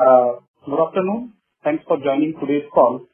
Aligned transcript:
Uh, 0.00 0.40
good 0.64 0.80
afternoon. 0.80 1.34
Thanks 1.62 1.84
for 1.86 2.00
joining 2.00 2.32
today's 2.40 2.64
call. 2.72 3.04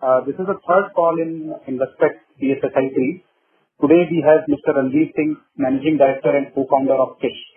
Uh, 0.00 0.20
this 0.22 0.38
is 0.38 0.46
the 0.46 0.54
third 0.62 0.94
call 0.94 1.18
in 1.18 1.50
Investec 1.66 2.22
BFSI. 2.38 3.24
Today 3.82 4.02
we 4.06 4.22
have 4.22 4.46
Mr. 4.46 4.78
Ranvir 4.78 5.10
Singh, 5.16 5.34
Managing 5.56 5.98
Director 5.98 6.30
and 6.36 6.54
Co-founder 6.54 6.94
of 6.94 7.18
Kissht. 7.18 7.50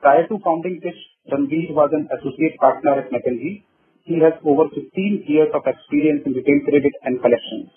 Prior 0.00 0.28
to 0.28 0.38
founding 0.46 0.78
Kissht, 0.78 1.10
Ranvir 1.32 1.74
was 1.74 1.90
an 1.92 2.06
associate 2.14 2.54
partner 2.60 3.02
at 3.02 3.10
McKinsey. 3.10 3.64
He 4.06 4.22
has 4.22 4.38
over 4.46 4.70
15 4.70 5.24
years 5.26 5.50
of 5.52 5.66
experience 5.66 6.22
in 6.24 6.30
retail 6.30 6.62
credit 6.70 6.94
and 7.02 7.18
collections. 7.18 7.74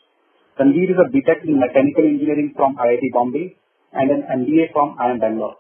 Ranvir 0.62 0.94
is 0.94 1.02
a 1.02 1.10
B.Tech 1.10 1.42
in 1.50 1.58
Mechanical 1.58 2.06
Engineering 2.06 2.54
from 2.56 2.78
IIT 2.78 3.10
Bombay 3.12 3.58
and 3.94 4.12
an 4.12 4.22
MBA 4.46 4.70
from 4.72 5.02
IIM 5.02 5.20
Bangalore. 5.20 5.58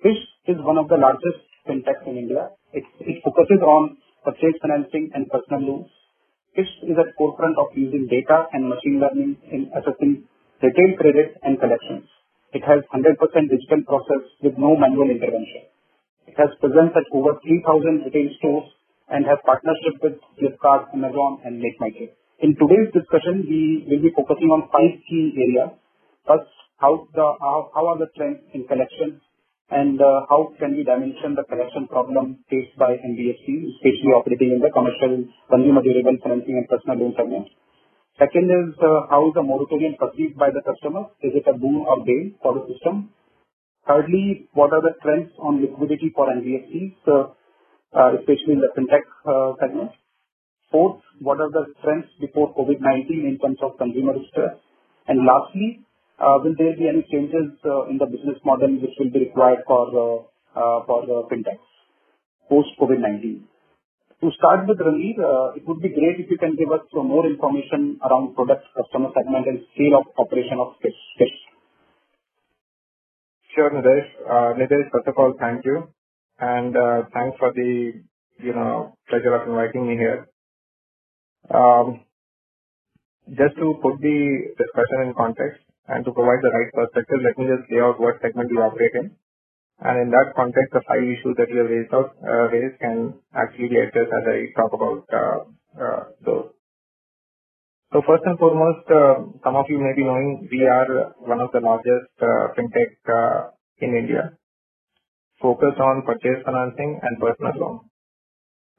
Kissht 0.00 0.24
is 0.48 0.56
one 0.64 0.78
of 0.78 0.88
the 0.88 0.96
largest 0.96 1.44
fintechs 1.68 2.08
in 2.08 2.16
India. 2.16 2.48
It 2.72 2.84
focuses 3.22 3.60
on 3.60 3.98
purchase 4.26 4.58
financing 4.60 5.10
and 5.14 5.30
personal 5.30 5.62
loans. 5.62 5.90
Kissht 6.58 6.82
is 6.90 6.98
at 6.98 7.14
forefront 7.14 7.54
of 7.62 7.70
using 7.78 8.10
data 8.10 8.50
and 8.52 8.66
machine 8.66 8.98
learning 8.98 9.38
in 9.54 9.70
assessing 9.78 10.26
retail 10.62 10.90
credit 10.98 11.38
and 11.46 11.60
collections. 11.62 12.10
It 12.52 12.66
has 12.66 12.82
100% 12.90 13.14
digital 13.22 13.82
process 13.86 14.24
with 14.42 14.58
no 14.58 14.74
manual 14.74 15.10
intervention. 15.14 15.70
It 16.26 16.34
has 16.42 16.50
presence 16.58 16.90
at 16.98 17.06
over 17.14 17.38
3,000 17.38 18.10
retail 18.10 18.28
stores 18.42 18.68
and 19.08 19.22
has 19.30 19.38
partnership 19.46 20.02
with 20.02 20.18
Flipkart, 20.40 20.90
Amazon, 20.90 21.40
and 21.44 21.62
MakeMyTrip. 21.62 22.10
In 22.42 22.58
today's 22.58 22.90
discussion, 22.92 23.46
we 23.46 23.86
will 23.86 24.02
be 24.02 24.10
focusing 24.10 24.50
on 24.50 24.68
five 24.74 24.98
key 25.06 25.36
areas. 25.38 25.78
First, 26.26 26.50
how 26.82 27.08
the 27.14 27.26
how 27.40 27.70
how 27.72 27.84
are 27.92 27.98
the 27.98 28.10
trends 28.16 28.44
in 28.52 28.66
collections 28.68 29.22
and 29.70 30.00
uh, 30.00 30.22
how 30.30 30.54
can 30.58 30.76
we 30.76 30.84
dimension 30.84 31.34
the 31.34 31.42
collection 31.50 31.88
problem 31.88 32.38
faced 32.50 32.76
by 32.78 32.94
NBFCs, 32.94 33.66
especially 33.74 34.14
operating 34.14 34.54
in 34.54 34.60
the 34.62 34.70
commercial 34.70 35.26
consumer 35.50 35.82
durable 35.82 36.18
financing 36.22 36.62
and 36.62 36.68
personal 36.70 36.98
loan 37.02 37.14
segment. 37.18 37.48
Second 38.18 38.46
is, 38.46 38.78
uh, 38.78 39.10
how 39.10 39.26
is 39.28 39.34
the 39.34 39.42
moratorium 39.42 39.98
perceived 39.98 40.38
by 40.38 40.50
the 40.54 40.62
customer? 40.62 41.10
Is 41.20 41.34
it 41.34 41.50
a 41.50 41.58
boon 41.58 41.82
or 41.82 42.04
bane 42.06 42.36
for 42.42 42.54
the 42.54 42.64
system? 42.70 43.10
Thirdly, 43.86 44.48
what 44.54 44.72
are 44.72 44.82
the 44.82 44.94
trends 45.02 45.30
on 45.38 45.60
liquidity 45.60 46.12
for 46.14 46.30
NBFCs, 46.30 46.96
uh, 47.06 48.16
especially 48.18 48.54
in 48.54 48.62
the 48.62 48.70
fintech 48.74 49.04
segment? 49.60 49.90
Fourth, 50.70 51.02
what 51.20 51.40
are 51.40 51.50
the 51.50 51.74
trends 51.82 52.06
before 52.20 52.54
COVID-19 52.54 53.10
in 53.10 53.38
terms 53.42 53.58
of 53.62 53.78
consumer 53.78 54.14
stress? 54.30 54.58
And 55.06 55.24
lastly, 55.24 55.85
Uh, 56.18 56.40
will 56.42 56.54
there 56.56 56.74
be 56.76 56.88
any 56.88 57.04
changes 57.12 57.52
uh, 57.64 57.84
in 57.92 57.98
the 57.98 58.06
business 58.06 58.40
model 58.44 58.72
which 58.80 58.96
will 58.98 59.10
be 59.12 59.28
required 59.28 59.60
for 59.66 60.24
uh, 60.56 60.80
the 61.04 61.28
fintechs 61.28 61.68
post-COVID-19? 62.48 63.44
To 64.22 64.30
start 64.38 64.66
with, 64.66 64.78
Ranvir, 64.78 65.56
it 65.58 65.68
would 65.68 65.82
be 65.82 65.90
great 65.90 66.16
if 66.18 66.30
you 66.30 66.38
can 66.38 66.56
give 66.56 66.72
us 66.72 66.80
some 66.94 67.08
more 67.08 67.26
information 67.26 68.00
around 68.00 68.34
product 68.34 68.64
customer 68.74 69.10
segment 69.12 69.46
and 69.46 69.60
scale 69.74 70.00
of 70.00 70.06
operation 70.16 70.56
of 70.58 70.72
Kissht. 70.80 71.36
Sure, 73.54 73.70
Nidhesh. 73.70 74.08
Nidhesh, 74.56 74.88
first 74.90 75.08
of 75.08 75.14
all, 75.18 75.34
thank 75.38 75.66
you. 75.66 75.88
And 76.40 76.74
thanks 77.12 77.36
for 77.38 77.52
the 77.52 77.92
you 78.40 78.54
know 78.54 78.96
pleasure 79.10 79.34
of 79.34 79.48
inviting 79.48 79.86
me 79.86 79.96
here. 79.96 80.28
Um, 81.52 82.00
just 83.28 83.56
to 83.56 83.74
put 83.82 84.00
the 84.00 84.54
discussion 84.56 85.08
in 85.08 85.14
context 85.14 85.65
and 85.88 86.04
to 86.04 86.12
provide 86.12 86.42
the 86.42 86.50
right 86.50 86.70
perspective, 86.74 87.20
let 87.22 87.38
me 87.38 87.46
just 87.46 87.70
lay 87.70 87.80
out 87.80 88.00
what 88.00 88.20
segment 88.20 88.50
we 88.50 88.58
operate 88.58 88.94
in. 88.94 89.16
And 89.80 89.96
in 90.02 90.08
that 90.10 90.32
context, 90.34 90.72
the 90.72 90.80
five 90.88 91.04
issues 91.04 91.36
that 91.36 91.52
you 91.52 91.60
have 91.60 91.70
raised 91.70 91.92
out 91.92 92.16
uh, 92.24 92.48
raised 92.48 92.80
can 92.80 93.14
actually 93.36 93.68
be 93.68 93.76
addressed 93.76 94.08
as 94.08 94.24
I 94.24 94.38
talk 94.56 94.72
about 94.72 95.04
uh, 95.12 95.38
uh, 95.76 96.02
those. 96.24 96.48
So 97.92 98.02
First 98.02 98.24
and 98.26 98.38
foremost, 98.38 98.88
some 99.44 99.54
of 99.56 99.66
you 99.68 99.78
may 99.78 99.94
be 99.94 100.04
knowing 100.04 100.48
we 100.50 100.66
are 100.66 101.14
one 101.22 101.40
of 101.40 101.52
the 101.52 101.60
largest 101.60 102.10
fintech 102.58 102.98
in 103.78 103.94
India, 103.94 104.32
focused 105.40 105.78
on 105.78 106.02
purchase 106.04 106.42
financing 106.44 106.98
and 107.00 107.20
personal 107.20 107.54
loan. 107.60 107.80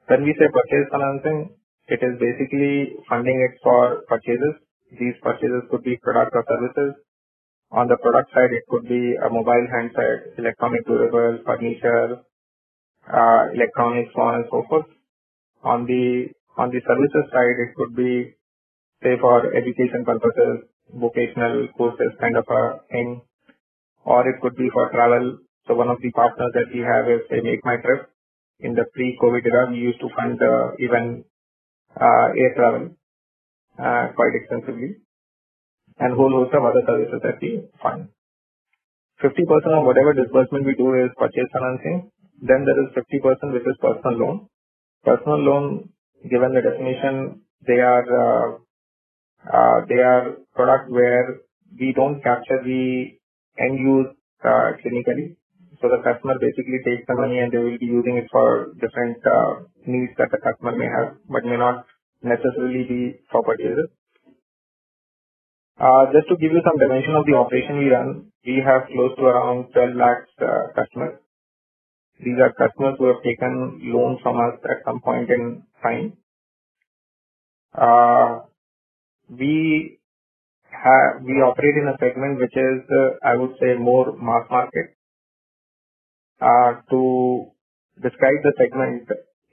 When 0.08 0.24
we 0.24 0.34
say 0.38 0.46
purchase 0.52 0.88
financing, 0.92 1.56
it 1.88 2.00
is 2.04 2.20
basically 2.20 2.96
funding 3.08 3.38
it 3.48 3.58
for 3.62 4.02
purchases. 4.08 4.60
These 4.90 5.20
purchases 5.22 5.68
could 5.70 5.84
be 5.84 5.96
products 6.02 6.32
or 6.34 6.44
services. 6.48 6.94
On 7.70 7.86
the 7.88 7.98
product 7.98 8.32
side, 8.32 8.52
it 8.52 8.64
could 8.70 8.88
be 8.88 9.14
a 9.20 9.28
mobile 9.28 9.66
handset, 9.68 10.32
electronic 10.38 10.86
durables, 10.86 11.44
furniture, 11.44 12.24
uh, 13.04 13.42
electronics, 13.52 14.10
so 14.16 14.22
on 14.22 14.34
and 14.36 14.44
so 14.50 14.64
forth. 14.68 14.86
On 15.62 15.84
the 15.84 16.28
on 16.56 16.70
the 16.70 16.80
services 16.88 17.26
side, 17.32 17.56
it 17.60 17.74
could 17.76 17.94
be, 17.94 18.34
say, 19.02 19.18
for 19.20 19.52
education 19.54 20.04
purposes, 20.04 20.64
vocational 20.94 21.68
courses 21.76 22.16
kind 22.20 22.36
of 22.36 22.46
a 22.48 22.80
thing, 22.90 23.20
or 24.04 24.26
it 24.28 24.40
could 24.40 24.56
be 24.56 24.70
for 24.72 24.90
travel. 24.90 25.38
So 25.66 25.74
one 25.74 25.88
of 25.88 26.00
the 26.00 26.10
partners 26.12 26.52
that 26.54 26.72
we 26.72 26.80
have 26.80 27.04
is, 27.08 27.20
say, 27.28 27.44
MakeMyTrip. 27.44 28.06
In 28.60 28.74
the 28.74 28.86
pre-COVID 28.92 29.44
era, 29.46 29.70
we 29.70 29.76
used 29.78 30.00
to 30.00 30.08
fund 30.16 30.40
even 30.80 31.24
uh, 31.94 32.28
air 32.34 32.54
travel 32.56 32.97
quite 34.14 34.34
extensively, 34.34 34.98
and 35.98 36.14
whole 36.14 36.30
host 36.30 36.54
of 36.54 36.64
other 36.64 36.82
services 36.86 37.20
that 37.22 37.38
we 37.42 37.62
fund. 37.82 38.08
50% 39.22 39.78
of 39.78 39.86
whatever 39.86 40.14
disbursement 40.14 40.66
we 40.66 40.74
do 40.76 40.94
is 40.94 41.10
purchase 41.18 41.50
financing. 41.52 42.10
Then 42.42 42.64
there 42.66 42.78
is 42.82 42.90
50%, 42.94 43.52
which 43.54 43.66
is 43.66 43.76
personal 43.80 44.18
loan. 44.18 44.48
Personal 45.04 45.38
loan, 45.38 45.90
given 46.30 46.54
the 46.54 46.62
definition, 46.62 47.42
they 47.66 47.80
are 47.80 48.06
uh, 48.06 48.58
uh, 49.46 49.80
they 49.88 49.96
are 50.02 50.36
product 50.54 50.90
where 50.90 51.40
we 51.78 51.92
don't 51.94 52.22
capture 52.22 52.60
the 52.64 53.16
end 53.58 53.78
use 53.80 54.08
clinically. 54.44 55.36
So 55.82 55.88
the 55.88 56.02
customer 56.04 56.34
basically 56.40 56.80
takes 56.84 57.06
the 57.08 57.14
money, 57.14 57.38
and 57.40 57.52
they 57.52 57.58
will 57.58 57.78
be 57.78 57.86
using 57.86 58.18
it 58.18 58.28
for 58.32 58.74
different 58.80 59.18
uh, 59.26 59.64
needs 59.86 60.12
that 60.18 60.30
the 60.30 60.38
customer 60.38 60.76
may 60.76 60.86
have, 60.86 61.16
but 61.28 61.44
may 61.44 61.56
not 61.56 61.86
necessarily 62.22 62.84
be 62.84 63.00
for 63.32 63.42
purchases. 63.44 63.90
Just 66.12 66.28
to 66.30 66.36
give 66.38 66.52
you 66.52 66.62
some 66.64 66.78
dimension 66.78 67.14
of 67.16 67.26
the 67.26 67.34
operation 67.36 67.78
we 67.78 67.90
run, 67.90 68.32
we 68.46 68.62
have 68.64 68.88
close 68.92 69.16
to 69.18 69.24
around 69.24 69.72
12 69.72 69.96
lakh 69.96 70.24
uh, 70.42 70.68
customers. 70.76 71.20
These 72.20 72.38
are 72.40 72.52
customers 72.54 72.96
who 72.98 73.06
have 73.08 73.22
taken 73.24 73.80
loans 73.94 74.20
from 74.22 74.36
us 74.38 74.60
at 74.64 74.84
some 74.86 75.00
point 75.00 75.30
in 75.30 75.64
time. 75.82 76.18
Uh, 77.74 78.40
we 79.30 79.98
have, 80.70 81.22
we 81.24 81.34
operate 81.42 81.76
in 81.76 81.88
a 81.88 81.96
segment 82.00 82.40
which 82.40 82.56
is, 82.56 82.80
uh, 82.90 83.10
I 83.26 83.36
would 83.36 83.54
say, 83.60 83.74
more 83.78 84.12
mass 84.16 84.46
market. 84.50 84.96
Uh, 86.40 86.82
to 86.90 87.46
describe 88.02 88.40
the 88.44 88.52
segment, 88.58 89.08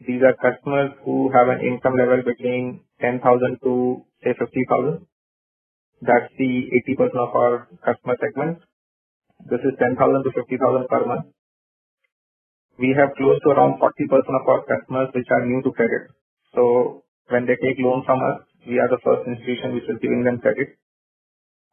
these 0.08 0.22
are 0.24 0.36
customers 0.38 0.92
who 1.06 1.32
have 1.34 1.50
an 1.50 1.62
income 1.66 1.96
level 1.98 2.22
between 2.26 2.82
10,000 3.02 3.22
to, 3.64 4.06
say, 4.24 4.34
50,000. 4.38 5.06
That's 6.02 6.32
the 6.38 6.54
80% 6.94 7.16
of 7.18 7.36
our 7.36 7.68
customer 7.86 8.18
segment. 8.22 8.60
This 9.50 9.62
is 9.66 9.74
10,000 9.80 9.98
to 9.98 10.32
50,000 10.34 10.88
per 10.90 11.06
month. 11.06 11.28
We 12.80 12.96
have 12.98 13.16
close 13.18 13.40
to 13.44 13.50
around 13.52 13.80
40% 13.80 13.86
of 13.86 14.46
our 14.50 14.62
customers 14.66 15.10
which 15.16 15.28
are 15.32 15.46
new 15.46 15.62
to 15.64 15.72
credit. 15.72 16.12
So 16.56 17.04
when 17.30 17.46
they 17.46 17.56
take 17.56 17.80
loan 17.80 18.04
from 18.06 18.20
us, 18.20 18.48
we 18.68 18.80
are 18.80 18.90
the 18.90 19.00
first 19.04 19.28
institution 19.28 19.76
which 19.76 19.88
is 19.88 20.00
giving 20.02 20.24
them 20.24 20.40
credit. 20.40 20.76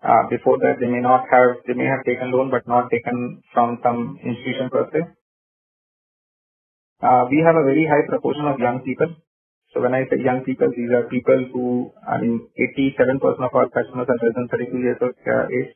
Uh, 0.03 0.29
before 0.31 0.59
that, 0.59 0.79
they 0.81 0.87
may 0.87 1.01
not 1.01 1.25
have, 1.31 1.63
they 1.67 1.75
may 1.75 1.87
have 1.87 2.05
taken 2.05 2.31
loan, 2.33 2.51
but 2.51 2.67
not 2.69 2.91
taken 2.91 3.43
from 3.55 3.79
some 3.83 4.19
institution 4.23 4.71
per 4.71 4.91
se. 4.93 5.01
We 7.31 7.43
have 7.47 7.57
a 7.57 7.65
very 7.65 7.87
high 7.87 8.07
proportion 8.09 8.47
of 8.47 8.61
young 8.61 8.83
people. 8.85 9.15
So 9.75 9.83
when 9.83 9.95
I 9.95 10.05
say 10.11 10.19
young 10.25 10.45
people, 10.45 10.69
these 10.77 10.91
are 10.93 11.09
people 11.09 11.47
who, 11.53 11.93
I 12.09 12.21
mean, 12.21 12.49
87% 12.59 13.21
of 13.45 13.55
our 13.55 13.69
customers 13.71 14.09
are 14.09 14.21
less 14.23 14.35
than 14.37 14.49
32 14.49 14.79
years 14.79 14.99
of 15.03 15.15
age. 15.53 15.75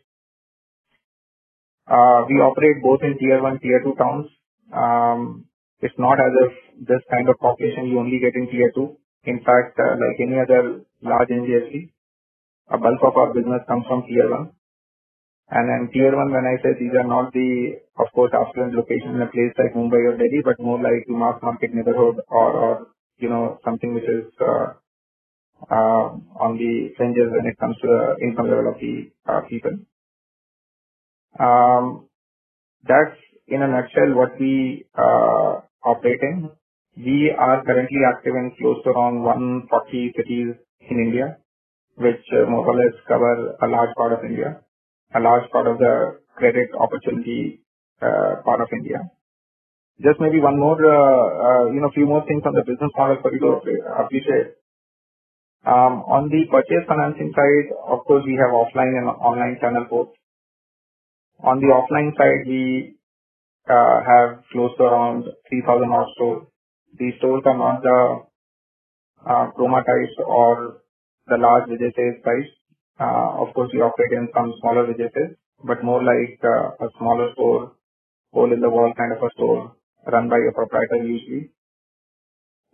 We 2.28 2.36
operate 2.40 2.82
both 2.82 3.00
in 3.02 3.18
Tier 3.18 3.42
1, 3.42 3.60
Tier 3.60 3.82
2 3.84 3.94
towns. 3.98 4.26
Um, 4.72 5.46
It's 5.82 5.98
not 5.98 6.18
as 6.20 6.32
if 6.44 6.52
this 6.88 7.02
kind 7.10 7.28
of 7.28 7.36
population 7.40 7.88
you 7.88 7.98
only 8.00 8.18
get 8.20 8.36
in 8.36 8.46
Tier 8.50 8.70
2. 8.74 8.96
In 9.32 9.40
fact, 9.44 9.78
uh, 9.78 9.94
like 10.02 10.20
any 10.20 10.38
other 10.40 10.60
large 11.02 11.28
NBFC, 11.28 11.90
a 12.70 12.78
bulk 12.78 13.02
of 13.08 13.16
our 13.16 13.34
business 13.34 13.62
comes 13.68 13.86
from 13.88 14.04
Tier 14.08 14.28
1. 14.30 14.52
And 15.50 15.68
then 15.68 15.90
tier 15.92 16.16
1, 16.16 16.32
when 16.32 16.46
I 16.46 16.56
say 16.62 16.74
these 16.80 16.94
are 16.98 17.06
not 17.08 17.32
the, 17.32 17.78
of 17.98 18.06
course, 18.14 18.32
affluent 18.34 18.74
location 18.74 19.16
in 19.16 19.22
a 19.22 19.28
place 19.30 19.52
like 19.58 19.74
Mumbai 19.74 20.02
or 20.12 20.16
Delhi, 20.18 20.42
but 20.44 20.60
more 20.60 20.78
like 20.82 21.06
mass 21.08 21.40
market 21.42 21.74
neighborhood 21.74 22.20
or 22.28 22.88
you 23.18 23.28
know, 23.30 23.58
something 23.64 23.94
which 23.94 24.04
is 24.04 24.26
uh, 24.40 24.74
uh, 25.70 26.06
on 26.40 26.58
the 26.58 26.92
fringes 26.96 27.30
when 27.32 27.46
it 27.46 27.58
comes 27.60 27.76
to 27.82 27.88
the 27.88 28.26
income 28.26 28.50
level 28.50 28.68
of 28.72 28.80
the 28.80 29.10
uh, 29.28 29.42
people. 29.50 29.72
Um, 31.40 32.08
that's 32.88 33.18
in 33.48 33.62
a 33.62 33.68
nutshell 33.68 34.14
what 34.16 34.38
we 34.40 34.86
operate 35.84 36.20
in. 36.22 36.50
We 36.96 37.32
are 37.38 37.64
currently 37.64 38.00
active 38.08 38.34
in 38.34 38.52
close 38.60 38.82
to 38.84 38.90
around 38.90 39.22
140 39.22 40.12
cities 40.16 40.54
in 40.90 40.96
India, 40.98 41.38
which 41.96 42.22
more 42.48 42.66
or 42.66 42.76
less 42.76 42.94
cover 43.08 43.56
a 43.62 43.68
large 43.68 43.94
part 43.96 44.12
of 44.14 44.24
India, 44.24 44.60
a 45.14 45.20
large 45.20 45.50
part 45.50 45.66
of 45.66 45.78
the 45.78 46.20
credit 46.36 46.68
opportunity 46.78 47.60
uh, 48.02 48.42
part 48.44 48.60
of 48.60 48.68
India. 48.72 48.98
Just 50.02 50.20
maybe 50.20 50.40
one 50.40 50.58
more, 50.58 50.76
uh, 50.76 51.26
uh, 51.68 51.72
you 51.72 51.80
know, 51.80 51.90
few 51.94 52.06
more 52.06 52.24
things 52.26 52.42
on 52.46 52.52
the 52.54 52.64
business 52.66 52.90
model 52.98 53.18
for 53.22 53.32
you 53.32 53.40
to 53.40 53.50
appreciate. 54.04 54.58
Um, 55.66 56.04
on 56.06 56.28
the 56.30 56.46
purchase 56.50 56.86
financing 56.86 57.32
side, 57.34 57.74
of 57.88 58.04
course, 58.06 58.24
we 58.26 58.38
have 58.40 58.52
offline 58.54 58.94
and 58.98 59.08
online 59.08 59.58
channel 59.60 59.86
both. 59.90 60.10
On 61.42 61.60
the 61.60 61.68
offline 61.68 62.12
side, 62.16 62.46
we 62.46 62.96
have 63.68 64.44
close 64.52 64.70
to 64.78 64.84
around 64.84 65.24
3,000 65.48 65.90
odd 65.92 66.06
stores. 66.14 66.46
These 66.98 67.14
stores 67.18 67.42
are 67.46 67.58
not 67.58 67.82
the 67.82 68.20
Croma 69.56 69.82
types 69.84 70.14
or 70.26 70.78
the 71.26 71.36
large 71.38 71.68
Vijay 71.68 71.94
Sales. 71.96 72.46
Of 73.00 73.54
course, 73.54 73.70
we 73.72 73.80
operate 73.80 74.12
in 74.12 74.28
some 74.34 74.52
smaller 74.60 74.86
Vijay, 74.86 75.36
but 75.64 75.84
more 75.84 76.02
like 76.02 76.40
a 76.44 76.88
smaller 76.98 77.32
store, 77.34 77.72
hole-in-the-wall 78.32 78.92
kind 78.96 79.12
of 79.12 79.22
a 79.22 79.30
store 79.34 79.76
run 80.12 80.28
by 80.28 80.38
a 80.38 80.52
proprietor 80.52 81.04
usually. 81.04 81.50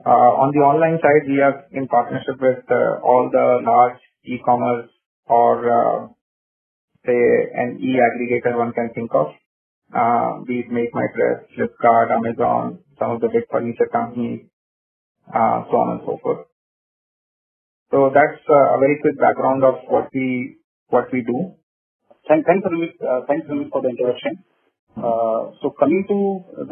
Uh 0.07 0.33
on 0.43 0.53
the 0.55 0.61
online 0.61 0.99
side, 1.03 1.27
we 1.29 1.41
are 1.41 1.67
in 1.73 1.89
partnership 1.89 2.41
with 2.41 2.65
all 3.03 3.31
the 3.33 3.47
large 3.65 4.01
e-commerce 4.25 4.91
or, 5.27 6.11
say, 7.07 7.23
an 7.55 7.79
e-aggregator 7.81 8.57
one 8.59 8.73
can 8.73 8.91
think 8.95 9.11
of. 9.15 9.29
Uh 9.95 10.41
be 10.47 10.61
it 10.61 10.71
MakeMyTrip, 10.71 11.47
Flipkart, 11.57 12.11
Amazon, 12.13 12.81
some 12.99 13.13
of 13.13 13.21
the 13.21 13.29
big 13.29 13.45
furniture 13.51 13.89
companies, 13.93 14.47
uh 15.35 15.65
so 15.71 15.77
on 15.83 15.99
and 15.99 16.03
so 16.07 16.19
forth. 16.23 16.47
So 17.93 18.09
that's 18.09 18.41
uh, 18.49 18.73
a 18.73 18.79
very 18.81 18.97
quick 19.05 19.21
background 19.21 19.61
of 19.62 19.85
what 19.85 20.09
we 20.17 20.56
do. 21.29 21.53
Thanks, 22.25 22.49
Ramesh, 22.49 22.97
uh, 23.05 23.29
for 23.69 23.83
the 23.85 23.91
introduction. 23.93 24.41
Uh, 24.97 25.53
so, 25.61 25.77
coming 25.77 26.00
to 26.09 26.19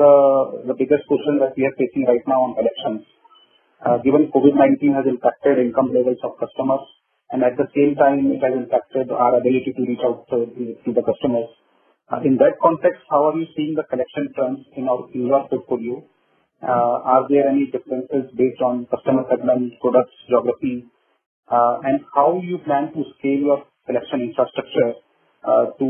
the 0.01 0.73
biggest 0.81 1.05
question 1.13 1.37
that 1.45 1.53
we 1.61 1.69
are 1.69 1.77
facing 1.77 2.09
right 2.09 2.25
now 2.25 2.41
on 2.49 2.57
collections. 2.57 3.05
Given 4.01 4.33
COVID-19 4.33 4.97
has 4.97 5.05
impacted 5.05 5.61
income 5.61 5.93
levels 5.93 6.17
of 6.25 6.41
customers, 6.41 6.89
and 7.29 7.45
at 7.45 7.53
the 7.61 7.69
same 7.77 8.01
time, 8.01 8.33
it 8.33 8.41
has 8.41 8.57
impacted 8.57 9.13
our 9.13 9.37
ability 9.37 9.77
to 9.77 9.83
reach 9.85 10.01
out 10.01 10.25
to 10.33 10.49
the 10.89 11.05
customers. 11.05 11.53
In 12.25 12.41
that 12.41 12.57
context, 12.65 13.05
how 13.13 13.29
are 13.29 13.37
you 13.37 13.45
seeing 13.53 13.77
the 13.77 13.85
collection 13.93 14.33
trends 14.33 14.65
in 14.73 14.89
your 14.89 15.45
portfolio? 15.53 16.01
Are 16.65 17.29
there 17.29 17.45
any 17.45 17.69
differences 17.69 18.33
based 18.41 18.65
on 18.65 18.89
customer 18.89 19.29
segment, 19.29 19.77
products, 19.85 20.17
geography? 20.25 20.89
Uh, 21.51 21.81
and 21.85 22.01
how 22.15 22.41
you 22.43 22.59
plan 22.65 22.93
to 22.95 23.05
scale 23.19 23.43
your 23.51 23.65
collection 23.87 24.21
infrastructure 24.23 24.95
uh 25.45 25.67
to 25.81 25.89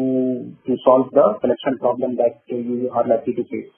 to 0.66 0.76
solve 0.84 1.10
the 1.12 1.26
collection 1.42 1.78
problem 1.80 2.16
that 2.16 2.40
you 2.48 2.90
are 2.94 3.06
likely 3.08 3.34
to 3.34 3.44
face? 3.44 3.72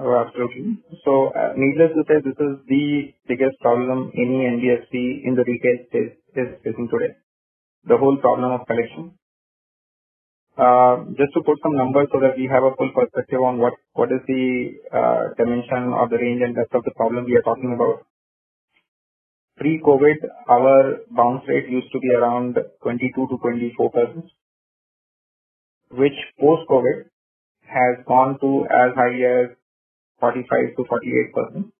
Oh, 0.00 0.14
absolutely. 0.24 0.78
So 1.04 1.28
uh, 1.36 1.52
needless 1.56 1.92
to 1.96 2.02
say, 2.08 2.20
this 2.24 2.38
is 2.40 2.54
the 2.68 3.12
biggest 3.28 3.60
problem 3.60 4.10
any 4.16 4.48
NBFC 4.56 5.24
in 5.26 5.34
the 5.36 5.44
retail 5.44 5.78
space 5.88 6.16
is 6.36 6.48
facing 6.64 6.88
today. 6.88 7.14
The 7.86 7.98
whole 7.98 8.16
problem 8.18 8.52
of 8.52 8.66
collection. 8.66 9.12
Uh, 10.56 11.04
just 11.16 11.32
to 11.34 11.42
put 11.44 11.58
some 11.62 11.76
numbers 11.76 12.08
so 12.12 12.20
that 12.20 12.36
we 12.36 12.44
have 12.46 12.62
a 12.64 12.76
full 12.76 12.92
perspective 12.92 13.40
on 13.40 13.58
what, 13.58 13.72
what 13.94 14.12
is 14.12 14.20
the 14.28 14.74
dimension 15.38 15.92
of 15.96 16.10
the 16.10 16.18
range 16.18 16.42
and 16.44 16.54
depth 16.54 16.74
of 16.74 16.84
the 16.84 16.92
problem 16.96 17.24
we 17.24 17.36
are 17.36 17.42
talking 17.42 17.72
about. 17.74 18.04
Pre-COVID, 19.62 20.18
our 20.50 20.98
bounce 21.14 21.44
rate 21.46 21.68
used 21.70 21.92
to 21.92 22.00
be 22.00 22.08
around 22.10 22.56
22%-24%, 22.84 24.24
which 25.92 26.18
post-COVID 26.40 27.04
has 27.62 28.04
gone 28.08 28.40
to 28.40 28.66
as 28.66 28.90
high 28.96 29.14
as 29.22 29.50
45%-48%. 30.20 31.70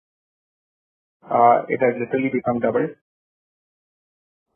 Uh, 1.29 1.65
it 1.67 1.81
has 1.83 1.95
literally 1.99 2.29
become 2.31 2.61
double. 2.61 2.87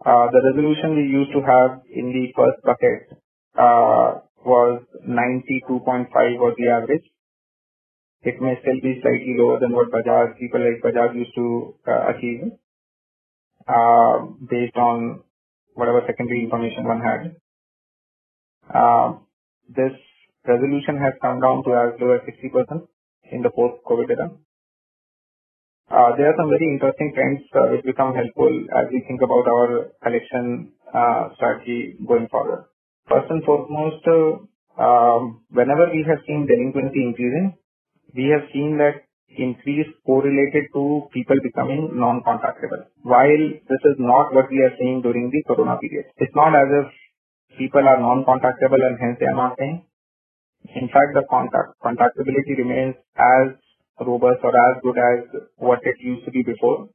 Uh, 0.06 0.28
the 0.32 0.42
resolution 0.48 0.96
we 0.96 1.04
used 1.12 1.34
to 1.34 1.42
have 1.42 1.82
in 1.94 2.14
the 2.16 2.32
first 2.34 2.64
bucket 2.64 3.12
uh, 3.60 4.22
was 4.46 4.84
92.5 5.06 6.08
was 6.40 6.56
the 6.58 6.70
average. 6.70 7.04
It 8.22 8.40
may 8.40 8.56
still 8.62 8.80
be 8.82 9.02
slightly 9.02 9.36
lower 9.38 9.60
than 9.60 9.74
what 9.74 9.92
Bajaj, 9.92 10.40
people 10.40 10.62
like 10.62 10.82
Bajaj 10.82 11.14
used 11.14 11.36
to 11.36 11.76
achieve, 12.16 12.52
Uh, 13.68 14.32
based 14.50 14.78
on 14.78 15.22
whatever 15.76 16.02
secondary 16.08 16.44
information 16.44 16.88
one 16.88 17.02
had. 17.02 17.36
Uh, 18.74 19.20
this 19.68 19.92
resolution 20.48 20.98
has 20.98 21.14
come 21.22 21.42
down 21.42 21.64
to 21.64 21.76
as 21.76 22.00
low 22.00 22.16
as 22.16 22.22
60% 22.24 22.88
in 23.32 23.42
the 23.42 23.50
post-COVID 23.52 24.10
era. 24.10 24.32
Uh, 25.92 26.16
There 26.16 26.28
are 26.28 26.38
some 26.40 26.50
very 26.50 26.68
interesting 26.72 27.12
trends 27.16 27.44
uh, 27.56 27.72
which 27.72 27.84
become 27.84 28.16
helpful 28.16 28.52
as 28.76 28.88
we 28.92 29.04
think 29.08 29.22
about 29.22 29.48
our 29.48 29.92
collection 30.04 30.72
uh, 30.94 31.36
strategy 31.36 31.96
going 32.08 32.28
forward. 32.28 32.66
First 33.08 33.32
and 33.32 33.44
foremost, 33.44 34.04
um, 34.80 35.44
whenever 35.52 35.88
we 35.92 36.04
have 36.08 36.20
seen 36.28 36.48
delinquency 36.48 37.04
increasing, 37.04 37.56
we 38.16 38.32
have 38.32 38.48
seen 38.52 38.78
that 38.80 39.07
increase 39.36 39.88
correlated 40.06 40.72
to 40.74 41.08
people 41.14 41.38
becoming 41.44 41.92
non-contactable. 41.94 42.88
While 43.04 43.44
this 43.70 43.84
is 43.86 43.98
not 44.00 44.34
what 44.34 44.50
we 44.50 44.64
are 44.64 44.76
seeing 44.80 45.02
during 45.02 45.30
the 45.30 45.44
corona 45.48 45.78
period. 45.78 46.06
It's 46.18 46.36
not 46.36 46.56
as 46.56 46.68
if 46.72 47.58
people 47.58 47.82
are 47.88 48.00
non-contactable 48.00 48.82
and 48.82 48.98
hence 49.00 49.18
they 49.20 49.26
are 49.28 49.36
not 49.36 49.58
paying. 49.58 49.86
In 50.76 50.88
fact, 50.90 51.14
the 51.14 51.24
contactability 51.30 52.58
remains 52.58 52.96
as 53.16 53.56
robust 54.00 54.40
or 54.44 54.54
as 54.70 54.82
good 54.84 54.98
as 54.98 55.42
what 55.58 55.80
it 55.84 55.96
used 56.00 56.26
to 56.26 56.32
be 56.32 56.44
before. 56.44 56.90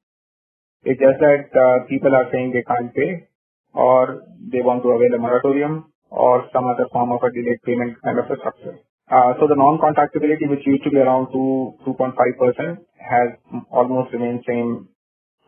It's 0.85 1.01
just 1.01 1.21
that 1.21 1.47
uh, 1.55 1.87
people 1.89 2.15
are 2.15 2.29
saying 2.33 2.53
they 2.53 2.65
can't 2.65 2.93
pay, 2.95 3.29
or 3.73 4.23
they 4.53 4.61
want 4.61 4.83
to 4.83 4.91
avail 4.91 5.15
a 5.15 5.19
moratorium 5.19 5.93
or 6.11 6.49
some 6.53 6.67
other 6.67 6.87
form 6.93 7.13
of 7.13 7.23
a 7.23 7.31
delayed 7.31 7.63
payment 7.65 7.97
kind 8.03 8.19
of 8.19 8.27
a 8.27 8.37
structure. 8.37 8.79
Uh, 9.11 9.35
the 9.35 9.57
non-contactability, 9.57 10.49
which 10.49 10.67
used 10.67 10.85
to 10.85 10.91
be 10.91 10.99
around 10.99 11.29
2, 11.33 11.85
2.5%, 11.87 12.79
has 12.99 13.29
almost 13.71 14.13
remained 14.13 14.45
same, 14.47 14.89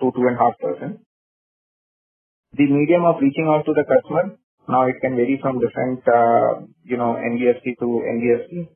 to 0.00 0.12
2.5%. 0.12 0.98
The 2.54 2.66
medium 2.66 3.04
of 3.04 3.16
reaching 3.20 3.46
out 3.46 3.64
to 3.66 3.72
the 3.74 3.84
customer, 3.84 4.36
now 4.68 4.86
it 4.86 4.96
can 5.00 5.16
vary 5.16 5.38
from 5.42 5.60
different 5.60 6.00
uh, 6.06 6.66
you 6.84 6.96
know, 6.96 7.16
NBFC 7.18 7.78
to 7.80 7.86
NBFC. 7.86 8.68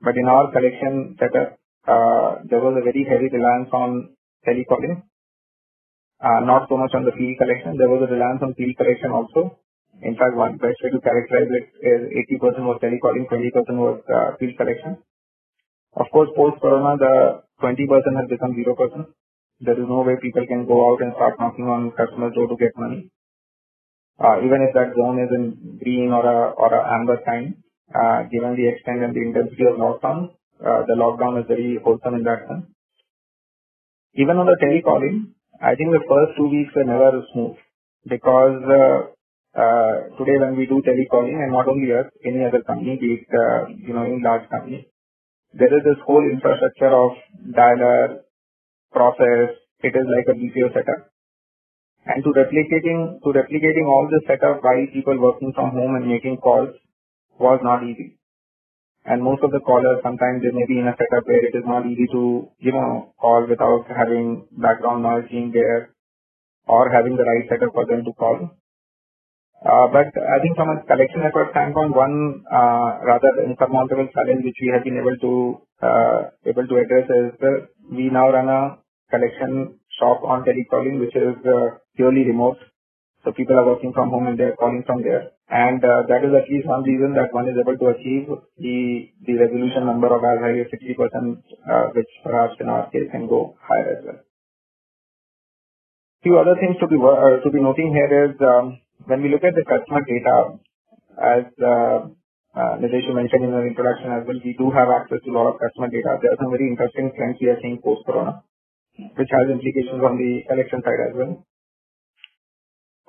But 0.00 0.16
in 0.16 0.26
our 0.26 0.50
collection 0.52 1.16
setup, 1.18 1.58
uh, 1.86 2.42
there 2.48 2.60
was 2.60 2.76
a 2.78 2.84
very 2.84 3.04
heavy 3.08 3.28
reliance 3.32 3.70
on 3.72 4.14
telecalling. 4.46 5.02
Uh, 6.20 6.40
not 6.46 6.68
so 6.68 6.76
much 6.76 6.92
on 6.94 7.04
the 7.04 7.12
field 7.12 7.38
collection. 7.38 7.76
There 7.78 7.88
was 7.88 8.06
a 8.08 8.12
reliance 8.12 8.40
on 8.42 8.54
field 8.54 8.76
collection 8.76 9.10
also. 9.10 9.58
In 10.02 10.16
fact, 10.18 10.34
one 10.34 10.58
best 10.58 10.82
way 10.82 10.90
to 10.90 11.00
characterize 11.00 11.46
it 11.46 11.66
is 11.78 12.00
80% 12.42 12.66
was 12.66 12.82
telecalling, 12.82 13.30
20% 13.30 13.54
was 13.78 14.02
uh, 14.10 14.36
field 14.36 14.56
collection. 14.56 14.98
Of 15.94 16.06
course, 16.10 16.28
post-corona, 16.34 16.98
the 16.98 17.42
20% 17.62 17.86
has 18.18 18.28
become 18.28 18.52
0%. 18.58 19.06
There 19.60 19.78
is 19.78 19.86
no 19.86 20.02
way 20.02 20.16
people 20.20 20.44
can 20.46 20.66
go 20.66 20.90
out 20.90 21.02
and 21.02 21.12
start 21.14 21.38
knocking 21.38 21.66
on 21.66 21.92
customers' 21.92 22.34
door 22.34 22.48
to 22.48 22.56
get 22.56 22.74
money. 22.76 23.10
Uh, 24.18 24.42
even 24.42 24.66
if 24.66 24.74
that 24.74 24.90
zone 24.98 25.22
is 25.22 25.30
in 25.30 25.78
green 25.78 26.10
or 26.10 26.26
a 26.26 26.50
or 26.52 26.74
a 26.74 26.82
amber 26.98 27.18
sign, 27.24 27.62
uh, 27.94 28.24
given 28.30 28.56
the 28.56 28.66
extent 28.68 29.02
and 29.02 29.14
the 29.14 29.22
intensity 29.22 29.64
of 29.70 29.78
lockdown, 29.78 30.30
the 30.58 30.96
lockdown 30.98 31.40
is 31.40 31.46
very 31.46 31.78
wholesome 31.82 32.14
in 32.14 32.24
that 32.24 32.46
sense. 32.48 32.66
Even 34.14 34.36
on 34.36 34.46
the 34.46 34.58
telecalling, 34.58 35.32
I 35.62 35.74
think 35.74 35.90
the 35.90 36.04
first 36.10 36.36
two 36.36 36.48
weeks 36.48 36.74
were 36.74 36.84
never 36.84 37.22
smooth 37.32 37.56
because 38.06 38.62
Uh, 39.54 40.08
today 40.18 40.36
when 40.40 40.56
we 40.56 40.66
do 40.66 40.80
telecalling, 40.82 41.36
and 41.36 41.52
not 41.52 41.68
only 41.68 41.92
us, 41.92 42.06
any 42.24 42.44
other 42.44 42.62
company, 42.62 42.96
be 43.00 43.20
it 43.20 43.26
uh, 43.32 43.66
any 43.68 44.22
large 44.22 44.48
company, 44.50 44.88
there 45.54 45.72
is 45.72 45.84
this 45.84 46.00
whole 46.06 46.24
infrastructure 46.24 46.92
of 46.94 47.12
dialer 47.56 48.20
process. 48.92 49.56
It 49.82 49.94
is 49.96 50.06
like 50.08 50.28
a 50.30 50.38
BPO 50.38 50.72
setup. 50.74 51.10
And 52.06 52.24
to 52.24 52.30
replicating 52.30 53.20
to 53.22 53.28
replicating 53.30 53.86
all 53.86 54.08
this 54.10 54.26
setup 54.26 54.62
while 54.64 54.86
people 54.92 55.18
working 55.20 55.52
from 55.54 55.70
home 55.70 55.96
and 55.96 56.08
making 56.08 56.38
calls 56.38 56.74
was 57.38 57.60
not 57.62 57.84
easy. 57.84 58.18
And 59.04 59.22
most 59.22 59.42
of 59.42 59.50
the 59.50 59.60
callers, 59.60 60.00
sometimes 60.02 60.42
they 60.42 60.52
may 60.52 60.66
be 60.68 60.78
in 60.78 60.88
a 60.88 60.96
setup 60.98 61.26
where 61.26 61.44
it 61.44 61.54
is 61.56 61.64
not 61.66 61.86
easy 61.86 62.06
to 62.12 62.48
you 62.58 62.72
know, 62.72 63.14
call 63.20 63.46
without 63.48 63.86
having 63.88 64.46
background 64.52 65.02
noise 65.02 65.26
being 65.30 65.50
there 65.52 65.90
or 66.66 66.90
having 66.90 67.16
the 67.16 67.24
right 67.24 67.46
setup 67.48 67.72
for 67.74 67.86
them 67.86 68.04
to 68.04 68.12
call. 68.14 68.50
I 69.64 70.38
think 70.42 70.56
from 70.56 70.70
a 70.70 70.82
collection 70.84 71.22
effort 71.22 71.50
standpoint, 71.52 71.94
one 71.94 72.44
rather 72.50 73.46
insurmountable 73.46 74.08
challenge 74.14 74.44
which 74.44 74.58
we 74.60 74.72
have 74.74 74.84
been 74.84 74.98
able 74.98 75.16
to 75.22 75.32
uh 75.82 76.30
able 76.46 76.66
to 76.66 76.76
address 76.78 77.06
is 77.10 77.34
that 77.42 77.68
we 77.90 78.10
now 78.10 78.30
run 78.30 78.48
a 78.48 78.78
collection 79.10 79.78
shop 79.98 80.24
on 80.24 80.44
telecalling, 80.44 80.98
which 80.98 81.14
is 81.14 81.36
uh, 81.46 81.78
purely 81.96 82.24
remote. 82.24 82.58
So 83.24 83.30
people 83.30 83.54
are 83.54 83.66
working 83.66 83.92
from 83.92 84.10
home 84.10 84.26
and 84.26 84.38
they're 84.38 84.56
calling 84.56 84.82
from 84.86 85.02
there. 85.02 85.30
And 85.48 85.84
uh, 85.84 86.08
that 86.08 86.24
is 86.24 86.32
at 86.34 86.48
least 86.50 86.66
one 86.66 86.82
reason 86.82 87.14
that 87.14 87.30
one 87.30 87.46
is 87.46 87.54
able 87.60 87.76
to 87.76 87.86
achieve 87.94 88.26
the, 88.58 89.12
the 89.26 89.34
resolution 89.36 89.86
number 89.86 90.08
of 90.08 90.24
as 90.24 90.40
high 90.40 90.58
as 90.58 90.72
60%, 90.72 90.96
uh, 90.96 91.86
which 91.94 92.08
perhaps 92.24 92.56
in 92.58 92.68
our 92.68 92.90
case 92.90 93.06
can 93.12 93.28
go 93.28 93.54
higher 93.60 94.00
as 94.00 94.04
well. 94.04 94.20
Few 96.24 96.38
other 96.38 96.56
things 96.58 96.80
to 96.80 96.88
be, 96.88 96.96
uh, 96.96 97.44
to 97.44 97.50
be 97.52 97.60
noting 97.60 97.92
here 97.92 98.32
is 98.32 98.34
um, 98.40 98.80
when 99.06 99.22
we 99.22 99.30
look 99.30 99.44
at 99.44 99.54
the 99.54 99.64
customer 99.64 100.02
data, 100.06 100.58
as 101.18 101.44
uh, 101.60 101.98
uh, 102.54 102.74
Nidesh 102.78 103.08
mentioned 103.12 103.44
in 103.44 103.52
the 103.52 103.62
introduction 103.64 104.12
as 104.12 104.26
well, 104.26 104.38
we 104.44 104.54
do 104.58 104.70
have 104.70 104.88
access 104.88 105.18
to 105.24 105.30
a 105.30 105.36
lot 105.36 105.48
of 105.52 105.60
customer 105.60 105.88
data. 105.88 106.18
There 106.20 106.32
are 106.32 106.40
some 106.40 106.52
very 106.52 106.68
interesting 106.68 107.12
trends 107.16 107.38
we 107.40 107.48
are 107.48 107.60
seeing 107.62 107.80
post-corona, 107.82 108.42
which 109.16 109.30
has 109.32 109.46
implications 109.50 110.02
on 110.02 110.16
the 110.20 110.44
collection 110.48 110.80
side 110.84 111.02
as 111.08 111.12
well. 111.16 111.32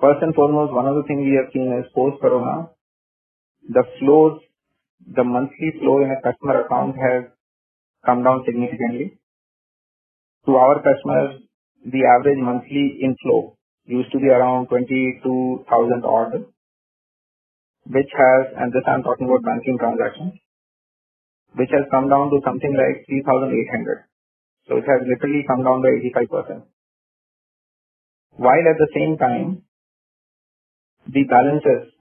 First 0.00 0.20
and 0.22 0.34
foremost, 0.34 0.72
one 0.72 0.86
of 0.86 0.96
the 0.96 1.06
things 1.06 1.22
we 1.22 1.38
have 1.38 1.52
seen 1.52 1.70
is 1.78 1.86
post-corona, 1.94 2.70
the 3.68 3.84
flows, 4.00 4.40
the 5.04 5.24
monthly 5.24 5.72
flow 5.80 6.02
in 6.02 6.10
a 6.10 6.20
customer 6.20 6.64
account 6.64 6.96
has 6.96 7.30
come 8.04 8.24
down 8.24 8.42
significantly. 8.44 9.18
To 10.46 10.56
our 10.56 10.82
customers, 10.82 11.40
the 11.84 12.04
average 12.04 12.40
monthly 12.40 13.00
inflow 13.00 13.56
used 13.86 14.12
to 14.12 14.18
be 14.18 14.28
around 14.28 14.68
22,000 14.68 16.04
odd, 16.04 16.32
which 17.86 18.12
has, 18.16 18.42
and 18.56 18.72
this 18.72 18.84
I'm 18.86 19.02
talking 19.02 19.26
about 19.28 19.44
banking 19.44 19.78
transactions, 19.78 20.34
which 21.56 21.70
has 21.72 21.84
come 21.90 22.08
down 22.08 22.30
to 22.30 22.40
something 22.44 22.74
like 22.74 23.06
3,800. 23.06 24.04
So 24.68 24.76
it 24.78 24.86
has 24.88 25.02
literally 25.06 25.44
come 25.46 25.64
down 25.64 25.82
by 25.82 25.92
85%. 26.24 26.64
While 28.36 28.66
at 28.70 28.78
the 28.78 28.90
same 28.94 29.16
time, 29.18 29.62
the 31.06 31.24
balances 31.28 31.92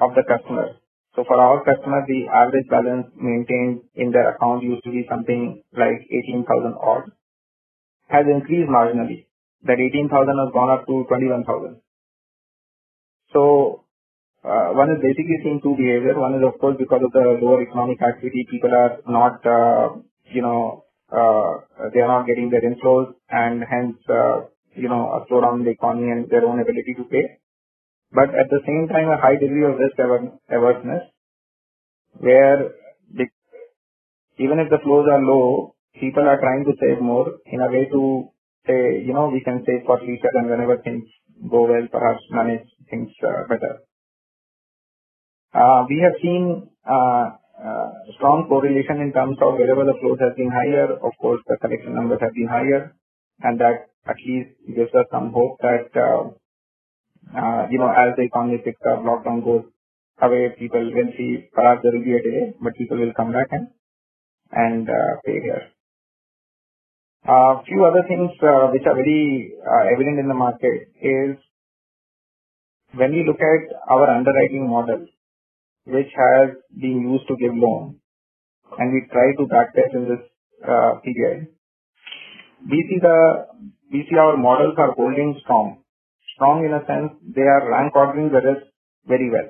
of 0.00 0.14
the 0.14 0.24
customer. 0.26 0.76
So 1.14 1.24
for 1.26 1.40
our 1.40 1.64
customer, 1.64 2.04
the 2.06 2.28
average 2.32 2.68
balance 2.70 3.06
maintained 3.16 3.82
in 3.94 4.10
their 4.12 4.34
account 4.34 4.62
used 4.62 4.84
to 4.84 4.90
be 4.90 5.06
something 5.10 5.62
like 5.72 6.00
18,000 6.10 6.74
odd, 6.80 7.12
has 8.08 8.26
increased 8.26 8.70
marginally. 8.70 9.25
That 9.66 9.80
18,000 9.80 10.10
has 10.10 10.50
gone 10.52 10.70
up 10.70 10.86
to 10.86 11.04
21,000. 11.08 11.80
So 13.32 13.84
uh, 14.44 14.70
one 14.78 14.90
is 14.90 15.02
basically 15.02 15.38
seeing 15.42 15.60
two 15.62 15.74
behavior. 15.74 16.18
One 16.18 16.34
is 16.34 16.42
of 16.46 16.58
course 16.60 16.76
because 16.78 17.02
of 17.02 17.12
the 17.12 17.38
lower 17.42 17.62
economic 17.62 18.00
activity, 18.00 18.46
people 18.50 18.70
are 18.70 19.02
not, 19.08 19.42
uh, 19.44 19.98
you 20.30 20.42
know, 20.42 20.84
uh, 21.10 21.90
they 21.92 22.00
are 22.00 22.08
not 22.08 22.26
getting 22.26 22.50
their 22.50 22.62
inflows 22.62 23.14
and 23.30 23.62
hence, 23.68 23.98
uh, 24.08 24.46
you 24.74 24.88
know, 24.88 25.10
a 25.18 25.26
slowdown 25.26 25.60
in 25.60 25.64
the 25.64 25.70
economy 25.70 26.10
and 26.10 26.30
their 26.30 26.46
own 26.46 26.60
ability 26.60 26.94
to 26.96 27.04
pay 27.04 27.38
but 28.12 28.30
at 28.30 28.48
the 28.50 28.60
same 28.66 28.86
time 28.88 29.08
a 29.10 29.20
high 29.20 29.36
degree 29.36 29.64
of 29.64 29.78
risk 29.78 29.98
averseness 29.98 31.04
where 32.18 32.70
the, 33.12 33.26
even 34.38 34.58
if 34.58 34.70
the 34.70 34.78
flows 34.84 35.06
are 35.10 35.20
low, 35.20 35.74
people 36.00 36.22
are 36.22 36.40
trying 36.40 36.64
to 36.64 36.72
save 36.80 37.00
more 37.02 37.26
in 37.46 37.60
a 37.60 37.70
way 37.70 37.88
to 37.90 38.28
say, 38.66 39.02
you 39.06 39.14
know, 39.14 39.28
we 39.28 39.40
can 39.40 39.62
save 39.66 39.86
for 39.86 39.98
future 40.00 40.32
and 40.34 40.50
whenever 40.50 40.76
things 40.78 41.04
go 41.50 41.66
well, 41.66 41.86
perhaps 41.90 42.22
manage 42.30 42.66
things 42.90 43.10
uh, 43.22 43.46
better. 43.48 43.80
Uh, 45.54 45.84
we 45.88 46.00
have 46.02 46.16
seen 46.20 46.68
uh, 46.84 47.30
strong 48.16 48.46
correlation 48.48 49.00
in 49.00 49.12
terms 49.12 49.36
of 49.40 49.54
wherever 49.54 49.84
the 49.84 49.96
flows 50.00 50.18
have 50.20 50.36
been 50.36 50.50
higher, 50.50 50.92
of 50.92 51.12
course 51.20 51.40
the 51.46 51.56
collection 51.60 51.94
numbers 51.94 52.18
have 52.20 52.34
been 52.34 52.48
higher 52.48 52.94
and 53.40 53.60
that 53.60 53.88
at 54.06 54.16
least 54.26 54.50
gives 54.74 54.92
us 54.94 55.06
some 55.10 55.32
hope 55.32 55.58
that 55.60 55.88
you 57.70 57.78
know, 57.78 57.90
as 57.90 58.16
the 58.16 58.22
economy 58.22 58.58
picks 58.64 58.80
up, 58.86 59.02
lockdown 59.02 59.44
goes 59.44 59.64
away, 60.20 60.54
people 60.58 60.80
will 60.80 61.12
see 61.16 61.48
perhaps 61.52 61.80
there 61.82 61.92
will 61.92 62.04
be 62.04 62.16
a 62.16 62.22
delay, 62.22 62.54
but 62.60 62.74
people 62.76 62.98
will 62.98 63.12
come 63.16 63.32
back 63.32 63.48
and 64.52 64.86
pay 65.24 65.40
here. 65.42 65.75
A 67.28 67.62
few 67.66 67.84
other 67.84 68.02
things 68.06 68.30
uh, 68.42 68.70
which 68.70 68.86
are 68.86 68.94
very 68.94 69.52
uh, 69.58 69.84
evident 69.92 70.20
in 70.20 70.28
the 70.28 70.34
market 70.34 70.94
is 71.02 71.36
when 72.94 73.10
we 73.12 73.24
look 73.26 73.40
at 73.40 73.74
our 73.90 74.08
underwriting 74.08 74.68
model, 74.70 75.06
which 75.86 76.12
has 76.16 76.50
been 76.70 77.02
used 77.02 77.26
to 77.26 77.36
give 77.36 77.52
loan, 77.54 77.98
and 78.78 78.92
we 78.92 79.02
try 79.10 79.32
to 79.38 79.46
backtest 79.46 79.94
in 79.94 80.04
this 80.04 80.22
uh, 80.62 81.00
period, 81.02 81.48
we 82.70 82.78
see 82.88 82.98
the 83.00 83.46
we 83.92 84.06
see 84.08 84.16
our 84.16 84.36
models 84.36 84.74
are 84.78 84.92
holding 84.92 85.38
strong 85.42 85.82
strong 86.36 86.64
in 86.64 86.72
a 86.72 86.84
sense 86.86 87.12
they 87.34 87.42
are 87.42 87.70
rank 87.70 87.94
ordering 87.96 88.28
the 88.30 88.40
risk 88.46 88.66
very 89.06 89.30
well. 89.30 89.48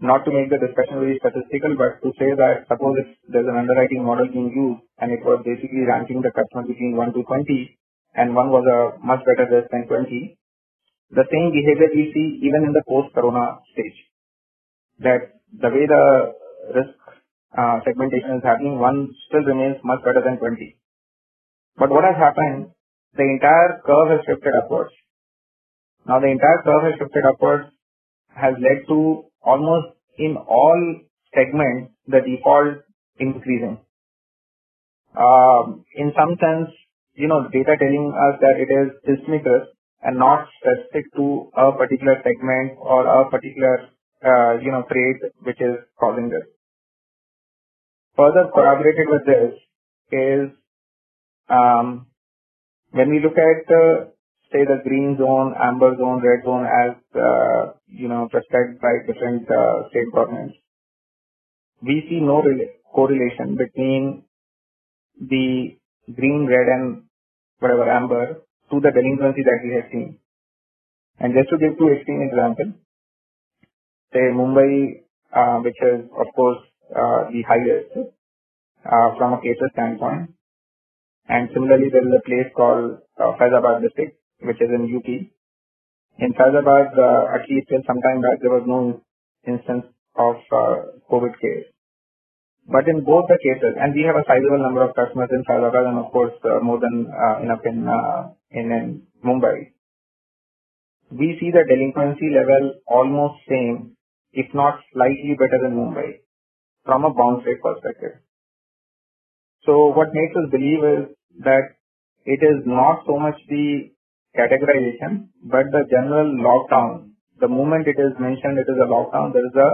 Not 0.00 0.24
to 0.24 0.32
make 0.32 0.48
the 0.48 0.56
discussion 0.56 0.96
very 0.96 1.20
statistical, 1.20 1.76
but 1.76 2.00
to 2.00 2.08
say 2.16 2.32
that 2.32 2.64
suppose 2.72 2.96
if 3.04 3.08
there's 3.28 3.44
an 3.44 3.56
underwriting 3.60 4.00
model 4.02 4.32
being 4.32 4.48
used 4.48 4.80
and 4.96 5.12
it 5.12 5.20
was 5.20 5.44
basically 5.44 5.84
ranking 5.84 6.24
the 6.24 6.32
customer 6.32 6.64
between 6.64 6.96
1 6.96 7.12
to 7.12 7.22
20 7.22 7.78
and 8.16 8.34
one 8.34 8.48
was 8.48 8.64
a 8.64 8.96
much 9.04 9.20
better 9.28 9.44
risk 9.52 9.68
than 9.70 9.84
20, 9.86 10.38
the 11.12 11.26
same 11.28 11.52
behavior 11.52 11.92
we 11.92 12.10
see 12.16 12.40
even 12.48 12.64
in 12.64 12.72
the 12.72 12.82
post-corona 12.88 13.60
stage. 13.76 13.98
That 15.04 15.36
the 15.52 15.68
way 15.68 15.84
the 15.84 16.04
risk 16.80 16.96
uh, 17.52 17.84
segmentation 17.84 18.40
is 18.40 18.44
happening, 18.44 18.80
one 18.80 19.12
still 19.28 19.44
remains 19.44 19.84
much 19.84 20.00
better 20.00 20.24
than 20.24 20.38
20. 20.38 20.76
But 21.76 21.90
what 21.90 22.04
has 22.04 22.16
happened, 22.16 22.72
the 23.20 23.26
entire 23.28 23.84
curve 23.84 24.16
has 24.16 24.20
shifted 24.24 24.54
upwards. 24.64 24.96
Now 26.06 26.20
the 26.20 26.32
entire 26.32 26.62
curve 26.64 26.88
has 26.88 26.94
shifted 26.96 27.24
upwards, 27.28 27.68
has 28.32 28.54
led 28.56 28.88
to 28.88 29.28
almost 29.42 29.96
in 30.18 30.36
all 30.36 31.00
segments 31.34 31.92
the 32.06 32.20
default 32.20 32.84
increasing. 33.18 33.78
Um, 35.16 35.84
in 35.96 36.12
some 36.16 36.36
sense, 36.38 36.70
you 37.14 37.28
know, 37.28 37.48
data 37.52 37.76
telling 37.78 38.12
us 38.14 38.40
that 38.40 38.56
it 38.58 38.70
is 38.70 38.94
risk 39.06 39.68
and 40.02 40.18
not 40.18 40.48
specific 40.60 41.12
to 41.16 41.50
a 41.56 41.72
particular 41.72 42.16
segment 42.22 42.78
or 42.78 43.06
a 43.06 43.30
particular, 43.30 43.88
uh, 44.24 44.58
you 44.62 44.70
know, 44.70 44.84
trade 44.90 45.16
which 45.42 45.60
is 45.60 45.76
causing 45.98 46.28
this. 46.30 46.46
Further 48.16 48.50
corroborated 48.54 49.08
with 49.08 49.26
this 49.26 49.54
is 50.12 50.50
um, 51.48 52.06
when 52.92 53.10
we 53.10 53.20
look 53.20 53.36
at 53.36 53.74
uh, 53.74 54.10
say 54.52 54.64
the 54.66 54.82
green 54.82 55.16
zone, 55.16 55.54
amber 55.54 55.96
zone, 55.96 56.22
red 56.22 56.44
zone 56.44 56.66
as, 56.66 56.96
uh, 57.14 57.72
you 57.86 58.08
know, 58.08 58.28
prescribed 58.30 58.80
by 58.80 59.06
different 59.06 59.48
uh, 59.50 59.88
state 59.90 60.10
governments. 60.12 60.56
We 61.82 62.04
see 62.08 62.20
no 62.20 62.42
correlation 62.94 63.56
between 63.56 64.24
the 65.20 65.76
green, 66.14 66.46
red 66.46 66.66
and 66.66 67.04
whatever 67.60 67.88
amber 67.88 68.42
to 68.70 68.80
the 68.80 68.90
delinquency 68.90 69.42
that 69.44 69.60
we 69.62 69.74
have 69.74 69.90
seen. 69.92 70.18
And 71.18 71.34
just 71.34 71.50
to 71.50 71.58
give 71.58 71.78
two 71.78 71.88
extreme 71.94 72.22
examples, 72.22 72.74
say 74.12 74.32
Mumbai, 74.34 75.04
uh, 75.32 75.58
which 75.62 75.76
is 75.80 76.10
of 76.18 76.26
course 76.34 76.58
uh, 76.90 77.30
the 77.30 77.42
highest 77.46 77.92
uh, 78.84 79.08
from 79.16 79.34
a 79.34 79.40
cases 79.40 79.70
standpoint, 79.72 80.34
and 81.28 81.48
similarly 81.52 81.90
there 81.92 82.02
is 82.02 82.14
a 82.18 82.24
place 82.24 82.50
called 82.56 82.98
uh, 83.20 83.36
Faizabad 83.38 83.82
district 83.82 84.19
which 84.42 84.60
is 84.60 84.70
in 84.70 84.88
UP. 84.88 85.08
In 86.18 86.30
Faizabad, 86.34 86.92
uh, 86.98 87.34
at 87.34 87.48
least 87.48 87.68
till 87.68 87.82
some 87.86 88.00
time 88.00 88.20
back, 88.20 88.40
there 88.40 88.52
was 88.52 88.64
no 88.66 89.00
instance 89.46 89.84
of 90.16 90.36
uh, 90.52 90.76
COVID 91.10 91.34
case. 91.40 91.68
But 92.68 92.86
in 92.88 93.04
both 93.04 93.26
the 93.26 93.38
cases, 93.40 93.74
and 93.80 93.94
we 93.94 94.04
have 94.04 94.16
a 94.16 94.26
sizable 94.28 94.62
number 94.62 94.84
of 94.84 94.94
customers 94.94 95.30
in 95.32 95.42
Faizabad 95.48 95.88
and 95.88 95.98
of 95.98 96.12
course 96.12 96.34
uh, 96.44 96.60
more 96.62 96.78
than 96.78 97.08
uh, 97.08 97.42
enough 97.42 97.64
in, 97.64 97.88
uh, 97.88 98.30
in, 98.50 98.70
in 98.70 99.02
Mumbai, 99.24 99.72
we 101.10 101.36
see 101.40 101.50
the 101.50 101.64
delinquency 101.66 102.30
level 102.30 102.78
almost 102.86 103.42
same, 103.48 103.96
if 104.32 104.46
not 104.54 104.78
slightly 104.92 105.34
better 105.34 105.58
than 105.62 105.74
Mumbai 105.74 106.22
from 106.84 107.04
a 107.04 107.12
bounce 107.12 107.44
rate 107.46 107.62
perspective. 107.62 108.20
So 109.66 109.92
what 109.92 110.14
makes 110.14 110.34
us 110.36 110.50
believe 110.50 110.82
is 110.84 111.16
that 111.42 111.76
it 112.24 112.40
is 112.44 112.62
not 112.66 113.02
so 113.06 113.18
much 113.18 113.36
the 113.48 113.90
categorization, 114.36 115.28
but 115.44 115.70
the 115.70 115.84
general 115.90 116.28
lockdown, 116.38 117.10
the 117.40 117.48
moment 117.48 117.86
it 117.88 117.98
is 117.98 118.12
mentioned 118.18 118.58
it 118.58 118.70
is 118.70 118.78
a 118.78 118.88
lockdown, 118.88 119.32
there 119.32 119.46
is 119.46 119.56
a 119.56 119.70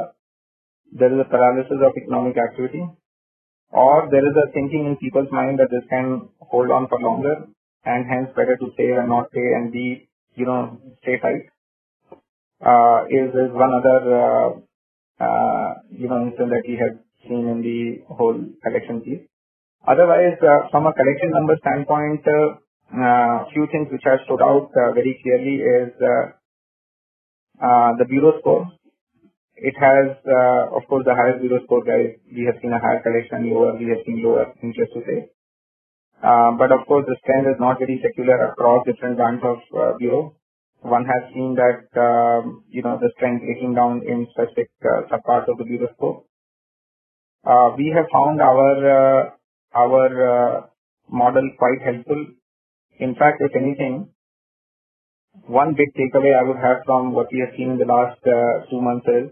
there 0.93 1.13
is 1.13 1.21
a 1.21 1.29
paralysis 1.29 1.83
of 1.83 1.93
economic 1.97 2.37
activity, 2.39 2.83
or 3.71 4.09
there 4.11 4.25
is 4.25 4.37
a 4.37 4.53
thinking 4.53 4.87
in 4.87 4.97
people's 4.97 5.29
mind 5.33 5.59
that 5.59 5.71
this 5.71 5.85
can 5.91 6.29
hold 6.41 6.71
on 6.71 6.89
for 6.89 6.99
longer, 7.01 7.47
and 7.85 8.07
hence 8.07 8.31
better 8.37 8.57
to 8.57 8.71
save 8.77 8.97
and 8.97 9.09
not 9.09 9.31
pay 9.33 9.53
and 9.59 9.73
be, 9.73 10.09
you 10.37 10.47
know, 10.47 10.79
stay 11.03 11.19
tight. 11.19 11.51
Uh, 12.65 13.05
is 13.11 13.29
is 13.35 13.53
one 13.53 13.73
other 13.75 14.01
uh, 14.17 14.49
uh, 15.21 15.75
you 15.91 16.09
know 16.09 16.23
instance 16.25 16.49
that 16.49 16.65
we 16.67 16.79
have 16.81 16.97
seen 17.29 17.45
in 17.49 17.61
the 17.61 18.15
whole 18.15 18.39
election 18.65 19.01
piece. 19.03 19.27
Otherwise, 19.87 20.39
from 20.71 20.87
a 20.87 20.95
collection 20.95 21.31
number 21.31 21.57
standpoint, 21.61 22.25
Uh, 22.93 23.45
few 23.53 23.67
things 23.73 23.89
which 23.91 24.03
have 24.05 24.21
stood 24.25 24.41
out 24.41 24.71
uh, 24.79 24.93
very 24.95 25.19
clearly 25.23 25.59
is 25.59 25.93
uh, 26.01 27.91
the 27.99 28.05
bureau 28.09 28.39
score. 28.41 28.67
It 29.57 29.75
has, 29.81 30.17
of 30.73 30.87
course, 30.89 31.05
the 31.05 31.15
higher 31.15 31.39
bureau 31.39 31.65
score 31.65 31.83
guys. 31.83 32.15
We 32.31 32.45
have 32.47 32.61
seen 32.63 32.73
a 32.73 32.79
higher 32.79 33.03
collection, 33.03 33.51
lower 33.51 33.77
we 33.77 33.89
have 33.89 34.05
seen 34.07 34.23
lower, 34.23 34.53
needless 34.63 34.89
to 34.95 35.01
say. 35.07 35.31
But 36.23 36.73
of 36.73 36.87
course, 36.87 37.07
the 37.09 37.17
trend 37.27 37.47
is 37.49 37.59
not 37.59 37.79
very 37.79 38.01
secular 38.03 38.53
across 38.53 38.85
different 38.87 39.17
brands 39.17 39.43
of 39.45 39.99
bureau. 39.99 40.37
One 40.83 41.05
has 41.07 41.33
seen 41.33 41.57
that 41.57 41.89
uh 41.97 42.47
you 42.69 42.83
know 42.83 42.99
the 43.01 43.11
trend 43.19 43.41
breaking 43.41 43.75
down 43.75 44.03
in 44.07 44.27
specific 44.31 44.71
subparts 45.11 45.49
of 45.49 45.59
the 45.59 45.65
bureau 45.65 45.89
score. 45.97 46.23
We 47.77 47.93
have 47.97 48.07
found 48.13 48.41
our 48.41 49.33
our 49.75 50.71
model 51.11 51.51
quite 51.59 51.81
helpful. 51.83 52.27
In 52.99 53.15
fact, 53.15 53.41
if 53.41 53.53
anything, 53.55 54.09
one 55.47 55.75
big 55.75 55.93
takeaway 55.95 56.33
I 56.39 56.43
would 56.49 56.57
have 56.57 56.79
from 56.87 57.13
what 57.13 57.27
we 57.33 57.41
have 57.41 57.55
seen 57.57 57.73
in 57.73 57.79
the 57.79 57.85
last 57.85 58.19
uh, 58.27 58.65
two 58.71 58.81
months 58.81 59.07
is 59.07 59.31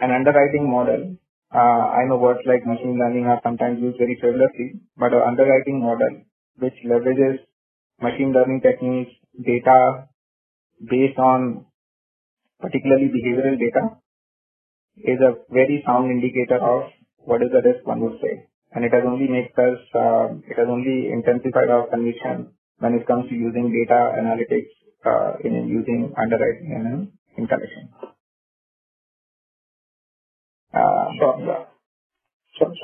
an 0.00 0.10
underwriting 0.10 0.70
model. 0.70 1.16
Uh, 1.54 1.84
I 1.92 2.06
know 2.08 2.16
words 2.16 2.40
like 2.46 2.66
machine 2.66 2.98
learning 2.98 3.26
are 3.26 3.40
sometimes 3.42 3.80
used 3.80 3.98
very 3.98 4.16
frivolously, 4.20 4.80
but 4.96 5.12
an 5.12 5.22
underwriting 5.26 5.80
model 5.82 6.22
which 6.58 6.74
leverages 6.86 7.38
machine 8.00 8.32
learning 8.32 8.60
techniques, 8.62 9.12
data 9.44 10.08
based 10.80 11.18
on 11.18 11.66
particularly 12.60 13.10
behavioral 13.12 13.58
data, 13.58 13.96
is 14.96 15.20
a 15.20 15.36
very 15.52 15.82
sound 15.86 16.10
indicator 16.10 16.58
of 16.62 16.90
what 17.18 17.42
is 17.42 17.50
the 17.52 17.62
risk 17.62 17.86
one 17.86 18.00
would 18.00 18.18
take. 18.74 18.84
It 18.84 18.92
has 18.92 19.04
only 19.06 19.28
made 19.28 19.50
us, 19.56 19.80
uh, 19.94 20.34
it 20.46 20.56
has 20.56 20.68
only 20.68 21.10
intensified 21.12 21.70
our 21.70 21.86
conviction 21.88 22.52
when 22.78 22.94
it 22.94 23.06
comes 23.06 23.28
to 23.28 23.34
using 23.34 23.72
data 23.72 24.12
analytics 24.18 24.70
uh, 25.04 25.32
in 25.44 25.68
using 25.68 26.12
underwriting 26.16 26.72
and 26.74 27.12
in 27.36 27.46
collection. 27.46 27.88
Uh, 30.74 31.06
sure. 31.18 32.74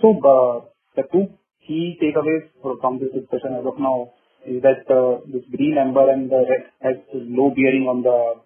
So 0.00 0.08
uh, 0.24 0.66
the 0.96 1.02
two 1.12 1.26
key 1.66 1.98
takeaways 2.00 2.48
from 2.80 2.98
this 2.98 3.10
discussion 3.12 3.56
as 3.58 3.66
of 3.66 3.78
now 3.78 4.12
is 4.46 4.62
that 4.62 4.86
uh, 4.88 5.20
this 5.26 5.42
green, 5.54 5.76
amber, 5.78 6.10
and 6.10 6.30
the 6.30 6.44
red 6.48 6.70
has 6.82 6.96
low 7.12 7.50
bearing 7.50 7.86
on 7.88 8.02
the 8.02 8.40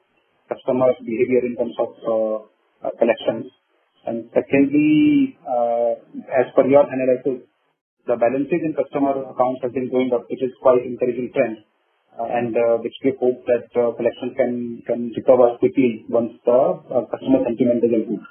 customer's 0.49 0.97
behavior 1.01 1.47
in 1.47 1.57
terms 1.57 1.77
of 1.79 2.49
collections. 2.99 3.53
And 4.07 4.29
secondly, 4.35 5.39
uh, 5.47 5.95
as 6.35 6.51
per 6.55 6.67
your 6.67 6.83
analysis, 6.87 7.47
the 8.07 8.17
balances 8.17 8.61
in 8.67 8.75
customer 8.75 9.15
accounts 9.31 9.63
have 9.63 9.73
been 9.75 9.91
going 9.91 10.11
up, 10.13 10.27
which 10.29 10.43
is 10.43 10.51
quite 10.61 10.83
encouraging 10.83 11.31
trend, 11.33 11.59
uh, 12.19 12.27
and 12.27 12.57
uh, 12.57 12.79
which 12.83 12.95
we 13.05 13.15
hope 13.21 13.47
that 13.47 13.71
collection 13.73 14.35
can 14.35 15.13
recover 15.17 15.57
quickly 15.59 16.05
once 16.09 16.33
the 16.45 17.07
customer 17.15 17.47
sentiment 17.47 17.79
is 17.85 17.93
improved. 17.95 18.27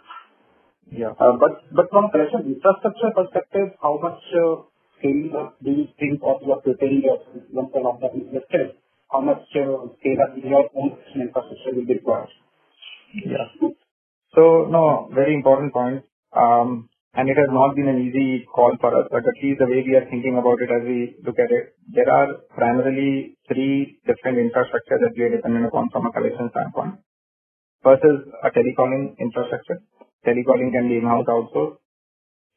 Yeah. 0.92 1.14
But 1.18 1.88
from 1.90 2.12
collection 2.12 2.52
infrastructure 2.52 3.12
perspective, 3.16 3.80
how 3.82 3.98
much 4.02 4.20
scale 4.28 5.56
do 5.64 5.72
you 5.72 5.88
think 5.98 6.20
of 6.22 6.44
you 6.44 6.52
are 6.52 6.62
preparing 6.62 7.02
yourself 7.02 7.48
once 7.54 7.72
the 7.74 7.80
lockdown 7.80 8.20
is 8.22 8.28
lifted? 8.34 8.76
How 9.12 9.22
much 9.22 9.40
scale 9.50 9.88
up 9.88 10.36
in 10.36 10.50
your 10.50 10.68
own 10.76 11.00
infrastructure 11.16 11.72
will 11.76 11.86
be 11.88 11.94
required? 11.96 12.28
So, 14.36 14.68
no, 14.70 15.10
very 15.14 15.34
important 15.34 15.74
point. 15.74 16.04
Um 16.34 16.90
and 17.14 17.30
it 17.30 17.36
has 17.36 17.52
not 17.52 17.76
been 17.76 17.90
an 17.92 18.00
easy 18.00 18.46
call 18.56 18.72
for 18.80 18.96
us, 18.98 19.08
but 19.12 19.28
at 19.28 19.38
least 19.44 19.60
the 19.60 19.68
way 19.68 19.84
we 19.86 19.96
are 20.00 20.08
thinking 20.10 20.38
about 20.40 20.62
it 20.64 20.72
as 20.72 20.84
we 20.88 21.16
look 21.26 21.38
at 21.38 21.52
it, 21.52 21.76
there 21.92 22.10
are 22.10 22.40
primarily 22.56 23.36
three 23.50 24.00
different 24.08 24.40
infrastructure 24.40 24.98
that 25.04 25.12
we 25.18 25.24
are 25.24 25.36
dependent 25.36 25.66
upon 25.66 25.90
from 25.92 26.06
a 26.06 26.12
collection 26.14 26.50
standpoint. 26.52 27.04
First 27.84 28.04
is 28.06 28.32
a 28.44 28.50
telecalling 28.52 29.18
infrastructure. 29.20 29.82
Telecalling 30.26 30.72
can 30.72 30.88
be 30.88 30.98
in-house 31.04 31.28
outsourced. 31.28 31.78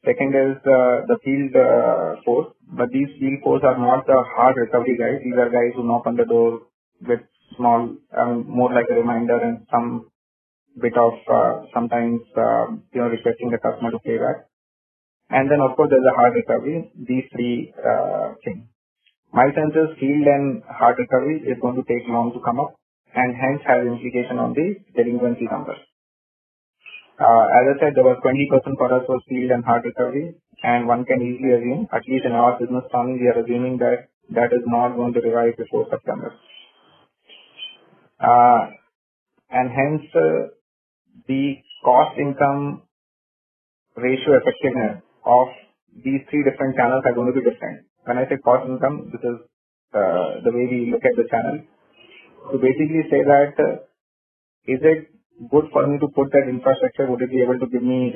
Second 0.05 0.35
is 0.37 0.55
uh, 0.63 1.03
the 1.11 1.17
field 1.25 1.51
uh, 1.57 2.21
force, 2.23 2.53
but 2.77 2.87
these 2.93 3.09
field 3.19 3.41
force 3.43 3.63
are 3.65 3.77
not 3.77 4.05
the 4.05 4.23
hard 4.37 4.55
recovery 4.55 4.95
guys. 4.95 5.19
These 5.23 5.35
are 5.35 5.49
guys 5.49 5.73
who 5.75 5.83
knock 5.83 6.05
on 6.05 6.15
the 6.15 6.25
door 6.25 6.61
with 7.01 7.21
small, 7.57 7.89
um, 8.15 8.45
more 8.47 8.71
like 8.71 8.85
a 8.89 8.93
reminder 8.93 9.35
and 9.35 9.65
some 9.71 10.11
bit 10.81 10.97
of 10.97 11.13
uh, 11.27 11.53
sometimes 11.73 12.21
uh, 12.37 12.67
you 12.93 13.01
know 13.01 13.09
requesting 13.09 13.51
the 13.51 13.59
customer 13.59 13.91
to 13.91 13.99
pay 13.99 14.17
back. 14.17 14.47
And 15.29 15.49
then, 15.49 15.59
of 15.61 15.75
course, 15.75 15.89
there's 15.89 16.05
a 16.05 16.15
hard 16.15 16.35
recovery. 16.35 16.91
These 16.95 17.25
three 17.33 17.73
uh, 17.79 18.35
things. 18.45 18.65
My 19.33 19.47
sense 19.55 19.75
is 19.75 19.97
field 19.99 20.27
and 20.27 20.63
hard 20.69 20.97
recovery 20.99 21.41
is 21.45 21.57
going 21.61 21.75
to 21.75 21.83
take 21.83 22.07
long 22.07 22.31
to 22.33 22.39
come 22.45 22.59
up, 22.59 22.75
and 23.15 23.35
hence 23.35 23.61
has 23.67 23.87
implication 23.87 24.39
on 24.39 24.53
the 24.53 24.77
delinquency 24.95 25.47
numbers. 25.51 25.79
As 27.19 27.65
I 27.71 27.79
said, 27.79 27.93
there 27.95 28.03
was 28.03 28.19
20% 28.23 28.77
for 28.77 28.93
us 28.93 29.07
was 29.07 29.23
field 29.29 29.51
and 29.51 29.63
hard 29.65 29.83
recovery, 29.85 30.35
and 30.63 30.87
one 30.87 31.05
can 31.05 31.21
easily 31.21 31.53
assume, 31.53 31.87
at 31.93 32.03
least 32.07 32.25
in 32.25 32.33
our 32.33 32.59
business 32.59 32.83
planning, 32.91 33.19
we 33.19 33.27
are 33.27 33.39
assuming 33.43 33.77
that 33.79 34.09
that 34.31 34.51
is 34.53 34.63
not 34.67 34.95
going 34.95 35.13
to 35.13 35.21
revive 35.21 35.57
before 35.57 35.87
September. 35.89 36.33
and 39.51 39.69
Hence, 39.71 40.03
the 41.27 41.57
cost-income 41.83 42.83
ratio 43.95 44.37
effectiveness 44.39 45.01
of 45.25 45.47
these 46.03 46.21
three 46.29 46.43
different 46.43 46.75
channels 46.75 47.03
are 47.05 47.15
going 47.15 47.31
to 47.31 47.37
be 47.39 47.45
different. 47.49 47.85
When 48.03 48.17
I 48.17 48.27
say 48.27 48.37
cost-income, 48.37 49.11
this 49.11 49.23
is 49.23 49.37
uh, 49.93 50.43
the 50.43 50.51
way 50.51 50.67
we 50.69 50.91
look 50.91 51.05
at 51.05 51.15
the 51.15 51.27
channel. 51.29 51.63
To 52.51 52.57
basically 52.59 53.07
say 53.09 53.23
that, 53.25 53.55
uh, 53.57 53.75
is 54.67 54.79
it 54.83 55.09
good 55.49 55.65
for 55.71 55.87
me 55.87 55.97
to 55.99 56.07
put 56.13 56.31
that 56.31 56.47
infrastructure? 56.49 57.09
Would 57.09 57.21
it 57.21 57.31
be 57.31 57.41
able 57.41 57.59
to 57.59 57.67
give 57.67 57.83
me 57.83 58.15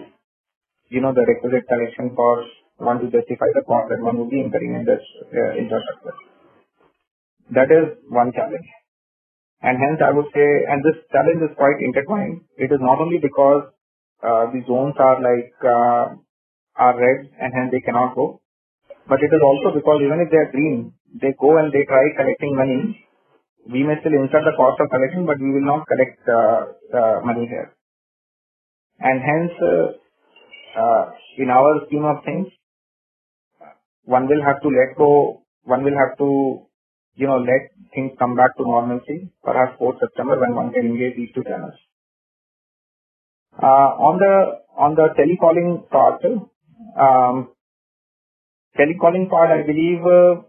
you 0.90 1.02
know, 1.02 1.14
the 1.14 1.26
requisite 1.26 1.68
collection 1.68 2.16
for 2.16 2.46
one 2.78 3.00
to 3.00 3.06
justify 3.06 3.46
the 3.54 3.64
cost 3.66 3.90
that 3.90 4.02
one 4.02 4.18
would 4.18 4.30
be 4.30 4.42
incurring 4.42 4.76
in 4.76 4.86
this 4.86 5.02
uh, 5.34 5.54
infrastructure? 5.58 6.16
That 7.52 7.70
is 7.72 7.98
one 8.10 8.32
challenge. 8.34 8.70
And 9.62 9.76
hence, 9.78 10.00
I 10.00 10.12
would 10.16 10.32
say, 10.34 10.48
and 10.72 10.80
this 10.84 11.04
challenge 11.12 11.44
is 11.44 11.56
quite 11.58 11.80
intertwined. 11.84 12.48
It 12.58 12.72
is 12.72 12.80
not 12.80 13.00
only 13.00 13.20
because 13.20 13.72
uh, 14.24 14.52
the 14.56 14.64
zones 14.68 14.96
are 15.00 15.20
like 15.20 15.52
uh, 15.64 16.16
are 16.80 16.96
red 16.96 17.28
and 17.40 17.52
hence 17.52 17.72
they 17.72 17.84
cannot 17.84 18.16
go, 18.16 18.40
but 19.08 19.20
it 19.20 19.32
is 19.32 19.42
also 19.44 19.76
because 19.76 20.00
even 20.00 20.24
if 20.24 20.32
they 20.32 20.38
are 20.40 20.52
green, 20.52 20.94
they 21.20 21.36
go 21.40 21.58
and 21.58 21.74
they 21.74 21.84
try 21.88 22.04
collecting 22.16 22.56
money. 22.56 23.06
We 23.68 23.84
may 23.84 24.00
still 24.00 24.16
incur 24.16 24.42
the 24.48 24.56
cost 24.56 24.80
of 24.80 24.90
collection, 24.90 25.26
but 25.26 25.40
we 25.40 25.52
will 25.52 25.68
not 25.68 25.86
collect 25.88 26.24
uh, 26.30 27.20
money 27.28 27.46
here. 27.46 27.76
And 29.00 29.20
hence, 29.20 29.54
uh, 30.78 31.04
in 31.38 31.50
our 31.50 31.86
scheme 31.88 32.06
of 32.06 32.24
things, 32.24 32.48
one 34.06 34.28
will 34.28 34.44
have 34.44 34.62
to 34.62 34.70
let 34.70 34.98
go, 34.98 35.44
one 35.64 35.84
will 35.84 35.98
have 35.98 36.18
to 36.18 36.69
let 37.28 37.72
things 37.94 38.12
come 38.18 38.36
back 38.36 38.56
to 38.58 38.64
normalcy 38.64 39.30
perhaps 39.44 39.78
post 39.78 40.00
September 40.00 40.40
when 40.40 40.56
one 40.56 40.72
can 40.72 40.86
engage 40.86 41.16
these 41.18 41.30
two 41.34 41.44
channels. 41.44 41.74
Uh, 43.62 43.90
on 44.08 44.18
the 44.18 44.36
on 44.78 44.96
the 44.96 45.10
telecalling 45.20 45.90
part, 45.90 46.24
um, 46.26 47.50
telecalling 48.78 49.30
part, 49.30 49.52
I 49.52 49.64
believe 49.66 50.00
uh, 50.00 50.42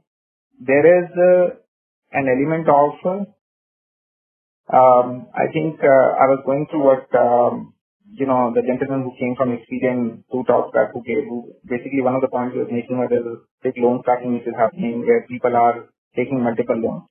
there 0.61 1.03
is 1.03 1.11
uh, 1.11 1.57
an 2.13 2.29
element 2.29 2.69
of 2.69 3.27
um, 4.73 5.27
I 5.35 5.51
think 5.53 5.81
I 5.83 6.27
was 6.31 6.43
going 6.47 6.67
through 6.71 6.85
what 6.85 7.11
um, 7.19 7.75
you 8.07 8.27
know 8.27 8.53
the 8.55 8.63
gentleman 8.63 9.03
who 9.03 9.13
came 9.19 9.35
from 9.35 9.51
Experian 9.51 10.23
two 10.31 10.45
talks 10.47 10.73
back, 10.73 10.93
who 10.93 11.03
basically 11.67 12.03
one 12.03 12.15
of 12.15 12.21
the 12.23 12.29
points 12.29 12.55
he 12.55 12.61
was 12.61 12.71
making 12.71 12.99
was 12.99 13.09
there's 13.11 13.27
a 13.27 13.43
big 13.63 13.75
loan 13.83 14.01
stacking 14.03 14.35
which 14.35 14.47
is 14.47 14.55
happening 14.55 15.03
where 15.03 15.27
people 15.27 15.57
are 15.57 15.91
taking 16.17 16.43
multiple 16.43 16.77
loans. 16.77 17.05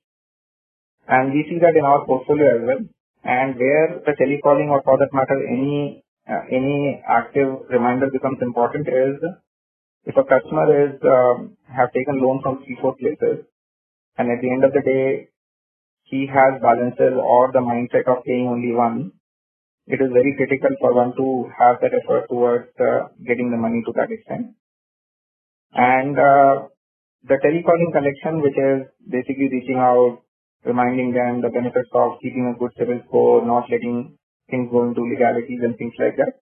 And 1.08 1.32
we 1.32 1.44
see 1.48 1.58
that 1.60 1.76
in 1.76 1.84
our 1.84 2.04
portfolio 2.06 2.56
as 2.56 2.62
well. 2.66 2.82
And 3.24 3.56
where 3.56 4.00
the 4.06 4.12
telecalling 4.12 4.70
or 4.70 4.82
for 4.82 4.98
that 4.98 5.12
matter, 5.12 5.38
any 5.46 6.04
uh, 6.28 6.44
any 6.50 7.02
active 7.08 7.66
reminder 7.68 8.08
becomes 8.12 8.38
important 8.40 8.86
is 8.86 9.18
if 10.04 10.16
a 10.16 10.24
customer 10.24 10.64
um, 11.04 11.56
has 11.66 11.88
taken 11.92 12.22
loans 12.22 12.40
from 12.42 12.62
three, 12.64 12.78
four 12.80 12.94
places, 12.96 13.44
and 14.16 14.30
at 14.30 14.40
the 14.40 14.50
end 14.50 14.64
of 14.64 14.72
the 14.72 14.80
day, 14.80 15.28
he 16.04 16.26
has 16.26 16.60
balances 16.62 17.14
or 17.16 17.50
the 17.52 17.60
mindset 17.60 18.06
of 18.06 18.24
paying 18.24 18.48
only 18.48 18.72
one, 18.72 19.12
it 19.86 20.00
is 20.00 20.10
very 20.12 20.34
critical 20.36 20.70
for 20.80 20.94
one 20.94 21.12
to 21.16 21.50
have 21.58 21.80
that 21.80 21.92
effort 21.92 22.28
towards 22.28 22.68
uh, 22.78 23.08
getting 23.26 23.50
the 23.50 23.56
money 23.56 23.82
to 23.84 23.92
that 23.96 24.10
extent. 24.10 24.54
Uh, 25.74 26.68
The 27.28 27.36
telecalling 27.36 27.92
collection, 27.92 28.40
which 28.42 28.56
is 28.56 28.88
basically 29.08 29.48
reaching 29.52 29.76
out, 29.78 30.20
reminding 30.64 31.12
them 31.12 31.40
the 31.40 31.48
benefits 31.50 31.88
of 31.94 32.18
keeping 32.22 32.52
a 32.52 32.58
good 32.58 32.72
CIBIL 32.78 33.04
score, 33.08 33.46
not 33.46 33.70
letting 33.70 34.18
things 34.50 34.68
go 34.70 34.84
into 34.88 35.02
legalities 35.02 35.60
and 35.62 35.76
things 35.76 35.94
like 35.98 36.16
that. 36.16 36.40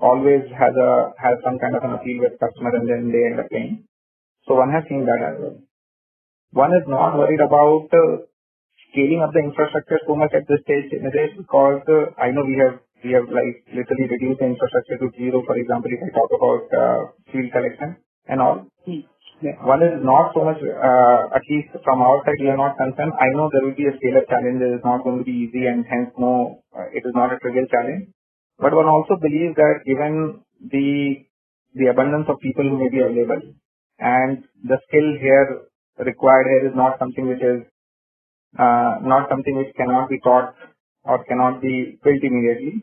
always 0.00 0.44
has 0.58 0.74
a 0.76 0.90
has 1.22 1.36
some 1.44 1.58
kind 1.58 1.76
of 1.76 1.84
an 1.84 1.92
appeal 1.96 2.20
with 2.24 2.38
customers 2.40 2.74
and 2.78 2.88
then 2.88 3.12
they 3.12 3.22
end 3.30 3.40
up 3.40 3.48
paying. 3.50 3.84
So 4.48 4.54
one 4.56 4.72
has 4.72 4.84
seen 4.88 5.04
that 5.04 5.20
as 5.28 5.36
well. 5.40 5.56
One 6.52 6.72
is 6.74 6.86
not 6.88 7.16
worried 7.16 7.40
about 7.40 7.88
uh, 7.92 8.24
scaling 8.90 9.22
up 9.22 9.32
the 9.32 9.44
infrastructure 9.44 10.00
so 10.06 10.16
much 10.16 10.32
at 10.34 10.48
this 10.48 10.60
stage, 10.64 10.90
because 10.90 11.82
uh, 11.88 12.10
I 12.18 12.30
know 12.32 12.44
we 12.44 12.56
have 12.58 12.80
we 13.04 13.12
have 13.12 13.28
like 13.30 13.62
literally 13.72 14.08
reduced 14.10 14.40
the 14.40 14.48
infrastructure 14.52 14.98
to 14.98 15.12
zero. 15.16 15.42
For 15.46 15.56
example, 15.56 15.90
if 15.92 16.00
I 16.02 16.10
talk 16.16 16.30
about 16.34 16.64
uh, 16.72 17.00
field 17.32 17.52
collection 17.52 17.96
and 18.26 18.40
all. 18.40 18.66
Yeah. 18.86 19.02
One 19.40 19.82
is 19.82 20.04
not 20.04 20.32
so 20.34 20.44
much, 20.44 20.60
uh, 20.60 21.32
at 21.32 21.40
least 21.48 21.72
from 21.82 22.02
our 22.02 22.20
side, 22.24 22.36
we 22.40 22.48
are 22.48 22.60
not 22.60 22.76
concerned. 22.76 23.12
I 23.16 23.32
know 23.32 23.48
there 23.48 23.64
will 23.64 23.74
be 23.74 23.88
a 23.88 23.96
scale-up 23.96 24.28
challenge. 24.28 24.60
It 24.60 24.76
is 24.76 24.84
not 24.84 25.02
going 25.02 25.18
to 25.18 25.24
be 25.24 25.48
easy 25.48 25.64
and 25.64 25.84
hence 25.88 26.12
no, 26.18 26.60
uh, 26.76 26.92
it 26.92 27.08
is 27.08 27.14
not 27.14 27.32
a 27.32 27.38
trivial 27.38 27.64
challenge. 27.72 28.12
But 28.58 28.74
one 28.74 28.84
also 28.84 29.16
believes 29.16 29.56
that 29.56 29.80
given 29.86 30.44
the 30.60 31.24
the 31.72 31.86
abundance 31.86 32.26
of 32.28 32.36
people 32.40 32.68
who 32.68 32.76
may 32.82 32.90
be 32.90 33.00
available 33.00 33.40
and 34.00 34.44
the 34.64 34.76
skill 34.88 35.08
here 35.20 35.62
required 36.04 36.46
here 36.50 36.68
is 36.68 36.76
not 36.76 36.98
something 36.98 37.28
which 37.28 37.40
is 37.40 37.62
uh, 38.58 38.98
not 39.00 39.30
something 39.30 39.56
which 39.56 39.72
cannot 39.76 40.10
be 40.10 40.18
taught 40.20 40.54
or 41.04 41.24
cannot 41.24 41.62
be 41.62 41.98
built 42.04 42.22
immediately. 42.22 42.82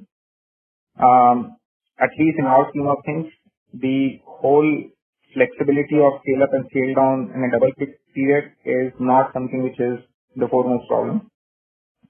Um, 0.97 1.57
at 1.99 2.09
least 2.17 2.39
in 2.39 2.45
our 2.45 2.69
scheme 2.69 2.87
of 2.87 2.97
things, 3.05 3.27
the 3.73 4.21
whole 4.25 4.89
flexibility 5.37 6.01
of 6.01 6.17
scale 6.25 6.41
up 6.43 6.53
and 6.57 6.65
scale 6.73 6.93
down 6.97 7.29
in 7.35 7.45
a 7.45 7.49
double 7.53 7.71
click 7.77 7.93
period 8.17 8.57
is 8.65 8.91
not 8.99 9.29
something 9.33 9.61
which 9.61 9.79
is 9.79 10.01
the 10.35 10.49
foremost 10.49 10.89
problem. 10.89 11.29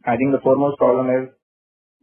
I 0.05 0.15
think 0.15 0.31
the 0.31 0.39
foremost 0.39 0.77
problem 0.79 1.11
is 1.11 1.25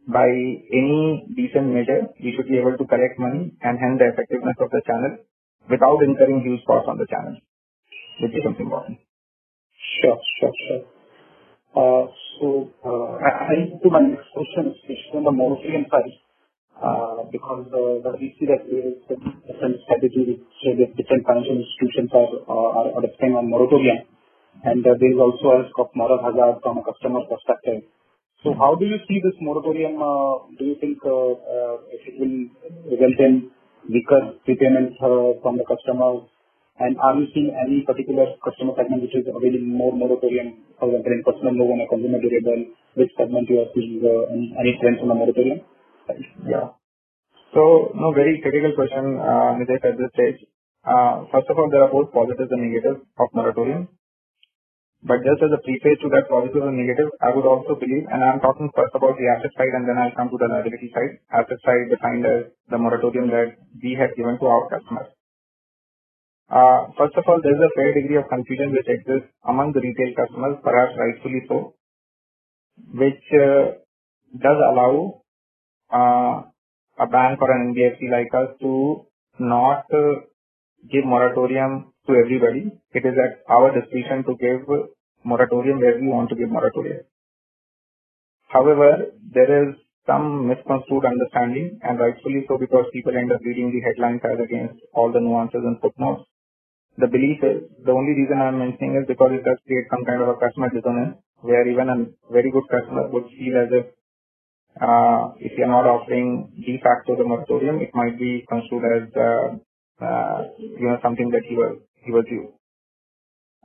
by 0.07 0.29
any 0.29 1.25
decent 1.35 1.73
measure, 1.73 2.13
we 2.21 2.33
should 2.37 2.47
be 2.47 2.61
able 2.61 2.77
to 2.77 2.85
collect 2.85 3.17
money 3.17 3.57
and 3.65 3.81
hence 3.81 3.97
the 3.97 4.13
effectiveness 4.13 4.57
of 4.61 4.69
the 4.69 4.81
channel 4.85 5.17
without 5.69 5.97
incurring 6.05 6.45
huge 6.45 6.61
costs 6.69 6.85
on 6.87 7.01
the 7.01 7.07
channel, 7.09 7.33
which 8.21 8.33
becomes 8.33 8.61
important. 8.61 8.99
Sure, 10.01 10.19
sure, 10.39 10.53
sure. 10.69 10.83
Uh, 11.73 12.05
so, 12.37 12.69
uh, 12.85 13.17
I 13.17 13.49
think 13.49 13.81
to 13.81 13.89
my 13.89 14.01
next 14.05 14.29
question, 14.29 14.77
especially 14.77 15.17
on 15.17 15.23
the 15.25 15.31
moratorium 15.33 15.85
side, 15.89 16.13
uh, 16.81 17.23
because 17.31 17.67
uh, 17.71 18.11
we 18.19 18.35
see 18.35 18.45
that 18.51 18.67
there 18.67 18.83
is 18.83 18.99
different 19.47 19.79
strategy 19.87 20.35
which 20.35 20.95
different 20.99 21.23
financial 21.23 21.55
institutions 21.63 22.11
are, 22.11 22.31
are 22.51 22.89
adopting 22.99 23.35
on 23.35 23.49
moratorium, 23.49 24.03
and 24.63 24.83
uh, 24.83 24.91
there 24.99 25.11
is 25.11 25.19
also 25.19 25.45
a 25.55 25.57
risk 25.63 25.75
of 25.79 25.87
moral 25.95 26.19
hazard 26.19 26.59
from 26.63 26.79
a 26.79 26.83
customer 26.83 27.23
perspective. 27.31 27.87
So, 28.43 28.53
how 28.53 28.75
do 28.75 28.85
you 28.85 28.99
see 29.07 29.23
this 29.23 29.33
moratorium? 29.39 29.97
Uh, 29.97 30.51
do 30.59 30.65
you 30.69 30.75
think 30.83 30.99
uh, 31.07 31.33
uh, 31.39 31.75
it 31.89 32.13
will 32.19 32.35
result 32.91 33.17
in 33.23 33.49
weaker 33.87 34.35
prepayment 34.43 34.99
uh, 34.99 35.39
from 35.41 35.57
the 35.57 35.65
customers? 35.65 36.27
And 36.77 36.99
are 36.99 37.15
you 37.15 37.31
seeing 37.33 37.55
any 37.55 37.87
particular 37.87 38.35
customer 38.43 38.75
segment 38.75 39.01
which 39.01 39.15
is 39.15 39.23
availing 39.31 39.71
more 39.71 39.95
moratorium, 39.95 40.59
for 40.75 40.91
example, 40.91 41.15
in 41.15 41.23
personal 41.23 41.55
loan 41.55 41.79
or 41.79 41.87
consumer 41.87 42.19
durable? 42.19 42.75
Which 42.99 43.15
segment 43.15 43.47
you 43.47 43.63
are 43.63 43.71
seeing 43.71 44.03
uh, 44.03 44.27
any, 44.35 44.51
any 44.59 44.75
trends 44.83 44.99
on 44.99 45.07
the 45.07 45.15
moratorium? 45.15 45.63
Yeah. 46.09 46.69
So, 47.53 47.91
no, 47.95 48.13
very 48.13 48.41
critical 48.41 48.73
question, 48.75 49.19
uh, 49.19 49.57
at 49.59 49.97
this 49.97 50.11
stage. 50.13 50.39
Uh, 50.85 51.25
first 51.31 51.49
of 51.49 51.57
all, 51.57 51.69
there 51.71 51.83
are 51.83 51.91
both 51.91 52.13
positives 52.13 52.51
and 52.51 52.61
negatives 52.61 53.01
of 53.17 53.27
moratorium. 53.33 53.87
But 55.05 55.21
just 55.21 55.41
as 55.45 55.53
a 55.53 55.61
preface 55.61 56.01
to 56.01 56.09
that 56.17 56.29
positive 56.29 56.65
and 56.65 56.77
negative, 56.77 57.13
I 57.21 57.29
would 57.29 57.45
also 57.45 57.77
believe, 57.77 58.09
and 58.09 58.25
I'm 58.25 58.41
talking 58.41 58.69
first 58.73 58.93
about 58.97 59.13
the 59.17 59.29
asset 59.29 59.53
side 59.53 59.73
and 59.77 59.85
then 59.87 59.97
I'll 60.01 60.15
come 60.17 60.33
to 60.33 60.37
the 60.41 60.49
liability 60.49 60.89
side. 60.93 61.21
Asset 61.29 61.61
side 61.61 61.93
defined 61.93 62.25
as 62.25 62.49
the 62.73 62.77
moratorium 62.81 63.29
that 63.29 63.53
we 63.83 63.93
have 64.01 64.17
given 64.17 64.39
to 64.41 64.45
our 64.49 64.65
customers. 64.69 65.09
Uh, 66.49 66.89
first 66.97 67.13
of 67.17 67.25
all, 67.27 67.41
there 67.41 67.53
is 67.53 67.61
a 67.61 67.73
fair 67.77 67.93
degree 67.93 68.17
of 68.17 68.29
confusion 68.29 68.73
which 68.73 68.89
exists 68.89 69.29
among 69.45 69.73
the 69.73 69.81
retail 69.81 70.13
customers, 70.17 70.57
perhaps 70.65 70.97
rightfully 70.97 71.41
so, 71.49 71.75
which 72.93 73.23
uh, 73.33 73.77
does 74.37 74.59
allow 74.73 75.21
uh, 75.91 76.43
a 76.99 77.07
bank 77.07 77.41
or 77.41 77.51
an 77.51 77.73
NBFC 77.73 78.09
like 78.11 78.33
us 78.33 78.55
to 78.61 79.05
not 79.39 79.85
uh, 79.93 80.21
give 80.91 81.05
moratorium 81.05 81.93
to 82.07 82.13
everybody. 82.13 82.71
It 82.93 83.05
is 83.05 83.15
at 83.17 83.43
our 83.49 83.73
discretion 83.79 84.23
to 84.25 84.35
give 84.37 84.67
moratorium 85.23 85.79
where 85.79 85.99
we 85.99 86.07
want 86.07 86.29
to 86.29 86.35
give 86.35 86.49
moratorium. 86.49 87.03
However, 88.47 89.11
there 89.33 89.69
is 89.69 89.75
some 90.05 90.47
misconstrued 90.47 91.03
understanding, 91.03 91.79
and 91.81 91.99
rightfully 91.99 92.45
so 92.47 92.57
because 92.59 92.85
people 92.93 93.17
end 93.17 93.31
up 93.31 93.41
reading 93.43 93.71
the 93.71 93.81
headlines 93.81 94.21
as 94.23 94.39
against 94.39 94.79
all 94.93 95.11
the 95.11 95.19
nuances 95.19 95.61
and 95.65 95.81
footnotes 95.81 96.29
the 96.97 97.07
belief 97.07 97.43
is 97.43 97.67
the 97.83 97.91
only 97.91 98.13
reason 98.15 98.39
I'm 98.39 98.59
mentioning 98.59 98.95
is 98.95 99.07
because 99.07 99.31
it 99.35 99.43
does 99.43 99.59
create 99.67 99.87
some 99.91 100.05
kind 100.07 100.21
of 100.23 100.31
a 100.31 100.39
customer 100.39 100.71
dissonance 100.71 101.19
where 101.41 101.67
even 101.67 101.91
a 101.91 101.97
very 102.31 102.51
good 102.51 102.63
customer 102.71 103.11
would 103.11 103.27
feel 103.35 103.55
as 103.59 103.69
if 103.71 103.85
uh, 104.81 105.33
if 105.39 105.53
you're 105.57 105.71
not 105.71 105.85
offering 105.87 106.51
de 106.55 106.79
facto 106.83 107.15
the 107.15 107.23
moratorium, 107.23 107.81
it 107.81 107.91
might 107.93 108.19
be 108.19 108.45
construed 108.49 108.83
as 108.95 109.03
uh, 109.15 109.47
uh, 110.03 110.39
you 110.59 110.87
know 110.87 110.97
something 111.01 111.29
that 111.31 111.43
he 111.47 111.55
was 111.55 111.79
he 112.03 112.11
was 112.11 112.25
due. 112.29 112.53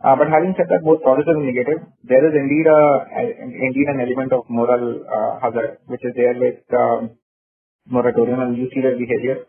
Uh, 0.02 0.16
but 0.16 0.28
having 0.32 0.54
said 0.56 0.64
that, 0.70 0.80
both 0.82 1.02
positive 1.04 1.36
and 1.36 1.44
negative, 1.44 1.84
there 2.04 2.24
is 2.24 2.32
indeed 2.32 2.66
a, 2.66 2.82
a 3.20 3.22
indeed 3.68 3.88
an 3.92 4.00
element 4.00 4.32
of 4.32 4.48
moral 4.48 5.04
uh, 5.04 5.40
hazard 5.42 5.78
which 5.86 6.00
is 6.04 6.14
there 6.16 6.36
with 6.38 6.62
um, 6.72 7.18
moratorium, 7.86 8.40
and 8.40 8.56
you 8.56 8.68
see 8.72 8.80
that 8.80 8.96
behavior 8.98 9.44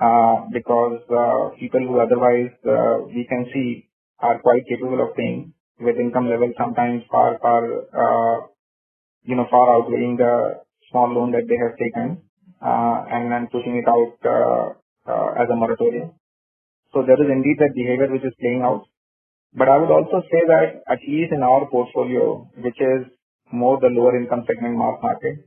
uh, 0.00 0.46
because 0.52 1.00
uh, 1.10 1.54
people 1.58 1.80
who 1.80 2.00
otherwise 2.00 2.52
uh, 2.66 3.06
we 3.06 3.26
can 3.28 3.46
see 3.52 3.88
are 4.20 4.38
quite 4.40 4.62
capable 4.68 5.00
of 5.02 5.16
paying 5.16 5.52
with 5.80 5.96
income 5.96 6.28
level 6.30 6.52
sometimes 6.58 7.02
far, 7.10 7.38
far, 7.40 7.62
uh, 7.94 8.46
you 9.24 9.36
know, 9.36 9.46
far 9.50 9.76
outweighing 9.76 10.16
the 10.16 10.60
small 10.94 11.10
loan 11.10 11.34
that 11.34 11.50
they 11.50 11.58
have 11.58 11.74
taken 11.74 12.22
uh, 12.62 13.02
and 13.10 13.26
then 13.34 13.50
pushing 13.50 13.74
it 13.82 13.88
out 13.90 14.14
uh, 14.22 14.66
uh, 15.10 15.30
as 15.42 15.50
a 15.50 15.58
moratorium. 15.58 16.14
So 16.94 17.02
there 17.02 17.18
is 17.18 17.26
indeed 17.26 17.58
that 17.58 17.74
behavior 17.74 18.06
which 18.06 18.22
is 18.22 18.38
playing 18.38 18.62
out. 18.62 18.86
But 19.58 19.66
I 19.66 19.78
would 19.82 19.90
also 19.90 20.22
say 20.30 20.42
that 20.46 20.86
at 20.86 21.02
least 21.02 21.34
in 21.34 21.42
our 21.42 21.66
portfolio, 21.66 22.46
which 22.62 22.78
is 22.78 23.10
more 23.50 23.78
the 23.82 23.90
lower 23.90 24.14
income 24.14 24.46
segment 24.46 24.78
mass 24.78 25.02
market, 25.02 25.46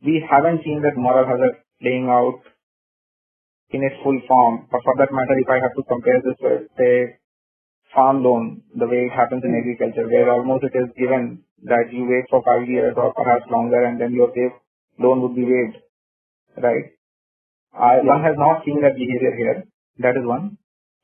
we 0.00 0.24
haven't 0.24 0.64
seen 0.64 0.80
that 0.80 0.96
moral 0.96 1.28
hazard 1.28 1.60
playing 1.80 2.08
out 2.08 2.40
in 3.70 3.84
its 3.84 3.96
full 4.02 4.16
form. 4.26 4.68
But 4.72 4.80
for 4.84 4.96
that 4.96 5.12
matter, 5.12 5.36
if 5.36 5.48
I 5.48 5.60
have 5.60 5.76
to 5.76 5.84
compare 5.84 6.20
this 6.24 6.38
with, 6.40 6.62
say, 6.80 7.20
farm 7.94 8.24
loan, 8.24 8.62
the 8.76 8.88
way 8.88 9.08
it 9.08 9.12
happens 9.12 9.44
in 9.44 9.52
agriculture, 9.52 10.08
where 10.08 10.32
almost 10.32 10.64
it 10.64 10.76
is 10.76 10.88
given 10.96 11.44
that 11.64 11.92
you 11.92 12.08
wait 12.08 12.24
for 12.30 12.42
five 12.44 12.68
years 12.68 12.94
or 12.96 13.12
perhaps 13.12 13.44
longer 13.50 13.84
and 13.84 14.00
then 14.00 14.12
you're 14.12 14.32
your 14.32 14.52
loan 14.98 15.22
would 15.22 15.36
be 15.36 15.44
waived, 15.44 15.76
right? 16.56 16.96
I, 17.72 18.02
one 18.02 18.22
has 18.22 18.34
not 18.36 18.64
seen 18.64 18.80
that 18.82 18.98
behavior 18.98 19.34
here. 19.36 19.64
That 19.98 20.16
is 20.18 20.26
one. 20.26 20.58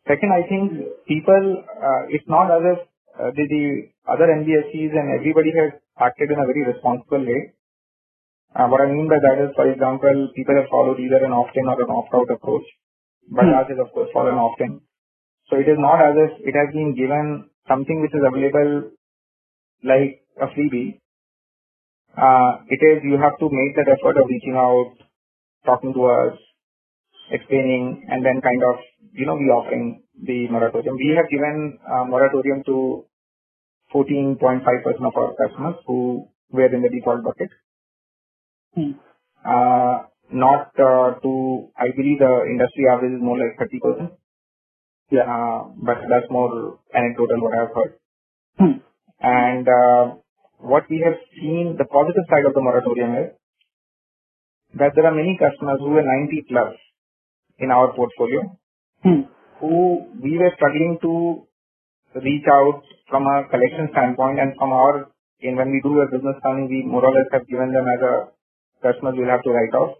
Second, 0.09 0.31
I 0.33 0.43
think 0.49 0.73
people, 1.07 1.63
uh, 1.63 2.03
it's 2.11 2.27
not 2.29 2.51
as 2.51 2.63
if 2.63 2.79
uh, 3.19 3.31
the, 3.35 3.45
the 3.47 3.65
other 4.07 4.27
NBFCs 4.31 4.93
and 4.95 5.19
everybody 5.19 5.51
has 5.55 5.79
acted 5.99 6.31
in 6.31 6.39
a 6.39 6.47
very 6.47 6.67
responsible 6.67 7.27
way. 7.27 7.55
Uh, 8.55 8.69
what 8.69 8.81
I 8.81 8.89
mean 8.91 9.09
by 9.09 9.21
that 9.21 9.43
is, 9.43 9.51
for 9.55 9.69
example, 9.69 10.31
people 10.35 10.55
have 10.57 10.71
followed 10.71 10.99
either 10.99 11.25
an 11.25 11.33
opt-in 11.33 11.67
or 11.67 11.77
an 11.77 11.91
opt-out 11.91 12.31
approach. 12.31 12.65
Bajaj 13.31 13.67
hmm. 13.67 13.73
is, 13.75 13.79
of 13.83 13.93
course, 13.93 14.09
for 14.13 14.31
an 14.31 14.39
opt-in. 14.39 14.81
So 15.51 15.57
it 15.57 15.69
is 15.69 15.79
not 15.79 16.01
as 16.03 16.15
if 16.17 16.33
it 16.47 16.55
has 16.55 16.73
been 16.73 16.95
given 16.95 17.51
something 17.69 18.01
which 18.01 18.15
is 18.15 18.25
available 18.25 18.91
like 19.85 20.23
a 20.41 20.47
freebie. 20.55 20.99
Uh, 22.17 22.65
it 22.69 22.81
is 22.81 23.05
you 23.05 23.19
have 23.21 23.39
to 23.39 23.49
make 23.53 23.77
that 23.77 23.89
effort 23.93 24.17
of 24.17 24.27
reaching 24.29 24.57
out, 24.57 24.95
talking 25.67 25.93
to 25.93 26.05
us, 26.07 26.39
explaining, 27.31 28.07
and 28.09 28.25
then 28.25 28.41
kind 28.41 28.63
of, 28.65 28.77
you 29.13 29.27
know, 29.27 29.35
we 29.37 29.47
offering 29.53 30.03
the 30.23 30.49
moratorium. 30.49 30.97
We 30.97 31.15
have 31.17 31.29
given 31.31 31.79
uh, 31.85 32.05
moratorium 32.05 32.63
to 32.67 33.05
14.5% 33.95 34.63
of 35.07 35.15
our 35.17 35.35
customers 35.37 35.77
who 35.87 36.29
were 36.51 36.73
in 36.75 36.83
the 36.83 36.89
default 36.89 37.23
bucket. 37.25 37.51
Hmm. 38.75 38.93
Uh, 39.45 40.09
not 40.33 40.73
uh, 40.79 41.21
to, 41.23 41.69
I 41.77 41.93
believe 41.97 42.19
the 42.19 42.47
industry 42.51 42.87
average 42.91 43.13
is 43.13 43.23
more 43.23 43.39
like 43.39 43.59
30%. 43.59 44.11
Yeah. 45.11 45.23
Uh, 45.23 45.69
but 45.77 45.99
that's 46.11 46.31
more 46.31 46.81
anecdotal 46.95 47.41
what 47.41 47.59
I've 47.59 47.75
heard. 47.75 47.95
Hmm. 48.59 48.79
And 49.21 49.69
what 50.67 50.85
we 50.91 50.99
have 51.07 51.19
seen, 51.35 51.77
the 51.79 51.87
positive 51.87 52.27
side 52.29 52.47
of 52.47 52.55
the 52.55 52.61
moratorium 52.61 53.15
is 53.23 53.29
that 54.75 54.93
there 54.95 55.07
are 55.07 55.15
many 55.15 55.39
customers 55.39 55.79
who 55.81 55.97
are 55.97 56.07
90 56.27 56.45
plus 56.51 56.75
in 57.59 57.71
our 57.71 57.95
portfolio 57.95 58.41
hmm. 59.03 59.21
who 59.61 59.75
we 60.23 60.37
were 60.39 60.53
struggling 60.57 60.99
to 61.03 61.47
reach 62.21 62.47
out 62.51 62.83
from 63.09 63.23
a 63.27 63.45
collection 63.49 63.89
standpoint 63.93 64.41
and 64.41 64.53
from 64.59 64.73
our, 64.73 65.09
in 65.41 65.57
when 65.57 65.71
we 65.71 65.81
do 65.85 66.01
a 66.01 66.11
business 66.11 66.37
planning, 66.43 66.67
we 66.69 66.83
more 66.83 67.05
or 67.05 67.15
less 67.15 67.29
have 67.33 67.47
given 67.47 67.73
them 67.73 67.87
as 67.87 68.03
a 68.03 68.15
customers 68.83 69.15
we 69.17 69.25
will 69.25 69.31
have 69.33 69.47
to 69.47 69.55
write 69.57 69.75
off. 69.75 69.97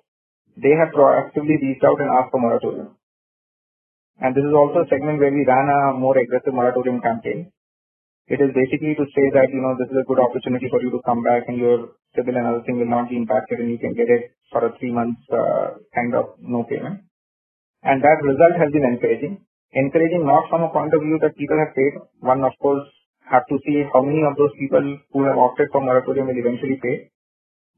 they 0.65 0.73
have 0.81 0.93
proactively 0.97 1.57
reached 1.63 1.85
out 1.85 2.01
and 2.01 2.11
asked 2.19 2.31
for 2.33 2.41
moratorium. 2.41 2.97
And 4.19 4.35
this 4.35 4.45
is 4.49 4.55
also 4.57 4.85
a 4.85 4.89
segment 4.89 5.21
where 5.21 5.33
we 5.33 5.45
ran 5.45 5.69
a 5.69 5.81
more 6.05 6.17
aggressive 6.17 6.55
moratorium 6.59 7.01
campaign. 7.05 7.53
It 8.27 8.43
is 8.43 8.51
basically 8.51 8.99
to 8.99 9.07
say 9.15 9.27
that, 9.39 9.55
you 9.55 9.63
know, 9.63 9.79
this 9.79 9.87
is 9.87 9.99
a 10.03 10.09
good 10.09 10.19
opportunity 10.19 10.67
for 10.67 10.83
you 10.83 10.91
to 10.91 11.01
come 11.07 11.23
back 11.23 11.47
and 11.47 11.59
your 11.63 11.95
CIBIL 12.19 12.35
and 12.35 12.47
other 12.47 12.63
thing 12.67 12.83
will 12.83 12.91
not 12.91 13.07
be 13.09 13.17
impacted 13.17 13.63
and 13.63 13.71
you 13.71 13.79
can 13.79 13.95
get 13.95 14.11
it 14.11 14.35
for 14.51 14.67
a 14.67 14.75
three 14.79 14.91
months 14.91 15.23
uh, 15.31 15.79
kind 15.95 16.11
of 16.11 16.35
no 16.43 16.67
payment. 16.67 17.07
And 17.87 18.03
that 18.03 18.19
result 18.27 18.59
has 18.59 18.75
been 18.75 18.83
encouraging. 18.83 19.47
Encouraging 19.73 20.27
not 20.27 20.51
from 20.51 20.67
a 20.67 20.75
point 20.75 20.91
of 20.91 21.07
view 21.07 21.23
that 21.23 21.39
people 21.39 21.55
have 21.55 21.71
paid. 21.79 22.03
One, 22.19 22.43
of 22.43 22.51
course, 22.59 22.83
have 23.31 23.47
to 23.47 23.59
see 23.63 23.87
how 23.95 24.03
many 24.03 24.27
of 24.27 24.35
those 24.35 24.55
people 24.59 24.83
who 25.13 25.23
have 25.23 25.39
opted 25.39 25.71
for 25.71 25.81
moratorium 25.87 26.27
will 26.27 26.43
eventually 26.43 26.83
pay. 26.83 27.11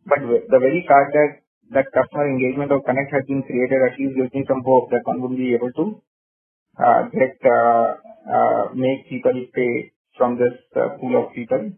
But 0.08 0.24
the 0.24 0.60
very 0.64 0.80
fact 0.88 1.12
that 1.12 1.44
that 1.76 1.92
customer 1.92 2.24
engagement 2.24 2.72
or 2.72 2.80
connect 2.88 3.12
has 3.12 3.24
been 3.28 3.44
created 3.44 3.84
at 3.84 4.00
least 4.00 4.16
gives 4.16 4.32
me 4.32 4.48
some 4.48 4.64
hope 4.64 4.88
that 4.96 5.04
one 5.04 5.20
will 5.20 5.36
be 5.36 5.52
able 5.52 5.72
to 5.76 6.00
uh, 6.80 7.02
get 7.12 7.36
uh, 7.44 8.00
uh, 8.24 8.62
make 8.72 9.08
people 9.12 9.36
pay 9.52 9.92
from 10.18 10.36
this 10.36 10.52
uh, 10.76 10.98
pool 11.00 11.14
of 11.22 11.32
people. 11.32 11.72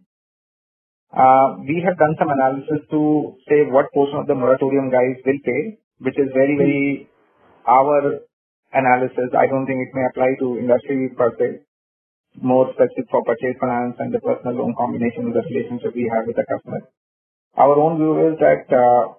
Uh, 1.12 1.62
we 1.62 1.82
have 1.84 1.98
done 1.98 2.14
some 2.18 2.30
analysis 2.30 2.82
to 2.90 3.36
say 3.46 3.66
what 3.70 3.92
portion 3.92 4.18
of 4.18 4.26
the 4.26 4.34
moratorium 4.34 4.90
guys 4.90 5.20
will 5.26 5.40
pay, 5.44 5.78
which 6.00 6.18
is 6.18 6.30
very, 6.32 6.56
very 6.56 7.10
our 7.66 8.24
analysis. 8.72 9.30
I 9.36 9.46
don't 9.46 9.66
think 9.66 9.84
it 9.84 9.92
may 9.94 10.06
apply 10.10 10.30
to 10.40 10.58
industry 10.58 11.10
per 11.16 11.34
se 11.38 11.66
more 12.38 12.70
specific 12.72 13.10
for 13.10 13.24
purchase 13.24 13.58
finance 13.60 13.96
and 13.98 14.14
the 14.14 14.20
personal 14.20 14.54
loan 14.54 14.74
combination 14.78 15.34
the 15.34 15.42
relationship 15.42 15.94
we 15.94 16.10
have 16.14 16.26
with 16.26 16.36
the 16.36 16.46
customer. 16.46 16.80
Our 17.58 17.74
own 17.74 17.98
view 17.98 18.14
is 18.30 18.38
that 18.38 18.70
uh, 18.70 19.18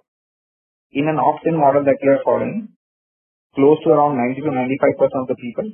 in 0.91 1.07
an 1.07 1.19
opt-in 1.19 1.59
model 1.59 1.83
that 1.83 1.99
we 2.01 2.07
are 2.07 2.23
following, 2.23 2.69
close 3.55 3.77
to 3.83 3.89
around 3.91 4.15
90 4.17 4.41
to 4.41 4.51
95% 4.51 5.21
of 5.21 5.27
the 5.27 5.35
people 5.35 5.67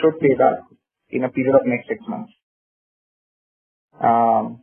should 0.00 0.16
pay 0.20 0.34
back 0.34 0.64
in 1.10 1.24
a 1.24 1.28
period 1.28 1.54
of 1.54 1.66
next 1.66 1.88
six 1.88 2.00
months. 2.08 2.32
Um, 4.00 4.62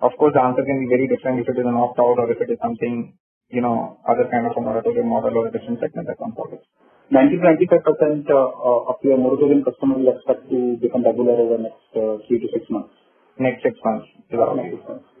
of 0.00 0.12
course, 0.18 0.32
the 0.34 0.42
answer 0.42 0.64
can 0.64 0.80
be 0.80 0.88
very 0.88 1.06
different 1.08 1.40
if 1.40 1.48
it 1.48 1.58
is 1.60 1.66
an 1.66 1.76
opt-out 1.76 2.18
or 2.18 2.32
if 2.32 2.40
it 2.40 2.50
is 2.50 2.58
something, 2.62 3.14
you 3.50 3.60
know, 3.62 4.00
other 4.08 4.28
kind 4.32 4.46
of 4.46 4.56
a 4.56 4.60
moratorium 4.60 5.08
model 5.08 5.36
or 5.38 5.48
a 5.48 5.52
different 5.52 5.80
segment 5.80 6.08
that 6.08 6.20
one 6.20 6.34
follows. 6.34 6.64
90%-95% 7.12 8.30
uh, 8.30 8.90
of 8.90 8.96
your 9.02 9.18
moratorium 9.18 9.64
customers 9.64 9.98
will 10.00 10.14
expect 10.14 10.48
to 10.50 10.78
become 10.80 11.04
regular 11.04 11.32
over 11.36 11.56
the 11.58 11.64
next 11.68 11.90
uh, 11.96 12.16
three 12.28 12.40
to 12.40 12.48
six 12.54 12.64
months. 12.70 12.94
Next 13.38 13.62
six 13.62 13.76
months. 13.84 14.06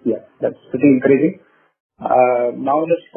Yeah, 0.04 0.24
that's 0.40 0.58
pretty 0.70 0.88
encouraging. 0.88 1.40
Uh, 2.00 2.52
now 2.56 2.80
let's 2.84 3.08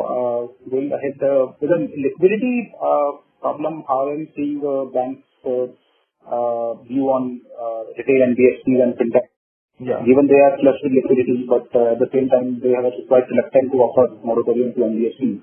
going 0.69 0.91
ahead. 0.91 1.15
With 1.62 1.69
the 1.71 1.79
liquidity 1.97 2.73
uh, 2.79 3.12
problem, 3.41 3.83
how 3.88 4.07
are 4.09 4.17
you 4.17 4.27
seeing 4.36 4.59
the 4.62 4.91
bank's 4.93 5.27
uh, 5.47 6.73
view 6.83 7.07
on 7.12 7.41
uh, 7.55 7.83
retail 7.97 8.21
and 8.27 8.38
NBFCs 8.38 8.83
and 8.83 8.93
fintech? 8.99 9.32
Yeah. 9.79 9.99
Given 10.05 10.27
they 10.27 10.39
are 10.39 10.57
flush 10.62 10.79
with 10.83 10.93
liquidity, 10.93 11.45
but 11.49 11.65
at 11.75 11.99
the 11.99 12.09
same 12.13 12.29
time, 12.29 12.59
they 12.62 12.71
have 12.77 12.86
a 12.86 12.93
quite 13.07 13.25
reluctant 13.29 13.71
to 13.73 13.77
offer 13.81 14.05
moratorium 14.23 14.73
to 14.75 14.79
NBFCs. 14.89 15.41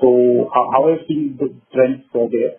So 0.00 0.48
how 0.54 0.84
are 0.84 0.96
you 0.96 1.00
seeing 1.08 1.36
the 1.38 1.48
trends 1.72 2.04
there? 2.12 2.56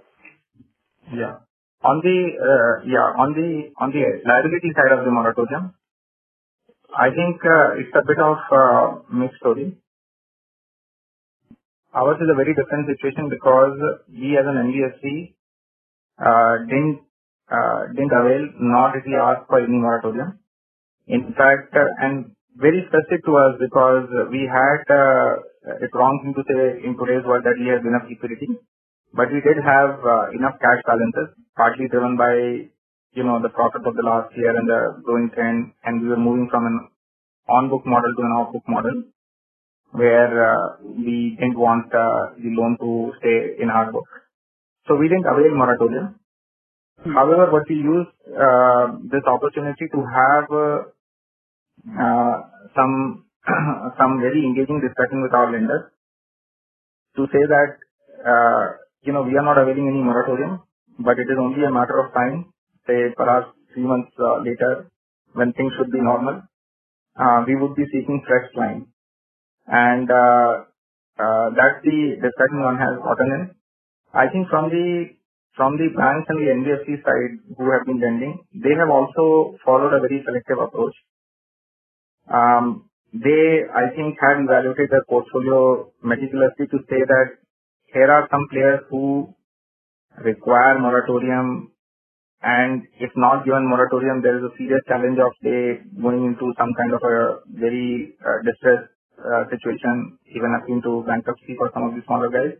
Yeah. 1.13 1.35
On 1.83 2.01
the 2.03 2.17
uh, 2.49 2.73
yeah 2.87 3.07
on 3.21 3.33
the 3.33 3.71
on 3.79 3.91
the 3.91 4.03
liability 4.25 4.71
side 4.75 4.93
of 4.97 5.05
the 5.05 5.11
moratorium, 5.11 5.73
I 6.95 7.09
think 7.11 7.41
uh, 7.45 7.77
it's 7.81 7.93
a 7.95 8.03
bit 8.07 8.19
of 8.19 8.37
a 8.51 8.65
mixed 9.13 9.39
story. 9.39 9.77
Ours 11.93 12.17
is 12.21 12.29
a 12.31 12.35
very 12.35 12.53
different 12.55 12.87
situation 12.87 13.29
because 13.29 13.77
we 14.11 14.37
as 14.37 14.45
an 14.45 14.57
NBFC 14.69 15.33
uh, 16.19 16.65
didn't 16.65 17.01
uh, 17.51 17.87
didn't 17.93 18.13
avail 18.13 18.43
nor 18.59 18.93
did 18.93 19.03
we 19.07 19.15
ask 19.15 19.47
for 19.47 19.59
any 19.59 19.77
moratorium. 19.77 20.39
In 21.07 21.33
fact, 21.33 21.73
and 21.73 22.35
very 22.59 22.83
specific 22.87 23.23
to 23.25 23.33
us 23.37 23.53
because 23.59 24.07
we 24.31 24.43
had 24.51 24.83
it's 25.81 25.93
wrong 25.93 26.19
thing 26.23 26.33
to 26.35 26.43
say 26.47 26.83
in 26.87 26.95
today's 26.95 27.25
world 27.27 27.43
that 27.43 27.59
we 27.59 27.67
have 27.67 27.83
enough 27.83 28.07
liquidity. 28.07 28.47
But 29.13 29.31
we 29.31 29.39
did 29.39 29.57
have 29.63 29.99
uh, 30.03 30.31
enough 30.35 30.59
cash 30.59 30.81
balances, 30.85 31.35
partly 31.55 31.87
driven 31.87 32.17
by, 32.17 32.67
you 33.15 33.23
know, 33.23 33.39
the 33.41 33.49
profit 33.49 33.87
of 33.87 33.95
the 33.95 34.03
last 34.03 34.35
year 34.35 34.51
and 34.51 34.67
the 34.67 35.01
growing 35.03 35.29
trend, 35.33 35.71
and 35.83 36.01
we 36.01 36.09
were 36.09 36.19
moving 36.19 36.47
from 36.51 36.65
an 36.67 36.89
on-book 37.47 37.85
model 37.85 38.11
to 38.15 38.21
an 38.21 38.33
off-book 38.39 38.63
model, 38.67 39.03
where 39.91 40.31
uh, 40.43 40.83
we 40.83 41.37
didn't 41.39 41.57
want 41.57 41.87
uh, 41.95 42.35
the 42.35 42.51
loan 42.51 42.77
to 42.83 43.13
stay 43.19 43.63
in 43.63 43.69
our 43.69 43.91
book. 43.91 44.07
So 44.87 44.95
we 44.95 45.07
didn't 45.07 45.25
avail 45.25 45.55
moratorium. 45.55 46.19
Hmm. 47.03 47.13
However, 47.13 47.51
what 47.51 47.63
we 47.69 47.75
used 47.75 48.11
this 49.11 49.23
opportunity 49.25 49.87
to 49.91 49.99
have 50.03 50.45
some 52.75 53.25
some 53.99 54.19
very 54.19 54.43
engaging 54.43 54.81
discussion 54.81 55.21
with 55.23 55.33
our 55.33 55.51
lenders 55.51 55.91
to 57.15 57.25
say 57.31 57.43
that 57.47 57.77
uh, 58.25 58.87
you 59.03 59.13
know, 59.13 59.23
we 59.23 59.37
are 59.37 59.45
not 59.45 59.57
availing 59.57 59.87
any 59.87 60.01
moratorium, 60.01 60.61
but 60.99 61.19
it 61.19 61.29
is 61.29 61.39
only 61.39 61.63
a 61.63 61.71
matter 61.71 61.97
of 61.99 62.13
time, 62.13 62.51
say 62.87 63.13
perhaps 63.15 63.47
three 63.73 63.83
months 63.85 64.11
uh, 64.19 64.39
later, 64.41 64.89
when 65.33 65.53
things 65.53 65.71
should 65.77 65.91
be 65.91 66.01
normal, 66.01 66.41
uh, 67.19 67.43
we 67.47 67.55
would 67.55 67.75
be 67.75 67.85
seeking 67.93 68.23
fresh 68.27 68.49
line. 68.55 68.87
And 69.67 70.09
uh, 70.09 70.65
uh, 71.19 71.47
that's 71.55 71.79
the 71.83 72.19
discussion 72.19 72.63
one 72.63 72.77
has 72.77 72.97
gotten 72.99 73.29
in. 73.37 73.43
I 74.13 74.27
think 74.31 74.47
from 74.49 74.69
the 74.69 75.15
from 75.55 75.75
the 75.77 75.89
banks 75.97 76.29
and 76.29 76.37
the 76.37 76.53
NBFC 76.53 77.01
side 77.01 77.33
who 77.57 77.65
have 77.73 77.85
been 77.85 77.99
lending, 77.99 78.37
they 78.53 78.77
have 78.77 78.89
also 78.93 79.57
followed 79.65 79.93
a 79.93 79.99
very 79.99 80.21
selective 80.23 80.59
approach. 80.61 80.93
Um, 82.31 82.89
they, 83.13 83.63
I 83.73 83.95
think, 83.95 84.17
have 84.21 84.43
evaluated 84.43 84.89
their 84.91 85.05
portfolio 85.09 85.91
meticulously 86.03 86.67
to 86.67 86.77
say 86.89 87.01
that 87.07 87.39
here 87.93 88.11
are 88.11 88.27
some 88.29 88.47
players 88.51 88.81
who 88.89 89.33
require 90.23 90.79
moratorium 90.79 91.71
and 92.41 92.83
if 92.99 93.11
not 93.15 93.45
given 93.45 93.67
moratorium, 93.67 94.21
there 94.21 94.37
is 94.37 94.43
a 94.43 94.55
serious 94.57 94.81
challenge 94.87 95.17
of 95.17 95.33
they 95.41 95.81
going 96.01 96.23
into 96.25 96.53
some 96.57 96.69
kind 96.77 96.93
of 96.93 97.01
a 97.01 97.41
very 97.49 98.13
uh, 98.21 98.45
distressed 98.45 98.93
uh, 99.17 99.49
situation, 99.49 100.19
even 100.35 100.53
up 100.53 100.67
to 100.67 101.03
bankruptcy 101.07 101.55
for 101.57 101.71
some 101.73 101.89
of 101.89 101.95
the 101.95 102.01
smaller 102.05 102.29
guys. 102.29 102.53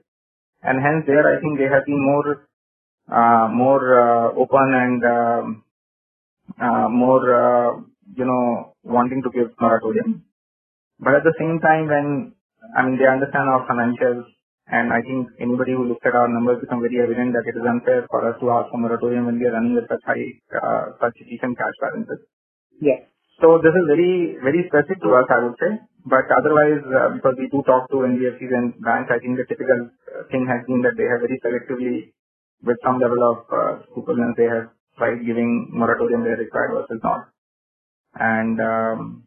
And 0.64 0.82
hence 0.82 1.06
there, 1.06 1.22
I 1.22 1.40
think 1.40 1.60
they 1.60 1.70
have 1.70 1.86
been 1.86 2.02
more, 2.02 2.48
uh, 3.06 3.48
more 3.54 4.34
open 4.34 4.68
and 4.74 5.04
um, 5.06 5.64
more, 6.98 7.86
you 8.16 8.26
know, 8.26 8.74
wanting 8.84 9.22
to 9.24 9.30
give 9.34 9.52
moratorium. 9.60 10.24
But 11.00 11.16
at 11.16 11.24
the 11.24 11.36
same 11.40 11.60
time, 11.60 11.88
when 11.88 12.34
I 12.76 12.84
mean 12.86 12.98
they 12.98 13.08
understand 13.08 13.50
our 13.50 13.68
financials 13.68 14.26
and 14.68 14.92
I 14.92 15.00
think 15.00 15.32
anybody 15.40 15.72
who 15.72 15.88
looks 15.88 16.04
at 16.04 16.12
our 16.12 16.28
numbers 16.28 16.60
become 16.60 16.84
very 16.84 17.00
evident 17.00 17.32
that 17.32 17.48
it 17.48 17.56
is 17.56 17.64
unfair 17.64 18.04
for 18.12 18.28
us 18.28 18.36
to 18.44 18.52
ask 18.52 18.68
for 18.68 18.80
moratorium 18.80 19.26
when 19.26 19.40
we 19.40 19.48
are 19.48 19.56
running 19.56 19.80
with 19.80 19.88
such 19.88 20.04
high, 20.04 20.28
uh, 20.52 20.92
such 21.00 21.16
decent 21.24 21.56
cash 21.56 21.78
balances. 21.80 22.20
Yeah. 22.84 23.08
So 23.40 23.64
this 23.64 23.72
is 23.72 23.86
very, 23.88 24.36
very 24.44 24.68
specific 24.68 25.00
to 25.08 25.16
us, 25.16 25.28
I 25.32 25.40
would 25.46 25.56
say. 25.56 25.72
But 26.04 26.28
otherwise, 26.28 26.84
uh, 26.84 27.10
because 27.16 27.36
we 27.40 27.48
do 27.48 27.64
talk 27.64 27.88
to 27.96 28.04
NBFCs 28.12 28.52
and 28.52 28.76
banks, 28.84 29.08
I 29.08 29.20
think 29.24 29.40
the 29.40 29.48
typical 29.48 29.88
uh, 29.88 30.28
thing 30.32 30.44
has 30.52 30.68
been 30.68 30.84
that 30.84 31.00
they 31.00 31.08
have 31.08 31.24
very 31.24 31.40
selectively, 31.40 32.12
with 32.64 32.80
some 32.84 33.00
level 33.00 33.22
of 33.24 33.38
uh, 33.48 33.72
they 34.36 34.50
have 34.52 34.74
tried 34.98 35.24
giving 35.24 35.70
moratorium 35.72 36.24
where 36.28 36.36
required 36.36 36.76
versus 36.76 37.00
not. 37.04 37.30
And 38.20 38.60
um, 38.60 39.24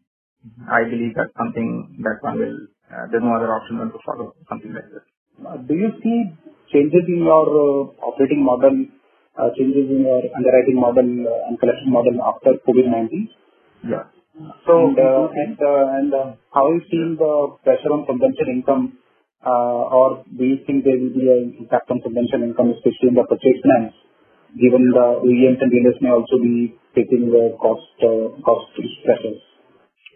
I 0.67 0.83
believe 0.83 1.13
that's 1.15 1.33
something 1.37 1.95
that 2.03 2.17
one 2.21 2.37
will, 2.39 2.57
uh, 2.91 3.07
there's 3.11 3.23
no 3.23 3.35
other 3.35 3.53
option 3.53 3.77
than 3.77 3.91
to 3.91 3.99
follow 4.05 4.35
something 4.49 4.73
like 4.73 4.89
this. 4.91 5.05
Uh, 5.41 5.57
do 5.63 5.73
you 5.73 5.89
see 6.03 6.33
changes 6.73 7.03
in 7.07 7.23
your 7.23 7.45
uh, 7.45 7.81
operating 8.03 8.43
model, 8.43 8.85
uh, 9.37 9.49
changes 9.57 9.89
in 9.89 10.03
your 10.03 10.21
underwriting 10.35 10.75
model 10.75 11.05
and 11.05 11.59
collection 11.59 11.91
model 11.91 12.15
after 12.21 12.57
COVID-19? 12.67 13.29
Yeah. 13.87 14.05
So, 14.65 14.95
and 14.95 15.57
and 15.59 16.13
how 16.53 16.71
you 16.71 16.81
seeing 16.89 17.17
the 17.19 17.33
pressure 17.63 17.91
on 17.91 18.05
subvention 18.07 18.47
income, 18.49 18.97
or 19.43 20.23
do 20.25 20.43
you 20.43 20.63
think 20.65 20.83
there 20.85 20.97
will 20.97 21.13
be 21.13 21.27
an 21.27 21.55
impact 21.59 21.91
on 21.91 22.01
subvention 22.01 22.43
income, 22.43 22.73
especially 22.73 23.11
in 23.11 23.15
the 23.15 23.25
purchase 23.27 23.59
finance, 23.61 23.93
given 24.55 24.87
the 24.89 25.21
OEMs 25.21 25.59
and 25.61 25.71
dealers 25.71 25.99
may 26.01 26.09
also 26.09 26.39
be 26.41 26.73
taking 26.95 27.29
the 27.31 27.55
cost 27.59 27.87
cost 28.43 28.65
pressures? 29.05 29.41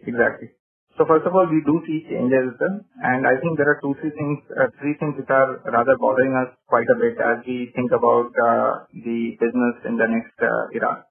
Exactly. 0.08 0.50
So 0.98 1.04
first 1.06 1.28
of 1.28 1.36
all, 1.36 1.48
we 1.52 1.60
do 1.68 1.84
see 1.86 2.08
changes, 2.08 2.56
and 2.62 3.28
I 3.28 3.36
think 3.44 3.58
there 3.58 3.68
are 3.68 3.80
two, 3.84 3.96
three 4.00 4.12
things, 4.16 4.40
uh, 4.56 4.72
three 4.80 4.96
things 5.00 5.16
which 5.20 5.30
are 5.30 5.60
rather 5.68 5.98
bothering 6.00 6.34
us 6.40 6.56
quite 6.68 6.88
a 6.88 6.96
bit 6.96 7.20
as 7.20 7.44
we 7.46 7.72
think 7.76 7.92
about 7.92 8.32
uh, 8.32 8.88
the 8.94 9.36
business 9.36 9.76
in 9.84 9.98
the 10.00 10.08
next 10.08 10.40
uh, 10.40 10.72
era. 10.72 11.04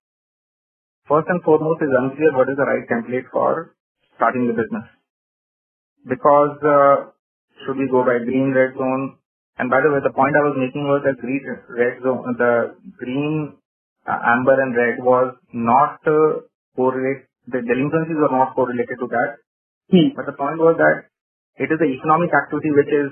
First 1.09 1.29
and 1.29 1.43
foremost 1.45 1.83
is 1.83 1.93
unclear 1.93 2.33
what 2.33 2.49
is 2.49 2.57
the 2.57 2.65
right 2.65 2.89
template 2.89 3.29
for 3.31 3.77
starting 4.17 4.47
the 4.49 4.57
business. 4.57 4.89
Because 6.09 6.57
uh, 6.65 7.13
should 7.65 7.77
we 7.77 7.89
go 7.91 8.05
by 8.05 8.19
green 8.25 8.53
red 8.57 8.73
zone 8.77 9.19
And 9.59 9.71
by 9.71 9.79
the 9.81 9.91
way, 9.91 10.01
the 10.03 10.11
point 10.11 10.35
I 10.35 10.43
was 10.51 10.57
making 10.59 10.83
was 10.83 11.03
that 11.07 11.21
green, 11.23 11.43
red 11.71 12.03
zone, 12.03 12.35
the 12.39 12.75
green, 12.99 13.55
uh, 13.55 13.64
amber 14.13 14.57
and 14.61 14.77
red 14.77 15.01
was 15.01 15.35
not 15.53 16.01
uh, 16.07 16.45
correlate, 16.77 17.25
the 17.49 17.61
delinquencies 17.63 18.17
were 18.17 18.33
not 18.33 18.55
correlated 18.55 18.99
to 19.01 19.09
that. 19.09 19.39
Hmm. 19.91 20.17
But 20.17 20.27
the 20.27 20.37
point 20.37 20.59
was 20.59 20.77
that 20.77 21.09
it 21.57 21.71
is 21.71 21.79
the 21.79 21.89
economic 21.89 22.33
activity 22.33 22.71
which 22.73 22.93
is 22.93 23.09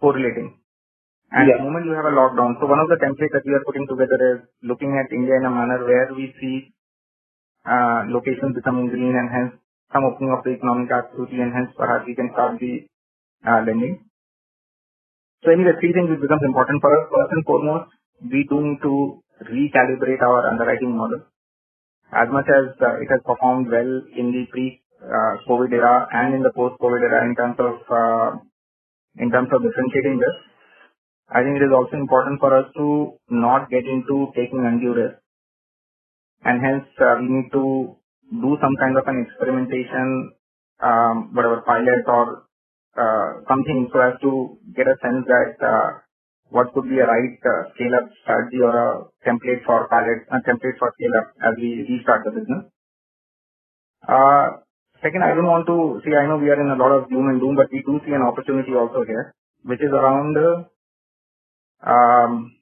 correlating. 0.00 0.58
And 1.30 1.48
Yeah. 1.48 1.58
the 1.58 1.64
moment 1.64 1.84
you 1.84 1.92
have 1.92 2.08
a 2.08 2.14
lockdown, 2.16 2.56
so 2.60 2.66
one 2.66 2.80
of 2.80 2.88
the 2.88 2.96
templates 2.96 3.32
that 3.36 3.44
we 3.44 3.52
are 3.52 3.64
putting 3.64 3.86
together 3.86 4.18
is 4.32 4.38
looking 4.62 4.96
at 4.96 5.12
India 5.12 5.36
in 5.36 5.44
a 5.44 5.50
manner 5.50 5.84
where 5.84 6.08
we 6.16 6.32
see 6.40 6.72
uh, 7.68 8.08
locations 8.08 8.54
becoming 8.56 8.88
green 8.88 9.14
and 9.14 9.28
hence 9.28 9.52
some 9.92 10.04
opening 10.04 10.32
of 10.32 10.44
the 10.44 10.50
economic 10.56 10.90
activity 10.90 11.40
and 11.40 11.52
hence 11.52 11.70
perhaps 11.76 12.04
we 12.06 12.14
can 12.14 12.30
start 12.32 12.58
the 12.60 12.88
uh, 13.44 13.60
lending. 13.64 14.04
So 15.44 15.52
anyway, 15.52 15.76
three 15.80 15.92
things 15.92 16.10
which 16.10 16.20
becomes 16.20 16.42
important 16.42 16.80
for 16.80 16.90
us. 16.96 17.08
First 17.12 17.32
and 17.36 17.44
foremost, 17.44 17.86
we 18.24 18.44
do 18.48 18.56
need 18.60 18.80
to 18.82 19.22
recalibrate 19.46 20.22
our 20.22 20.50
underwriting 20.50 20.96
model. 20.96 21.22
As 22.12 22.28
much 22.30 22.46
as 22.48 22.74
uh, 22.80 22.96
it 23.00 23.08
has 23.10 23.20
performed 23.24 23.68
well 23.70 24.02
in 24.16 24.32
the 24.32 24.46
pre-COVID 24.50 25.72
era 25.72 26.08
and 26.12 26.34
in 26.34 26.42
the 26.42 26.52
post-COVID 26.56 27.02
era 27.04 27.24
in 27.28 27.36
terms 27.36 27.56
of 27.58 27.76
uh, 27.92 28.30
in 29.18 29.30
terms 29.30 29.48
of 29.52 29.62
differentiating 29.62 30.18
risk, 30.18 30.40
I 31.28 31.42
think 31.42 31.60
it 31.60 31.64
is 31.64 31.74
also 31.74 31.96
important 31.96 32.40
for 32.40 32.56
us 32.56 32.66
to 32.76 33.18
not 33.28 33.68
get 33.68 33.84
into 33.84 34.32
taking 34.34 34.64
undue 34.64 34.94
risk. 34.94 35.18
And 36.44 36.62
hence, 36.64 36.86
uh, 37.00 37.20
we 37.20 37.28
need 37.28 37.50
to 37.52 37.96
do 38.30 38.50
some 38.62 38.74
kind 38.80 38.96
of 38.96 39.04
an 39.06 39.26
experimentation, 39.26 40.32
um, 40.80 41.34
whatever 41.34 41.62
pilot 41.66 42.06
or 42.06 42.48
uh, 42.96 43.44
something 43.48 43.88
so 43.92 44.00
as 44.00 44.14
to 44.22 44.58
get 44.74 44.86
a 44.86 44.96
sense 45.02 45.26
that 45.26 45.54
uh, 45.60 45.88
what 46.50 46.72
could 46.74 46.88
be 46.88 46.98
a 46.98 47.06
right 47.06 47.38
uh, 47.44 47.70
scale-up 47.74 48.06
strategy 48.22 48.60
or 48.62 48.72
a 48.74 48.88
template 49.26 49.64
for 49.66 49.88
pilot, 49.88 50.26
and 50.30 50.44
template 50.44 50.78
for 50.78 50.92
scale-up 50.96 51.28
as 51.44 51.54
we 51.58 51.86
restart 51.88 52.24
the 52.24 52.32
business. 52.32 52.64
Uh, 54.08 54.62
second, 55.02 55.22
I 55.24 55.34
don't 55.34 55.46
want 55.46 55.66
to 55.68 56.00
see, 56.04 56.14
I 56.16 56.26
know 56.28 56.38
we 56.38 56.50
are 56.50 56.60
in 56.60 56.70
a 56.70 56.80
lot 56.80 56.92
of 56.96 57.10
doom 57.10 57.28
and 57.28 57.40
doom, 57.40 57.56
but 57.56 57.68
we 57.72 57.82
do 57.86 58.00
see 58.06 58.12
an 58.12 58.22
opportunity 58.22 58.72
also 58.74 59.04
here, 59.06 59.34
which 59.64 59.80
is 59.80 59.92
around 59.92 60.36
um, 61.86 62.56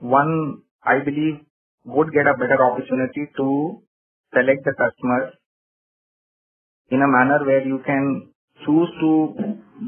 one, 0.00 0.62
I 0.84 1.00
believe, 1.04 1.40
would 1.86 2.12
get 2.12 2.26
a 2.26 2.34
better 2.38 2.58
opportunity 2.64 3.28
to 3.38 3.82
select 4.34 4.64
the 4.64 4.74
customers 4.78 5.34
in 6.90 7.02
a 7.02 7.08
manner 7.08 7.44
where 7.46 7.66
you 7.66 7.80
can 7.86 8.30
choose 8.66 8.90
to 9.00 9.34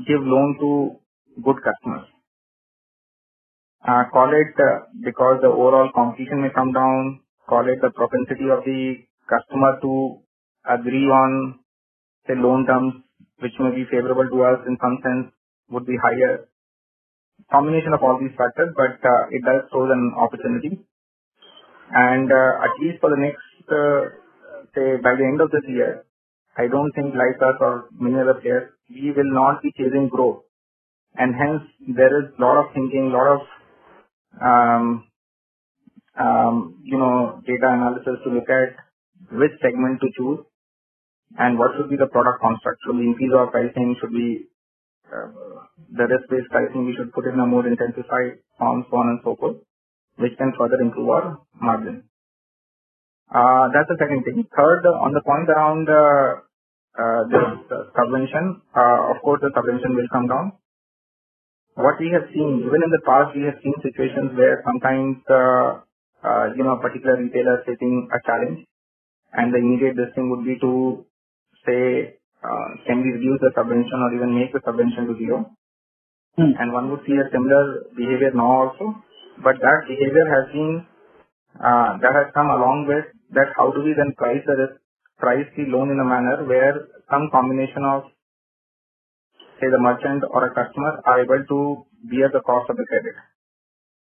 give 0.08 0.22
loan 0.22 0.56
to 0.60 0.96
good 1.44 1.56
customers. 1.64 2.06
Uh, 3.86 4.04
call 4.12 4.28
it 4.28 4.52
uh, 4.60 4.86
because 5.02 5.40
the 5.40 5.48
overall 5.48 5.90
competition 5.94 6.42
may 6.42 6.50
come 6.54 6.72
down, 6.72 7.20
call 7.48 7.64
it 7.66 7.80
the 7.80 7.90
propensity 7.90 8.48
of 8.52 8.60
the 8.64 8.96
customer 9.28 9.80
to 9.80 10.20
agree 10.68 11.06
on 11.08 11.60
say 12.26 12.34
loan 12.36 12.66
terms 12.66 12.94
which 13.40 13.56
may 13.58 13.72
be 13.74 13.84
favorable 13.90 14.28
to 14.28 14.38
us 14.44 14.60
in 14.68 14.76
some 14.82 14.98
sense 15.02 15.32
would 15.70 15.86
be 15.86 15.96
higher. 15.96 16.48
Combination 17.50 17.94
of 17.94 18.02
all 18.02 18.18
these 18.20 18.36
factors, 18.36 18.68
but 18.76 19.00
uh, 19.00 19.22
it 19.30 19.42
does 19.44 19.64
pose 19.72 19.88
an 19.90 20.12
opportunity. 20.16 20.84
And 21.90 22.30
uh, 22.30 22.52
at 22.68 22.72
least 22.80 23.00
for 23.00 23.10
the 23.10 23.16
next, 23.16 23.42
say 24.76 25.00
by 25.02 25.16
the 25.16 25.24
end 25.24 25.40
of 25.40 25.50
this 25.50 25.64
year, 25.68 26.04
I 26.56 26.68
don't 26.68 26.92
think 26.92 27.14
like 27.14 27.40
us 27.40 27.56
or 27.60 27.88
many 27.98 28.20
other 28.20 28.34
players, 28.40 28.70
we 28.90 29.10
will 29.16 29.32
not 29.32 29.62
be 29.62 29.72
chasing 29.72 30.08
growth. 30.08 30.44
And 31.16 31.34
hence 31.34 31.62
there 31.96 32.12
is 32.20 32.30
lot 32.38 32.58
of 32.60 32.74
thinking, 32.74 33.10
lot 33.10 33.40
of 33.40 33.40
um, 34.38 35.04
um, 36.18 36.80
you 36.84 36.98
know, 36.98 37.40
data 37.46 37.68
analysis 37.70 38.20
to 38.24 38.30
look 38.30 38.48
at 38.48 38.76
which 39.32 39.54
segment 39.62 40.00
to 40.00 40.08
choose 40.16 40.40
and 41.38 41.58
what 41.58 41.72
should 41.76 41.90
be 41.90 41.96
the 41.96 42.10
product 42.10 42.40
construct. 42.40 42.78
Should 42.86 42.96
we 42.96 43.06
increase 43.06 43.32
our 43.36 43.48
pricing? 43.50 43.96
Should 44.00 44.12
we, 44.12 44.46
uh, 45.06 45.30
the 45.94 46.06
risk-based 46.06 46.50
pricing, 46.50 46.86
we 46.86 46.94
should 46.96 47.12
put 47.12 47.26
in 47.26 47.38
a 47.38 47.46
more 47.46 47.66
intensified 47.66 48.42
form, 48.58 48.86
so 48.90 48.96
on 48.96 49.08
and 49.14 49.20
so 49.24 49.36
forth, 49.36 49.56
which 50.18 50.36
can 50.38 50.52
further 50.58 50.80
improve 50.80 51.08
our 51.08 51.38
margin. 51.60 52.04
Uh, 53.30 53.70
that's 53.70 53.86
the 53.86 53.98
second 53.98 54.24
thing. 54.26 54.42
Third, 54.56 54.82
on 54.86 55.14
the 55.14 55.22
point 55.22 55.46
around 55.48 55.86
uh, 55.86 56.42
uh, 56.98 57.22
this 57.30 57.46
subvention, 57.94 58.60
uh, 58.74 59.14
of 59.14 59.22
course, 59.22 59.40
the 59.40 59.54
subvention 59.54 59.94
will 59.94 60.10
come 60.10 60.26
down 60.26 60.58
what 61.80 62.00
we 62.00 62.08
have 62.12 62.28
seen, 62.32 62.64
even 62.64 62.80
in 62.84 62.90
the 62.90 63.02
past, 63.04 63.36
we 63.36 63.44
have 63.48 63.58
seen 63.62 63.74
situations 63.82 64.36
where 64.36 64.62
sometimes, 64.64 65.20
uh, 65.28 65.82
uh, 66.22 66.44
you 66.56 66.64
know, 66.64 66.76
a 66.76 66.80
particular 66.80 67.16
retailer 67.16 67.60
is 67.60 67.66
facing 67.66 68.08
a 68.12 68.18
challenge 68.24 68.66
and 69.32 69.54
the 69.54 69.58
immediate 69.58 69.96
thing 70.14 70.30
would 70.30 70.44
be 70.44 70.58
to 70.58 71.04
say, 71.66 72.16
uh, 72.42 72.68
can 72.86 73.02
we 73.04 73.14
reduce 73.14 73.40
the 73.40 73.52
subvention 73.54 73.98
or 74.00 74.10
even 74.16 74.34
make 74.34 74.52
the 74.52 74.62
subvention 74.64 75.06
to 75.06 75.14
zero? 75.18 75.38
Hmm. 76.36 76.54
And 76.58 76.72
one 76.72 76.90
would 76.90 77.04
see 77.06 77.14
a 77.14 77.28
similar 77.30 77.90
behavior 77.94 78.32
now 78.34 78.70
also, 78.70 78.96
but 79.42 79.60
that 79.60 79.78
behavior 79.86 80.26
has 80.34 80.44
been, 80.52 80.86
uh, 81.60 81.90
that 82.02 82.14
has 82.14 82.28
come 82.34 82.50
along 82.50 82.86
with 82.88 83.06
that 83.34 83.54
how 83.56 83.70
do 83.70 83.82
we 83.82 83.94
then 83.94 84.14
price 84.18 84.42
the 84.46 84.56
risk, 84.56 84.76
price 85.18 85.46
the 85.56 85.70
loan 85.70 85.90
in 85.90 85.98
a 86.00 86.06
manner 86.06 86.42
where 86.46 86.88
some 87.10 87.30
combination 87.30 87.84
of 87.86 88.09
say 89.60 89.68
the 89.70 89.80
merchant 89.80 90.24
or 90.30 90.46
a 90.46 90.54
customer 90.54 91.00
are 91.06 91.20
able 91.22 91.44
to 91.52 91.58
bear 92.10 92.30
the 92.32 92.40
cost 92.42 92.70
of 92.70 92.76
the 92.76 92.86
credit. 92.88 93.16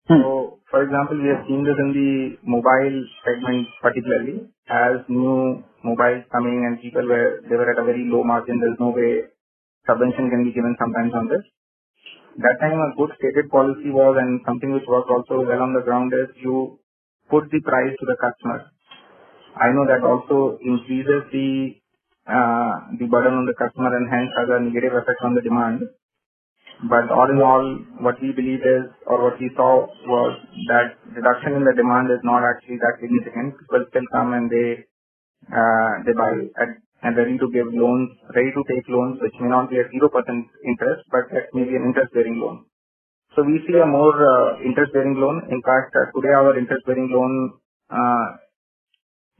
Hmm. 0.08 0.22
So, 0.22 0.60
for 0.70 0.84
example, 0.84 1.18
we 1.22 1.30
have 1.30 1.46
seen 1.48 1.64
this 1.66 1.78
in 1.82 1.90
the 1.94 2.12
mobile 2.46 2.98
segment 3.26 3.68
particularly 3.82 4.50
as 4.70 5.02
new 5.10 5.64
mobiles 5.84 6.26
coming 6.32 6.66
and 6.66 6.82
people 6.82 7.06
were, 7.08 7.42
they 7.50 7.56
were 7.56 7.70
at 7.72 7.80
a 7.82 7.86
very 7.86 8.06
low 8.10 8.24
margin. 8.24 8.60
There's 8.60 8.80
no 8.80 8.90
way 8.90 9.30
subvention 9.88 10.30
can 10.30 10.44
be 10.46 10.54
given 10.54 10.76
sometimes 10.80 11.14
on 11.14 11.28
this. 11.30 11.46
That 12.38 12.60
time 12.62 12.78
a 12.78 12.96
good 12.98 13.12
stated 13.18 13.50
policy 13.50 13.90
was 13.90 14.18
and 14.20 14.42
something 14.46 14.74
which 14.74 14.86
worked 14.88 15.10
also 15.10 15.46
well 15.46 15.62
on 15.64 15.74
the 15.74 15.82
ground 15.82 16.14
is 16.14 16.36
you 16.42 16.80
put 17.30 17.50
the 17.52 17.62
price 17.62 17.96
to 17.98 18.06
the 18.06 18.18
customer. 18.20 18.72
I 19.56 19.72
know 19.72 19.88
that 19.88 20.04
also 20.04 20.60
increases 20.62 21.32
the 21.32 21.80
the 22.26 23.08
burden 23.08 23.34
on 23.38 23.46
the 23.46 23.58
customer 23.58 23.96
and 23.96 24.10
hence 24.10 24.32
has 24.38 24.50
a 24.50 24.60
negative 24.64 24.94
effect 24.94 25.22
on 25.24 25.36
the 25.36 25.42
demand. 25.42 25.86
But 26.90 27.08
all 27.08 27.30
in 27.32 27.40
all, 27.40 27.66
what 28.04 28.20
we 28.22 28.36
believe 28.36 28.60
is, 28.60 28.92
or 29.08 29.24
what 29.24 29.40
we 29.40 29.50
saw 29.56 29.88
was 29.88 30.34
that 30.68 31.00
reduction 31.16 31.56
in 31.56 31.64
the 31.64 31.72
demand 31.72 32.12
is 32.12 32.20
not 32.24 32.44
actually 32.44 32.78
that 32.84 33.00
significant. 33.00 33.56
People 33.56 33.86
still 33.90 34.08
come 34.12 34.34
and 34.36 34.52
they 34.52 34.84
uh, 35.48 35.92
they 36.04 36.12
buy 36.12 36.34
at, 36.60 36.82
and 37.04 37.16
ready 37.16 37.38
to 37.38 37.48
give 37.54 37.70
loans, 37.72 38.10
ready 38.36 38.52
to 38.52 38.62
take 38.68 38.86
loans, 38.90 39.22
which 39.22 39.34
may 39.40 39.48
not 39.48 39.70
be 39.70 39.78
at 39.78 39.88
zero 39.94 40.10
percent 40.10 40.50
interest, 40.66 41.06
but 41.14 41.30
that 41.32 41.54
may 41.54 41.64
be 41.64 41.78
an 41.78 41.86
interest-bearing 41.86 42.42
loan. 42.42 42.66
So 43.36 43.44
we 43.44 43.62
see 43.68 43.78
a 43.78 43.86
more 43.86 44.16
uh, 44.16 44.60
interest-bearing 44.66 45.16
loan. 45.16 45.48
In 45.52 45.62
fact, 45.62 45.94
uh, 45.96 46.10
today 46.18 46.34
our 46.34 46.58
interest-bearing 46.58 47.08
loan 47.14 47.54
uh, 47.94 48.26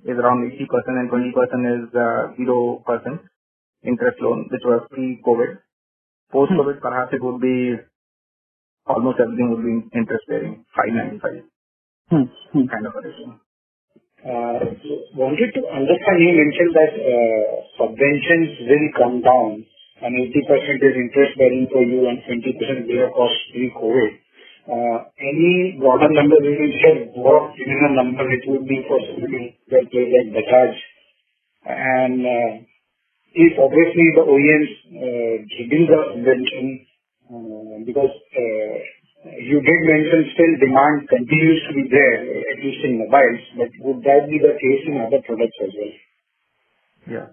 is 0.06 0.18
around 0.18 0.46
80% 0.52 1.02
and 1.02 1.10
20% 1.10 1.34
is 1.76 1.86
uh, 1.94 2.34
0% 2.38 3.20
interest 3.84 4.18
loan, 4.22 4.48
which 4.52 4.62
was 4.66 4.88
pre-COVID. 4.92 5.58
Post-COVID, 6.32 6.82
perhaps 6.82 7.14
it 7.14 7.22
would 7.24 7.42
be 7.42 7.76
almost 8.88 9.20
everything 9.20 9.50
would 9.52 9.66
be 9.66 9.98
interest 9.98 10.26
bearing, 10.30 10.66
595 10.76 11.50
Hmm. 12.06 12.30
Hmm. 12.54 12.68
kind 12.70 12.86
of 12.86 12.94
a 12.94 13.02
ratio. 13.02 13.34
Uh, 14.26 14.62
Wanted 15.18 15.54
to 15.58 15.62
understand, 15.70 16.18
you 16.22 16.34
mentioned 16.38 16.74
that 16.78 16.94
uh, 16.98 17.50
subventions 17.82 18.58
will 18.70 18.88
come 18.98 19.22
down 19.22 19.66
and 20.02 20.12
80% 20.14 20.86
is 20.86 20.96
interest 21.02 21.34
bearing 21.38 21.66
for 21.72 21.82
you 21.82 22.06
and 22.10 22.22
20% 22.26 22.86
zero 22.86 23.10
cost 23.14 23.38
pre-COVID. 23.54 24.12
Uh, 24.66 24.98
Any 25.22 25.78
broader 25.78 26.10
number 26.10 26.38
we 26.42 26.58
can 26.58 26.72
share 26.82 27.06
what 27.22 27.54
minimum 27.54 27.94
number 27.96 28.26
it 28.34 28.44
would 28.50 28.66
be 28.68 28.82
for 28.90 28.98
somebody 29.14 29.62
like 29.70 29.90
Bajaj? 29.94 30.74
And 31.70 32.26
uh, 32.26 32.52
if 33.34 33.54
obviously 33.62 34.06
the 34.18 34.26
OEMs 34.26 34.72
uh, 34.90 35.36
giving 35.54 35.86
the 35.86 36.00
subvention, 36.18 36.66
uh, 37.30 37.78
because 37.86 38.10
uh, 38.10 38.74
you 39.38 39.62
did 39.62 39.80
mention 39.86 40.34
still 40.34 40.54
demand 40.58 41.10
continues 41.14 41.62
to 41.70 41.72
be 41.78 41.86
there, 41.92 42.26
at 42.26 42.58
least 42.66 42.82
in 42.86 42.98
mobiles, 43.06 43.46
but 43.58 43.70
would 43.86 44.02
that 44.02 44.26
be 44.30 44.42
the 44.42 44.58
case 44.58 44.84
in 44.90 44.98
other 44.98 45.22
products 45.30 45.58
as 45.62 45.72
well? 45.78 45.94
Yeah. 47.06 47.28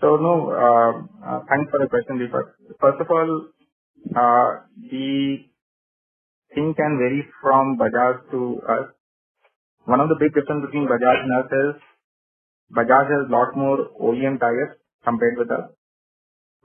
So 0.00 0.16
no, 0.16 0.52
uh, 0.56 0.92
uh, 1.20 1.40
thanks 1.52 1.68
for 1.68 1.80
the 1.80 1.88
question, 1.88 2.16
Deepak. 2.16 2.48
First 2.80 3.00
of 3.00 3.08
all, 3.10 3.48
uh, 4.16 4.64
the 4.88 5.44
thing 6.54 6.74
can 6.76 6.98
vary 6.98 7.26
from 7.40 7.78
Bajaj 7.78 8.30
to 8.30 8.60
us. 8.68 8.86
One 9.84 10.00
of 10.00 10.08
the 10.08 10.16
big 10.18 10.34
difference 10.34 10.64
between 10.66 10.88
Bajaj 10.88 11.16
and 11.22 11.32
us 11.40 11.50
is 11.52 11.82
Bajaj 12.74 13.06
has 13.14 13.28
a 13.28 13.32
lot 13.32 13.56
more 13.56 13.78
OEM 14.00 14.40
tires 14.40 14.76
compared 15.04 15.38
with 15.38 15.50
us. 15.50 15.70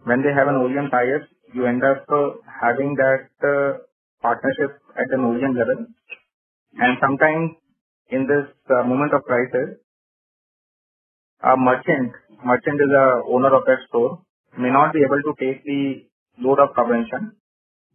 When 0.03 0.23
they 0.23 0.33
have 0.33 0.47
an 0.47 0.55
OEM 0.55 0.89
tires, 0.89 1.27
you 1.53 1.67
end 1.67 1.83
up 1.83 2.05
uh, 2.09 2.41
having 2.61 2.95
that 2.95 3.29
uh, 3.45 3.77
partnership 4.21 4.81
at 4.97 5.09
an 5.11 5.21
OEM 5.21 5.53
level. 5.57 5.85
And 6.79 6.97
sometimes 7.01 7.51
in 8.09 8.25
this 8.25 8.49
uh, 8.69 8.83
moment 8.87 9.13
of 9.13 9.23
crisis, 9.23 9.77
a 11.43 11.57
merchant, 11.57 12.13
merchant 12.45 12.79
is 12.81 12.91
a 12.97 13.21
owner 13.29 13.53
of 13.53 13.65
that 13.65 13.81
store, 13.89 14.21
may 14.57 14.69
not 14.69 14.93
be 14.93 14.99
able 15.05 15.21
to 15.21 15.33
take 15.39 15.63
the 15.65 16.05
load 16.39 16.59
of 16.59 16.69
subvention, 16.75 17.33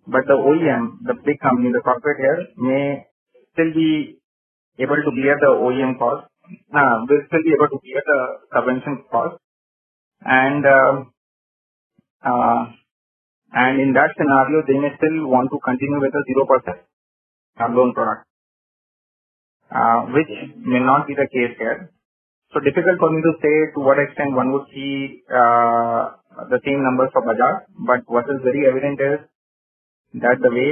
but 0.06 0.22
the 0.26 0.38
OEM, 0.38 1.02
the 1.02 1.14
big 1.24 1.38
company, 1.40 1.70
the 1.72 1.82
corporate 1.82 2.18
here, 2.18 2.46
may 2.56 3.06
still 3.52 3.72
be 3.74 4.18
able 4.78 4.96
to 4.96 5.10
bear 5.18 5.34
the 5.40 5.50
OEM 5.58 5.98
cost, 5.98 6.30
uh, 6.74 6.96
will 7.08 7.22
still 7.26 7.42
be 7.42 7.52
able 7.58 7.68
to 7.74 7.78
bear 7.82 8.02
the 8.06 8.20
subvention 8.54 9.04
cost. 9.10 9.38
And, 10.22 10.64
uh, 10.64 10.94
uh, 12.22 12.62
and 13.52 13.80
in 13.80 13.92
that 13.94 14.14
scenario, 14.16 14.62
they 14.66 14.78
may 14.78 14.94
still 14.96 15.26
want 15.26 15.50
to 15.50 15.58
continue 15.64 16.00
with 16.00 16.14
a 16.14 16.22
0% 16.22 17.74
loan 17.74 17.94
product, 17.94 18.26
uh, 19.70 20.00
which 20.14 20.30
may 20.58 20.80
not 20.80 21.06
be 21.06 21.14
the 21.14 21.26
case 21.26 21.56
here. 21.58 21.90
So 22.52 22.60
difficult 22.60 22.98
for 23.00 23.10
me 23.10 23.20
to 23.22 23.32
say 23.42 23.54
to 23.74 23.80
what 23.80 23.98
extent 23.98 24.34
one 24.34 24.52
would 24.52 24.66
see 24.72 25.22
uh, 25.28 26.14
the 26.46 26.60
same 26.64 26.82
numbers 26.82 27.10
for 27.12 27.22
Bajaj, 27.22 27.66
but 27.86 28.06
what 28.06 28.24
is 28.30 28.38
very 28.44 28.68
evident 28.70 29.00
is 29.00 29.18
that 30.14 30.38
the 30.40 30.52
way 30.52 30.70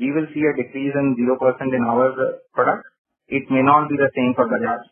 we 0.00 0.12
will 0.12 0.26
see 0.34 0.42
a 0.42 0.56
decrease 0.56 0.94
in 0.94 1.16
0% 1.16 1.74
in 1.74 1.82
our 1.84 2.40
product, 2.52 2.84
it 3.28 3.44
may 3.50 3.62
not 3.62 3.88
be 3.88 3.96
the 3.96 4.10
same 4.14 4.34
for 4.34 4.46
Bajaj 4.46 4.82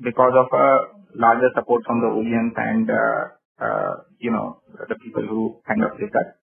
because 0.00 0.32
of 0.36 0.46
a 0.52 0.68
larger 1.14 1.50
support 1.54 1.82
from 1.86 2.00
the 2.00 2.06
OEMs 2.06 2.54
and, 2.56 2.86
uh, 2.90 3.22
uh, 3.58 3.94
you 4.18 4.30
know, 4.30 4.60
the 4.88 4.94
people 4.96 5.26
who 5.26 5.60
kind 5.66 5.82
of 5.82 5.98
did 5.98 6.10
that. 6.12 6.38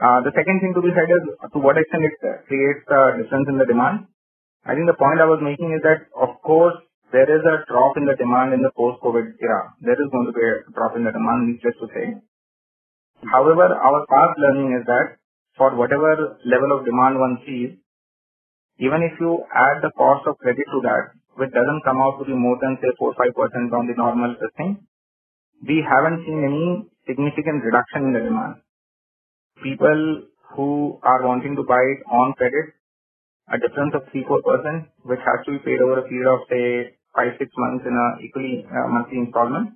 Uh, 0.00 0.20
the 0.24 0.32
second 0.32 0.60
thing 0.60 0.72
to 0.72 0.80
be 0.80 0.92
said 0.96 1.08
is 1.08 1.24
to 1.52 1.58
what 1.60 1.76
extent 1.76 2.04
it 2.04 2.16
creates 2.48 2.84
a 2.88 3.20
difference 3.20 3.48
in 3.48 3.58
the 3.60 3.68
demand. 3.68 4.08
I 4.64 4.72
think 4.76 4.88
the 4.88 4.96
point 4.96 5.20
I 5.20 5.28
was 5.28 5.40
making 5.40 5.72
is 5.72 5.82
that, 5.84 6.08
of 6.16 6.40
course, 6.40 6.76
there 7.12 7.28
is 7.28 7.42
a 7.44 7.56
drop 7.68 7.96
in 7.96 8.06
the 8.06 8.16
demand 8.16 8.54
in 8.54 8.62
the 8.62 8.70
post-COVID 8.76 9.36
era. 9.42 9.62
There 9.82 9.98
is 9.98 10.08
going 10.12 10.26
to 10.30 10.34
be 10.36 10.40
a 10.40 10.64
drop 10.72 10.96
in 10.96 11.04
the 11.04 11.12
demand, 11.12 11.52
needless 11.52 11.76
to 11.80 11.88
say. 11.92 12.06
However, 13.28 13.66
our 13.66 14.00
past 14.08 14.34
learning 14.40 14.78
is 14.80 14.84
that 14.88 15.19
for 15.56 15.76
whatever 15.76 16.38
level 16.44 16.70
of 16.76 16.84
demand 16.84 17.18
one 17.18 17.38
sees, 17.46 17.78
even 18.78 19.02
if 19.02 19.18
you 19.20 19.44
add 19.54 19.82
the 19.82 19.92
cost 19.96 20.26
of 20.26 20.38
credit 20.38 20.64
to 20.72 20.80
that, 20.84 21.12
which 21.36 21.52
doesn't 21.52 21.84
come 21.84 22.00
out 22.00 22.18
to 22.18 22.24
be 22.24 22.34
more 22.34 22.58
than 22.60 22.78
say 22.80 22.90
4-5% 23.00 23.72
on 23.72 23.86
the 23.86 23.94
normal 23.96 24.36
thing, 24.56 24.86
we 25.66 25.84
haven't 25.84 26.24
seen 26.24 26.40
any 26.44 26.88
significant 27.06 27.64
reduction 27.64 28.08
in 28.08 28.12
the 28.12 28.20
demand. 28.20 28.62
People 29.62 30.22
who 30.56 30.98
are 31.02 31.26
wanting 31.26 31.56
to 31.56 31.64
buy 31.64 31.80
it 31.94 32.00
on 32.10 32.32
credit, 32.34 32.72
a 33.52 33.58
difference 33.58 33.92
of 33.94 34.08
3-4%, 34.14 34.86
which 35.04 35.20
has 35.20 35.44
to 35.46 35.52
be 35.52 35.58
paid 35.58 35.80
over 35.82 36.00
a 36.00 36.08
period 36.08 36.28
of 36.32 36.40
say 36.48 36.96
five, 37.14 37.36
six 37.38 37.50
months 37.58 37.84
in 37.86 37.92
a 37.92 38.24
equally 38.24 38.64
uh, 38.64 38.88
monthly 38.88 39.18
installment 39.18 39.74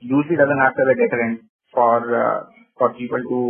usually 0.00 0.36
doesn't 0.36 0.60
act 0.60 0.78
as 0.78 0.88
a 0.92 0.96
deterrent 1.00 1.40
for 1.72 1.96
uh, 2.12 2.38
for 2.78 2.94
people 2.94 3.18
to 3.18 3.40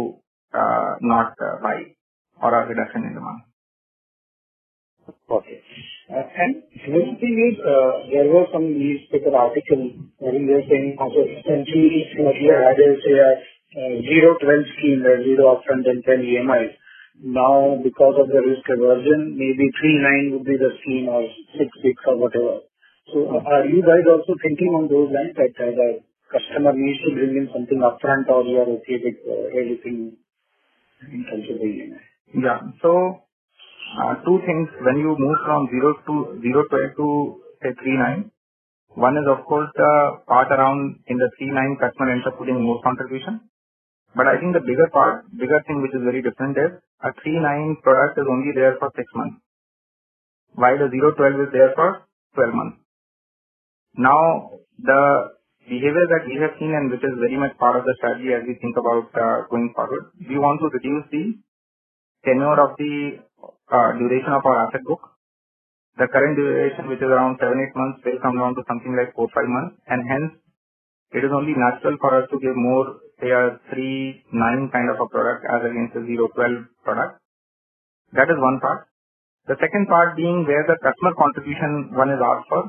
not 1.01 1.35
uh, 1.41 1.63
buy 1.63 1.95
or 2.43 2.55
a 2.55 2.67
reduction 2.67 3.05
in 3.05 3.15
demand. 3.15 3.43
Okay. 5.29 5.61
Uh, 6.09 6.21
and 6.21 6.63
another 6.85 7.17
thing 7.21 7.37
is, 7.49 7.57
uh, 7.61 7.93
there 8.13 8.29
was 8.29 8.49
some 8.53 8.69
newspaper 8.73 9.33
article 9.35 9.93
wherein 10.21 10.47
they 10.47 10.55
were 10.55 10.69
saying 10.69 10.97
also 11.01 11.25
what 11.25 12.37
you 12.37 12.53
had 12.53 12.77
a 12.77 12.91
uh, 13.75 13.95
zero 14.07 14.37
twelve 14.39 14.67
scheme, 14.77 15.03
where 15.03 15.21
zero 15.25 15.57
upfront 15.57 15.89
and 15.89 16.05
ten 16.05 16.21
EMIs. 16.23 16.77
Now, 17.23 17.79
because 17.83 18.17
of 18.19 18.29
the 18.29 18.43
risk 18.43 18.67
aversion, 18.67 19.39
maybe 19.39 19.71
3-9 19.79 20.33
would 20.35 20.45
be 20.45 20.59
the 20.59 20.75
scheme 20.83 21.07
or 21.09 21.23
6-6 21.23 21.95
or 22.11 22.17
whatever. 22.19 22.67
So 23.13 23.39
are 23.39 23.67
you 23.67 23.83
guys 23.87 24.03
also 24.11 24.35
thinking 24.43 24.75
on 24.75 24.91
those 24.91 25.15
lines 25.15 25.37
that 25.39 25.55
uh, 25.63 25.71
the 25.79 25.89
customer 26.27 26.75
needs 26.75 26.99
to 27.07 27.15
bring 27.15 27.39
in 27.39 27.47
something 27.55 27.79
upfront 27.79 28.27
or 28.27 28.43
you 28.43 28.59
are 28.59 28.71
okay 28.83 28.99
with 28.99 29.19
uh, 29.23 29.47
everything 29.55 30.19
in 31.13 31.25
terms 31.25 31.47
of 31.51 31.59
the 31.59 31.69
EMI? 31.69 32.01
Yeah. 32.45 32.61
So, 32.83 33.23
uh, 34.03 34.15
two 34.27 34.39
things. 34.47 34.69
When 34.83 34.99
you 34.99 35.17
move 35.19 35.39
from 35.47 35.69
0 35.71 35.95
to 36.07 36.15
0 36.43 36.65
12 36.71 36.97
to 36.99 37.09
say 37.63 37.73
3-9, 37.83 38.31
one 38.97 39.17
is 39.17 39.27
of 39.29 39.45
course 39.47 39.71
the 39.75 39.93
part 40.27 40.49
around 40.53 41.01
in 41.09 41.17
the 41.19 41.31
3-9 41.41 41.81
customer 41.81 42.13
ends 42.13 42.27
up 42.27 42.39
putting 42.39 42.63
more 42.63 42.81
contribution. 42.83 43.41
But 44.17 44.27
I 44.29 44.39
think 44.41 44.55
the 44.55 44.61
bigger 44.61 44.89
part, 44.93 45.27
bigger 45.37 45.61
thing 45.67 45.83
which 45.83 45.95
is 45.95 46.03
very 46.05 46.23
different 46.23 46.57
is 46.59 46.73
a 47.03 47.11
3.9 47.13 47.83
product 47.83 48.19
is 48.19 48.27
only 48.31 48.53
there 48.55 48.77
for 48.79 48.91
6 48.95 49.07
months, 49.17 49.39
while 50.55 50.79
the 50.79 50.89
0.12 50.89 51.47
is 51.47 51.53
there 51.53 51.73
for 51.75 52.03
12 52.37 52.55
months. 52.55 52.79
Now, 53.97 54.51
the 54.79 55.31
behavior 55.69 56.07
that 56.13 56.25
we 56.29 56.37
have 56.41 56.55
seen 56.61 56.73
and 56.73 56.91
which 56.93 57.05
is 57.05 57.15
very 57.19 57.37
much 57.37 57.57
part 57.59 57.77
of 57.77 57.85
the 57.85 57.95
strategy 57.99 58.31
as 58.37 58.45
we 58.45 58.55
think 58.61 58.77
about 58.77 59.09
uh, 59.17 59.49
going 59.49 59.73
forward, 59.75 60.13
we 60.21 60.37
want 60.37 60.61
to 60.61 60.69
reduce 60.73 61.07
the 61.11 61.25
tenure 62.25 62.59
of 62.61 62.77
the 62.77 63.25
uh, 63.73 63.91
duration 63.97 64.33
of 64.33 64.45
our 64.45 64.69
asset 64.69 64.85
book. 64.85 65.01
The 65.97 66.09
current 66.11 66.35
duration, 66.35 66.91
which 66.91 66.99
is 66.99 67.11
around 67.11 67.39
7-8 67.39 67.55
months, 67.77 68.03
will 68.03 68.19
come 68.19 68.37
down 68.37 68.55
to 68.59 68.63
something 68.67 68.93
like 68.99 69.15
4-5 69.15 69.31
months, 69.47 69.75
and 69.87 70.01
hence 70.11 70.31
it 71.15 71.23
is 71.23 71.31
only 71.31 71.55
natural 71.55 71.95
for 72.03 72.11
us 72.19 72.27
to 72.35 72.37
give 72.43 72.57
more 72.59 72.99
say 73.23 73.31
a 73.31 73.63
3-9 73.71 74.75
kind 74.75 74.89
of 74.91 74.99
a 74.99 75.07
product 75.07 75.47
as 75.47 75.63
against 75.71 75.95
a 75.95 76.03
0-12 76.03 76.67
product. 76.83 77.23
That 78.13 78.27
is 78.27 78.39
one 78.39 78.59
part. 78.59 78.91
The 79.47 79.57
second 79.61 79.87
part 79.87 80.17
being 80.17 80.43
where 80.49 80.67
the 80.67 80.75
customer 80.83 81.15
contribution 81.15 81.95
one 81.95 82.11
is 82.11 82.19
asked 82.19 82.49
for, 82.49 82.63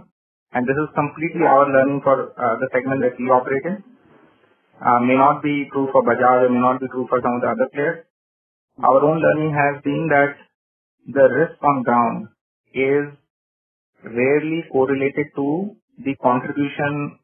and 0.55 0.63
this 0.67 0.79
is 0.83 0.89
completely 0.95 1.43
our 1.43 1.67
learning 1.67 1.99
for 2.03 2.31
uh, 2.31 2.55
the 2.63 2.67
segment 2.71 3.03
that 3.03 3.19
we 3.19 3.27
operate 3.27 3.65
in. 3.71 3.83
Uh, 4.79 4.99
may 5.03 5.15
not 5.15 5.43
be 5.43 5.67
true 5.71 5.87
for 5.91 6.03
Bajaj 6.03 6.49
may 6.51 6.59
not 6.59 6.79
be 6.79 6.87
true 6.87 7.05
for 7.09 7.19
some 7.23 7.35
of 7.35 7.41
the 7.41 7.51
other 7.51 7.67
players. 7.73 8.05
Our 8.83 9.03
own 9.03 9.19
learning 9.19 9.51
has 9.55 9.83
been 9.83 10.07
that 10.11 10.35
the 11.07 11.25
risk 11.31 11.59
on 11.63 11.83
ground 11.83 12.27
is 12.73 13.05
rarely 14.03 14.63
correlated 14.71 15.27
to 15.35 15.75
the 16.03 16.15
contribution 16.23 17.19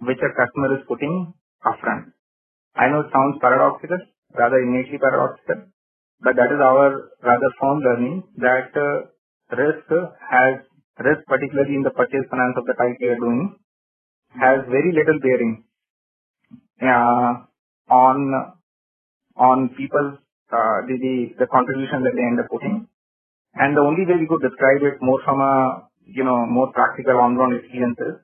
which 0.00 0.18
a 0.18 0.30
customer 0.34 0.74
is 0.78 0.82
putting 0.88 1.34
upfront. 1.66 2.10
I 2.74 2.88
know 2.88 3.00
it 3.06 3.10
sounds 3.12 3.38
paradoxical, 3.40 3.98
rather 4.38 4.58
innately 4.58 4.98
paradoxical, 4.98 5.66
but 6.20 6.34
that 6.36 6.50
is 6.50 6.60
our 6.62 7.10
rather 7.22 7.50
firm 7.60 7.78
learning 7.80 8.24
that 8.38 8.70
uh, 8.74 9.06
risk 9.54 9.86
has 10.30 10.71
risk, 11.02 11.26
particularly 11.26 11.74
in 11.76 11.82
the 11.82 11.90
purchase 11.90 12.26
finance 12.30 12.56
of 12.56 12.66
the 12.66 12.74
type 12.74 12.96
we 13.00 13.08
are 13.08 13.20
doing, 13.20 13.56
has 14.34 14.64
very 14.68 14.92
little 14.92 15.18
bearing 15.20 15.64
uh, 16.82 17.44
on 17.90 18.18
on 19.36 19.68
people's 19.76 20.18
uh, 20.52 20.78
the, 20.88 20.96
the 21.00 21.16
the 21.40 21.48
contribution 21.48 22.02
that 22.04 22.14
they 22.16 22.26
end 22.26 22.40
up 22.40 22.48
putting. 22.50 22.88
And 23.54 23.76
the 23.76 23.84
only 23.84 24.06
way 24.08 24.16
we 24.16 24.28
could 24.28 24.42
describe 24.42 24.80
it 24.82 25.02
more 25.02 25.20
from 25.24 25.40
a 25.40 25.88
you 26.06 26.24
know 26.24 26.46
more 26.46 26.72
practical 26.72 27.20
on-ground 27.20 27.54
experiences, 27.60 28.20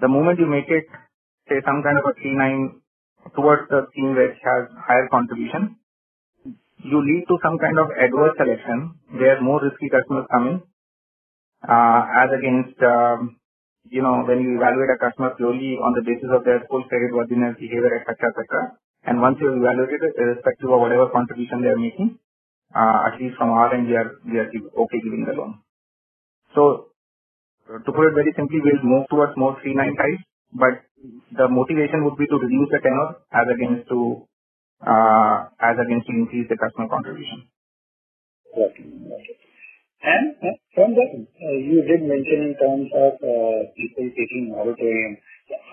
the 0.00 0.08
moment 0.08 0.38
you 0.38 0.46
make 0.46 0.68
it 0.68 0.86
say 1.48 1.60
some 1.64 1.82
kind 1.82 1.96
of 1.98 2.04
a 2.04 2.14
3-9 2.20 3.34
towards 3.34 3.68
the 3.70 3.88
scheme 3.90 4.14
which 4.14 4.36
has 4.44 4.68
higher 4.76 5.08
contribution, 5.10 5.76
you 6.84 6.98
lead 7.00 7.24
to 7.28 7.36
some 7.42 7.58
kind 7.58 7.78
of 7.78 7.88
adverse 7.96 8.36
selection 8.36 8.94
where 9.16 9.40
more 9.40 9.60
risky 9.60 9.88
customers 9.88 10.26
come 10.30 10.46
in, 10.48 10.56
as 11.64 12.30
against, 12.36 12.78
um, 12.82 13.36
you 13.90 14.02
know, 14.02 14.22
when 14.28 14.40
you 14.44 14.56
evaluate 14.60 14.94
a 14.94 14.98
customer 15.00 15.34
purely 15.36 15.74
on 15.80 15.94
the 15.96 16.04
basis 16.04 16.30
of 16.30 16.44
their 16.44 16.62
full 16.70 16.84
credit 16.86 17.10
worthiness, 17.14 17.56
behavior, 17.58 17.98
etc.. 17.98 18.78
And 19.04 19.20
once 19.20 19.38
you 19.40 19.48
evaluate 19.50 19.94
it, 19.94 20.14
irrespective 20.18 20.70
of 20.70 20.80
whatever 20.80 21.08
contribution 21.10 21.62
they 21.62 21.72
are 21.72 21.80
making, 21.80 22.18
uh, 22.74 23.08
at 23.08 23.20
least 23.20 23.36
from 23.38 23.50
our 23.50 23.72
end, 23.74 23.88
we 23.88 23.96
are, 23.96 24.12
okay 24.84 25.00
giving 25.02 25.24
the 25.24 25.34
loan. 25.34 25.62
So, 26.54 26.92
to 27.68 27.90
put 27.92 28.08
it 28.08 28.14
very 28.14 28.32
simply, 28.36 28.60
we'll 28.60 28.84
move 28.84 29.06
towards 29.10 29.32
more 29.36 29.56
3-9 29.64 29.96
types, 29.96 30.22
but 30.52 30.74
the 31.36 31.48
motivation 31.48 32.04
would 32.04 32.16
be 32.18 32.26
to 32.26 32.36
reduce 32.36 32.68
the 32.70 32.80
tenor 32.82 33.16
as 33.32 33.46
against 33.54 33.88
to 33.88 34.26
uh, 34.86 35.48
as 35.60 35.76
against 35.78 36.06
to 36.06 36.12
increase 36.14 36.46
the 36.48 36.56
customer 36.56 36.88
contribution. 36.88 37.48
And 39.98 40.38
uh, 40.38 40.54
from 40.74 40.94
that, 40.94 41.10
uh, 41.10 41.56
you 41.58 41.82
did 41.82 42.06
mention 42.06 42.38
in 42.50 42.54
terms 42.54 42.86
of 42.94 43.18
uh, 43.18 43.58
people 43.74 44.06
taking 44.14 44.54
moratorium. 44.54 45.18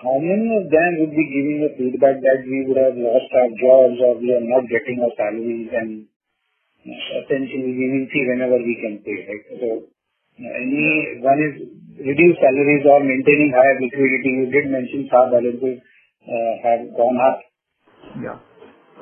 How 0.02 0.18
many 0.18 0.50
of 0.56 0.66
them 0.66 0.90
would 0.98 1.14
be 1.14 1.26
giving 1.30 1.58
a 1.62 1.70
feedback 1.78 2.18
that 2.18 2.40
we 2.42 2.66
would 2.66 2.80
have 2.80 2.96
lost 2.98 3.30
our 3.30 3.50
jobs 3.54 3.98
or 4.02 4.18
we 4.18 4.34
are 4.34 4.42
not 4.42 4.66
getting 4.66 4.98
our 4.98 5.14
salaries 5.14 5.70
and 5.70 6.10
essentially 6.86 7.70
we 7.76 7.86
will 7.92 8.08
see 8.10 8.22
whenever 8.26 8.58
we 8.58 8.74
can 8.82 8.98
pay, 9.06 9.18
right? 9.30 9.44
So, 9.62 9.68
any 10.42 11.20
one 11.22 11.40
is 11.40 11.54
reduced 12.02 12.40
salaries 12.42 12.84
or 12.88 13.00
maintaining 13.06 13.54
higher 13.54 13.78
liquidity. 13.78 14.30
You 14.42 14.46
did 14.50 14.66
mention 14.72 15.06
SA 15.06 15.30
balances 15.30 15.80
have 16.66 16.82
gone 16.98 17.18
up. 17.20 17.38
Yeah. 18.20 18.38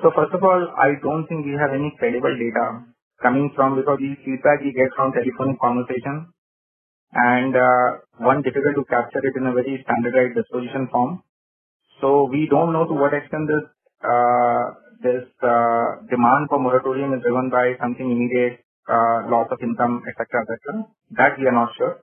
So 0.02 0.12
first 0.14 0.34
of 0.34 0.42
all, 0.42 0.62
I 0.76 1.00
don't 1.00 1.26
think 1.26 1.46
we 1.46 1.56
have 1.56 1.72
any 1.72 1.94
credible 1.98 2.34
data 2.36 2.93
coming 3.22 3.52
from 3.54 3.76
because 3.76 3.98
these 3.98 4.18
feedback 4.24 4.60
we 4.60 4.72
get 4.72 4.90
from 4.96 5.12
telephonic 5.12 5.60
conversation 5.60 6.32
and 7.14 7.54
uh, 7.54 7.88
one 8.18 8.42
difficult 8.42 8.74
to 8.74 8.84
capture 8.90 9.22
it 9.22 9.34
in 9.36 9.46
a 9.46 9.54
very 9.54 9.78
standardized 9.86 10.34
disposition 10.34 10.88
form. 10.90 11.22
So 12.00 12.26
we 12.30 12.48
don't 12.50 12.72
know 12.72 12.86
to 12.86 12.94
what 12.94 13.14
extent 13.14 13.46
this 13.46 13.66
uh, 14.02 14.64
this 15.02 15.24
uh, 15.42 16.02
demand 16.10 16.50
for 16.50 16.58
moratorium 16.58 17.14
is 17.14 17.22
driven 17.22 17.50
by 17.50 17.76
something 17.80 18.04
immediate, 18.04 18.64
uh, 18.88 19.30
loss 19.30 19.48
of 19.50 19.58
income, 19.62 20.02
etc., 20.08 20.42
etc. 20.42 20.84
That 21.16 21.38
we 21.38 21.46
are 21.46 21.54
not 21.54 21.70
sure. 21.78 22.02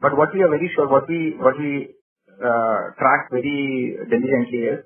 But 0.00 0.16
what 0.16 0.32
we 0.34 0.42
are 0.42 0.50
very 0.50 0.70
sure, 0.74 0.88
what 0.88 1.08
we 1.08 1.34
what 1.38 1.58
we 1.58 1.94
uh, 2.30 2.80
track 2.98 3.30
very 3.30 3.96
diligently 4.08 4.70
is 4.70 4.80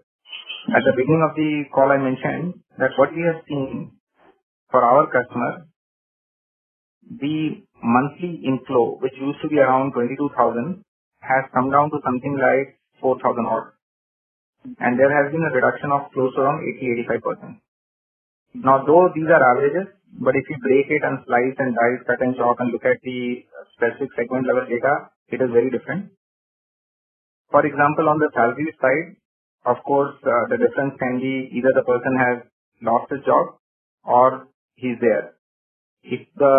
at 0.68 0.82
the 0.84 0.94
beginning 0.96 1.24
of 1.28 1.36
the 1.36 1.64
call 1.74 1.92
I 1.92 1.98
mentioned 1.98 2.60
that 2.78 2.92
what 2.96 3.14
we 3.14 3.22
have 3.24 3.40
seen 3.48 3.97
for 4.70 4.84
our 4.84 5.06
customer, 5.10 5.66
the 7.08 7.64
monthly 7.82 8.40
inflow, 8.44 8.98
which 9.00 9.14
used 9.20 9.40
to 9.42 9.48
be 9.48 9.58
around 9.58 9.92
22,000, 9.92 10.84
has 11.20 11.44
come 11.54 11.70
down 11.70 11.90
to 11.90 11.98
something 12.04 12.36
like 12.36 12.78
4,000 13.00 13.46
odd. 13.46 13.72
And 14.80 14.98
there 14.98 15.10
has 15.10 15.32
been 15.32 15.42
a 15.42 15.54
reduction 15.54 15.90
of 15.92 16.12
close 16.12 16.34
to 16.34 16.42
around 16.42 16.60
80-85%. 16.60 17.60
Now, 18.54 18.84
though 18.84 19.08
these 19.14 19.28
are 19.28 19.42
averages, 19.42 19.92
but 20.20 20.34
if 20.34 20.44
you 20.48 20.56
break 20.60 20.86
it 20.90 21.02
and 21.04 21.20
slice 21.26 21.56
and 21.58 21.76
dice, 21.76 22.02
cut 22.06 22.20
and 22.20 22.34
chop 22.36 22.56
and 22.60 22.72
look 22.72 22.84
at 22.84 22.98
the 23.04 23.44
specific 23.76 24.08
segment 24.16 24.46
level 24.46 24.66
data, 24.66 25.12
it 25.28 25.40
is 25.40 25.50
very 25.52 25.70
different. 25.70 26.10
For 27.50 27.64
example, 27.64 28.08
on 28.08 28.18
the 28.18 28.30
salary 28.34 28.72
side, 28.80 29.16
of 29.64 29.76
course, 29.84 30.16
uh, 30.24 30.48
the 30.48 30.56
difference 30.56 30.94
can 30.98 31.20
be 31.20 31.48
either 31.52 31.72
the 31.74 31.84
person 31.84 32.14
has 32.16 32.36
lost 32.82 33.10
his 33.10 33.20
job 33.24 33.56
or 34.04 34.48
he's 34.79 34.99
there. 35.03 35.35
If 36.03 36.22
the 36.39 36.55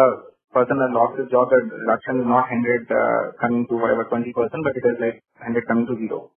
person 0.51 0.77
has 0.77 0.91
lost 0.91 1.19
his 1.19 1.31
job, 1.31 1.47
the 1.49 1.59
reduction 1.63 2.21
is 2.21 2.27
not 2.27 2.51
100 2.51 2.91
uh, 2.91 3.39
coming 3.39 3.65
to 3.71 3.75
whatever 3.79 4.05
20%, 4.05 4.35
but 4.35 4.75
it 4.75 4.85
is 4.85 4.97
like 4.99 5.23
100 5.39 5.67
coming 5.67 5.87
to 5.87 5.95
zero. 5.95 6.31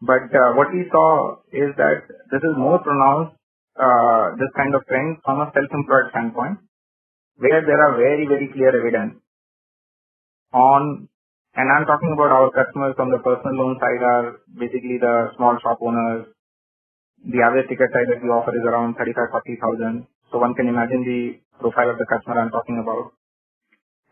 But 0.00 0.28
uh, 0.32 0.56
what 0.56 0.72
we 0.72 0.88
saw 0.90 1.40
is 1.52 1.76
that 1.76 2.08
this 2.32 2.42
is 2.44 2.54
more 2.56 2.80
pronounced, 2.80 3.36
uh, 3.76 4.36
this 4.36 4.52
kind 4.56 4.74
of 4.74 4.84
trend 4.88 5.18
from 5.24 5.40
a 5.40 5.52
self-employed 5.52 6.12
standpoint, 6.12 6.58
where 7.36 7.60
there 7.64 7.80
are 7.80 7.96
very, 7.96 8.26
very 8.28 8.48
clear 8.52 8.72
evidence 8.72 9.20
on, 10.52 11.08
and 11.54 11.66
I'm 11.70 11.86
talking 11.86 12.12
about 12.12 12.32
our 12.32 12.50
customers 12.50 12.94
from 12.96 13.10
the 13.10 13.18
personal 13.22 13.54
loan 13.56 13.78
side 13.78 14.02
are 14.02 14.26
basically 14.58 14.98
the 14.98 15.30
small 15.36 15.56
shop 15.62 15.78
owners. 15.80 16.26
The 17.24 17.44
average 17.44 17.68
ticket 17.68 17.92
size 17.92 18.08
that 18.08 18.22
we 18.24 18.32
offer 18.32 18.56
is 18.56 18.64
around 18.64 18.96
35, 18.96 19.30
40,000. 19.30 20.06
So 20.32 20.38
one 20.38 20.54
can 20.54 20.68
imagine 20.68 21.02
the 21.04 21.40
profile 21.60 21.90
of 21.90 21.98
the 21.98 22.06
customer 22.06 22.40
I'm 22.40 22.50
talking 22.50 22.78
about. 22.82 23.12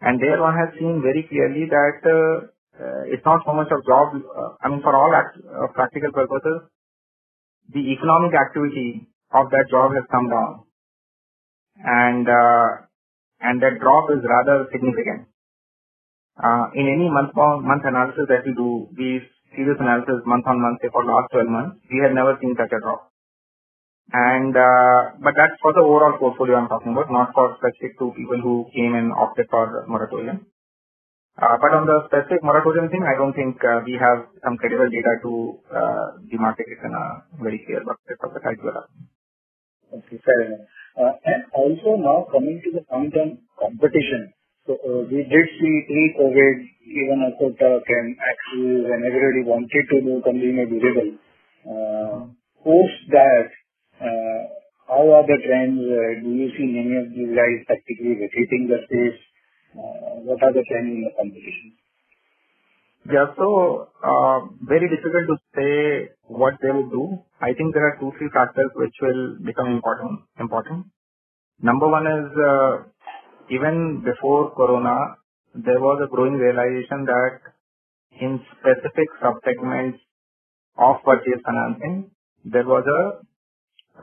And 0.00 0.20
there 0.22 0.40
one 0.40 0.54
has 0.54 0.74
seen 0.78 1.02
very 1.02 1.26
clearly 1.26 1.66
that 1.70 1.98
uh, 2.06 3.02
it's 3.10 3.24
not 3.24 3.42
so 3.46 3.52
much 3.52 3.68
of 3.70 3.82
job, 3.86 4.14
uh, 4.14 4.50
I 4.62 4.68
mean 4.68 4.82
for 4.82 4.94
all 4.94 5.14
act, 5.14 5.38
uh, 5.42 5.66
practical 5.74 6.12
purposes, 6.12 6.70
the 7.74 7.82
economic 7.92 8.34
activity 8.34 9.08
of 9.34 9.50
that 9.50 9.66
job 9.70 9.92
has 9.94 10.04
come 10.10 10.28
down. 10.30 10.64
And, 11.78 12.26
uh, 12.28 12.68
and 13.40 13.62
that 13.62 13.78
drop 13.80 14.10
is 14.14 14.22
rather 14.22 14.66
significant. 14.72 15.28
Uh, 16.38 16.70
in 16.74 16.86
any 16.86 17.10
month 17.10 17.34
month 17.34 17.82
analysis 17.84 18.26
that 18.30 18.46
we 18.46 18.54
do, 18.54 18.86
we 18.94 19.18
see 19.54 19.66
this 19.66 19.78
analysis 19.80 20.22
month 20.24 20.46
on 20.46 20.62
month, 20.62 20.78
say 20.82 20.88
for 20.92 21.02
last 21.04 21.30
12 21.34 21.50
months, 21.50 21.76
we 21.90 21.98
have 21.98 22.14
never 22.14 22.38
seen 22.40 22.54
such 22.54 22.70
a 22.70 22.80
drop. 22.80 23.10
And 24.12 24.56
uh, 24.56 25.20
but 25.20 25.36
that's 25.36 25.60
for 25.60 25.76
the 25.76 25.84
overall 25.84 26.16
portfolio 26.16 26.56
I'm 26.56 26.68
talking 26.68 26.92
about, 26.96 27.12
not 27.12 27.36
for 27.36 27.60
specific 27.60 27.98
to 28.00 28.16
people 28.16 28.40
who 28.40 28.64
came 28.72 28.96
and 28.96 29.12
opted 29.12 29.46
for 29.50 29.84
moratorium. 29.86 30.46
Uh, 31.36 31.54
but 31.60 31.70
on 31.76 31.84
the 31.86 32.08
specific 32.08 32.42
moratorium 32.42 32.88
thing, 32.88 33.04
I 33.04 33.14
don't 33.20 33.36
think 33.36 33.60
uh, 33.62 33.84
we 33.84 34.00
have 34.00 34.26
some 34.42 34.56
credible 34.56 34.88
data 34.88 35.12
to 35.22 35.32
demarcate 36.32 36.72
it 36.72 36.80
in 36.82 36.90
a 36.90 37.22
very 37.38 37.62
clear 37.62 37.84
bucket 37.84 38.18
of 38.24 38.32
the 38.32 38.40
type 38.40 38.58
you 38.58 38.72
are 38.72 38.88
Okay, 39.92 40.18
fair 40.24 40.40
enough. 40.50 40.66
And 41.24 41.44
also 41.52 42.00
now 42.00 42.26
coming 42.32 42.60
to 42.64 42.70
the 42.74 42.82
point 42.90 43.14
on 43.14 43.38
competition. 43.60 44.32
So 44.66 44.76
we 45.08 45.24
did 45.24 45.46
see 45.60 45.74
pre-COVID, 45.86 46.56
even 46.84 47.18
Kotak 47.40 47.86
and 47.86 48.16
Axis 48.18 48.84
and 48.88 49.00
everybody 49.04 49.46
wanted 49.46 49.84
to 49.94 49.96
do 50.00 50.20
consumer 50.24 50.66
durable. 50.66 51.16
Post 52.64 52.98
that, 53.14 53.48
how 54.88 55.02
are 55.16 55.26
the 55.26 55.38
trends? 55.44 55.80
Uh, 55.80 56.22
do 56.22 56.30
you 56.30 56.48
see 56.56 56.66
many 56.66 56.94
of 56.96 57.10
these 57.10 57.32
guys 57.34 57.66
practically 57.66 58.14
vacating 58.14 58.68
the 58.70 58.78
space? 58.86 59.20
Uh, 59.74 60.24
what 60.24 60.42
are 60.42 60.52
the 60.52 60.64
trends 60.70 60.90
in 60.94 61.00
the 61.04 61.12
competition? 61.16 61.76
Yeah. 63.10 63.26
So, 63.36 63.88
very 64.62 64.88
difficult 64.88 65.26
to 65.32 65.36
say 65.56 66.12
what 66.26 66.54
they 66.62 66.70
will 66.70 66.90
do. 66.90 67.04
I 67.40 67.54
think 67.54 67.74
there 67.74 67.86
are 67.88 67.96
two, 68.00 68.12
three 68.18 68.30
factors 68.32 68.70
which 68.76 68.94
will 69.00 69.36
become 69.44 69.68
important. 69.72 70.20
Important. 70.38 70.86
Number 71.60 71.88
one 71.88 72.06
is, 72.06 72.28
even 73.50 74.02
before 74.04 74.54
Corona, 74.54 75.16
there 75.54 75.80
was 75.80 76.00
a 76.04 76.08
growing 76.14 76.34
realization 76.34 77.04
that 77.06 77.40
in 78.20 78.40
specific 78.60 79.08
sub-segments 79.22 79.98
of 80.76 80.96
purchase 81.04 81.40
financing, 81.44 82.10
there 82.44 82.64
was 82.64 82.84
a 82.86 83.27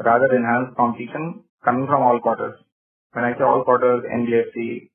rather 0.03 0.29
enhanced 0.35 0.75
competition 0.75 1.43
coming 1.63 1.87
from 1.87 2.01
all 2.01 2.19
quarters. 2.19 2.59
When 3.13 3.23
I 3.23 3.33
say 3.37 3.43
all 3.43 3.63
quarters, 3.63 4.03
NBFC, 4.03 4.89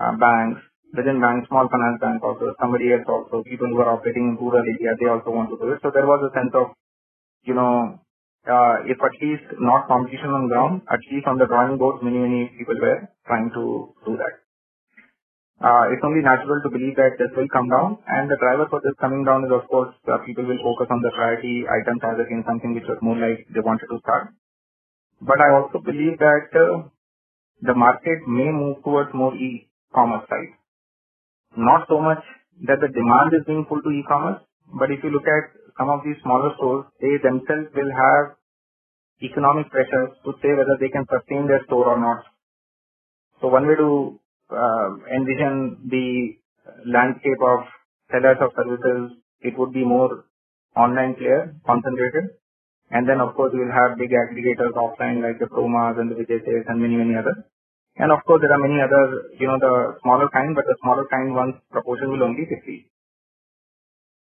uh, 0.00 0.16
banks, 0.18 0.60
within 0.96 1.20
banks, 1.20 1.48
small 1.48 1.68
finance 1.68 2.00
banks 2.00 2.22
also, 2.24 2.54
somebody 2.60 2.92
else 2.92 3.06
also, 3.06 3.44
people 3.44 3.68
who 3.68 3.78
are 3.78 3.94
operating 3.94 4.34
in 4.34 4.40
rural 4.40 4.64
area, 4.64 4.96
they 4.98 5.06
also 5.06 5.30
want 5.30 5.50
to 5.50 5.58
do 5.60 5.72
it. 5.72 5.80
So 5.82 5.90
there 5.94 6.06
was 6.06 6.24
a 6.26 6.34
sense 6.34 6.50
of, 6.54 6.74
you 7.44 7.54
know, 7.54 8.00
uh, 8.48 8.76
if 8.88 8.98
at 8.98 9.14
least 9.20 9.44
not 9.60 9.86
competition 9.86 10.30
on 10.32 10.48
ground, 10.48 10.82
at 10.90 11.00
least 11.12 11.26
on 11.26 11.38
the 11.38 11.46
drawing 11.46 11.78
board, 11.78 12.02
many, 12.02 12.18
many 12.18 12.50
people 12.56 12.74
were 12.80 13.06
trying 13.26 13.50
to 13.54 13.94
do 14.06 14.16
that. 14.16 14.47
Uh, 15.58 15.90
it's 15.90 16.04
only 16.06 16.22
natural 16.22 16.62
to 16.62 16.70
believe 16.70 16.94
that 16.94 17.18
this 17.18 17.34
will 17.34 17.50
come 17.50 17.66
down, 17.66 17.98
and 18.06 18.30
the 18.30 18.38
driver 18.38 18.66
for 18.70 18.78
this 18.78 18.94
coming 19.00 19.24
down 19.26 19.42
is, 19.42 19.50
of 19.50 19.66
course, 19.66 19.90
uh, 20.06 20.18
people 20.22 20.46
will 20.46 20.62
focus 20.62 20.86
on 20.90 21.02
the 21.02 21.10
priority 21.10 21.66
items 21.66 21.98
as 22.06 22.14
against 22.22 22.46
something 22.46 22.74
which 22.78 22.86
was 22.86 22.98
more 23.02 23.18
like 23.18 23.42
they 23.50 23.58
wanted 23.58 23.90
to 23.90 23.98
start. 24.06 24.30
But 25.20 25.42
I 25.42 25.58
also 25.58 25.82
believe 25.82 26.14
that 26.22 26.46
uh, 26.54 26.86
the 27.62 27.74
market 27.74 28.22
may 28.30 28.54
move 28.54 28.86
towards 28.86 29.10
more 29.12 29.34
e-commerce 29.34 30.30
side. 30.30 30.54
Not 31.58 31.90
so 31.90 31.98
much 31.98 32.22
that 32.70 32.78
the 32.78 32.94
demand 32.94 33.34
is 33.34 33.42
being 33.42 33.66
pulled 33.66 33.82
to 33.82 33.90
e-commerce, 33.90 34.38
but 34.78 34.94
if 34.94 35.02
you 35.02 35.10
look 35.10 35.26
at 35.26 35.58
some 35.74 35.90
of 35.90 36.06
these 36.06 36.22
smaller 36.22 36.54
stores, 36.54 36.86
they 37.02 37.18
themselves 37.18 37.74
will 37.74 37.90
have 37.90 38.38
economic 39.26 39.66
pressures 39.74 40.14
to 40.22 40.38
say 40.38 40.54
whether 40.54 40.78
they 40.78 40.90
can 40.94 41.02
sustain 41.10 41.50
their 41.50 41.66
store 41.66 41.90
or 41.90 41.98
not. 41.98 42.22
So 43.40 43.48
one 43.48 43.66
way 43.66 43.74
to 43.74 44.20
Um, 44.50 45.04
envision 45.12 45.88
the 45.92 46.38
landscape 46.86 47.40
of 47.44 47.60
sellers 48.10 48.38
of 48.40 48.50
services, 48.56 49.18
it 49.40 49.58
would 49.58 49.72
be 49.72 49.84
more 49.84 50.24
online 50.76 51.14
player 51.16 51.54
concentrated. 51.66 52.36
And 52.90 53.08
then 53.08 53.20
of 53.20 53.34
course 53.36 53.52
we'll 53.52 53.72
have 53.72 53.98
big 53.98 54.10
aggregators 54.10 54.72
offline 54.72 55.20
like 55.22 55.38
the 55.38 55.46
Cromas 55.46 55.96
and 55.98 56.10
the 56.10 56.16
Vijay 56.16 56.40
and 56.66 56.80
many, 56.80 56.96
many 56.96 57.14
others. 57.16 57.44
And 57.96 58.10
of 58.12 58.24
course 58.24 58.40
there 58.40 58.52
are 58.56 58.64
many 58.66 58.80
other, 58.80 59.36
you 59.38 59.46
know, 59.46 59.58
the 59.60 59.98
smaller 60.02 60.28
kind, 60.30 60.54
but 60.54 60.64
the 60.64 60.76
smaller 60.82 61.04
kind 61.10 61.34
ones 61.34 61.56
proportion 61.70 62.10
will 62.10 62.22
only 62.22 62.46
decrease. 62.46 62.86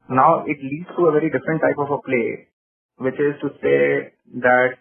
Now 0.10 0.46
it 0.46 0.58
leads 0.62 0.90
to 0.98 1.08
a 1.08 1.12
very 1.12 1.32
different 1.32 1.62
type 1.62 1.80
of 1.80 1.90
a 1.90 2.00
play, 2.06 2.50
which 2.98 3.16
is 3.16 3.42
to 3.42 3.50
say 3.64 4.14
that 4.46 4.78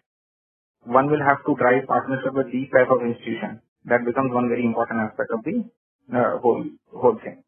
one 0.84 1.10
will 1.10 1.24
have 1.24 1.44
to 1.46 1.54
drive 1.56 1.86
partnership 1.86 2.34
with 2.34 2.52
these 2.52 2.68
type 2.72 2.90
of 2.90 3.06
institutions. 3.06 3.60
That 3.86 4.04
becomes 4.04 4.32
one 4.32 4.48
very 4.48 4.64
important 4.64 5.00
aspect 5.00 5.30
of 5.32 5.40
the 5.44 5.64
uh, 6.12 6.38
whole 6.42 6.64
whole 6.92 7.18
thing. 7.24 7.42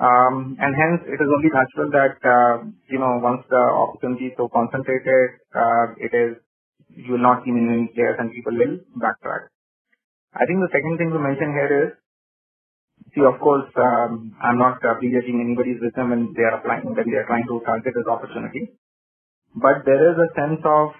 Um, 0.00 0.56
and 0.56 0.72
hence, 0.72 1.04
it 1.04 1.20
is 1.20 1.28
only 1.28 1.50
natural 1.52 1.88
that 1.92 2.16
uh, 2.24 2.56
you 2.88 2.98
know 2.98 3.20
once 3.20 3.44
the 3.50 3.62
opportunity 3.84 4.32
is 4.32 4.34
so 4.36 4.48
concentrated, 4.48 5.36
uh, 5.52 5.92
it 6.00 6.12
is 6.16 6.40
you 6.96 7.12
will 7.12 7.22
not 7.22 7.44
see 7.44 7.52
many 7.52 7.92
players 7.94 8.16
and 8.18 8.32
people 8.32 8.56
will 8.56 8.80
backtrack. 8.96 9.52
I 10.34 10.46
think 10.46 10.60
the 10.62 10.72
second 10.72 10.96
thing 10.98 11.10
to 11.10 11.18
mention 11.18 11.52
here 11.52 11.70
is, 11.84 11.90
see, 13.14 13.24
of 13.26 13.38
course, 13.40 13.66
um, 13.76 14.34
I'm 14.42 14.58
not 14.58 14.78
uh, 14.84 14.94
prejudging 14.98 15.42
anybody's 15.42 15.82
wisdom 15.82 16.10
when 16.10 16.32
they 16.36 16.42
are 16.42 16.58
applying, 16.58 16.86
when 16.86 17.10
they 17.10 17.18
are 17.18 17.26
trying 17.26 17.46
to 17.50 17.60
target 17.66 17.94
this 17.94 18.06
opportunity. 18.06 18.72
But 19.54 19.82
there 19.84 20.00
is 20.12 20.16
a 20.18 20.30
sense 20.38 20.62
of, 20.64 20.94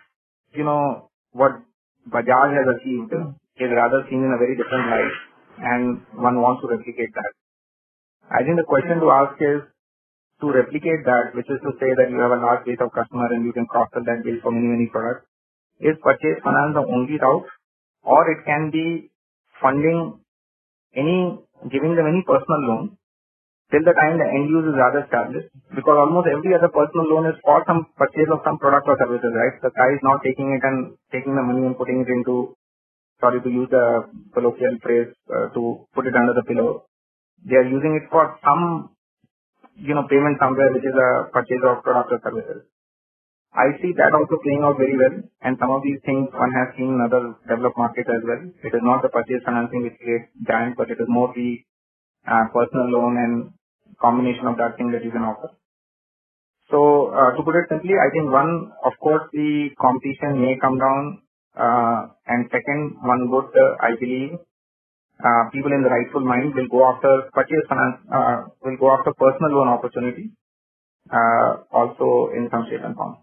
you 0.53 0.65
know, 0.65 1.11
what 1.33 1.63
Bajaj 2.11 2.51
has 2.59 2.67
achieved 2.77 3.15
is 3.61 3.71
rather 3.71 4.05
seen 4.09 4.25
in 4.25 4.33
a 4.33 4.41
very 4.41 4.57
different 4.57 4.87
light 4.89 5.15
and 5.61 6.01
one 6.17 6.41
wants 6.41 6.65
to 6.65 6.73
replicate 6.73 7.13
that. 7.15 7.33
I 8.31 8.43
think 8.45 8.57
the 8.57 8.69
question 8.69 9.01
to 9.01 9.09
ask 9.11 9.37
is 9.41 9.61
to 10.41 10.47
replicate 10.49 11.05
that, 11.05 11.37
which 11.37 11.51
is 11.53 11.61
to 11.61 11.73
say 11.77 11.91
that 12.01 12.09
you 12.09 12.19
have 12.21 12.33
a 12.33 12.41
large 12.41 12.65
base 12.65 12.81
of 12.81 12.93
customer 12.97 13.29
and 13.37 13.45
you 13.45 13.53
can 13.53 13.67
cross-sell 13.67 14.05
that 14.09 14.25
base 14.25 14.41
for 14.41 14.51
many, 14.51 14.69
many 14.73 14.87
products. 14.89 15.27
Is 15.81 15.97
purchase 16.05 16.41
finance 16.45 16.77
the 16.77 16.85
only 16.85 17.17
route 17.17 17.49
or 18.05 18.21
it 18.31 18.45
can 18.45 18.69
be 18.71 19.11
funding 19.61 20.21
any, 20.97 21.41
giving 21.73 21.97
them 21.97 22.09
any 22.09 22.21
personal 22.25 22.61
loan 22.69 22.85
till 23.71 23.85
the 23.87 23.95
time 23.97 24.19
the 24.19 24.29
end 24.29 24.51
use 24.51 24.67
is 24.67 24.77
rather 24.77 25.07
established. 25.07 25.49
Because 25.73 25.97
almost 25.97 26.29
every 26.29 26.53
other 26.53 26.69
personal 26.69 27.07
loan 27.13 27.31
is 27.31 27.39
for 27.45 27.63
some 27.67 27.87
purchase 27.97 28.29
of 28.29 28.45
some 28.45 28.59
product 28.59 28.89
or 28.89 28.97
services, 28.99 29.33
right? 29.33 29.57
The 29.63 29.73
guy 29.73 29.89
is 29.95 30.03
not 30.03 30.21
taking 30.27 30.53
it 30.53 30.63
and 30.65 30.97
taking 31.15 31.33
the 31.39 31.45
money 31.45 31.65
and 31.65 31.77
putting 31.79 32.03
it 32.03 32.11
into, 32.11 32.57
sorry 33.21 33.41
to 33.43 33.51
use 33.51 33.69
the 33.71 33.85
colloquial 34.35 34.79
phrase, 34.83 35.13
uh, 35.31 35.49
to 35.55 35.87
put 35.95 36.07
it 36.07 36.15
under 36.17 36.35
the 36.35 36.45
pillow. 36.49 36.87
They 37.45 37.57
are 37.57 37.69
using 37.69 38.01
it 38.01 38.11
for 38.11 38.39
some, 38.45 38.97
you 39.77 39.95
know, 39.95 40.07
payment 40.11 40.39
somewhere 40.41 40.73
which 40.73 40.85
is 40.85 40.97
a 40.97 41.31
purchase 41.33 41.63
of 41.65 41.83
product 41.85 42.13
or 42.13 42.21
services. 42.25 42.63
I 43.55 43.75
see 43.83 43.93
that 43.97 44.13
also 44.15 44.37
playing 44.45 44.63
out 44.63 44.77
very 44.79 44.97
well, 44.99 45.17
and 45.43 45.57
some 45.59 45.71
of 45.73 45.83
these 45.83 45.99
things 46.05 46.29
one 46.33 46.53
has 46.53 46.77
seen 46.77 46.93
in 46.95 47.01
other 47.01 47.35
developed 47.49 47.79
markets 47.79 48.11
as 48.11 48.23
well. 48.23 48.43
It 48.63 48.73
is 48.75 48.85
not 48.85 49.03
the 49.03 49.09
purchase 49.11 49.43
financing 49.45 49.83
which 49.85 49.99
creates 49.99 50.29
giant, 50.47 50.77
but 50.77 50.91
it 50.91 51.01
is 51.01 51.09
more 51.09 51.33
the 51.35 51.65
uh, 52.29 52.47
personal 52.53 52.89
loan 52.93 53.17
and 53.19 53.35
combination 54.01 54.47
of 54.47 54.57
that 54.59 54.77
thing 54.77 54.93
that 54.93 55.05
you 55.05 55.11
can 55.11 55.23
offer. 55.23 55.51
So 56.71 57.11
uh, 57.11 57.35
to 57.37 57.43
put 57.43 57.57
it 57.57 57.67
simply, 57.71 57.95
I 57.99 58.11
think 58.15 58.31
one, 58.31 58.73
of 58.85 58.95
course, 59.01 59.25
the 59.33 59.71
competition 59.81 60.43
may 60.43 60.55
come 60.61 60.79
down, 60.79 61.23
second, 62.51 62.97
one 63.03 63.31
would, 63.31 63.51
uh, 63.55 63.77
I 63.81 63.97
believe, 63.99 64.39
uh, 65.21 65.43
people 65.53 65.73
in 65.73 65.83
the 65.83 65.91
rightful 65.91 66.25
mind 66.25 66.55
will 66.55 66.69
go 66.69 66.81
after 66.89 67.29
purchase 67.33 67.67
finance, 67.69 68.01
uh, 68.13 68.49
will 68.65 68.77
go 68.77 68.93
after 68.97 69.13
personal 69.15 69.53
loan 69.53 69.69
opportunity, 69.69 70.31
uh, 71.13 71.65
also 71.73 72.33
in 72.37 72.49
some 72.51 72.67
shape 72.71 72.85
and 72.85 72.97
form. 72.97 73.19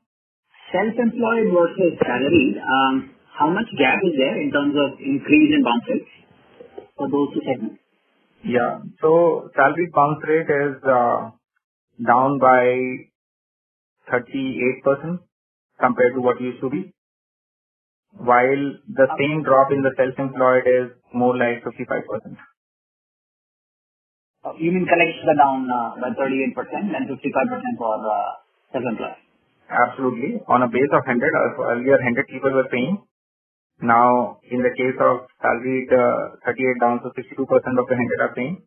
Self-employed 0.72 1.48
versus 1.54 1.98
salaried, 2.04 2.58
um, 2.60 3.16
how 3.40 3.50
much 3.50 3.70
gap 3.80 3.98
is 4.04 4.14
there 4.18 4.42
in 4.42 4.52
terms 4.52 4.76
of 4.76 5.00
increase 5.00 5.52
in 5.56 5.64
bounce 5.64 5.86
rates 5.90 6.12
for 6.98 7.10
those 7.10 7.34
two 7.34 7.42
segments? 7.46 7.80
Yeah. 8.44 8.80
So 9.02 9.50
salary 9.56 9.90
bounce 9.94 10.22
rate 10.28 10.50
is 10.50 10.78
uh, 10.84 11.32
down 12.06 12.40
by 12.40 13.08
38% 14.12 15.20
compared 15.80 16.14
to 16.16 16.22
what 16.22 16.42
used 16.42 16.62
to 16.62 16.70
be, 16.70 16.94
while 18.20 18.64
the 18.90 19.08
same 19.20 19.44
drop 19.44 19.72
in 19.72 19.82
the 19.82 19.94
self-employed 19.98 20.66
is 20.66 20.88
more 21.14 21.38
like 21.38 21.64
55%. 21.64 22.38
You 24.58 24.72
mean 24.72 24.88
collections 24.88 25.28
are 25.28 25.40
down 25.40 25.68
uh, 25.68 26.00
by 26.00 26.10
38% 26.16 26.96
and 26.96 27.04
55% 27.10 27.78
for 27.78 27.96
uh, 28.00 28.32
self-employed? 28.72 29.18
Absolutely. 29.68 30.40
On 30.48 30.64
a 30.64 30.70
base 30.72 30.92
of 30.96 31.04
100, 31.04 31.20
uh, 31.20 31.76
earlier 31.76 32.00
100 32.00 32.28
people 32.28 32.52
were 32.54 32.70
paying. 32.72 33.04
Now, 33.82 34.40
in 34.50 34.64
the 34.64 34.74
case 34.74 34.98
of 34.98 35.28
salaried, 35.42 35.92
uh, 35.92 36.40
38 36.48 36.80
down 36.82 36.96
to 37.04 37.12
62% 37.14 37.38
of 37.44 37.86
the 37.86 37.96
100 38.00 38.22
are 38.24 38.34
paying, 38.34 38.64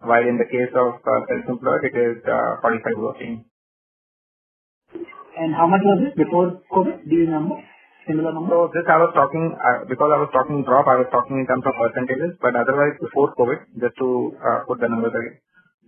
while 0.00 0.26
in 0.26 0.38
the 0.38 0.48
case 0.48 0.72
of 0.74 0.98
uh, 1.04 1.20
self-employed, 1.28 1.84
it 1.84 1.94
is 1.94 2.16
uh, 2.24 2.58
45 2.62 2.92
who 2.96 3.06
are 3.06 3.18
paying. 3.20 3.44
And 5.38 5.54
how 5.54 5.68
much 5.68 5.82
was 5.84 6.10
it 6.10 6.16
before 6.16 6.58
COVID? 6.72 7.06
Do 7.08 7.14
you 7.14 7.26
remember? 7.26 7.62
Similar 8.08 8.32
number? 8.32 8.56
So 8.56 8.70
this 8.72 8.88
I 8.88 8.96
was 8.98 9.12
talking, 9.14 9.52
uh, 9.60 9.84
because 9.84 10.10
I 10.10 10.18
was 10.18 10.30
talking 10.32 10.64
drop, 10.64 10.88
I 10.88 10.96
was 10.96 11.08
talking 11.12 11.38
in 11.38 11.46
terms 11.46 11.64
of 11.68 11.74
percentages, 11.76 12.38
but 12.40 12.56
otherwise 12.56 12.96
before 13.00 13.34
COVID, 13.36 13.78
just 13.84 13.96
to 14.00 14.32
uh, 14.40 14.58
put 14.66 14.80
the 14.80 14.88
numbers 14.88 15.12
again, 15.12 15.36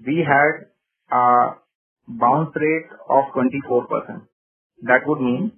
we 0.04 0.20
had 0.20 0.68
a 1.10 1.24
bounce 2.06 2.52
rate 2.56 2.92
of 3.08 3.24
24%. 3.32 4.28
That 4.84 5.08
would 5.08 5.20
mean 5.20 5.52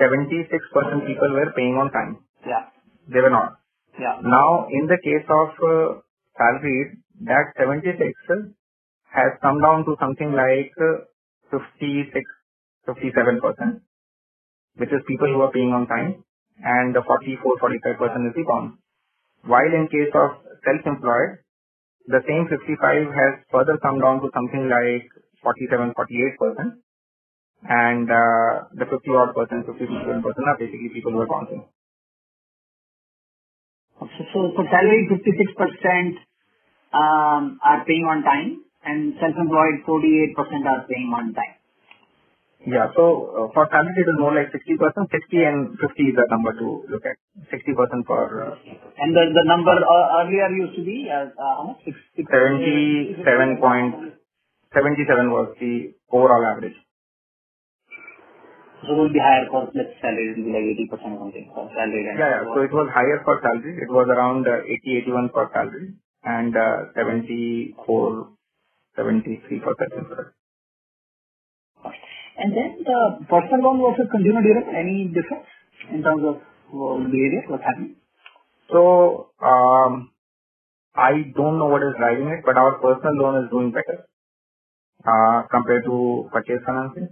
76% 0.00 1.06
people 1.06 1.30
were 1.32 1.52
paying 1.56 1.76
on 1.76 1.92
time. 1.92 2.24
Yeah. 2.46 2.72
They 3.12 3.20
were 3.20 3.30
not. 3.30 3.60
Yeah. 4.00 4.20
Now, 4.22 4.68
in 4.70 4.86
the 4.86 4.98
case 5.04 5.26
of 5.28 5.48
uh, 5.60 6.00
salaried, 6.38 7.02
that 7.28 7.52
76 7.58 7.92
has 9.12 9.30
come 9.42 9.60
down 9.60 9.84
to 9.84 9.96
something 10.00 10.32
like 10.32 10.72
uh, 10.80 11.04
56, 11.50 12.14
57%, 12.86 13.80
which 14.78 14.90
is 14.90 15.02
people 15.06 15.28
who 15.28 15.42
are 15.42 15.52
paying 15.52 15.74
on 15.74 15.86
time, 15.86 16.24
and 16.62 16.94
the 16.94 17.02
44, 17.06 17.58
45% 17.62 18.30
is 18.30 18.34
the 18.34 18.44
bounce. 18.48 18.74
While 19.44 19.72
in 19.74 19.86
case 19.88 20.10
of 20.14 20.42
self-employed, 20.64 21.38
the 22.08 22.20
same 22.26 22.48
55 22.48 23.12
has 23.12 23.32
further 23.52 23.76
come 23.82 24.00
down 24.00 24.20
to 24.22 24.30
something 24.34 24.66
like 24.70 25.06
47, 25.42 25.92
48%, 25.92 26.78
and 27.68 28.06
uh, 28.08 28.70
the 28.74 28.86
50 28.86 28.96
odd 29.18 29.34
percent, 29.34 29.66
50 29.66 29.84
percent 29.86 30.46
are 30.48 30.58
basically 30.58 30.90
people 30.94 31.12
who 31.12 31.20
are 31.20 31.30
bouncing. 31.30 31.64
So, 34.00 34.06
so 34.32 34.38
for 34.56 34.64
salary, 34.70 35.08
56% 35.10 36.16
um, 36.94 37.58
are 37.62 37.84
paying 37.84 38.06
on 38.08 38.22
time 38.22 38.64
and 38.84 39.14
self-employed 39.20 39.84
48% 39.86 40.38
are 40.38 40.86
paying 40.88 41.12
on 41.12 41.34
time. 41.34 41.57
Yeah. 42.66 42.90
So 42.96 43.04
uh, 43.30 43.46
for 43.54 43.68
salary, 43.70 43.94
it 43.94 44.08
is 44.10 44.18
more 44.18 44.34
like 44.34 44.50
60%. 44.50 44.58
60 44.58 45.46
and 45.46 45.78
50 45.78 46.02
is 46.10 46.14
the 46.18 46.26
number 46.30 46.52
to 46.58 46.66
look 46.90 47.04
at. 47.06 47.16
60% 47.54 48.06
for 48.06 48.22
uh, 48.42 48.54
And 48.98 49.14
the, 49.14 49.24
the 49.30 49.44
number 49.46 49.74
uh, 49.78 50.06
earlier 50.22 50.50
used 50.50 50.74
to 50.74 50.82
be 50.84 51.06
uh, 51.06 51.30
uh, 51.30 51.54
how 51.62 51.64
much? 51.70 51.78
Six, 51.86 51.94
six, 52.18 52.26
77 52.26 53.62
point, 53.62 54.18
77 54.74 55.30
was 55.30 55.54
the 55.60 55.94
overall 56.10 56.44
average. 56.44 56.74
So 58.82 58.94
it 58.94 58.98
will 58.98 59.12
be 59.12 59.18
higher 59.22 59.46
for 59.50 59.70
let's 59.74 59.94
salary, 60.02 60.34
it 60.34 60.38
will 60.38 60.50
be 60.50 60.54
like 60.54 61.02
80% 61.02 61.14
or 61.14 61.18
something 61.30 61.46
for 61.54 61.66
salary. 61.74 62.06
And 62.10 62.18
Yeah, 62.18 62.30
yeah. 62.30 62.54
So 62.54 62.62
it 62.62 62.72
was 62.74 62.90
higher 62.94 63.22
for 63.24 63.38
salary. 63.42 63.74
It 63.78 63.90
was 63.90 64.06
around 64.10 64.46
uh, 64.46 64.66
80, 64.66 64.98
81 65.06 65.30
for 65.34 65.50
salary 65.54 65.94
and 66.24 66.54
uh, 66.54 66.90
74, 66.94 67.74
73 68.96 69.60
for 69.62 69.74
self-employed. 69.78 70.37
And 72.38 72.54
then 72.54 72.84
the 72.86 73.26
personal 73.26 73.60
loan 73.66 73.82
versus 73.82 74.06
consumer 74.10 74.42
durable, 74.42 74.70
any 74.70 75.10
difference 75.10 75.46
in 75.90 76.02
terms 76.02 76.22
of 76.22 76.36
uh, 76.70 76.96
behavior, 77.10 77.42
what's 77.48 77.64
happening? 77.64 77.96
So, 78.70 79.30
um, 79.42 80.12
I 80.94 81.34
don't 81.34 81.58
know 81.58 81.66
what 81.66 81.82
is 81.82 81.94
driving 81.98 82.28
it, 82.28 82.44
but 82.46 82.56
our 82.56 82.78
personal 82.78 83.14
loan 83.18 83.44
is 83.44 83.50
doing 83.50 83.72
better 83.72 84.06
uh, 85.06 85.42
compared 85.50 85.84
to 85.84 86.28
purchase 86.32 86.62
financing. 86.66 87.08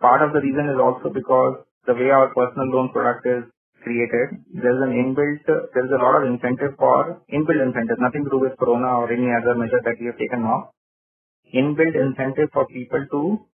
Part 0.00 0.22
of 0.22 0.32
the 0.32 0.40
reason 0.40 0.68
is 0.68 0.78
also 0.80 1.08
because 1.12 1.64
the 1.86 1.94
way 1.94 2.10
our 2.10 2.28
personal 2.32 2.68
loan 2.72 2.88
product 2.92 3.26
is 3.26 3.44
created, 3.82 4.36
there's 4.52 4.80
an 4.84 4.92
inbuilt, 4.92 5.44
there's 5.44 5.92
a 5.92 6.02
lot 6.02 6.20
of 6.20 6.28
incentive 6.28 6.76
for 6.78 7.20
inbuilt 7.32 7.60
incentive, 7.64 7.96
nothing 8.00 8.24
to 8.24 8.30
do 8.30 8.40
with 8.40 8.56
Corona 8.58 9.00
or 9.00 9.12
any 9.12 9.28
other 9.32 9.54
measure 9.56 9.80
that 9.84 9.96
we 10.00 10.06
have 10.06 10.18
taken 10.18 10.42
now. 10.42 10.72
Inbuilt 11.54 11.96
incentive 11.96 12.48
for 12.52 12.66
people 12.66 13.04
to 13.12 13.20
uh, 13.20 13.49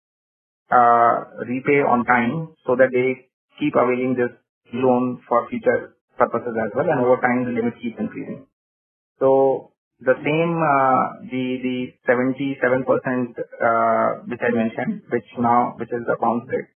repay 1.48 1.80
on 1.84 2.04
time 2.06 2.54
so 2.66 2.76
that 2.76 2.90
they 2.92 3.28
keep 3.60 3.74
availing 3.76 4.14
this 4.18 4.32
loan 4.74 5.22
for 5.28 5.48
future 5.50 5.96
purposes 6.18 6.54
as 6.66 6.70
well, 6.76 6.88
and 6.90 7.00
over 7.04 7.18
time 7.22 7.44
the 7.46 7.52
limit 7.52 7.74
keeps 7.82 7.98
increasing. 8.00 8.46
So 9.20 9.72
the 10.00 10.14
same, 10.24 10.52
uh, 10.58 11.26
the 11.30 11.44
the 11.62 11.76
77% 12.08 12.86
uh, 13.38 14.08
which 14.28 14.40
I 14.42 14.50
mentioned, 14.54 15.02
which 15.10 15.28
now 15.38 15.74
which 15.78 15.92
is 15.92 16.04
the 16.06 16.16
bounce 16.20 16.46
rate, 16.50 16.70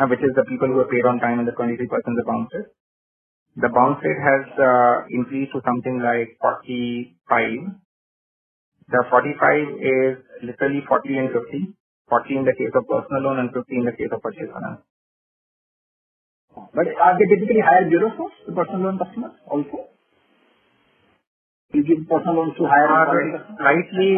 uh, 0.00 0.06
which 0.08 0.20
is 0.20 0.34
the 0.36 0.44
people 0.48 0.68
who 0.68 0.80
are 0.80 0.90
paid 0.92 1.06
on 1.06 1.20
time, 1.20 1.40
and 1.40 1.48
the 1.48 1.52
23% 1.52 1.78
the 1.88 2.24
bounce 2.26 2.50
rate. 2.54 2.72
The 3.56 3.68
bounce 3.70 4.00
rate 4.04 4.22
has 4.22 4.44
uh, 4.58 4.96
increased 5.10 5.52
to 5.54 5.60
something 5.66 6.00
like 6.00 6.38
45. 6.40 7.76
The 8.90 9.04
45 9.10 9.68
is 9.80 10.14
literally 10.44 10.82
40 10.88 11.18
and 11.18 11.30
50. 11.32 11.74
40 12.08 12.36
in 12.36 12.44
the 12.44 12.56
case 12.56 12.72
of 12.74 12.88
personal 12.88 13.22
loan 13.22 13.38
and 13.40 13.52
50 13.52 13.64
in 13.76 13.84
the 13.84 13.96
case 13.96 14.10
of 14.12 14.20
purchase 14.20 14.50
finance. 14.52 14.82
But 16.74 16.88
are 16.90 17.14
they 17.18 17.26
typically 17.30 17.62
higher 17.62 17.88
bureau 17.88 18.10
scores, 18.14 18.34
the 18.46 18.52
personal 18.52 18.90
loan 18.90 18.98
customers 18.98 19.36
also? 19.46 19.92
You 21.72 21.84
give 21.84 22.08
personal 22.08 22.40
loans 22.40 22.56
to 22.56 22.64
higher 22.64 23.44
slightly, 23.60 24.10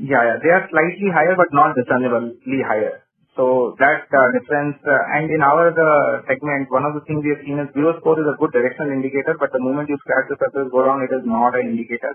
yeah, 0.00 0.22
yeah, 0.24 0.36
they 0.40 0.52
are 0.56 0.64
slightly 0.72 1.08
higher, 1.12 1.36
but 1.36 1.52
not 1.52 1.76
discernibly 1.76 2.64
higher. 2.64 3.04
So 3.36 3.76
that 3.80 4.08
uh, 4.12 4.28
difference, 4.36 4.76
uh, 4.84 5.16
and 5.16 5.28
in 5.32 5.40
our 5.40 5.72
uh, 5.72 6.20
segment, 6.28 6.68
one 6.68 6.84
of 6.84 6.92
the 6.96 7.04
things 7.08 7.24
we 7.24 7.32
have 7.32 7.44
seen 7.44 7.56
is 7.60 7.72
bureau 7.72 7.96
score 8.00 8.20
is 8.20 8.28
a 8.28 8.36
good 8.36 8.52
directional 8.52 8.92
indicator, 8.92 9.36
but 9.40 9.52
the 9.52 9.60
moment 9.60 9.88
you 9.88 9.96
scratch 10.04 10.28
the 10.28 10.36
surface, 10.36 10.68
go 10.72 10.84
down, 10.84 11.00
it 11.04 11.12
is 11.12 11.24
not 11.24 11.56
an 11.56 11.72
indicator. 11.72 12.12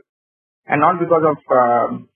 And 0.67 0.81
not 0.81 1.01
because 1.01 1.25
of, 1.25 1.37
um, 1.53 2.09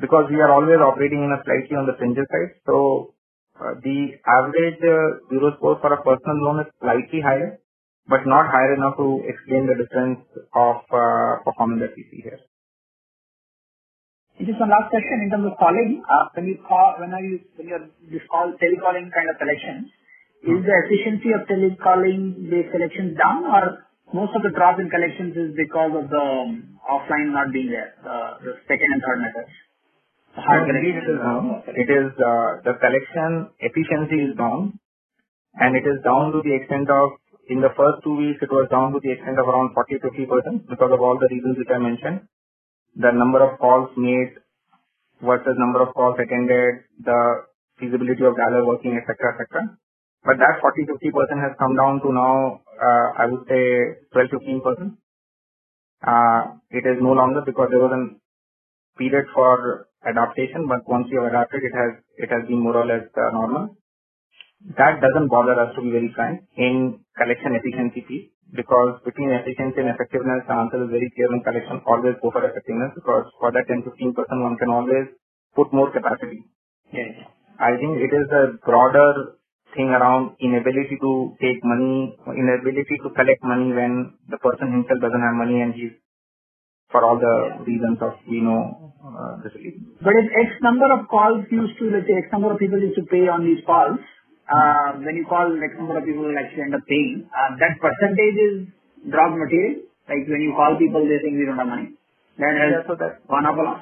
because 0.00 0.26
we 0.30 0.40
are 0.40 0.52
always 0.52 0.78
operating 0.78 1.22
in 1.26 1.30
a 1.34 1.42
slightly 1.44 1.76
on 1.76 1.86
the 1.86 1.96
fringes 1.98 2.26
side. 2.30 2.54
So 2.66 3.14
uh, 3.58 3.74
the 3.82 4.14
average 4.26 4.80
uh, 4.82 5.26
bureau 5.30 5.54
score 5.58 5.78
for 5.82 5.92
a 5.92 6.00
personal 6.02 6.38
loan 6.46 6.62
is 6.62 6.70
slightly 6.80 7.20
higher, 7.20 7.58
but 8.06 8.22
not 8.26 8.46
higher 8.50 8.74
enough 8.74 8.96
to 8.96 9.22
explain 9.26 9.66
the 9.66 9.76
difference 9.76 10.22
of 10.54 10.86
uh, 10.94 11.42
performance 11.42 11.82
that 11.82 11.94
we 11.98 12.06
see 12.10 12.22
here. 12.22 12.38
Just 14.38 14.62
one 14.62 14.70
last 14.70 14.94
question 14.94 15.18
in 15.26 15.34
terms 15.34 15.50
of 15.50 15.58
calling. 15.58 15.98
Uh, 16.06 16.30
when 16.38 16.46
you 16.46 16.62
call, 16.62 16.94
when 17.02 17.10
are 17.10 17.22
you, 17.22 17.42
when 17.58 17.66
you're 17.66 17.90
this 18.06 18.22
call, 18.30 18.54
telecalling 18.54 19.10
kind 19.10 19.26
of 19.26 19.34
collections, 19.34 19.90
is 20.46 20.62
the 20.62 20.76
efficiency 20.86 21.34
of 21.34 21.42
telecalling 21.50 22.46
based 22.46 22.70
collections 22.70 23.18
down 23.18 23.42
or 23.42 23.82
most 24.14 24.30
of 24.38 24.46
the 24.46 24.54
drop 24.54 24.78
in 24.78 24.88
collections 24.88 25.34
is 25.34 25.50
because 25.58 25.90
of 25.92 26.08
the 26.08 26.26
offline 26.86 27.34
not 27.34 27.52
being 27.52 27.68
there, 27.68 27.92
the 28.40 28.54
second 28.70 28.88
and 28.94 29.02
third 29.02 29.20
methods. 29.26 29.52
Hard 30.38 30.70
collection. 30.70 31.62
It 31.74 31.88
is 31.90 32.08
uh, 32.14 32.62
the 32.62 32.74
collection 32.78 33.50
efficiency 33.58 34.18
is 34.30 34.36
down, 34.38 34.78
and 35.58 35.74
it 35.74 35.82
is 35.82 35.98
down 36.06 36.30
to 36.30 36.38
the 36.46 36.54
extent 36.54 36.86
of, 36.90 37.18
in 37.50 37.60
the 37.60 37.74
first 37.74 38.04
two 38.04 38.14
weeks, 38.14 38.38
it 38.42 38.52
was 38.52 38.68
down 38.70 38.92
to 38.94 39.00
the 39.02 39.12
extent 39.12 39.38
of 39.38 39.48
around 39.50 39.74
40%-50% 39.74 40.70
because 40.70 40.92
of 40.94 41.00
all 41.00 41.18
the 41.18 41.28
reasons 41.34 41.58
which 41.58 41.72
I 41.74 41.78
mentioned. 41.78 42.28
The 42.94 43.10
number 43.10 43.42
of 43.42 43.58
calls 43.58 43.90
made 43.96 44.38
versus 45.22 45.56
number 45.58 45.82
of 45.82 45.94
calls 45.94 46.14
attended, 46.22 46.86
the 47.02 47.48
feasibility 47.80 48.22
of 48.22 48.38
dialer 48.38 48.66
working, 48.66 48.94
et 48.94 49.06
But 49.08 50.38
That 50.38 50.62
40%-50% 50.62 51.42
has 51.42 51.58
come 51.58 51.74
down 51.74 52.00
to 52.02 52.12
now, 52.14 52.62
uh, 52.78 53.08
I 53.18 53.26
would 53.26 53.42
say 53.50 54.06
12%-15%. 54.14 54.94
Uh, 55.98 56.58
it 56.70 56.86
is 56.86 57.02
no 57.02 57.10
longer 57.10 57.42
because 57.44 57.68
there 57.70 57.82
was 57.82 57.90
a 57.90 58.02
period 58.98 59.26
for 59.34 59.87
adaptation, 60.06 60.66
but 60.68 60.86
once 60.88 61.08
you 61.10 61.20
have 61.22 61.32
adapted, 61.32 61.62
it 61.62 61.74
has 61.74 61.90
it 62.16 62.30
has 62.30 62.46
been 62.48 62.60
more 62.60 62.76
or 62.76 62.86
less 62.86 63.06
uh, 63.16 63.30
normal. 63.32 63.76
That 64.76 65.00
doesn't 65.00 65.28
bother 65.28 65.54
us, 65.54 65.74
to 65.76 65.82
be 65.82 65.90
very 65.90 66.10
frank, 66.14 66.42
in 66.56 66.98
collection 67.16 67.54
efficiency 67.54 68.02
piece, 68.02 68.28
because 68.52 68.98
between 69.04 69.30
efficiency 69.30 69.80
and 69.80 69.90
effectiveness, 69.94 70.44
the 70.48 70.54
answer 70.54 70.82
is 70.82 70.90
very 70.90 71.10
clear 71.14 71.30
in 71.30 71.42
collection. 71.46 71.80
Always 71.86 72.18
go 72.22 72.30
for 72.34 72.42
effectiveness, 72.42 72.90
because 72.98 73.30
for 73.38 73.52
that 73.54 73.70
10%-15%, 73.70 74.18
one 74.18 74.58
can 74.58 74.70
always 74.70 75.06
put 75.54 75.72
more 75.72 75.90
capacity. 75.94 76.42
Yes. 76.92 77.22
I 77.60 77.78
think 77.78 78.02
it 78.02 78.10
is 78.10 78.26
a 78.34 78.58
broader 78.66 79.38
thing 79.76 79.90
around 79.94 80.34
inability 80.40 80.98
to 81.00 81.36
take 81.40 81.62
money, 81.62 82.18
inability 82.26 82.98
to 83.02 83.10
collect 83.14 83.42
money 83.44 83.70
when 83.72 84.14
the 84.28 84.38
person 84.38 84.72
himself 84.72 84.98
doesn't 85.00 85.22
have 85.22 85.38
money 85.38 85.60
and 85.62 85.74
he's, 85.74 85.94
for 86.90 87.04
all 87.04 87.18
the 87.20 87.64
reasons 87.64 87.98
of 88.00 88.16
we 88.28 88.40
know 88.40 88.92
the 89.44 89.50
reason. 89.54 89.92
If 90.00 90.26
X 90.32 90.48
number 90.62 90.88
of 90.92 91.08
calls 91.08 91.44
used 91.50 91.76
to, 91.78 91.90
let's 91.92 92.06
say, 92.08 92.16
X 92.24 92.32
number 92.32 92.52
of 92.52 92.58
people 92.58 92.80
used 92.80 92.96
to 92.96 93.06
pay 93.08 93.28
on 93.28 93.44
these 93.44 93.60
calls, 93.64 94.00
uh, 94.48 94.96
when 95.04 95.16
you 95.16 95.26
call 95.28 95.52
X 95.52 95.72
number 95.76 95.98
of 95.98 96.04
people 96.04 96.24
will 96.24 96.38
actually 96.38 96.64
end 96.64 96.74
up 96.74 96.84
paying, 96.88 97.28
uh, 97.28 97.50
that 97.60 97.76
percentage 97.80 98.38
is 98.48 98.54
dropped 99.12 99.36
material. 99.36 99.84
Like 100.08 100.24
when 100.24 100.40
you 100.40 100.56
call 100.56 100.76
people, 100.80 101.04
they 101.04 101.20
think 101.20 101.36
we 101.36 101.44
don't 101.44 101.60
have 101.60 101.68
money. 101.68 101.92
That 102.40 102.56
has 102.56 102.88
gone 103.28 103.44
up 103.44 103.58
a 103.58 103.64
lot? 103.66 103.78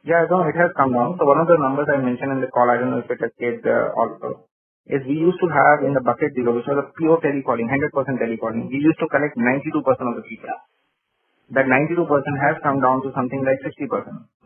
Yeah, 0.00 0.24
no, 0.32 0.48
it 0.48 0.56
has 0.56 0.72
come 0.80 0.96
down. 0.96 1.20
So 1.20 1.28
one 1.28 1.36
of 1.36 1.48
the 1.50 1.60
numbers 1.60 1.84
I 1.92 2.00
mentioned 2.00 2.32
in 2.32 2.40
the 2.40 2.48
call, 2.48 2.70
I 2.70 2.80
don't 2.80 2.88
know 2.96 3.04
if 3.04 3.10
it 3.10 3.20
has 3.20 3.32
stayed 3.36 3.60
also, 3.68 4.48
is 4.88 5.04
we 5.04 5.20
used 5.20 5.36
to 5.44 5.48
have 5.52 5.84
in 5.84 5.92
the 5.92 6.00
bucket 6.00 6.32
zero, 6.32 6.56
which 6.56 6.64
was 6.64 6.80
a 6.80 6.88
pure 6.96 7.20
telecalling, 7.20 7.68
100% 7.68 7.92
telecalling. 8.16 8.72
We 8.72 8.80
used 8.80 8.96
to 9.04 9.08
collect 9.12 9.36
92% 9.36 9.76
of 9.84 10.16
the 10.16 10.24
people. 10.24 10.48
That 11.50 11.66
92% 11.66 12.06
has 12.46 12.56
come 12.62 12.80
down 12.80 13.02
to 13.02 13.10
something 13.14 13.42
like 13.42 13.58
60%. 13.66 13.90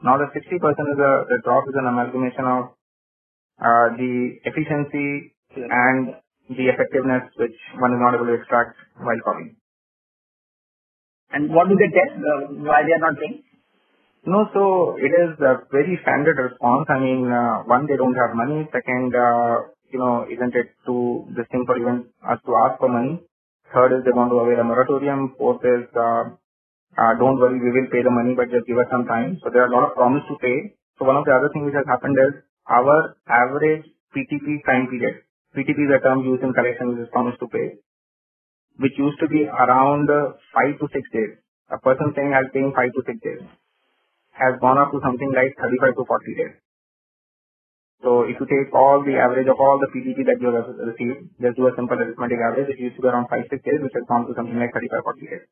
Now 0.03 0.17
the 0.17 0.29
60% 0.33 0.37
is 0.41 0.99
a, 0.99 1.13
the 1.29 1.39
drop 1.45 1.65
is 1.69 1.77
an 1.77 1.87
amalgamation 1.87 2.45
of 2.45 2.63
uh, 3.61 3.89
the 3.97 4.41
efficiency 4.45 5.35
and 5.57 6.17
the 6.51 6.67
effectiveness 6.69 7.29
which 7.37 7.57
one 7.79 7.93
is 7.93 8.01
not 8.01 8.15
able 8.15 8.27
to 8.27 8.35
extract 8.35 8.77
while 8.99 9.21
calling. 9.25 9.57
And 11.33 11.51
what 11.53 11.69
do 11.69 11.77
they 11.77 11.91
tell? 11.93 12.13
Uh, 12.15 12.41
why 12.65 12.83
they 12.87 12.95
are 12.95 13.05
not 13.05 13.19
paying? 13.19 13.43
No. 14.27 14.49
So 14.55 14.97
it 14.97 15.13
is 15.13 15.37
a 15.41 15.65
very 15.73 15.99
standard 16.03 16.39
response. 16.39 16.87
I 16.89 16.99
mean, 17.01 17.31
uh, 17.31 17.65
one, 17.67 17.87
they 17.87 17.97
don't 17.97 18.15
have 18.15 18.37
money. 18.37 18.69
Second, 18.73 19.15
uh, 19.15 19.69
you 19.93 19.99
know, 19.99 20.27
isn't 20.31 20.55
it 20.55 20.69
too 20.87 21.27
distinct 21.37 21.67
for 21.67 21.79
even 21.79 22.09
us 22.25 22.39
to 22.47 22.53
ask 22.65 22.79
for 22.79 22.89
money? 22.89 23.21
Third 23.73 23.93
is 23.99 24.05
they 24.05 24.15
want 24.15 24.31
to 24.31 24.39
avail 24.39 24.61
a 24.61 24.65
moratorium. 24.65 25.35
Fourth 25.39 25.65
is, 25.65 25.85
Uh, 26.99 27.15
don't 27.19 27.39
worry, 27.39 27.61
we 27.63 27.71
will 27.71 27.89
pay 27.93 28.03
the 28.03 28.11
money, 28.11 28.35
but 28.35 28.51
just 28.51 28.67
give 28.67 28.79
us 28.79 28.91
some 28.91 29.07
time. 29.07 29.39
So 29.45 29.51
there 29.53 29.63
are 29.63 29.71
a 29.71 29.75
lot 29.75 29.87
of 29.91 29.95
promise 29.95 30.25
to 30.31 30.37
pay. 30.43 30.75
So 30.99 31.07
one 31.07 31.17
of 31.17 31.25
the 31.27 31.35
other 31.35 31.51
things 31.55 31.67
which 31.71 31.79
has 31.79 31.87
happened 31.87 32.19
is 32.19 32.43
our 32.67 33.15
average 33.31 33.87
PTP 34.17 34.65
time 34.67 34.91
period. 34.91 35.23
PTP 35.55 35.79
is 35.87 35.93
a 35.95 36.03
term 36.03 36.27
used 36.27 36.43
in 36.43 36.53
collection, 36.55 36.95
which 36.95 37.07
is 37.07 37.11
promise 37.15 37.39
to 37.41 37.49
pay, 37.49 37.79
which 38.79 38.97
used 38.99 39.21
to 39.21 39.29
be 39.29 39.47
around 39.47 40.11
uh, 40.11 40.35
five 40.55 40.79
to 40.81 40.87
six 40.95 41.05
days. 41.15 41.39
A 41.71 41.79
person 41.81 42.13
saying, 42.17 42.35
"I'll 42.35 42.53
pay 42.55 42.65
in 42.67 42.73
five 42.75 42.93
to 42.95 43.03
six 43.07 43.19
days," 43.25 43.43
has 44.43 44.59
gone 44.61 44.79
up 44.79 44.93
to 44.95 45.01
something 45.07 45.33
like 45.35 45.57
35 45.61 45.97
to 46.01 46.05
40 46.07 46.35
days. 46.43 46.55
So 48.05 48.29
if 48.29 48.37
you 48.41 48.47
take 48.47 48.75
all 48.75 49.01
the 49.05 49.17
average 49.17 49.49
of 49.49 49.59
all 49.61 49.81
the 49.81 49.89
PTP 49.95 50.27
that 50.29 50.41
you 50.41 50.53
have 50.53 50.69
received, 50.77 51.33
just 51.41 51.57
do 51.57 51.69
a 51.69 51.75
simple 51.77 51.97
arithmetic 51.97 52.41
average, 52.41 52.69
it 52.75 52.81
used 52.81 52.97
to 52.97 53.03
be 53.03 53.09
around 53.09 53.29
five, 53.33 53.47
six 53.51 53.65
days, 53.65 53.81
which 53.81 53.97
has 53.97 54.05
gone 54.09 54.27
to 54.29 54.35
something 54.37 54.59
like 54.61 54.75
35, 54.77 55.05
40 55.05 55.27
days. 55.33 55.45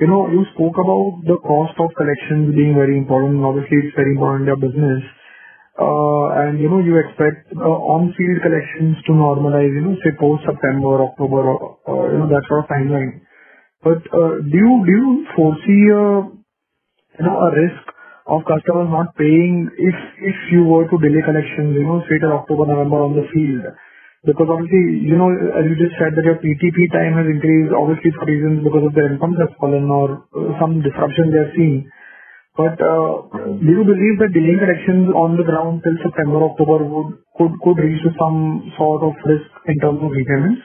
You 0.00 0.08
know, 0.08 0.28
you 0.32 0.44
spoke 0.54 0.76
about 0.80 1.20
the 1.28 1.36
cost 1.44 1.76
of 1.78 1.92
collections 1.96 2.56
being 2.56 2.74
very 2.74 2.96
important, 2.96 3.44
obviously 3.44 3.76
it's 3.84 3.96
very 3.96 4.12
important 4.16 4.48
in 4.48 4.52
your 4.52 4.62
business. 4.62 5.02
Uh, 5.78 6.26
and 6.44 6.60
you 6.60 6.68
know, 6.68 6.80
you 6.80 6.96
expect 7.00 7.52
uh, 7.56 7.64
on-field 7.64 8.38
collections 8.44 8.96
to 9.06 9.12
normalize, 9.12 9.72
you 9.72 9.82
know, 9.84 9.96
say 10.04 10.12
post-September, 10.20 11.04
October, 11.08 11.42
or 11.88 12.12
you 12.12 12.18
know, 12.18 12.28
that 12.28 12.44
sort 12.48 12.64
of 12.64 12.70
timeline. 12.70 13.20
But 13.82 14.02
uh, 14.12 14.42
do 14.44 14.56
you 14.56 14.72
do 14.86 14.92
you 14.92 15.26
foresee 15.36 15.84
a 15.92 16.04
you 17.18 17.26
know, 17.26 17.38
a 17.38 17.50
risk 17.52 17.84
of 18.26 18.42
customers 18.48 18.88
not 18.90 19.14
paying 19.16 19.68
if 19.78 19.98
if 20.22 20.38
you 20.52 20.64
were 20.64 20.88
to 20.88 20.98
delay 20.98 21.22
collections, 21.24 21.76
you 21.76 21.84
know, 21.84 22.00
say 22.08 22.18
till 22.20 22.32
October, 22.32 22.66
November 22.66 23.02
on 23.04 23.14
the 23.16 23.26
field? 23.34 23.66
Because 24.24 24.46
obviously, 24.50 25.02
you 25.02 25.18
know, 25.18 25.34
as 25.34 25.66
you 25.66 25.74
just 25.74 25.98
said 25.98 26.14
that 26.14 26.22
your 26.22 26.38
PTP 26.38 26.78
time 26.94 27.18
has 27.18 27.26
increased, 27.26 27.74
obviously 27.74 28.10
for 28.14 28.26
reasons 28.30 28.62
because 28.62 28.86
of 28.86 28.94
their 28.94 29.10
incomes 29.10 29.34
has 29.42 29.50
fallen 29.58 29.90
or 29.90 30.22
some 30.62 30.78
disruption 30.78 31.34
they 31.34 31.42
are 31.42 31.52
seeing. 31.58 31.90
But 32.54 32.76
uh, 32.78 33.32
do 33.58 33.70
you 33.70 33.82
believe 33.82 34.16
that 34.20 34.30
delaying 34.36 34.60
collections 34.60 35.08
on 35.16 35.36
the 35.40 35.42
ground 35.42 35.82
till 35.82 35.96
September, 36.04 36.44
October 36.44 36.84
would 36.84 37.18
could 37.34 37.52
could 37.64 37.78
reach 37.82 38.02
to 38.04 38.12
some 38.20 38.70
sort 38.76 39.02
of 39.02 39.16
risk 39.24 39.50
in 39.66 39.76
terms 39.80 39.98
of 40.04 40.12
repayments? 40.12 40.62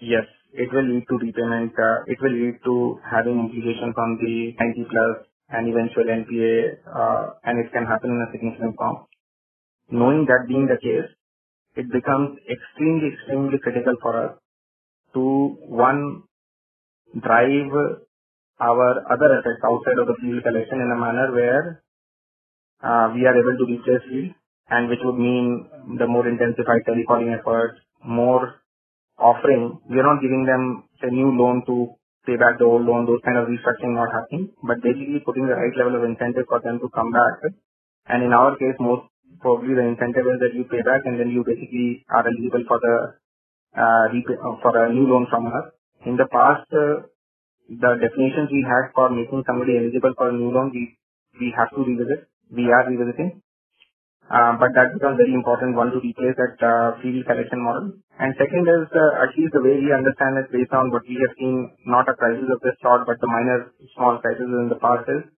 Yes, 0.00 0.24
it 0.54 0.72
will 0.72 0.86
lead 0.86 1.04
to 1.10 1.16
repayment. 1.18 1.74
Uh, 1.76 2.06
It 2.06 2.18
will 2.22 2.32
lead 2.32 2.56
to 2.64 3.00
having 3.04 3.36
implications 3.50 3.94
on 3.98 4.16
the 4.22 4.54
90+ 4.56 5.26
and 5.50 5.68
eventual 5.68 6.06
NPA, 6.06 6.54
uh, 6.88 7.22
and 7.44 7.58
it 7.58 7.72
can 7.72 7.84
happen 7.84 8.10
in 8.10 8.20
a 8.22 8.30
significant 8.32 8.76
form. 8.76 9.04
Knowing 9.90 10.24
that 10.26 10.46
being 10.48 10.66
the 10.66 10.78
case, 10.80 11.10
it 11.76 11.90
becomes 11.90 12.38
extremely 12.50 13.12
extremely 13.14 13.58
critical 13.58 13.94
for 14.02 14.12
us 14.24 14.32
to, 15.14 15.56
one, 15.68 16.22
drive 17.20 17.72
our 18.60 18.90
other 19.12 19.28
assets 19.38 19.62
outside 19.64 19.98
of 20.00 20.06
the 20.06 20.16
field 20.20 20.42
collection 20.42 20.80
in 20.80 20.90
a 20.92 20.98
manner 20.98 21.32
where 21.32 21.82
uh, 22.82 23.12
we 23.14 23.26
are 23.26 23.36
able 23.36 23.56
to 23.58 23.66
reach 23.68 23.80
replace 23.86 24.08
field, 24.08 24.34
and 24.70 24.88
which 24.88 25.00
would 25.04 25.18
mean 25.18 25.68
the 25.98 26.06
more 26.06 26.26
intensified 26.28 26.82
telecalling 26.88 27.36
efforts, 27.38 27.78
more 28.04 28.62
offering. 29.18 29.78
We 29.88 29.98
are 29.98 30.08
not 30.08 30.22
giving 30.22 30.44
them 30.44 30.84
a 31.02 31.10
new 31.10 31.30
loan 31.36 31.62
to 31.66 31.94
pay 32.26 32.36
back 32.36 32.58
the 32.58 32.64
old 32.64 32.86
loan, 32.86 33.06
those 33.06 33.20
kind 33.24 33.38
of 33.38 33.48
restructuring 33.48 33.94
not 33.94 34.12
happening, 34.12 34.50
but 34.62 34.82
basically 34.82 35.22
putting 35.24 35.46
the 35.46 35.54
right 35.54 35.74
level 35.76 35.96
of 35.96 36.04
incentive 36.04 36.46
for 36.48 36.60
them 36.60 36.78
to 36.78 36.88
come 36.94 37.10
back. 37.12 37.52
And 38.06 38.22
in 38.22 38.32
our 38.32 38.56
case, 38.56 38.78
most 38.80 39.11
probably 39.40 39.74
the 39.74 39.86
incentive 39.86 40.26
is 40.26 40.38
that 40.40 40.54
you 40.54 40.64
pay 40.64 40.82
back 40.82 41.02
and 41.04 41.18
then 41.18 41.30
you 41.30 41.44
basically 41.44 42.04
are 42.10 42.26
eligible 42.26 42.64
for 42.68 42.78
the 42.82 42.94
uh, 43.76 44.06
for 44.62 44.72
a 44.84 44.92
new 44.92 45.06
loan 45.06 45.26
from 45.30 45.46
us. 45.46 45.72
In 46.04 46.16
the 46.16 46.26
past, 46.26 46.66
uh, 46.72 47.06
the 47.68 47.92
definitions 48.02 48.50
we 48.50 48.66
had 48.66 48.92
for 48.94 49.08
making 49.08 49.44
somebody 49.46 49.78
eligible 49.78 50.12
for 50.16 50.28
a 50.28 50.32
new 50.32 50.50
loan, 50.50 50.70
we 50.74 50.98
we 51.40 51.54
have 51.56 51.70
to 51.70 51.80
revisit. 51.80 52.28
We 52.50 52.68
are 52.68 52.84
revisiting. 52.84 53.40
Uh, 54.30 54.56
but 54.56 54.72
that 54.72 54.94
becomes 54.94 55.20
very 55.20 55.34
important, 55.34 55.76
one, 55.76 55.90
to 55.92 56.00
replace 56.00 56.36
that 56.40 56.56
uh, 56.64 56.96
field 57.02 57.20
collection 57.26 57.60
model. 57.60 57.92
And 58.16 58.32
Second 58.38 58.64
is, 58.64 58.88
uh, 58.88 59.24
at 59.24 59.36
least 59.36 59.52
the 59.52 59.60
way 59.60 59.76
we 59.76 59.92
understand 59.92 60.38
it 60.40 60.48
based 60.48 60.72
on 60.72 60.88
what 60.88 61.02
we 61.04 61.20
have 61.20 61.34
seen, 61.36 61.68
not 61.84 62.08
a 62.08 62.14
crisis 62.14 62.48
of 62.48 62.60
this 62.64 62.78
sort, 62.80 63.04
but 63.04 63.20
the 63.20 63.28
minor 63.28 63.74
small 63.92 64.16
crises 64.24 64.46
in 64.48 64.72
the 64.72 64.80
past 64.80 65.04
is, 65.10 65.28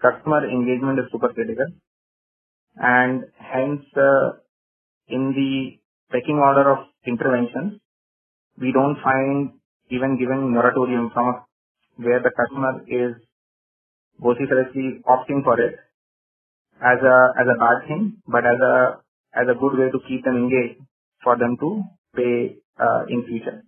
customer 0.00 0.46
engagement 0.48 1.00
is 1.00 1.10
super 1.12 1.32
critical. 1.34 1.68
And 2.76 3.24
hence, 3.38 3.84
uh, 3.96 4.38
in 5.08 5.32
the 5.32 5.78
pecking 6.12 6.38
order 6.38 6.72
of 6.72 6.78
interventions, 7.06 7.80
we 8.60 8.72
don't 8.72 8.96
find 9.02 9.52
even 9.90 10.18
giving 10.18 10.52
moratorium 10.52 11.10
from 11.12 11.44
where 11.96 12.20
the 12.20 12.30
customer 12.30 12.82
is 12.88 13.14
vociferously 14.20 15.02
opting 15.06 15.42
for 15.44 15.60
it 15.60 15.74
as 16.82 16.98
a 17.02 17.16
as 17.40 17.46
a 17.54 17.58
bad 17.58 17.88
thing, 17.88 18.16
but 18.26 18.44
as 18.46 18.60
a 18.60 19.00
as 19.34 19.46
a 19.50 19.58
good 19.58 19.78
way 19.78 19.90
to 19.90 20.00
keep 20.08 20.24
them 20.24 20.36
engaged 20.36 20.80
for 21.22 21.36
them 21.36 21.56
to 21.60 21.82
pay 22.16 22.56
uh, 22.78 23.02
in 23.08 23.24
future. 23.26 23.62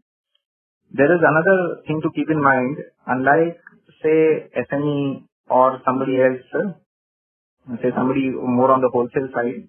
There 0.92 1.12
is 1.14 1.20
another 1.22 1.82
thing 1.86 2.00
to 2.02 2.10
keep 2.14 2.30
in 2.30 2.42
mind. 2.42 2.78
Unlike, 3.06 3.58
say, 4.02 4.50
SME 4.70 5.24
or 5.48 5.80
somebody 5.84 6.16
else, 6.22 6.76
say 7.82 7.90
somebody 7.94 8.30
more 8.30 8.70
on 8.70 8.80
the 8.80 8.90
wholesale 8.92 9.28
side, 9.34 9.66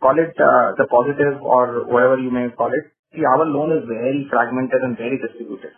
call 0.00 0.16
it 0.18 0.34
uh, 0.38 0.78
the 0.78 0.86
positive 0.86 1.42
or 1.42 1.86
whatever 1.90 2.18
you 2.18 2.30
may 2.30 2.50
call 2.54 2.70
it. 2.70 2.86
See, 3.14 3.24
our 3.24 3.46
loan 3.46 3.74
is 3.78 3.84
very 3.86 4.26
fragmented 4.30 4.82
and 4.82 4.96
very 4.96 5.18
distributed. 5.18 5.74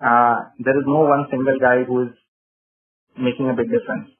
Uh, 0.00 0.48
there 0.60 0.76
is 0.76 0.86
no 0.86 1.04
one 1.04 1.28
single 1.30 1.58
guy 1.60 1.84
who 1.84 2.08
is 2.08 2.12
making 3.16 3.48
a 3.48 3.56
big 3.56 3.68
difference. 3.68 4.16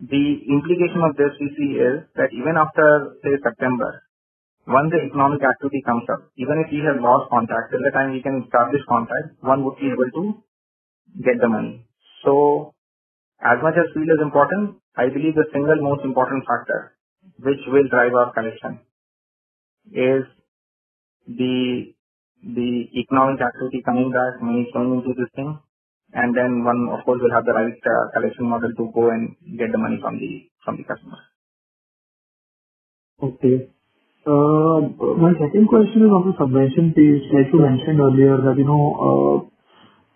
The 0.00 0.24
implication 0.48 1.02
of 1.02 1.16
this 1.18 1.34
we 1.38 1.50
see 1.58 1.70
is 1.76 2.06
that 2.16 2.32
even 2.32 2.56
after, 2.56 3.18
say, 3.22 3.36
September, 3.42 4.02
once 4.66 4.88
the 4.94 5.02
economic 5.02 5.42
activity 5.42 5.82
comes 5.84 6.06
up, 6.08 6.30
even 6.38 6.62
if 6.64 6.72
we 6.72 6.80
have 6.86 7.02
lost 7.02 7.28
contact, 7.28 7.74
till 7.74 7.82
the 7.82 7.92
time 7.92 8.12
we 8.14 8.22
can 8.22 8.46
establish 8.46 8.80
contact, 8.88 9.34
one 9.42 9.64
would 9.64 9.76
be 9.76 9.90
able 9.90 10.10
to 10.14 10.22
get 11.20 11.42
the 11.42 11.48
money. 11.48 11.84
So 12.24 12.72
as 13.42 13.58
much 13.62 13.74
as 13.76 13.92
field 13.94 14.08
is 14.08 14.22
important, 14.22 14.76
I 14.96 15.08
believe 15.08 15.34
the 15.34 15.48
single 15.52 15.80
most 15.80 16.04
important 16.04 16.44
factor 16.44 16.92
which 17.40 17.60
will 17.68 17.88
drive 17.88 18.12
our 18.14 18.32
collection 18.32 18.80
is 19.92 20.24
the 21.26 21.94
the 22.42 22.88
economic 22.96 23.40
activity 23.40 23.82
coming 23.84 24.10
back, 24.10 24.40
money 24.40 24.68
flowing 24.72 25.00
into 25.00 25.12
this 25.12 25.28
thing, 25.36 25.58
and 26.12 26.36
then 26.36 26.64
one, 26.64 26.88
of 26.90 27.04
course, 27.04 27.20
will 27.20 27.32
have 27.32 27.44
the 27.44 27.52
right 27.52 27.76
uh, 27.84 28.10
collection 28.14 28.48
model 28.48 28.72
to 28.72 28.90
go 28.94 29.10
and 29.10 29.36
get 29.58 29.70
the 29.72 29.78
money 29.78 29.98
from 30.00 30.18
the 30.18 30.48
from 30.64 30.76
the 30.76 30.84
customer. 30.84 31.20
Okay. 33.22 33.68
Uh, 34.26 34.80
my 35.20 35.32
second 35.36 35.68
question 35.68 36.04
is 36.04 36.12
on 36.12 36.24
the 36.28 36.34
subvention 36.36 36.92
piece. 36.96 37.24
Like 37.32 37.52
you 37.52 37.60
mentioned 37.60 38.00
earlier 38.00 38.36
that, 38.36 38.56
you 38.56 38.64
know, 38.64 38.84
uh, 38.96 39.36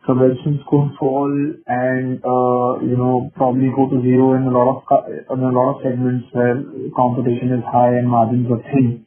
subventions 0.07 0.61
could 0.69 0.91
fall 0.99 1.33
and, 1.67 2.21
uh, 2.25 2.71
you 2.85 2.97
know, 2.97 3.31
probably 3.35 3.69
go 3.75 3.89
to 3.89 4.03
zero 4.03 4.35
in 4.37 4.45
a 4.45 4.51
lot 4.51 4.85
of, 4.85 5.09
in 5.11 5.45
a 5.45 5.53
lot 5.53 5.77
of 5.77 5.83
segments 5.83 6.27
where 6.33 6.63
competition 6.97 7.53
is 7.57 7.65
high 7.73 7.97
and 7.97 8.09
margins 8.09 8.51
are 8.51 8.63
thin. 8.73 9.07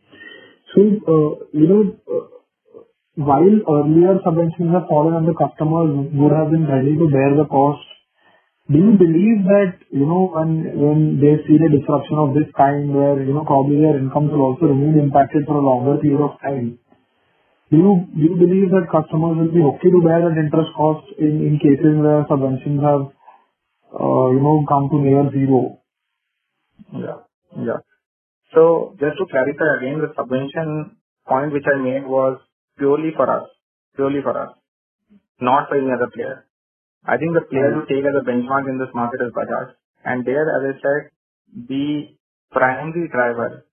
So, 0.74 0.82
uh, 0.82 1.30
you 1.54 1.68
know, 1.68 1.82
uh, 2.10 2.26
while 3.16 3.58
earlier 3.70 4.20
subventions 4.26 4.74
have 4.74 4.88
fallen 4.90 5.16
and 5.16 5.28
the 5.28 5.34
customers 5.34 5.90
would 6.14 6.34
have 6.34 6.52
been 6.52 6.68
ready 6.68 6.98
to 6.98 7.08
bear 7.10 7.36
the 7.36 7.46
cost, 7.50 7.82
do 8.70 8.78
you 8.78 8.94
believe 9.00 9.46
that, 9.48 9.80
you 9.92 10.06
know, 10.06 10.28
when 10.36 10.52
when 10.76 11.00
they 11.24 11.40
see 11.48 11.56
the 11.56 11.72
disruption 11.72 12.18
of 12.20 12.36
this 12.36 12.52
kind 12.58 12.94
where, 12.94 13.16
you 13.24 13.34
know, 13.34 13.46
probably 13.46 13.80
their 13.80 13.98
incomes 13.98 14.30
will 14.32 14.44
also 14.44 14.68
remain 14.68 15.00
impacted 15.00 15.48
for 15.48 15.56
a 15.56 15.64
longer 15.64 15.98
period 16.02 16.20
of 16.20 16.36
time, 16.42 16.78
do 17.72 17.78
you 18.16 18.36
believe 18.40 18.72
that 18.72 18.88
customers 18.92 19.38
will 19.38 19.52
be 19.52 19.62
okay 19.62 19.90
to 19.92 20.02
bear 20.06 20.22
that 20.24 20.40
interest 20.40 20.72
cost 20.76 21.06
in 21.20 21.60
cases 21.60 22.00
where 22.00 22.24
subventions 22.30 22.82
have, 22.82 23.12
uh, 23.92 24.28
you 24.32 24.40
know, 24.40 24.64
come 24.70 24.90
to 24.90 24.98
near 25.04 25.30
zero? 25.32 25.80
Yeah. 26.94 27.20
Yeah. 27.60 27.82
So 28.56 28.96
just 29.00 29.18
to 29.20 29.26
clarify 29.30 29.68
again, 29.80 30.00
the 30.00 30.14
subvention 30.16 30.98
point 31.28 31.52
which 31.52 31.68
I 31.68 31.78
made 31.82 32.08
was 32.08 32.40
purely 32.78 33.12
for 33.16 33.30
us, 33.30 33.50
purely 33.96 34.22
for 34.24 34.32
us, 34.32 34.56
not 35.42 35.68
for 35.68 35.78
any 35.78 35.92
other 35.92 36.10
player. 36.14 36.46
I 37.06 37.18
think 37.18 37.34
the 37.34 37.46
player 37.50 37.72
to 37.76 37.84
take 37.88 38.04
as 38.04 38.16
a 38.16 38.24
benchmark 38.24 38.70
in 38.70 38.80
this 38.80 38.94
market 38.94 39.22
is 39.22 39.32
Bajaj. 39.32 39.76
And 40.06 40.26
there, 40.26 40.48
as 40.48 40.76
I 40.76 40.80
said, 40.80 41.12
the 41.68 42.16
primary 42.52 43.10
driver 43.12 43.66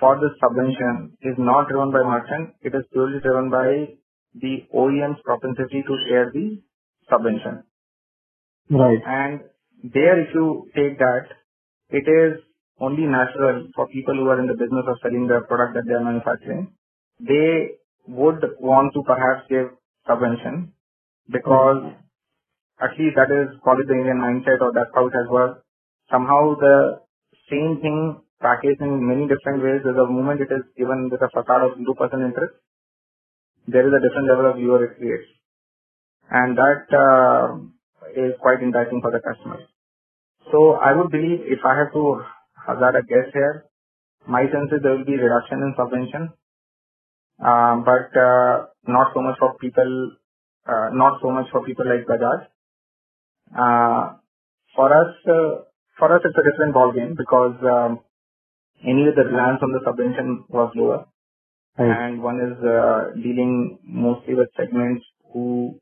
for 0.00 0.16
this 0.16 0.34
subvention 0.40 1.18
is 1.22 1.34
not 1.38 1.68
driven 1.68 1.90
by 1.90 2.02
merchant. 2.02 2.54
It 2.62 2.74
is 2.74 2.84
purely 2.92 3.20
driven 3.20 3.50
by 3.50 3.98
the 4.34 4.66
OEM's 4.74 5.20
propensity 5.24 5.82
to 5.82 5.94
share 6.08 6.30
the 6.32 6.62
subvention. 7.10 7.64
Right. 8.70 9.02
And 9.04 9.40
there, 9.82 10.20
if 10.20 10.28
you 10.34 10.70
take 10.74 10.98
that, 10.98 11.26
it 11.90 12.06
is 12.06 12.42
only 12.80 13.04
natural 13.04 13.68
for 13.74 13.88
people 13.88 14.14
who 14.14 14.28
are 14.28 14.40
in 14.40 14.46
the 14.46 14.54
business 14.54 14.84
of 14.86 14.98
selling 15.02 15.26
the 15.26 15.40
product 15.48 15.74
that 15.74 15.84
they 15.86 15.94
are 15.94 16.04
manufacturing. 16.04 16.72
They 17.18 17.78
would 18.06 18.44
want 18.60 18.94
to 18.94 19.02
perhaps 19.02 19.46
give 19.48 19.70
subvention 20.06 20.72
because 21.30 21.92
at 22.80 22.90
least 22.98 23.16
that 23.16 23.30
is 23.34 23.58
it 23.58 23.86
the 23.88 23.94
Indian 23.94 24.22
mindset 24.22 24.60
or 24.60 24.72
that's 24.72 24.90
how 24.94 25.06
it 25.08 25.12
has 25.12 25.28
worked. 25.28 25.64
Somehow 26.10 26.54
the 26.54 27.00
same 27.50 27.80
thing 27.82 28.20
packaged 28.40 28.80
in 28.80 29.06
many 29.06 29.28
different 29.28 29.62
ways. 29.62 29.82
A 29.84 29.92
moment 30.10 30.40
it 30.40 30.50
is 30.52 30.64
given 30.76 31.08
with 31.10 31.22
a 31.22 31.30
facade 31.30 31.62
of 31.62 31.78
2% 31.78 32.26
interest. 32.26 32.54
There 33.66 33.86
is 33.86 33.92
a 33.92 34.02
different 34.02 34.28
level 34.28 34.50
of 34.50 34.56
viewer 34.56 34.84
it 34.84 34.96
creates. 34.98 35.28
And 36.30 36.56
that 36.56 36.86
uh, 36.92 37.56
is 38.16 38.34
quite 38.40 38.62
enticing 38.62 39.00
for 39.00 39.10
the 39.10 39.20
customers. 39.20 39.64
So 40.52 40.74
I 40.80 40.96
would 40.96 41.10
believe 41.10 41.44
if 41.44 41.60
I 41.64 41.76
have 41.76 41.92
to 41.92 42.22
hazard 42.66 42.96
a 42.96 43.02
guess 43.02 43.28
here, 43.32 43.64
my 44.26 44.44
sense 44.44 44.72
is 44.72 44.80
there 44.82 44.96
will 44.96 45.04
be 45.04 45.16
reduction 45.16 45.60
in 45.60 45.74
subvention 45.76 46.32
um, 47.40 47.84
but 47.84 48.10
uh, 48.18 48.66
not 48.86 49.12
so 49.14 49.22
much 49.22 49.38
for 49.38 49.54
people, 49.58 50.12
uh, 50.66 50.88
not 50.92 51.20
so 51.22 51.30
much 51.30 51.46
for 51.52 51.64
people 51.64 51.86
like 51.86 52.06
Bajaj. 52.06 52.46
Uh, 53.54 54.16
for 54.74 54.90
us, 54.90 55.14
for 55.98 56.14
us, 56.14 56.22
it's 56.24 56.36
a 56.36 56.50
different 56.50 56.74
ballgame 56.74 57.16
because 57.16 57.54
um, 57.62 58.00
anyway, 58.82 59.12
the 59.14 59.24
reliance 59.24 59.60
on 59.62 59.72
the 59.72 59.82
subvention 59.84 60.44
was 60.48 60.72
lower. 60.74 61.06
Right. 61.78 62.10
And 62.10 62.22
one 62.22 62.40
is 62.42 62.58
uh, 62.62 63.14
dealing 63.14 63.78
mostly 63.84 64.34
with 64.34 64.48
segments 64.56 65.04
who 65.32 65.78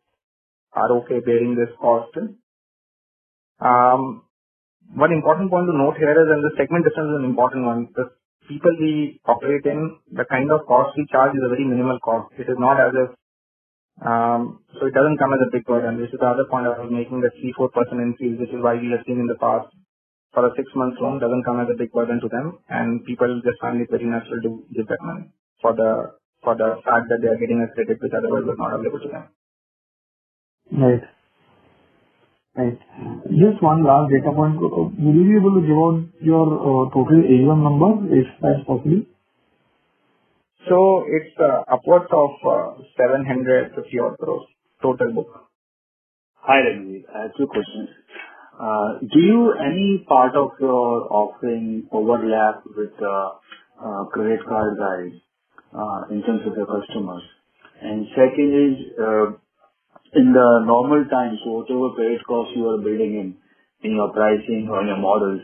are 0.72 0.92
okay 1.00 1.20
bearing 1.24 1.56
this 1.56 1.72
cost. 1.80 2.12
Um, 3.60 4.22
one 4.94 5.12
important 5.12 5.50
point 5.50 5.66
to 5.66 5.76
note 5.76 5.96
here 5.96 6.12
is, 6.12 6.28
and 6.28 6.44
the 6.44 6.52
segment 6.56 6.84
difference 6.84 7.16
is 7.16 7.18
an 7.24 7.24
important 7.24 7.64
one. 7.64 7.88
The 7.96 8.12
people 8.46 8.70
we 8.78 9.20
operate 9.24 9.64
in, 9.64 9.96
the 10.12 10.24
kind 10.28 10.52
of 10.52 10.66
cost 10.68 10.92
we 10.96 11.08
charge 11.10 11.32
is 11.34 11.42
a 11.42 11.48
very 11.48 11.64
minimal 11.64 11.98
cost. 12.00 12.32
It 12.38 12.48
is 12.48 12.60
not 12.60 12.78
as 12.78 12.92
if, 12.92 13.10
um, 14.04 14.60
so 14.76 14.86
it 14.86 14.94
doesn't 14.94 15.16
come 15.16 15.32
as 15.32 15.48
a 15.48 15.50
big 15.50 15.64
burden. 15.64 15.96
This 15.96 16.12
is 16.12 16.20
the 16.20 16.28
other 16.28 16.44
point 16.44 16.68
I 16.68 16.76
was 16.76 16.92
making, 16.92 17.24
the 17.24 17.32
3-4% 17.32 17.72
increase, 18.04 18.38
which 18.38 18.52
is 18.52 18.60
why 18.60 18.76
we 18.76 18.92
have 18.92 19.02
seen 19.08 19.18
in 19.18 19.26
the 19.26 19.40
past 19.40 19.72
for 20.36 20.44
a 20.46 20.52
six 20.56 20.68
month 20.76 21.00
loan 21.00 21.18
doesn't 21.18 21.44
come 21.48 21.60
as 21.64 21.68
a 21.72 21.78
big 21.80 21.90
burden 21.96 22.20
to 22.20 22.28
them 22.28 22.58
and 22.68 23.00
people 23.08 23.40
just 23.48 23.56
find 23.64 23.80
it 23.80 23.88
very 23.90 24.04
natural 24.04 24.42
to 24.46 24.50
give 24.76 24.86
that 24.92 25.00
money 25.00 25.24
for 25.62 25.72
the 25.80 25.90
for 26.44 26.54
the 26.60 26.68
fact 26.84 27.08
that 27.08 27.24
they 27.24 27.30
are 27.32 27.40
getting 27.40 27.64
a 27.64 27.68
credit 27.72 27.96
which 28.04 28.12
otherwise 28.18 28.44
was 28.44 28.58
not 28.60 28.74
available 28.76 29.00
to 29.00 29.08
them. 29.08 29.24
Right. 30.84 31.04
Right. 32.56 32.78
Just 33.32 33.62
one 33.62 33.82
last 33.84 34.12
data 34.12 34.32
point. 34.36 34.60
Will 34.60 35.16
you 35.16 35.24
be 35.24 35.36
able 35.40 35.56
to 35.56 35.64
give 35.64 35.80
out 35.86 35.98
your 36.20 36.46
uh, 36.68 36.84
total 36.92 37.20
AUM 37.34 37.64
number, 37.64 37.90
if 38.20 38.28
that's 38.44 38.64
possible? 38.68 39.02
So 40.68 40.78
It's 41.16 41.34
uh, 41.40 41.64
upwards 41.72 42.12
of 42.12 42.30
uh, 42.44 42.82
750 42.96 44.00
odd 44.04 44.18
crores 44.18 44.46
total 44.82 45.12
book. 45.12 45.30
Hi, 46.46 46.60
Ranvir. 46.62 47.02
I 47.14 47.22
have 47.24 47.36
two 47.36 47.46
questions. 47.46 47.88
Do 48.58 49.20
you 49.20 49.52
any 49.60 50.04
part 50.08 50.34
of 50.36 50.50
your 50.60 51.12
offering 51.12 51.88
overlap 51.92 52.62
with 52.76 52.92
uh 53.02 53.30
uh 53.80 54.04
credit 54.06 54.40
card 54.48 54.78
guys 54.78 55.12
uh 55.74 56.14
in 56.14 56.22
terms 56.22 56.42
of 56.46 56.56
your 56.56 56.66
customers? 56.66 57.22
And 57.82 58.06
Second 58.16 58.50
is, 58.56 59.36
in 60.14 60.32
the 60.32 60.48
normal 60.64 61.04
times, 61.10 61.38
whatever 61.44 61.94
credit 61.94 62.24
costs 62.26 62.54
you 62.56 62.68
are 62.68 62.78
building 62.78 63.14
in 63.20 63.36
in 63.82 63.94
your 63.96 64.10
pricing 64.12 64.68
or 64.70 64.82
your 64.84 64.96
models, 64.96 65.42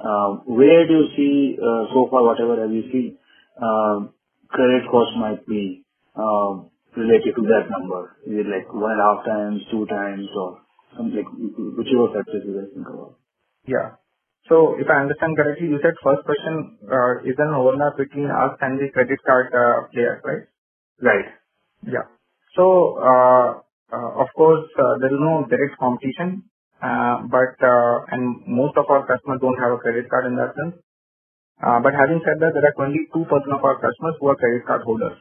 uh, 0.00 0.30
where 0.46 0.86
do 0.88 0.94
you 0.94 1.06
see, 1.16 1.58
uh, 1.60 1.84
so 1.92 2.08
far, 2.10 2.24
whatever 2.24 2.60
have 2.60 2.72
you 2.72 2.82
seen, 2.90 3.18
uh, 3.60 4.08
credit 4.48 4.88
cost 4.90 5.12
might 5.18 5.46
be 5.46 5.84
related 6.96 7.34
to 7.36 7.42
that 7.42 7.68
number? 7.70 8.16
Is 8.26 8.40
it 8.40 8.46
like 8.48 8.72
one 8.72 8.92
and 8.92 9.00
a 9.00 9.04
half 9.04 9.24
times, 9.26 9.60
two 9.70 9.84
times, 9.86 10.26
or 10.34 10.60
like 10.98 11.28
whichever 11.28 12.08
factors 12.16 12.42
you 12.46 12.54
guys 12.56 12.70
think 12.72 12.88
about? 12.88 13.16
Yeah. 13.66 14.00
So 14.48 14.78
if 14.78 14.86
I 14.88 15.02
understand 15.02 15.36
correctly, 15.36 15.68
you 15.68 15.78
said 15.82 15.94
first 16.02 16.22
question, 16.24 16.78
uh, 16.86 17.20
is 17.26 17.34
an 17.38 17.52
overlap 17.52 17.98
between 17.98 18.30
us 18.30 18.54
and 18.62 18.78
the 18.78 18.88
credit 18.94 19.18
card 19.26 19.50
players, 19.92 20.22
right? 20.24 20.44
Right. 21.02 21.28
Yeah. 21.82 22.06
So, 22.54 22.64
uh, 23.02 23.60
of 23.92 24.28
course, 24.36 24.64
uh, 24.78 24.94
there 25.02 25.12
is 25.12 25.20
no 25.20 25.44
direct 25.50 25.76
competition, 25.78 26.46
uh, 26.80 27.26
but 27.28 27.58
and 28.14 28.46
most 28.46 28.78
of 28.78 28.86
our 28.88 29.04
customers 29.06 29.42
don't 29.42 29.58
have 29.58 29.72
a 29.74 29.82
credit 29.82 30.08
card 30.08 30.26
in 30.26 30.36
that 30.36 30.54
sense. 30.54 30.78
But 31.60 31.92
having 31.92 32.22
said 32.24 32.38
that, 32.40 32.54
there 32.54 32.66
are 32.70 32.76
22% 32.78 33.12
of 33.52 33.64
our 33.64 33.76
customers 33.82 34.16
who 34.20 34.28
are 34.30 34.36
credit 34.36 34.64
card 34.66 34.82
holders. 34.82 35.18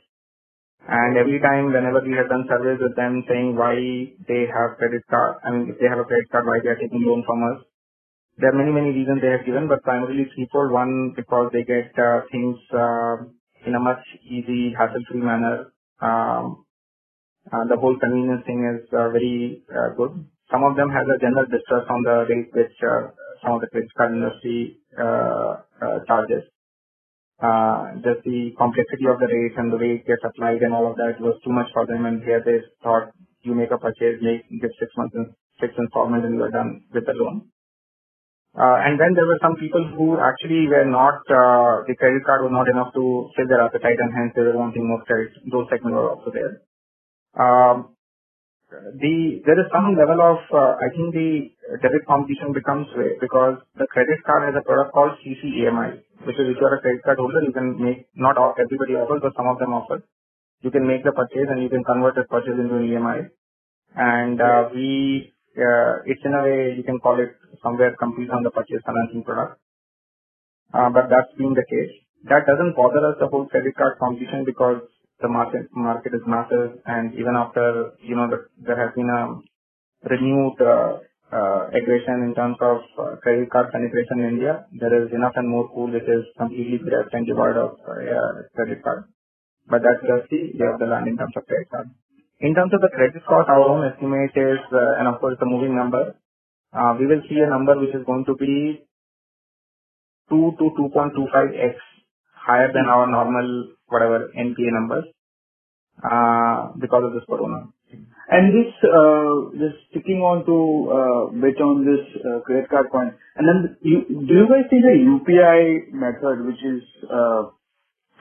And 0.88 1.18
every 1.18 1.40
time, 1.42 1.74
whenever 1.74 2.02
we 2.06 2.14
have 2.14 2.30
done 2.30 2.46
surveys 2.48 2.80
with 2.80 2.96
them 2.96 3.26
saying 3.28 3.56
why 3.58 3.74
they 4.30 4.46
have 4.46 4.78
credit 4.78 5.02
card, 5.10 5.38
I 5.44 5.50
mean, 5.52 5.70
if 5.74 5.80
they 5.82 5.90
have 5.90 5.98
a 5.98 6.06
credit 6.06 6.30
card, 6.32 6.46
why 6.46 6.60
they 6.62 6.70
are 6.70 6.78
taking 6.78 7.02
loan 7.02 7.24
from 7.26 7.42
us, 7.42 7.66
there 8.38 8.50
are 8.52 8.58
many, 8.58 8.72
many 8.72 8.92
reasons 8.92 9.22
they 9.22 9.32
have 9.32 9.46
given, 9.46 9.68
but 9.68 9.82
primarily 9.84 10.30
threefold. 10.36 10.72
One, 10.72 11.14
because 11.16 11.50
they 11.54 11.64
get 11.64 11.96
things 12.32 12.58
in 13.66 13.74
a 13.74 13.80
much 13.80 14.04
easy, 14.30 14.76
hassle-free 14.78 15.22
manner. 15.22 15.74
Um, 16.02 16.66
uh, 17.52 17.66
the 17.70 17.78
whole 17.78 17.98
convenience 18.00 18.44
thing 18.46 18.62
is 18.66 18.86
uh, 18.94 19.10
very 19.10 19.64
uh, 19.70 19.94
good. 19.98 20.26
Some 20.52 20.64
of 20.64 20.76
them 20.76 20.90
have 20.90 21.08
a 21.10 21.18
general 21.20 21.46
distrust 21.46 21.90
on 21.90 22.02
the 22.04 22.26
rate 22.30 22.50
which 22.54 22.78
some 23.42 23.54
of 23.54 23.62
the 23.62 23.68
credit 23.68 23.90
card 23.98 24.14
industry 24.14 24.78
charges. 26.08 26.44
Just 28.04 28.24
the 28.24 28.56
complexity 28.58 29.08
of 29.12 29.20
the 29.20 29.28
rates 29.28 29.56
and 29.58 29.72
the 29.72 29.78
way 29.78 30.00
it 30.00 30.08
gets 30.08 30.24
applied 30.24 30.62
and 30.62 30.74
all 30.74 30.92
of 30.92 30.98
that 30.98 31.20
was 31.20 31.40
too 31.44 31.52
much 31.52 31.68
for 31.74 31.86
them, 31.86 32.06
and 32.06 32.24
here 32.24 32.42
they 32.46 32.64
thought 32.84 33.12
you 33.44 33.54
make 33.54 33.72
a 33.72 33.78
purchase, 33.78 34.22
make 34.22 34.48
give 34.62 34.72
six 34.80 34.92
months 34.98 35.16
in 35.16 35.36
six 35.60 35.74
installments 35.78 36.26
and 36.26 36.36
you 36.36 36.44
are 36.44 36.52
done 36.52 36.82
with 36.94 37.06
the 37.06 37.14
loan. 37.14 37.50
Uh, 38.56 38.80
and 38.88 39.00
then 39.00 39.12
there 39.16 39.28
were 39.28 39.40
some 39.44 39.56
people 39.60 39.84
who 39.98 40.16
actually 40.20 40.68
were 40.68 40.88
not, 40.88 41.20
uh, 41.28 41.84
the 41.88 41.96
credit 42.00 42.24
card 42.26 42.44
was 42.44 42.56
not 42.56 42.68
enough 42.72 42.94
to 42.96 43.30
fill 43.36 43.48
their 43.48 43.62
appetite 43.64 44.00
and 44.00 44.12
hence 44.16 44.32
they 44.36 44.44
were 44.44 44.58
wanting 44.58 44.88
more 44.88 45.04
credit. 45.04 45.32
Those 45.52 45.68
segments 45.70 45.96
were 45.96 46.12
also 46.16 46.32
there. 46.32 46.64
Um, 47.36 47.95
the 49.00 49.42
there 49.46 49.60
is 49.60 49.68
some 49.72 49.96
level 49.96 50.20
of 50.22 50.40
uh, 50.52 50.74
I 50.80 50.88
think 50.94 51.14
the 51.14 51.30
debit 51.82 52.06
competition 52.08 52.54
becomes 52.54 52.88
way 52.96 53.18
because 53.20 53.60
the 53.76 53.88
credit 53.88 54.24
card 54.26 54.48
has 54.48 54.56
a 54.58 54.64
product 54.64 54.94
called 54.94 55.18
CCEMI, 55.22 56.02
which 56.28 56.40
is 56.40 56.48
if 56.52 56.58
you 56.60 56.66
are 56.68 56.78
a 56.78 56.82
credit 56.82 57.04
card 57.04 57.18
holder, 57.18 57.42
you 57.44 57.54
can 57.54 57.78
make 57.82 58.08
not 58.16 58.38
all, 58.38 58.54
everybody 58.60 58.96
offers, 58.96 59.22
but 59.22 59.36
some 59.36 59.48
of 59.48 59.60
them 59.60 59.74
offer. 59.74 60.04
You 60.62 60.72
can 60.72 60.88
make 60.88 61.04
the 61.04 61.12
purchase 61.12 61.50
and 61.50 61.62
you 61.62 61.70
can 61.70 61.84
convert 61.84 62.16
the 62.16 62.24
purchase 62.26 62.58
into 62.58 62.76
an 62.76 62.88
EMI. 62.90 63.30
And 63.96 64.42
uh, 64.42 64.70
we 64.74 65.34
uh, 65.58 66.04
it's 66.06 66.22
in 66.26 66.34
a 66.34 66.44
way 66.44 66.76
you 66.78 66.84
can 66.84 67.00
call 67.00 67.20
it 67.20 67.36
somewhere 67.64 67.96
complete 68.00 68.30
on 68.32 68.44
the 68.44 68.52
purchase 68.52 68.84
financing 68.86 69.24
product. 69.24 69.60
Uh, 70.74 70.90
but 70.90 71.08
that's 71.10 71.32
been 71.38 71.54
the 71.54 71.66
case. 71.70 71.94
That 72.28 72.48
doesn't 72.48 72.76
bother 72.76 73.14
us 73.14 73.18
the 73.20 73.28
whole 73.28 73.48
credit 73.48 73.76
card 73.78 74.00
competition 74.00 74.44
because 74.46 74.82
the 75.22 75.30
market 75.30 75.68
market 75.76 76.14
is 76.16 76.22
massive, 76.28 76.80
and 76.86 77.14
even 77.16 77.36
after, 77.36 77.94
you 78.02 78.16
know, 78.16 78.28
the- 78.30 78.48
there 78.68 78.78
has 78.84 78.94
been 78.96 79.10
a 79.10 79.42
renewed 80.06 80.58
uh, 80.62 81.00
uh, 81.34 81.62
aggression 81.74 82.24
in 82.28 82.34
terms 82.36 82.58
of 82.62 82.80
uh, 83.00 83.16
credit 83.24 83.50
card 83.52 83.72
penetration 83.74 84.20
in 84.22 84.26
India, 84.38 84.66
there 84.80 84.94
is 85.04 85.12
enough 85.14 85.34
and 85.36 85.50
more 85.50 85.68
pool 85.70 85.92
which 85.92 86.08
is 86.08 86.26
completely 86.38 86.78
bereft 86.78 87.14
and 87.14 87.28
devoid 87.28 87.58
of 87.58 87.80
uh, 87.88 88.34
credit 88.56 88.84
card. 88.84 89.06
But 89.68 89.82
that's 89.84 90.02
just 90.06 90.30
the 90.32 90.54
lay 90.60 90.68
of 90.74 90.80
the 90.80 90.88
land 90.88 91.08
in 91.08 91.18
terms 91.18 91.34
of 91.38 91.46
credit 91.48 91.70
card. 91.72 91.90
In 92.42 92.56
terms 92.56 92.74
of 92.74 92.82
the 92.82 92.90
credit 92.94 93.24
cost, 93.28 93.50
our 93.50 93.62
own 93.64 93.86
estimate 93.90 94.36
is, 94.36 94.62
uh, 94.74 95.00
and 95.00 95.08
of 95.08 95.20
course, 95.22 95.38
the 95.40 95.48
moving 95.48 95.76
number, 95.76 96.16
uh, 96.74 96.94
we 97.00 97.08
will 97.08 97.22
see 97.30 97.40
a 97.40 97.50
number 97.50 97.80
which 97.80 97.96
is 97.96 98.06
going 98.06 98.26
to 98.26 98.36
be 98.36 98.84
2 100.30 100.54
to 100.60 100.66
2.25x 100.80 101.76
higher 102.46 102.72
than 102.72 102.86
our 102.86 103.08
normal, 103.08 103.74
whatever, 103.88 104.30
NPA 104.38 104.72
numbers, 104.78 105.06
uh, 106.04 106.74
because 106.80 107.04
of 107.06 107.14
this 107.14 107.24
corona. 107.28 107.70
And 108.28 108.54
this, 108.54 108.74
uh, 108.82 109.54
just 109.58 109.78
sticking 109.90 110.22
on 110.22 110.46
to, 110.46 110.58
uh, 110.98 111.22
bit 111.42 111.62
on 111.62 111.86
this, 111.86 112.06
credit 112.46 112.70
card 112.70 112.90
point. 112.92 113.14
And 113.38 113.46
then 113.48 113.78
do 113.82 114.34
you 114.34 114.48
guys 114.50 114.66
see 114.70 114.82
the 114.82 114.96
UPI 115.14 115.94
method, 115.94 116.46
which 116.46 116.62
is, 116.64 116.82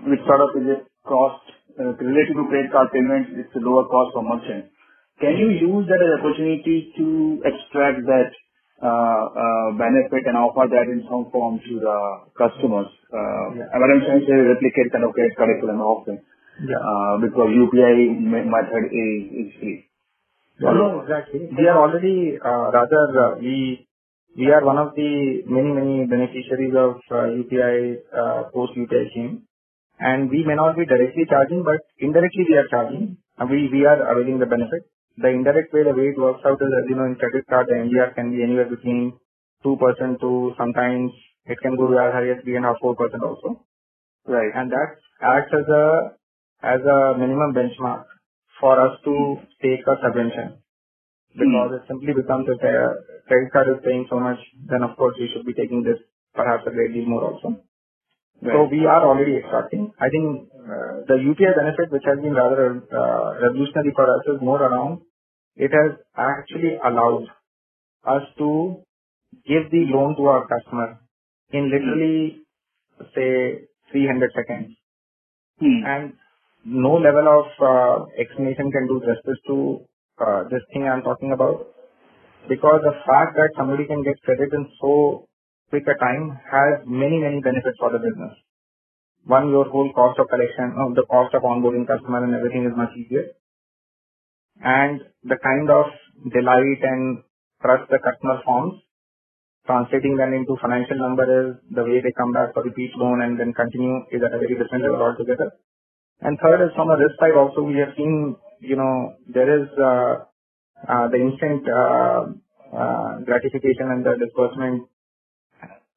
which 0.04 0.20
sort 0.26 0.40
of 0.44 0.50
is 0.60 0.68
a 0.76 0.78
cost, 1.08 1.44
related 1.78 2.36
to 2.36 2.46
credit 2.48 2.70
card 2.70 2.88
payments, 2.92 3.30
it's 3.34 3.56
a 3.56 3.62
lower 3.64 3.84
cost 3.88 4.12
for 4.14 4.22
merchant. 4.22 4.70
Can 5.20 5.36
you 5.38 5.48
use 5.50 5.86
that 5.88 6.02
as 6.04 6.20
opportunity 6.20 6.92
to 6.98 7.40
extract 7.44 8.04
that, 8.06 8.30
benefit 9.78 10.26
and 10.26 10.36
offer 10.36 10.66
that 10.68 10.86
in 10.92 11.02
some 11.08 11.30
form 11.30 11.60
to 11.66 11.74
the 11.86 11.96
customers? 12.36 12.90
Uh, 13.12 13.46
Yeah. 13.56 13.80
what 13.80 13.90
I'm 13.90 14.02
trying 14.04 14.20
to 14.20 14.26
say, 14.26 14.36
replicate 14.52 14.92
kind 14.92 15.04
of 15.04 15.12
credit 15.14 15.32
equivalent 15.38 15.80
offering, 15.80 16.20
Yeah. 16.72 16.78
uh, 16.90 17.14
because 17.24 17.50
UPI 17.64 17.96
method 18.54 18.84
is, 18.92 19.22
is 19.44 19.48
free. 19.60 19.78
No, 20.60 21.00
exactly. 21.00 21.48
We 21.58 21.66
are 21.68 21.78
already, 21.78 22.38
uh, 22.38 22.70
rather, 22.78 23.04
uh, 23.24 23.38
we 23.38 23.86
we 24.36 24.50
are 24.50 24.64
one 24.64 24.78
of 24.78 24.94
the 24.94 25.10
many, 25.46 25.70
many 25.72 26.06
beneficiaries 26.06 26.74
of 26.74 26.96
uh, 27.10 27.26
UPI, 27.40 27.98
uh, 28.22 28.42
post-UPI 28.54 29.10
scheme. 29.10 29.42
And 30.00 30.28
we 30.30 30.44
may 30.44 30.54
not 30.56 30.76
be 30.76 30.84
directly 30.86 31.24
charging, 31.28 31.62
but 31.62 31.78
indirectly 32.00 32.44
we 32.48 32.56
are 32.56 32.66
charging. 32.68 33.16
And 33.38 33.50
we 33.50 33.68
we 33.72 33.84
are 33.86 33.98
availing 34.10 34.38
the 34.40 34.46
benefit. 34.46 34.82
The 35.16 35.28
indirect 35.28 35.72
way, 35.72 35.84
the 35.84 35.94
way 35.94 36.10
it 36.10 36.18
works 36.18 36.42
out 36.44 36.60
is, 36.60 36.72
as 36.78 36.84
you 36.88 36.96
know, 36.96 37.04
in 37.04 37.14
credit 37.16 37.46
card, 37.48 37.68
the 37.68 37.74
MDR 37.74 38.14
can 38.14 38.30
be 38.32 38.42
anywhere 38.42 38.68
between 38.68 39.14
2% 39.64 40.20
to 40.20 40.52
sometimes 40.58 41.12
it 41.46 41.58
can 41.62 41.76
go 41.76 41.86
to 41.88 41.98
as 41.98 42.12
high 42.12 42.30
as 42.30 42.42
3.5%-4% 42.44 43.22
also. 43.22 43.64
Right. 44.26 44.52
and 44.54 44.72
that 44.72 44.96
acts 45.20 45.52
as 45.52 45.68
a 45.68 46.16
as 46.64 46.80
a 46.80 47.18
minimum 47.18 47.52
benchmark 47.52 48.04
for 48.58 48.80
us 48.80 48.96
to 49.04 49.36
take 49.60 49.84
a 49.86 49.96
subvention. 50.02 50.64
Because 51.36 51.72
it 51.76 51.84
simply 51.88 52.14
becomes 52.14 52.48
if 52.48 52.62
a 52.62 52.94
credit 53.28 53.52
card 53.52 53.68
is 53.68 53.84
paying 53.84 54.06
so 54.08 54.18
much, 54.18 54.38
then 54.70 54.82
of 54.82 54.96
course 54.96 55.14
we 55.20 55.28
should 55.28 55.44
be 55.44 55.52
taking 55.52 55.82
this 55.82 55.98
perhaps 56.32 56.64
a 56.66 56.70
great 56.70 56.94
deal 56.94 57.04
more 57.04 57.24
also. 57.32 57.60
So 58.40 58.64
we 58.70 58.86
are 58.86 59.02
already 59.04 59.36
extracting. 59.36 59.92
I 60.00 60.08
think 60.08 60.48
uh, 60.53 60.53
the 61.06 61.18
UPI 61.20 61.56
benefit, 61.56 61.92
which 61.92 62.04
has 62.06 62.18
been 62.20 62.34
rather 62.34 62.80
uh, 62.80 63.40
revolutionary 63.40 63.92
for 63.94 64.04
us, 64.04 64.22
is 64.26 64.40
more 64.40 64.62
around 64.62 65.00
it 65.56 65.70
has 65.70 65.98
actually 66.16 66.76
allowed 66.84 67.26
us 68.06 68.22
to 68.38 68.82
give 69.46 69.70
the 69.70 69.86
loan 69.94 70.16
to 70.16 70.26
our 70.26 70.46
customer 70.48 70.98
in 71.52 71.70
literally, 71.70 72.42
say, 73.14 73.68
300 73.92 74.32
seconds. 74.34 74.76
Hmm. 75.60 75.80
And 75.86 76.12
no 76.64 76.94
level 76.94 77.26
of 77.28 77.46
uh, 77.62 78.06
explanation 78.18 78.72
can 78.72 78.88
do 78.88 79.00
justice 79.00 79.40
to 79.46 79.86
uh, 80.18 80.42
this 80.50 80.62
thing 80.72 80.88
I'm 80.88 81.02
talking 81.02 81.32
about. 81.32 81.68
Because 82.48 82.80
the 82.82 82.98
fact 83.06 83.36
that 83.36 83.50
somebody 83.56 83.86
can 83.86 84.02
get 84.02 84.20
credit 84.22 84.52
in 84.52 84.66
so 84.82 85.28
quick 85.70 85.84
a 85.86 85.96
time 85.98 86.38
has 86.50 86.82
many, 86.84 87.18
many 87.18 87.40
benefits 87.40 87.78
for 87.78 87.92
the 87.92 87.98
business. 87.98 88.34
One, 89.26 89.48
your 89.48 89.68
whole 89.68 89.92
cost 89.92 90.18
of 90.20 90.28
collection, 90.28 90.76
uh, 90.76 90.92
the 90.94 91.06
cost 91.08 91.34
of 91.34 91.42
onboarding 91.42 91.86
customer 91.86 92.24
and 92.24 92.34
everything 92.34 92.64
is 92.64 92.76
much 92.76 92.92
easier. 92.96 93.32
And 94.60 95.00
the 95.24 95.36
kind 95.42 95.70
of 95.70 95.86
delight 96.32 96.80
and 96.82 97.22
trust 97.62 97.90
the 97.90 97.98
customer 97.98 98.40
forms, 98.44 98.80
translating 99.66 100.16
them 100.16 100.34
into 100.34 100.56
financial 100.60 100.98
number 100.98 101.24
is 101.24 101.56
the 101.70 101.84
way 101.84 102.00
they 102.04 102.12
come 102.12 102.32
back 102.32 102.52
for 102.52 102.62
repeat 102.62 102.92
loan 102.96 103.22
and 103.22 103.40
then 103.40 103.52
continue 103.54 104.04
is 104.12 104.20
at 104.20 104.34
a 104.34 104.38
very 104.38 104.56
different 104.60 104.84
level 104.84 105.00
altogether. 105.00 105.56
And 106.20 106.38
third 106.38 106.60
is 106.64 106.72
from 106.76 106.90
a 106.90 106.96
risk 106.96 107.16
side 107.18 107.36
also, 107.36 107.62
we 107.62 107.76
have 107.80 107.96
seen, 107.96 108.36
you 108.60 108.76
know, 108.76 109.16
there 109.26 109.48
is 109.48 109.68
uh, 109.80 110.28
uh, 110.84 111.08
the 111.08 111.16
instant 111.16 111.64
uh, 111.64 112.28
uh, 112.76 113.10
gratification 113.24 113.88
and 113.88 114.04
the 114.04 114.20
disbursement 114.20 114.84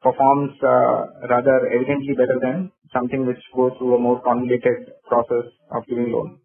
performs 0.02 0.56
rather 0.64 1.68
evidently 1.68 2.16
better 2.16 2.40
than 2.40 2.72
something 2.94 3.26
which 3.26 3.42
goes 3.56 3.74
through 3.78 3.96
a 3.96 4.00
more 4.00 4.22
convoluted 4.22 4.94
process 5.08 5.48
of 5.72 5.86
giving 5.88 6.12
loan. 6.12 6.40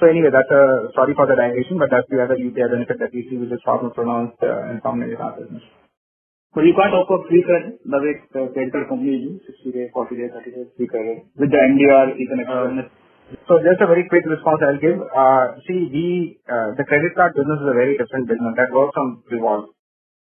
So 0.00 0.08
anyway, 0.08 0.32
that's 0.32 0.50
a 0.50 0.90
sorry 0.96 1.14
for 1.14 1.26
the 1.28 1.36
digression, 1.36 1.78
but 1.78 1.90
that's 1.92 2.08
the 2.08 2.22
other 2.24 2.36
UPI 2.36 2.70
benefit 2.72 2.98
that 2.98 3.12
we 3.12 3.28
see, 3.28 3.36
which 3.36 3.52
is 3.52 3.60
far 3.64 3.80
more 3.82 3.92
pronounced 3.92 4.40
uh, 4.42 4.70
and 4.72 4.80
prominent 4.82 5.12
in 5.12 5.20
our 5.20 5.36
business. 5.36 5.62
But 6.52 6.64
you 6.68 6.74
can't 6.76 6.92
offer 6.92 7.16
free 7.28 7.44
credit 7.44 7.80
the 7.84 7.98
way 8.00 8.12
the 8.32 8.52
credit 8.52 8.72
card 8.72 8.88
companies 8.88 9.24
do, 9.24 9.32
60 9.40 9.72
days, 9.72 9.88
40 9.92 10.16
days, 10.20 10.32
30 10.36 10.52
days 10.52 10.68
free 10.76 10.88
credit. 10.88 11.24
With 11.36 11.48
the 11.48 11.60
MDR, 11.60 12.16
you 12.16 12.28
can 12.28 12.40
it. 12.44 12.88
So 13.48 13.56
just 13.64 13.80
a 13.80 13.88
very 13.88 14.04
quick 14.12 14.28
response 14.28 14.60
I'll 14.60 14.80
give. 14.82 15.00
Uh, 15.00 15.56
see, 15.64 15.88
we, 15.88 16.36
uh, 16.44 16.76
the 16.76 16.84
credit 16.84 17.16
card 17.16 17.32
business 17.32 17.56
is 17.56 17.68
a 17.72 17.76
very 17.76 17.96
different 17.96 18.28
business 18.28 18.52
that 18.60 18.68
works 18.68 18.96
on 19.00 19.24
revolve. 19.32 19.72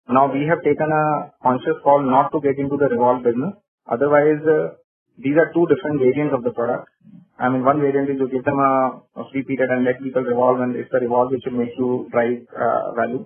Now 0.07 0.31
we 0.31 0.47
have 0.47 0.63
taken 0.63 0.87
a 0.91 1.31
conscious 1.43 1.79
call 1.83 2.03
not 2.03 2.31
to 2.31 2.39
get 2.39 2.59
into 2.59 2.75
the 2.75 2.87
revolve 2.91 3.23
business. 3.23 3.55
Otherwise, 3.87 4.43
uh, 4.47 4.79
these 5.17 5.37
are 5.37 5.51
two 5.53 5.65
different 5.69 5.99
variants 5.99 6.33
of 6.33 6.43
the 6.43 6.51
product. 6.51 6.89
I 7.37 7.49
mean, 7.49 7.65
one 7.65 7.81
variant 7.81 8.09
is 8.09 8.17
you 8.19 8.29
give 8.29 8.45
them 8.45 8.59
a, 8.59 9.01
a 9.21 9.23
free 9.31 9.43
period 9.43 9.69
and 9.69 9.85
let 9.85 10.01
people 10.01 10.23
revolve 10.23 10.61
and 10.61 10.75
it's 10.75 10.91
the 10.91 10.99
revolve 10.99 11.31
which 11.31 11.43
will 11.45 11.59
make 11.59 11.73
you 11.77 12.07
drive 12.11 12.45
uh, 12.53 12.93
value. 12.93 13.25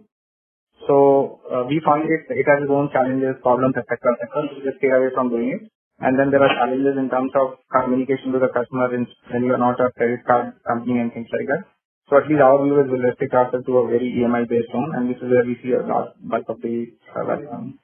So 0.88 1.42
uh, 1.52 1.64
we 1.68 1.82
found 1.86 2.08
it, 2.08 2.28
it 2.30 2.48
has 2.48 2.64
its 2.64 2.72
own 2.72 2.90
challenges, 2.94 3.40
problems, 3.44 3.76
etc. 3.78 3.98
etc. 4.20 4.50
So 4.52 4.62
just 4.64 4.80
stay 4.80 4.92
away 4.92 5.12
from 5.14 5.30
doing 5.30 5.60
it. 5.60 5.64
And 6.00 6.20
then 6.20 6.32
there 6.32 6.44
are 6.44 6.54
challenges 6.62 6.96
in 6.98 7.10
terms 7.10 7.32
of 7.36 7.60
communication 7.74 8.32
to 8.34 8.40
the 8.40 8.50
customer 8.54 8.90
when 8.92 9.44
you 9.44 9.54
are 9.54 9.62
not 9.62 9.80
a 9.82 9.92
credit 9.98 10.26
card 10.26 10.54
company 10.68 11.00
and 11.00 11.14
things 11.14 11.28
like 11.34 11.48
that. 11.48 11.66
So 12.10 12.18
at 12.18 12.30
least 12.30 12.42
our 12.42 12.64
view 12.64 12.80
is 12.80 12.88
we'll 12.90 13.04
restrict 13.04 13.34
ourselves 13.34 13.66
to 13.66 13.78
a 13.80 13.88
very 13.88 14.14
EMI 14.16 14.48
based 14.48 14.72
loan 14.74 14.94
and 14.96 15.10
this 15.10 15.18
is 15.18 15.30
where 15.30 15.46
we 15.46 15.58
see 15.64 15.74
a 15.74 15.84
large 15.84 16.14
bulk 16.22 16.46
of 16.50 16.62
the 16.62 16.88
uh, 17.16 17.26
value. 17.26 17.50
Um, 17.52 17.80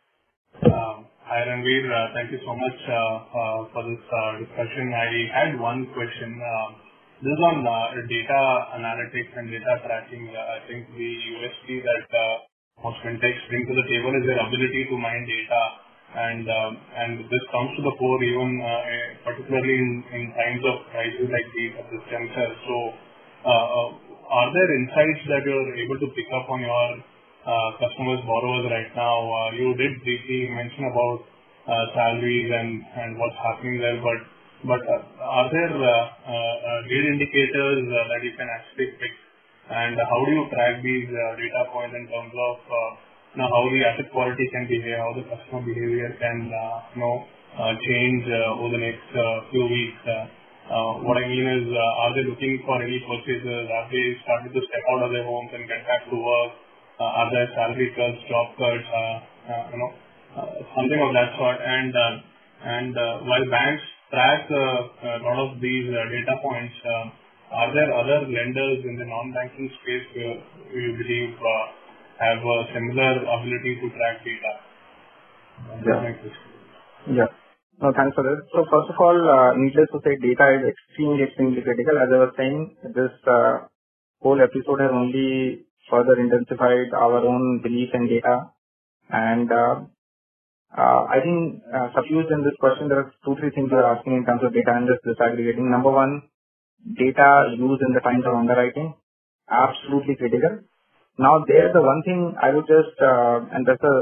Hi, 1.30 1.45
Ranvir. 1.45 1.86
Uh, 1.86 2.07
Thank 2.17 2.32
you 2.34 2.39
so 2.41 2.55
much 2.57 2.80
uh, 2.89 2.95
uh, 2.97 3.59
for 3.78 3.84
this 3.86 4.01
discussion. 4.41 4.89
I 4.89 5.07
had 5.38 5.51
one 5.61 5.86
question. 5.93 6.34
Um, 6.41 6.69
This 7.21 7.30
is 7.38 7.41
on 7.45 7.61
data 8.09 8.41
analytics 8.80 9.32
and 9.38 9.45
data 9.53 9.74
tracking. 9.86 10.26
I 10.34 10.59
think 10.65 10.89
the 10.97 11.11
USP 11.38 11.67
that 11.86 12.09
most 12.82 12.97
fintechs 13.05 13.43
bring 13.53 13.63
to 13.69 13.76
the 13.78 13.86
table 13.93 14.11
is 14.17 14.26
their 14.26 14.41
ability 14.41 14.82
to 14.89 14.95
mine 14.97 15.26
data, 15.30 15.61
and 16.17 16.45
um, 16.49 16.71
this 17.30 17.45
comes 17.53 17.71
to 17.78 17.82
the 17.86 17.93
fore 18.01 18.19
even 18.26 18.49
particularly 19.21 19.78
in 20.17 20.24
times 20.34 20.63
of 20.65 20.76
crisis 20.89 21.30
like 21.30 21.49
these 21.53 21.74
at 21.78 21.88
this 21.93 22.03
juncture. 22.09 22.51
So, 22.65 22.76
are 23.45 24.49
there 24.57 24.69
insights 24.82 25.24
that 25.30 25.43
you're 25.45 25.69
able 25.86 25.99
to 26.01 26.09
pick 26.17 26.30
up 26.34 26.49
on 26.49 26.65
your 26.65 27.12
customers, 27.79 28.21
borrowers 28.25 28.65
right 28.71 28.91
now? 28.95 29.17
Uh, 29.19 29.51
You 29.59 29.75
did 29.75 29.93
briefly 30.03 30.49
mention 30.51 30.85
about 30.91 31.19
uh, 31.67 31.85
salaries 31.95 32.49
and 32.51 32.69
and 33.03 33.09
what's 33.19 33.39
happening 33.43 33.79
there, 33.79 33.99
but 34.01 34.19
but 34.65 34.81
uh, 34.87 35.39
are 35.39 35.49
there 35.51 35.73
uh, 35.75 35.87
uh, 35.87 36.31
uh, 36.31 36.79
lead 36.87 37.05
indicators 37.15 37.83
uh, 37.87 38.07
that 38.11 38.21
you 38.23 38.33
can 38.39 38.47
actually 38.47 38.89
pick 38.99 39.13
and 39.69 39.95
how 39.97 40.19
do 40.25 40.31
you 40.31 40.45
track 40.51 40.83
these 40.83 41.07
data 41.09 41.61
points 41.73 41.95
in 41.95 42.05
terms 42.07 42.33
of 42.35 42.55
how 43.39 43.63
the 43.71 43.81
asset 43.87 44.09
quality 44.11 44.45
can 44.53 44.67
behave, 44.67 44.97
how 44.99 45.11
the 45.15 45.25
customer 45.27 45.61
behavior 45.65 46.11
can 46.19 46.51
uh, 46.51 46.79
you 46.95 47.01
know, 47.01 47.15
uh, 47.59 47.73
change 47.81 48.23
over 48.59 48.69
the 48.75 48.81
next 48.83 49.07
few 49.51 49.65
weeks? 49.67 50.01
What 51.07 51.17
I 51.17 51.25
mean 51.27 51.47
is, 51.47 51.65
are 51.73 52.11
they 52.15 52.25
looking 52.29 52.63
for 52.67 52.81
any 52.83 52.99
purchases? 53.07 53.65
Have 53.71 53.89
they 53.91 54.05
started 54.23 54.51
to 54.53 54.61
step 54.67 54.83
out 54.95 55.01
of 55.07 55.11
their 55.11 55.25
homes 55.25 55.51
and 55.55 55.67
get 55.67 55.81
back 55.87 56.05
to 56.11 56.17
work? 56.17 56.51
Uh, 57.04 57.20
are 57.20 57.30
there 57.36 57.47
salary 57.51 57.91
cuts, 57.99 58.16
job 58.32 58.56
cuts, 58.56 58.88
uh, 58.88 59.51
uh, 59.51 59.64
you 59.76 59.80
know, 59.82 59.91
something 60.72 61.01
of 61.04 61.12
that 61.12 61.36
sort? 61.36 61.60
And 61.60 62.95
while 63.28 63.43
banks 63.51 63.84
track 64.08 64.47
a 64.47 65.20
lot 65.20 65.51
of 65.51 65.60
these 65.60 65.91
data 65.91 66.36
points, 66.39 66.76
um, 66.95 67.12
are 67.51 67.76
there 67.76 67.91
other 67.91 68.24
lenders 68.24 68.88
in 68.88 68.95
the 68.95 69.04
non-banking 69.04 69.68
space 69.84 70.06
where 70.16 70.39
you 70.80 70.95
believe 70.95 71.36
have 72.24 72.39
a 72.39 72.58
similar 72.72 73.20
ability 73.20 73.84
to 73.84 73.88
track 73.99 74.24
data? 74.24 74.54
Question. 75.84 76.32
Yeah. 77.20 77.28
No, 77.84 77.91
thanks 77.91 78.16
for 78.16 78.24
this. 78.24 78.47
First 78.56 78.95
of 78.95 78.97
all, 79.04 79.20
needless 79.60 79.91
to 79.91 79.99
say, 80.08 80.16
data 80.24 80.56
is 80.56 80.72
extremely 80.72 81.28
extremely 81.28 81.60
critical. 81.68 81.99
As 81.99 82.08
I 82.16 82.20
was 82.24 82.32
saying, 82.39 82.80
this 82.95 83.12
whole 84.24 84.39
episode 84.39 84.80
has 84.80 84.91
only 84.95 85.68
further 85.89 86.19
intensified 86.19 86.93
our 86.95 87.25
own 87.25 87.61
belief 87.61 87.89
in 87.93 88.07
data. 88.07 88.51
And 89.09 89.51
uh, 89.51 89.75
uh, 90.77 91.01
I 91.05 91.19
think 91.21 91.61
uh, 91.69 91.89
suffused 91.93 92.31
in 92.31 92.43
this 92.43 92.57
question, 92.59 92.89
there 92.89 92.99
are 92.99 93.13
two, 93.25 93.36
three 93.39 93.51
things 93.51 93.69
you 93.71 93.77
are 93.77 93.95
asking 93.95 94.13
in 94.13 94.25
terms 94.25 94.41
of 94.43 94.53
data 94.53 94.71
and 94.73 94.88
just 94.88 95.03
disaggregating. 95.05 95.69
Number 95.69 95.91
one, 95.91 96.23
data 96.97 97.53
used 97.57 97.84
in 97.86 97.93
the 97.93 98.01
times 98.01 98.25
of 98.25 98.34
underwriting, 98.36 98.93
absolutely 99.51 100.15
critical. 100.15 100.65
Now, 101.19 101.45
there, 101.47 101.69
the 101.71 101.81
one 101.81 102.01
thing 102.01 102.34
I 102.41 102.49
would 102.49 102.65
just, 102.65 102.97
and 102.97 103.67
that's 103.67 103.84
a 103.84 103.95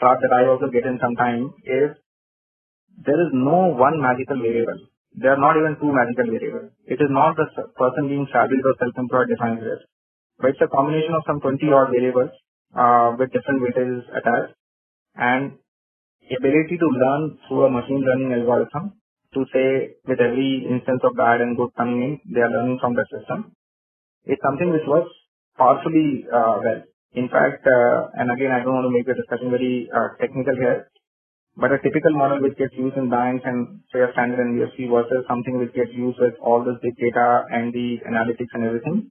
thought 0.00 0.16
that 0.24 0.32
I 0.32 0.48
also 0.48 0.72
get 0.72 0.88
in 0.88 0.98
sometime, 0.98 1.52
is 1.60 1.92
there 3.04 3.20
is 3.20 3.30
no 3.34 3.74
one 3.76 4.00
magical 4.00 4.40
variable. 4.40 4.80
There 5.14 5.32
are 5.34 5.38
not 5.38 5.58
even 5.60 5.76
two 5.76 5.92
magical 5.92 6.24
variables. 6.24 6.72
It 6.86 6.98
is 7.04 7.10
not 7.10 7.36
the 7.36 7.46
person 7.76 8.08
being 8.08 8.26
salaried 8.32 8.64
or 8.64 8.74
self-employed 8.80 9.28
defines 9.28 9.60
risk. 9.60 9.84
But 10.38 10.50
it's 10.50 10.62
a 10.62 10.68
combination 10.68 11.14
of 11.14 11.22
some 11.26 11.40
20 11.40 11.72
odd 11.72 11.90
variables 11.90 12.30
uh, 12.74 13.16
with 13.18 13.32
different 13.32 13.62
weightages 13.62 14.02
attached, 14.10 14.54
and 15.16 15.58
ability 16.30 16.76
to 16.78 16.88
learn 16.88 17.38
through 17.46 17.64
a 17.66 17.70
machine 17.70 18.00
learning 18.00 18.32
algorithm 18.32 18.94
to 19.34 19.44
say 19.52 19.94
with 20.06 20.20
every 20.20 20.66
instance 20.70 21.02
of 21.04 21.16
bad 21.16 21.40
and 21.40 21.56
good 21.56 21.70
coming 21.76 22.00
in, 22.02 22.12
they 22.32 22.40
are 22.40 22.50
learning 22.50 22.78
from 22.80 22.94
the 22.94 23.04
system. 23.10 23.52
It's 24.24 24.42
something 24.42 24.70
which 24.70 24.86
works 24.86 25.10
powerfully 25.58 26.24
uh, 26.32 26.58
well. 26.62 26.82
In 27.14 27.28
fact, 27.28 27.66
uh, 27.66 28.10
and 28.14 28.30
again, 28.30 28.50
I 28.50 28.62
don't 28.62 28.74
want 28.74 28.86
to 28.86 28.94
make 28.94 29.06
the 29.06 29.14
discussion 29.14 29.50
very 29.50 29.88
uh, 29.94 30.16
technical 30.20 30.54
here, 30.56 30.90
but 31.56 31.70
a 31.70 31.78
typical 31.78 32.14
model 32.14 32.42
which 32.42 32.58
gets 32.58 32.74
used 32.74 32.96
in 32.96 33.10
banks 33.10 33.44
and 33.46 33.82
say 33.92 34.02
a 34.02 34.10
standard 34.12 34.42
NBFC 34.42 34.90
versus 34.90 35.22
something 35.28 35.58
which 35.58 35.74
gets 35.74 35.90
used 35.94 36.18
with 36.18 36.34
all 36.42 36.64
this 36.64 36.78
big 36.82 36.96
data 36.98 37.44
and 37.50 37.72
the 37.72 38.02
analytics 38.06 38.50
and 38.54 38.64
everything. 38.64 39.10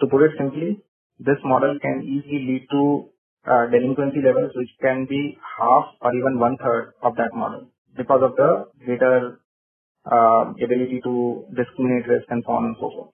To 0.00 0.06
put 0.06 0.22
it 0.22 0.32
simply, 0.38 0.80
this 1.18 1.40
model 1.44 1.78
can 1.82 2.02
easily 2.02 2.40
lead 2.46 2.66
to 2.70 3.10
uh, 3.46 3.66
delinquency 3.70 4.20
levels 4.22 4.52
which 4.54 4.70
can 4.80 5.06
be 5.08 5.36
half 5.58 5.86
or 6.00 6.14
even 6.14 6.38
one-third 6.38 6.94
of 7.02 7.16
that 7.16 7.34
model 7.34 7.66
because 7.96 8.22
of 8.22 8.36
the 8.36 8.66
greater 8.84 9.40
uh, 10.06 10.54
ability 10.62 11.00
to 11.02 11.44
discriminate 11.56 12.06
risk 12.06 12.26
and 12.30 12.42
so 12.46 12.52
on 12.52 12.64
and 12.66 12.76
so 12.78 12.90
forth. 12.90 13.10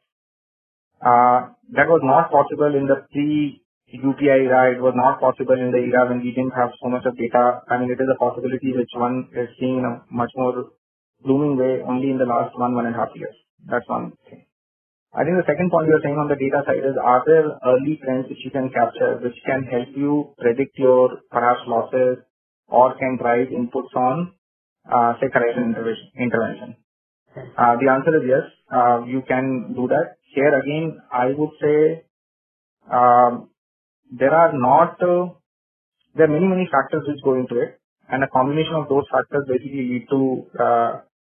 Uh, 1.01 1.53
that 1.73 1.89
was 1.89 2.01
not 2.05 2.31
possible 2.31 2.73
in 2.77 2.87
the 2.87 3.05
pre-UPI 3.13 4.49
era. 4.49 4.77
It 4.77 4.81
was 4.81 4.95
not 4.97 5.21
possible 5.21 5.57
in 5.57 5.73
the 5.73 5.81
era 5.81 6.09
when 6.09 6.21
we 6.21 6.33
didn't 6.33 6.57
have 6.57 6.71
so 6.83 6.89
much 6.89 7.05
of 7.05 7.17
data. 7.17 7.61
I 7.69 7.79
mean, 7.79 7.91
it 7.91 8.01
is 8.01 8.09
a 8.09 8.19
possibility 8.19 8.73
which 8.73 8.93
one 8.95 9.29
is 9.33 9.49
seeing 9.59 9.79
in 9.79 9.85
a 9.85 10.05
much 10.13 10.33
more 10.37 10.73
blooming 11.25 11.57
way 11.57 11.81
only 11.87 12.11
in 12.11 12.19
the 12.19 12.29
last 12.29 12.57
one 12.59 12.77
and 12.77 12.95
a 12.95 12.99
half 12.99 13.13
years. 13.17 13.35
That's 13.67 13.89
one 13.89 14.13
thing. 14.29 14.45
I 15.17 15.23
think 15.25 15.37
the 15.39 15.47
second 15.47 15.71
point 15.71 15.87
you 15.89 15.95
are 15.97 16.03
saying 16.03 16.19
on 16.19 16.29
the 16.29 16.35
data 16.35 16.61
side 16.67 16.83
is, 16.83 16.97
are 16.99 17.23
there 17.27 17.47
early 17.65 18.01
trends 18.03 18.29
which 18.29 18.43
you 18.45 18.51
can 18.51 18.69
capture, 18.71 19.19
which 19.23 19.39
can 19.47 19.63
help 19.65 19.89
you 19.97 20.35
predict 20.39 20.77
your 20.79 21.23
perhaps 21.31 21.61
losses 21.69 22.19
or 22.67 22.95
can 22.99 23.17
drive 23.17 23.49
inputs 23.49 23.95
on, 23.95 24.33
uh, 24.91 25.15
say, 25.21 25.31
correction 25.33 25.75
intervention? 26.19 26.77
Uh, 27.57 27.77
The 27.81 27.89
answer 27.91 28.17
is 28.19 28.25
yes, 28.29 28.47
uh, 28.75 29.05
you 29.07 29.23
can 29.29 29.75
do 29.75 29.87
that. 29.89 30.17
Here 30.35 30.55
again, 30.59 30.99
I 31.13 31.27
would 31.39 31.55
say 31.63 32.05
um, 32.91 33.51
there 34.11 34.35
are 34.35 34.53
not, 34.53 35.03
uh, 35.03 35.35
there 36.17 36.27
are 36.27 36.35
many 36.35 36.47
many 36.47 36.69
factors 36.73 37.05
which 37.07 37.23
go 37.25 37.35
into 37.35 37.61
it, 37.61 37.79
and 38.09 38.25
a 38.25 38.29
combination 38.29 38.75
of 38.75 38.89
those 38.89 39.07
factors 39.13 39.45
basically 39.49 39.87
lead 39.93 40.07
to. 40.11 40.21
Uh, 40.59 40.93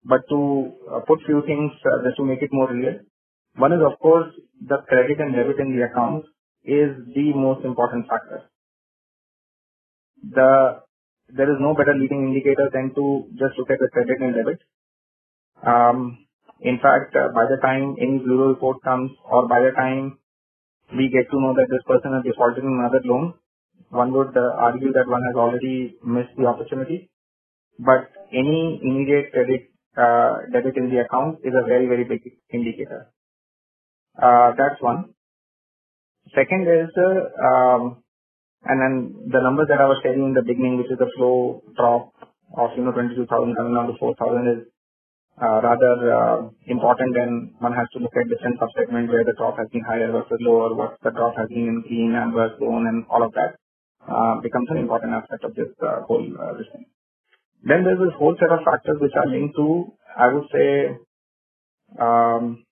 but 0.05 0.23
to 0.31 0.73
put 1.09 1.21
few 1.27 1.43
things 1.47 1.73
just 2.05 2.17
to 2.17 2.25
make 2.25 2.41
it 2.43 2.51
more 2.53 2.71
real. 2.73 2.95
One 3.57 3.73
is, 3.73 3.81
of 3.85 3.99
course, 4.01 4.33
the 4.61 4.79
credit 4.89 5.21
and 5.21 5.35
debit 5.35 5.59
in 5.59 5.77
the 5.77 5.85
account 5.87 6.25
is 6.65 6.91
the 7.15 7.33
most 7.35 7.65
important 7.65 8.07
factor. 8.09 8.43
The, 10.23 10.83
there 11.29 11.51
is 11.51 11.59
no 11.61 11.75
better 11.75 11.95
leading 11.95 12.29
indicator 12.29 12.69
than 12.73 12.93
to 12.95 13.29
just 13.33 13.59
look 13.59 13.71
at 13.71 13.79
the 13.79 13.89
credit 13.89 14.19
and 14.21 14.35
debit. 14.35 14.61
Um, 15.67 16.27
in 16.61 16.79
fact, 16.79 17.17
uh, 17.17 17.29
by 17.35 17.47
the 17.49 17.59
time 17.63 17.97
any 18.01 18.19
bureau 18.19 18.49
report 18.49 18.83
comes 18.83 19.11
or 19.25 19.49
by 19.49 19.61
the 19.61 19.73
time 19.77 20.19
we 20.97 21.09
get 21.09 21.31
to 21.31 21.41
know 21.41 21.55
that 21.55 21.69
this 21.71 21.83
person 21.87 22.13
has 22.13 22.25
defaulted 22.25 22.65
on 22.65 22.79
another 22.81 23.01
loan, 23.05 23.35
one 23.91 24.13
would 24.13 24.37
uh, 24.37 24.53
argue 24.59 24.93
that 24.93 25.09
one 25.09 25.23
has 25.29 25.37
already 25.37 25.97
missed 26.05 26.37
the 26.37 26.47
opportunity. 26.47 27.11
But 27.79 28.11
any 28.33 28.81
immediate 28.83 29.33
credit, 29.33 29.71
uh, 29.97 30.49
debit 30.53 30.77
in 30.77 30.91
the 30.91 31.01
account 31.05 31.41
is 31.45 31.53
a 31.55 31.67
very, 31.67 31.87
very 31.87 32.05
big 32.05 32.23
indicator. 32.53 33.13
Uh, 34.21 34.53
that's 34.57 34.81
one. 34.81 35.15
Second 36.35 36.67
is, 36.69 36.91
uh 36.97 37.47
um 37.47 38.03
and 38.65 38.81
then 38.81 38.95
the 39.31 39.41
numbers 39.43 39.69
that 39.71 39.81
I 39.81 39.87
was 39.87 40.01
sharing 40.03 40.25
in 40.25 40.35
the 40.35 40.43
beginning, 40.43 40.79
which 40.79 40.91
is 40.91 40.99
the 40.99 41.11
flow 41.17 41.63
drop 41.77 42.13
of 42.59 42.75
22,000 42.75 43.29
coming 43.29 43.75
down 43.75 43.87
to 43.87 43.95
4,000 43.99 44.49
is 44.49 44.61
uh, 45.41 45.61
rather 45.63 45.95
uh, 46.11 46.39
important 46.67 47.17
and 47.17 47.53
one 47.61 47.73
has 47.73 47.87
to 47.93 48.01
look 48.01 48.13
at 48.17 48.29
different 48.29 48.59
sub-segments 48.59 49.13
where 49.13 49.25
the 49.25 49.35
drop 49.39 49.57
has 49.59 49.69
been 49.73 49.85
higher 49.85 50.11
versus 50.11 50.39
lower, 50.41 50.75
what 50.75 50.99
the 51.05 51.11
drop 51.11 51.37
has 51.37 51.49
been 51.49 51.69
in 51.69 51.85
clean 51.87 52.15
and 52.17 52.35
worse 52.35 52.53
loan 52.61 52.87
and 52.87 53.07
all 53.11 53.23
of 53.23 53.33
that 53.35 53.55
becomes 54.43 54.69
an 54.71 54.79
important 54.79 55.13
aspect 55.13 55.45
of 55.45 55.55
this 55.55 55.69
whole 56.07 56.27
thing. 56.73 56.87
Then 57.65 57.85
there's 57.85 57.99
this 57.99 58.17
whole 58.19 58.37
set 58.39 58.51
of 58.51 58.65
factors 58.65 58.99
which 59.01 59.15
are 59.17 59.27
linked 59.27 59.57
to, 59.57 59.93
I 60.17 60.33
would 60.33 60.49
say, 60.53 60.99
um, 62.01 62.66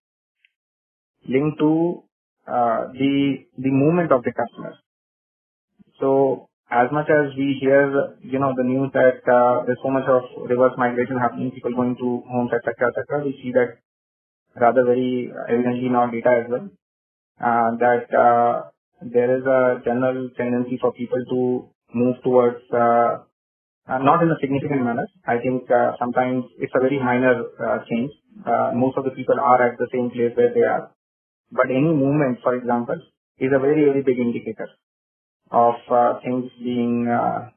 linked 1.27 1.59
to 1.59 2.03
uh, 2.47 2.93
the 2.93 3.47
the 3.57 3.71
movement 3.71 4.13
of 4.13 4.23
the 4.23 4.33
customers. 4.33 4.77
So 6.01 6.49
as 6.71 6.91
much 6.93 7.09
as 7.09 7.37
we 7.37 7.57
hear 7.61 8.17
you 8.23 8.39
know, 8.39 8.53
the 8.57 8.65
news 8.65 8.91
that 8.93 9.23
uh, 9.25 9.65
there's 9.65 9.79
so 9.83 9.91
much 9.91 10.05
of 10.09 10.23
reverse 10.49 10.73
migration 10.77 11.17
happening, 11.17 11.53
people 11.53 11.73
going 11.73 11.97
to 11.97 12.23
homes, 12.29 12.51
etc., 12.53 12.93
cetera. 12.95 13.25
We 13.25 13.33
see 13.43 13.53
that 13.53 13.79
rather 14.61 14.85
very 14.85 15.33
evidently 15.49 15.87
in 15.87 15.95
our 15.95 16.11
data 16.11 16.45
as 16.45 16.51
well, 16.51 16.69
uh, 17.41 17.77
that 17.79 18.73
there 19.03 19.37
is 19.39 19.45
a 19.45 19.81
general 19.85 20.31
tendency 20.37 20.79
for 20.81 20.93
people 20.93 21.23
to 21.31 21.69
move 21.95 22.17
towards, 22.25 22.61
not 22.73 24.23
in 24.23 24.31
a 24.31 24.39
significant 24.41 24.85
manner. 24.85 25.07
I 25.27 25.39
think 25.39 25.69
sometimes 25.99 26.45
it's 26.59 26.73
a 26.75 26.81
very 26.81 26.99
minor 26.99 27.45
change. 27.91 28.11
Most 28.75 28.97
of 28.97 29.05
the 29.05 29.11
people 29.11 29.37
are 29.41 29.63
at 29.69 29.79
the 29.79 29.89
same 29.93 30.11
place 30.11 30.33
where 30.35 30.55
they 30.55 30.63
are. 30.63 30.94
But 31.55 31.71
any 31.71 31.93
movement, 32.03 32.41
for 32.43 32.55
example, 32.57 32.97
is 33.39 33.53
a 33.55 33.61
very 33.61 33.85
very 33.85 34.03
big 34.03 34.19
indicator 34.19 34.69
of 35.51 35.75
uh, 35.91 36.21
things 36.25 36.51
being 36.63 37.09
uh, 37.09 37.51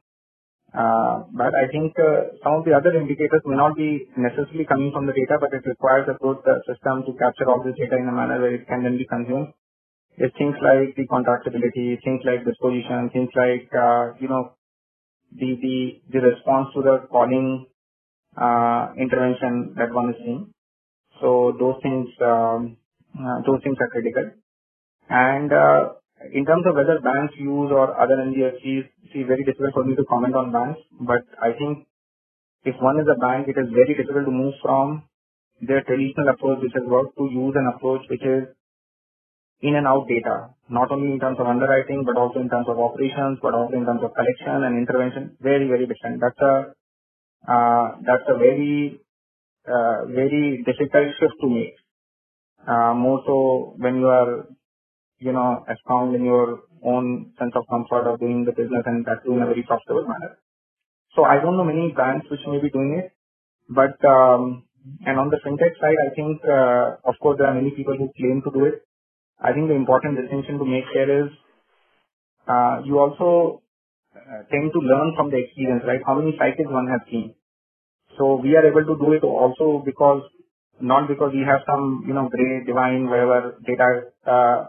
uh, 0.74 1.24
But 1.32 1.54
I 1.56 1.66
think 1.72 1.96
some 2.44 2.60
of 2.60 2.64
the 2.64 2.74
other 2.76 2.92
indicators 2.94 3.40
may 3.46 3.56
not 3.56 3.76
be 3.76 4.06
necessarily 4.16 4.66
coming 4.66 4.92
from 4.92 5.06
the 5.06 5.16
data, 5.16 5.38
but 5.40 5.52
it 5.54 5.64
requires 5.64 6.06
a 6.08 6.18
good 6.20 6.44
system 6.68 7.04
to 7.06 7.12
capture 7.18 7.48
all 7.48 7.62
this 7.64 7.76
data 7.76 7.96
in 7.96 8.08
a 8.08 8.12
manner 8.12 8.38
where 8.40 8.54
it 8.54 8.66
can 8.68 8.82
then 8.84 8.98
be 8.98 9.06
consumed. 9.06 9.54
It's 10.18 10.36
things 10.36 10.56
like 10.60 10.94
the 10.96 11.06
contractability, 11.08 11.96
things 12.04 12.20
like 12.24 12.44
disposition, 12.44 13.10
things 13.12 13.30
like 13.34 13.70
you 14.20 14.28
know, 14.28 14.52
the 15.32 16.20
response 16.20 16.68
to 16.74 16.82
the 16.82 17.06
calling 17.10 17.66
intervention 18.98 19.74
that 19.78 19.92
one 19.92 20.10
is 20.10 20.16
seeing. 20.20 20.52
So 21.20 21.56
those 21.58 21.80
things 21.82 22.08
um, 22.20 22.76
are 23.16 23.88
critical. 23.90 24.30
And 25.08 25.52
uh, 25.52 25.94
in 26.32 26.44
terms 26.44 26.64
of 26.66 26.74
whether 26.74 27.00
banks 27.00 27.34
use 27.38 27.70
or 27.72 27.98
other 28.00 28.16
NBFCs, 28.16 28.84
see, 29.12 29.22
very 29.22 29.44
difficult 29.44 29.72
for 29.74 29.84
me 29.84 29.96
to 29.96 30.04
comment 30.04 30.34
on 30.34 30.52
banks. 30.52 30.80
But 31.00 31.24
I 31.40 31.52
think 31.56 31.86
if 32.64 32.74
one 32.80 33.00
is 33.00 33.06
a 33.06 33.18
bank, 33.18 33.48
it 33.48 33.56
is 33.56 33.68
very 33.72 33.94
difficult 33.94 34.26
to 34.26 34.30
move 34.30 34.54
from 34.62 35.04
their 35.60 35.82
traditional 35.82 36.28
approach, 36.28 36.58
which 36.62 36.74
has 36.74 36.84
worked, 36.86 37.16
to 37.16 37.28
use 37.30 37.54
an 37.56 37.72
approach 37.74 38.02
which 38.10 38.22
is 38.22 38.44
in 39.60 39.74
and 39.74 39.86
out 39.86 40.06
data, 40.06 40.54
not 40.70 40.90
only 40.92 41.12
in 41.12 41.18
terms 41.18 41.38
of 41.40 41.46
underwriting, 41.46 42.04
but 42.06 42.16
also 42.16 42.38
in 42.38 42.48
terms 42.48 42.66
of 42.68 42.78
operations, 42.78 43.38
but 43.42 43.54
also 43.54 43.74
in 43.74 43.84
terms 43.84 44.02
of 44.04 44.14
collection 44.14 44.62
and 44.62 44.78
intervention. 44.78 45.36
Very, 45.40 45.66
very 45.66 45.86
different. 45.86 46.20
That's 46.20 46.38
a 46.38 46.74
uh, 47.48 47.96
that's 48.06 48.28
a 48.28 48.38
very 48.38 49.00
uh, 49.66 50.06
very 50.06 50.62
difficult 50.64 51.08
shift 51.18 51.34
to 51.40 51.48
make. 51.48 51.74
Uh, 52.66 52.94
more 52.94 53.22
so 53.26 53.74
when 53.78 53.96
you 53.96 54.08
are, 54.08 54.46
you 55.18 55.32
know, 55.32 55.64
found 55.88 56.14
in 56.14 56.24
your 56.24 56.60
own 56.84 57.32
sense 57.38 57.52
of 57.56 57.64
comfort 57.68 58.08
of 58.10 58.20
doing 58.20 58.44
the 58.44 58.52
business 58.52 58.82
and 58.86 59.04
that's 59.04 59.24
in 59.26 59.40
a 59.42 59.46
very 59.46 59.62
profitable 59.62 60.06
manner. 60.06 60.38
So 61.16 61.24
I 61.24 61.40
don't 61.40 61.56
know 61.56 61.64
many 61.64 61.92
banks 61.92 62.26
which 62.30 62.40
may 62.46 62.60
be 62.60 62.70
doing 62.70 63.00
it, 63.02 63.12
but 63.68 63.96
um, 64.06 64.64
and 65.06 65.18
on 65.18 65.30
the 65.30 65.40
fintech 65.44 65.74
side, 65.80 65.98
I 66.06 66.14
think 66.14 66.40
uh, 66.44 66.96
of 67.08 67.14
course 67.20 67.38
there 67.38 67.48
are 67.48 67.54
many 67.54 67.70
people 67.72 67.96
who 67.96 68.12
claim 68.16 68.42
to 68.44 68.50
do 68.52 68.66
it. 68.66 68.82
I 69.40 69.52
think 69.52 69.68
the 69.68 69.74
important 69.74 70.18
distinction 70.20 70.58
to 70.58 70.64
make 70.64 70.84
here 70.92 71.26
is 71.26 71.30
uh, 72.48 72.82
you 72.84 72.98
also 72.98 73.62
uh, 74.14 74.42
tend 74.50 74.72
to 74.72 74.80
learn 74.80 75.14
from 75.16 75.30
the 75.30 75.38
experience, 75.38 75.82
right? 75.86 76.00
How 76.06 76.18
many 76.18 76.36
cycles 76.38 76.72
one 76.72 76.88
has 76.88 77.00
seen. 77.10 77.34
So 78.18 78.36
we 78.36 78.56
are 78.56 78.66
able 78.66 78.84
to 78.84 78.96
do 78.98 79.12
it 79.12 79.22
also 79.24 79.82
because 79.84 80.22
not 80.80 81.08
because 81.08 81.32
we 81.32 81.44
have 81.46 81.62
some 81.66 82.04
you 82.06 82.14
know 82.14 82.28
great 82.28 82.66
divine 82.66 83.08
whatever 83.08 83.58
data 83.66 84.12
uh, 84.26 84.66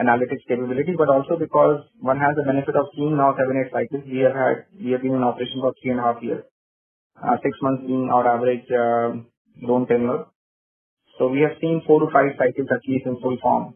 analytics 0.00 0.46
capability, 0.48 0.94
but 0.98 1.08
also 1.08 1.38
because 1.38 1.84
one 2.00 2.18
has 2.18 2.34
the 2.36 2.42
benefit 2.42 2.76
of 2.76 2.86
seeing 2.96 3.16
now 3.16 3.34
seven 3.38 3.62
eight 3.62 3.72
cycles. 3.72 4.04
We 4.06 4.20
have 4.26 4.34
had 4.34 4.66
we 4.78 4.92
have 4.92 5.02
been 5.02 5.14
in 5.14 5.22
operation 5.22 5.60
for 5.60 5.74
three 5.80 5.92
and 5.92 6.00
a 6.00 6.04
half 6.04 6.22
years, 6.22 6.44
uh, 7.22 7.36
six 7.42 7.56
months 7.62 7.86
being 7.86 8.10
our 8.12 8.26
average 8.26 8.66
uh, 8.70 9.22
loan 9.62 9.86
tenure. 9.86 10.26
So 11.18 11.28
we 11.28 11.40
have 11.42 11.56
seen 11.60 11.82
four 11.86 12.00
to 12.00 12.12
five 12.12 12.34
cycles 12.38 12.68
at 12.70 12.82
least 12.88 13.06
in 13.06 13.20
full 13.20 13.38
form 13.40 13.74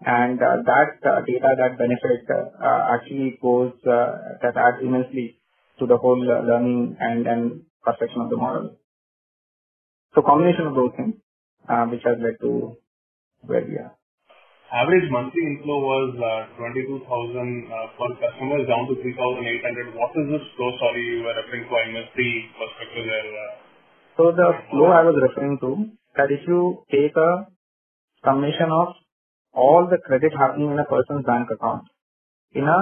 and 0.00 0.40
uh, 0.40 0.62
that 0.64 1.02
uh, 1.04 1.20
data, 1.26 1.48
that 1.58 1.78
benefit 1.78 2.22
uh, 2.30 2.94
actually 2.94 3.38
goes 3.42 3.72
that 3.84 4.54
adds 4.56 4.78
immensely 4.82 5.40
to 5.78 5.86
the 5.86 5.96
whole 5.96 6.18
learning 6.20 6.96
and 7.00 7.26
and 7.26 7.62
perfection 7.84 8.22
of 8.22 8.30
the 8.30 8.36
model. 8.36 8.77
So 10.14 10.22
combination 10.22 10.66
of 10.68 10.74
those 10.74 10.92
things, 10.96 11.14
uh, 11.68 11.86
which 11.86 12.02
has 12.04 12.18
led 12.20 12.36
to 12.42 12.76
where 13.42 13.64
we 13.66 13.76
are. 13.78 13.94
Average 14.72 15.08
monthly 15.10 15.44
inflow 15.46 15.80
was 15.80 16.12
uh, 16.18 16.58
22,000 16.60 17.04
per 17.06 18.10
customer, 18.20 18.58
down 18.66 18.88
to 18.88 18.96
3,800. 19.00 19.94
What 19.96 20.12
is 20.16 20.26
this 20.32 20.44
flow? 20.56 20.72
Sorry, 20.80 21.04
you 21.04 21.24
were 21.24 21.36
referring 21.36 21.64
to. 21.68 21.74
I 21.76 21.86
missed 21.92 22.14
the 22.16 22.30
perspective 22.58 23.06
there. 23.08 23.28
So 24.18 24.32
the 24.32 24.48
flow 24.70 24.90
I 24.92 25.04
was 25.08 25.16
referring 25.16 25.58
to, 25.64 25.70
that 26.16 26.32
if 26.32 26.42
you 26.48 26.84
take 26.92 27.16
a 27.16 27.48
summation 28.24 28.70
of 28.72 28.88
all 29.54 29.88
the 29.90 29.98
credit 30.04 30.32
happening 30.38 30.72
in 30.72 30.78
a 30.78 30.84
person's 30.84 31.24
bank 31.26 31.48
account 31.52 31.84
in 32.52 32.64
a 32.64 32.80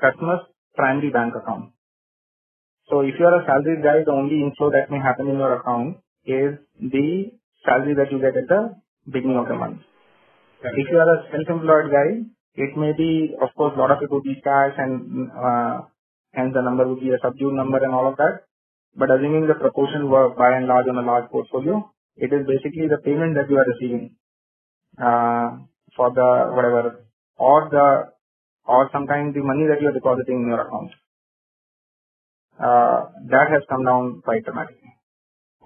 customer's 0.00 0.40
primary 0.76 1.10
bank 1.10 1.34
account. 1.36 1.72
So 2.90 3.00
if 3.00 3.14
you 3.18 3.26
are 3.26 3.42
a 3.42 3.46
salaried 3.46 3.82
guy, 3.82 4.04
the 4.04 4.12
only 4.12 4.42
inflow 4.42 4.70
that 4.70 4.90
may 4.90 4.98
happen 4.98 5.28
in 5.28 5.38
your 5.38 5.56
account 5.56 5.98
is 6.26 6.58
the 6.80 7.32
salary 7.64 7.94
that 7.94 8.10
you 8.12 8.18
get 8.20 8.36
at 8.36 8.48
the 8.48 8.76
beginning 9.10 9.38
of 9.38 9.48
the 9.48 9.54
month. 9.54 9.80
If 10.62 10.86
you 10.90 10.98
are 10.98 11.14
a 11.14 11.24
self-employed 11.30 11.90
guy, 11.90 12.10
it 12.54 12.76
may 12.76 12.92
be, 12.96 13.34
of 13.40 13.48
course, 13.56 13.74
a 13.76 13.80
lot 13.80 13.90
of 13.90 14.02
it 14.02 14.10
would 14.10 14.22
be 14.24 14.40
cash 14.44 14.74
and 14.78 15.30
uh, 15.32 15.82
hence 16.32 16.52
the 16.54 16.62
number 16.62 16.86
would 16.86 17.00
be 17.00 17.10
a 17.10 17.18
subdued 17.22 17.54
number 17.54 17.78
and 17.82 17.94
all 17.94 18.08
of 18.08 18.16
that. 18.16 18.44
But 18.96 19.10
assuming 19.10 19.48
the 19.48 19.54
proportion 19.54 20.10
were 20.10 20.30
by 20.30 20.56
and 20.56 20.66
large 20.66 20.86
on 20.88 20.98
a 20.98 21.06
large 21.06 21.30
portfolio, 21.30 21.90
it 22.16 22.32
is 22.32 22.46
basically 22.46 22.88
the 22.88 22.98
payment 23.04 23.34
that 23.36 23.48
you 23.50 23.56
are 23.56 23.66
receiving. 23.74 24.16
Uh, 25.00 25.64
for 25.96 26.12
the 26.12 26.52
whatever 26.54 27.04
or 27.36 27.68
the 27.70 28.12
or 28.66 28.88
sometimes 28.92 29.34
the 29.34 29.42
money 29.42 29.66
that 29.68 29.80
you 29.80 29.88
are 29.88 29.92
depositing 29.92 30.42
in 30.42 30.48
your 30.48 30.66
account. 30.66 30.90
Uh, 32.58 33.10
that 33.30 33.48
has 33.50 33.62
come 33.68 33.84
down 33.84 34.22
quite 34.24 34.44
dramatically. 34.44 34.81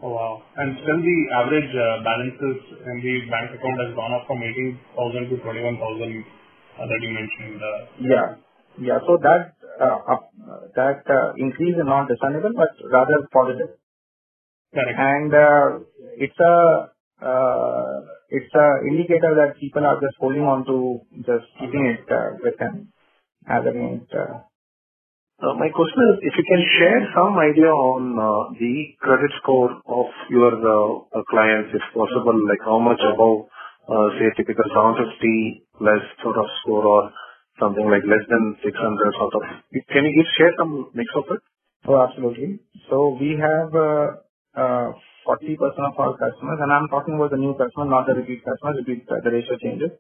Oh, 0.03 0.11
wow. 0.13 0.43
And 0.57 0.77
still 0.85 1.01
the 1.01 1.19
average 1.41 1.73
uh, 1.73 2.05
balances 2.05 2.59
in 2.85 2.97
the 3.01 3.15
bank 3.33 3.49
account 3.57 3.81
has 3.81 3.97
gone 3.97 4.13
up 4.13 4.27
from 4.29 4.43
18,000 4.45 5.31
to 5.31 5.37
21,000 5.41 5.41
uh, 5.41 6.87
that 6.87 7.01
you 7.01 7.13
mentioned. 7.17 7.61
Uh. 7.63 7.81
Yeah. 8.05 8.27
Yeah. 8.77 8.99
So 9.09 9.17
that 9.25 9.57
uh, 9.81 9.99
up, 10.13 10.33
that 10.77 11.01
uh, 11.09 11.33
increase 11.39 11.77
is 11.77 11.87
not 11.89 12.09
discernible, 12.09 12.53
but 12.57 12.69
rather 12.93 13.25
positive. 13.33 13.73
Correct. 14.75 14.99
And 14.99 15.33
uh, 15.35 15.67
it's 16.19 16.39
a 16.41 16.55
it's 18.31 18.55
a 18.55 18.69
indicator 18.89 19.33
that 19.41 19.57
people 19.61 19.85
are 19.87 19.97
just 20.01 20.17
holding 20.21 20.43
on 20.43 20.67
to 20.67 21.01
just 21.25 21.47
keeping 21.61 21.87
it 21.87 22.05
uh, 22.13 22.37
with 22.43 22.59
them 22.59 22.93
as 23.49 23.63
against. 23.65 24.13
Uh, 25.37 25.53
my 25.61 25.69
question 25.69 26.01
is 26.17 26.25
if 26.25 26.33
you 26.33 26.45
can 26.49 26.63
share 26.81 27.01
some 27.13 27.37
idea 27.37 27.69
on 27.69 28.17
uh, 28.17 28.57
the 28.57 28.97
credit 29.05 29.29
score 29.45 29.69
of 29.85 30.09
your 30.33 30.49
uh, 30.57 31.21
clients, 31.29 31.77
if 31.77 31.85
possible, 31.93 32.33
like 32.49 32.65
how 32.65 32.81
much 32.81 32.97
above, 33.05 33.45
say, 34.17 34.33
typical 34.41 34.65
750 34.73 35.61
less 35.85 36.01
sort 36.25 36.41
of 36.41 36.49
score 36.65 36.81
or 36.89 37.13
something 37.61 37.85
like 37.85 38.01
less 38.09 38.25
than 38.33 38.57
600 38.65 38.73
sort 39.21 39.35
of. 39.37 39.43
Can 39.93 40.09
you 40.09 40.25
share 40.41 40.57
some 40.57 40.89
mix 40.97 41.05
of 41.13 41.29
it? 41.29 41.45
Oh, 41.85 42.01
absolutely. 42.01 42.65
So 42.89 43.21
we 43.21 43.37
have 43.37 43.69
uh, 43.77 44.17
40% 44.57 45.53
of 45.53 46.01
our 46.01 46.17
customers, 46.17 46.59
and 46.65 46.73
I'm 46.73 46.89
talking 46.89 47.21
about 47.21 47.37
the 47.37 47.37
new 47.37 47.53
customer, 47.61 47.85
not 47.85 48.09
the 48.09 48.17
repeat 48.17 48.41
customers, 48.41 48.81
repeat 48.89 49.05
the 49.05 49.29
ratio 49.29 49.61
changes. 49.61 49.93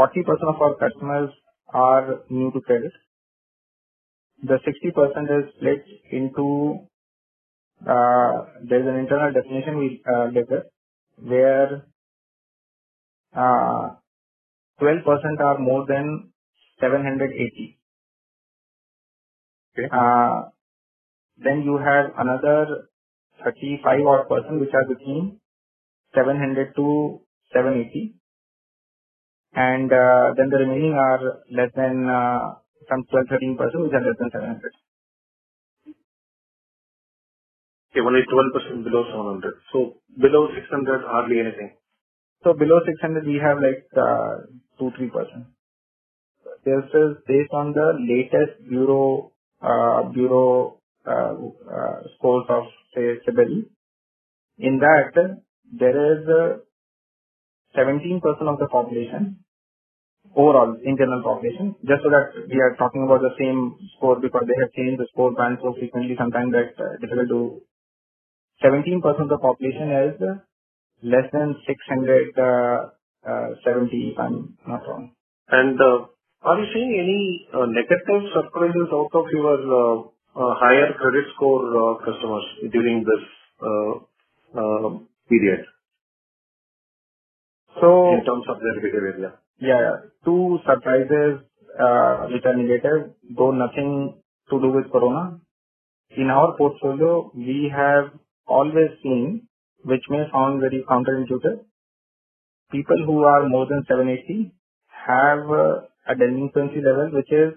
40% 0.00 0.16
of 0.48 0.56
our 0.64 0.80
customers 0.80 1.28
are 1.76 2.24
new 2.32 2.48
to 2.56 2.60
credit. 2.64 2.96
The 4.42 4.58
60% 4.66 5.38
is 5.38 5.54
split 5.56 5.84
into, 6.12 6.80
uh, 7.88 8.32
there's 8.68 8.86
an 8.86 8.96
internal 8.96 9.32
definition 9.32 9.78
we 9.78 10.02
uh, 10.06 10.28
where 11.22 11.86
uh, 13.36 13.88
12% 14.80 15.40
are 15.40 15.58
more 15.58 15.86
than 15.88 16.32
780. 16.80 17.78
Okay. 19.78 19.88
Uh, 19.92 20.50
then 21.38 21.62
you 21.62 21.78
have 21.78 22.12
another 22.18 22.88
35 23.44 24.00
odd 24.06 24.28
percent, 24.28 24.60
which 24.60 24.70
are 24.74 24.86
between 24.88 25.40
700 26.14 26.74
to 26.76 27.20
780. 27.52 28.14
And 29.54 29.92
uh, 29.92 30.34
then 30.36 30.50
the 30.50 30.58
remaining 30.58 30.94
are 30.94 31.40
less 31.50 31.70
than 31.76 32.08
uh, 32.08 32.54
some 32.88 33.04
12 33.10 33.26
13 33.30 33.56
percent, 33.56 33.82
which 33.84 33.94
are 33.94 34.04
less 34.04 34.18
than 34.18 34.30
700. 34.30 34.72
Okay, 37.92 38.00
only 38.04 38.22
12% 38.22 38.84
below 38.84 39.04
700. 39.08 39.54
So 39.72 39.96
below 40.20 40.48
600, 40.54 41.02
hardly 41.06 41.40
anything. 41.40 41.76
So 42.44 42.54
below 42.54 42.80
600, 42.86 43.26
we 43.26 43.40
have 43.42 43.58
like 43.58 43.86
uh, 43.96 44.46
2 44.78 44.92
3 44.98 45.10
percent. 45.10 45.46
This 46.64 46.84
is 46.94 47.16
based 47.26 47.52
on 47.52 47.72
the 47.72 47.88
latest 48.00 48.68
bureau 48.68 49.32
uh, 49.62 50.08
bureau 50.12 50.78
uh, 51.06 51.34
uh, 51.34 51.96
scores 52.16 52.46
of 52.48 52.64
say 52.94 53.18
CIBIL. 53.26 53.64
In 54.58 54.78
that, 54.80 55.12
there 55.72 55.98
is 56.12 56.60
17% 57.76 58.22
of 58.24 58.58
the 58.58 58.68
population 58.70 59.44
overall 60.34 60.76
in 60.82 60.96
general 60.96 61.22
population, 61.22 61.76
just 61.86 62.02
so 62.02 62.10
that 62.10 62.32
we 62.48 62.58
are 62.58 62.74
talking 62.76 63.04
about 63.04 63.20
the 63.22 63.34
same 63.38 63.76
score 63.96 64.18
because 64.20 64.42
they 64.48 64.56
have 64.60 64.72
changed 64.72 64.98
the 65.00 65.06
score 65.12 65.32
band 65.32 65.58
so 65.62 65.74
frequently 65.78 66.16
sometimes 66.18 66.52
that 66.52 66.74
uh, 66.80 66.96
difficult 67.00 67.28
to 67.28 67.62
17% 68.64 69.04
of 69.04 69.28
the 69.28 69.38
population 69.38 69.92
is 69.92 70.18
less 71.02 71.30
than 71.32 71.56
670 71.66 74.10
if 74.10 74.18
I'm 74.18 74.56
not 74.66 74.82
wrong. 74.88 75.12
And 75.48 75.80
uh, 75.80 76.06
are 76.42 76.58
you 76.58 76.66
seeing 76.74 76.98
any 76.98 77.46
uh, 77.54 77.66
negative 77.66 78.22
surprises 78.34 78.88
out 78.92 79.14
of 79.14 79.30
your 79.30 80.10
higher 80.34 80.92
credit 80.98 81.24
score 81.34 81.64
uh, 81.68 81.94
customers 82.04 82.44
during 82.72 83.04
this 83.04 83.24
uh, 83.62 83.92
uh, 84.58 84.98
period? 85.28 85.64
So 87.80 88.14
in 88.14 88.24
terms 88.24 88.44
of 88.48 88.58
their 88.60 88.74
behavior, 88.80 89.16
yeah. 89.20 89.36
Yeah, 89.58 89.96
two 90.24 90.58
surprises 90.66 91.40
which 92.30 92.44
are 92.44 92.56
negative, 92.56 93.14
though 93.36 93.52
nothing 93.52 94.20
to 94.50 94.60
do 94.60 94.70
with 94.70 94.90
corona. 94.90 95.40
In 96.16 96.30
our 96.30 96.56
portfolio, 96.56 97.30
we 97.34 97.72
have 97.74 98.10
always 98.46 98.90
seen, 99.02 99.48
which 99.84 100.02
may 100.08 100.24
sound 100.32 100.60
very 100.60 100.84
counterintuitive, 100.88 101.64
people 102.70 102.96
who 103.06 103.24
are 103.24 103.48
more 103.48 103.66
than 103.66 103.84
780 103.88 104.52
have 105.06 105.38
a 106.08 106.14
delinquency 106.14 106.80
level 106.80 107.10
which 107.12 107.30
is 107.30 107.54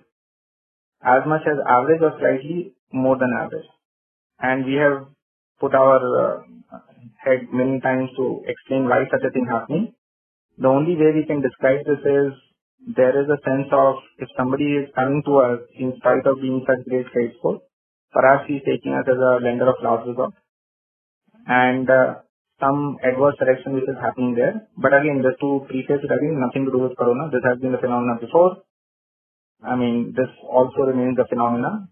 as 1.04 1.22
much 1.26 1.42
as 1.48 1.58
average 1.68 2.02
or 2.02 2.14
slightly 2.20 2.74
more 2.92 3.18
than 3.18 3.30
average. 3.40 3.70
And 4.40 4.66
we 4.66 4.76
have 4.76 5.08
put 5.60 5.74
our 5.74 6.00
uh, 6.26 6.42
head 7.24 7.48
many 7.52 7.80
times 7.80 8.10
to 8.18 8.44
explain 8.48 8.88
why 8.88 9.04
such 9.12 9.24
a 9.28 9.32
thing 9.32 9.48
happening. 9.50 9.94
The 10.60 10.68
only 10.68 10.96
way 10.96 11.16
we 11.16 11.26
can 11.26 11.42
describe 11.42 11.86
this 11.88 12.04
is 12.04 12.36
there 12.96 13.16
is 13.16 13.28
a 13.32 13.40
sense 13.48 13.72
of 13.72 13.96
if 14.20 14.28
somebody 14.36 14.76
is 14.76 14.90
coming 14.96 15.24
to 15.26 15.38
us 15.40 15.60
in 15.80 15.94
spite 15.98 16.26
of 16.28 16.42
being 16.42 16.64
such 16.68 16.84
great 16.88 17.08
score, 17.40 17.62
perhaps 18.12 18.44
he's 18.48 18.64
taking 18.68 18.94
us 18.94 19.08
as 19.08 19.16
a 19.16 19.40
lender 19.44 19.70
of 19.70 19.80
last 19.84 20.08
resort. 20.08 20.34
And 21.48 21.90
uh, 21.90 22.28
some 22.60 22.98
adverse 23.04 23.36
selection 23.40 23.74
which 23.74 23.88
is 23.88 23.96
happening 24.04 24.36
there. 24.36 24.68
But 24.76 24.94
again, 24.94 25.24
just 25.24 25.40
to 25.40 25.64
preface 25.68 26.04
it 26.04 26.12
again, 26.12 26.40
nothing 26.44 26.68
to 26.68 26.72
do 26.72 26.84
with 26.84 26.98
corona. 27.00 27.32
This 27.32 27.44
has 27.48 27.60
been 27.60 27.72
the 27.72 27.80
phenomenon 27.80 28.20
before. 28.20 28.60
I 29.64 29.76
mean, 29.76 30.14
this 30.16 30.32
also 30.44 30.92
remains 30.92 31.18
a 31.20 31.28
phenomenon. 31.28 31.88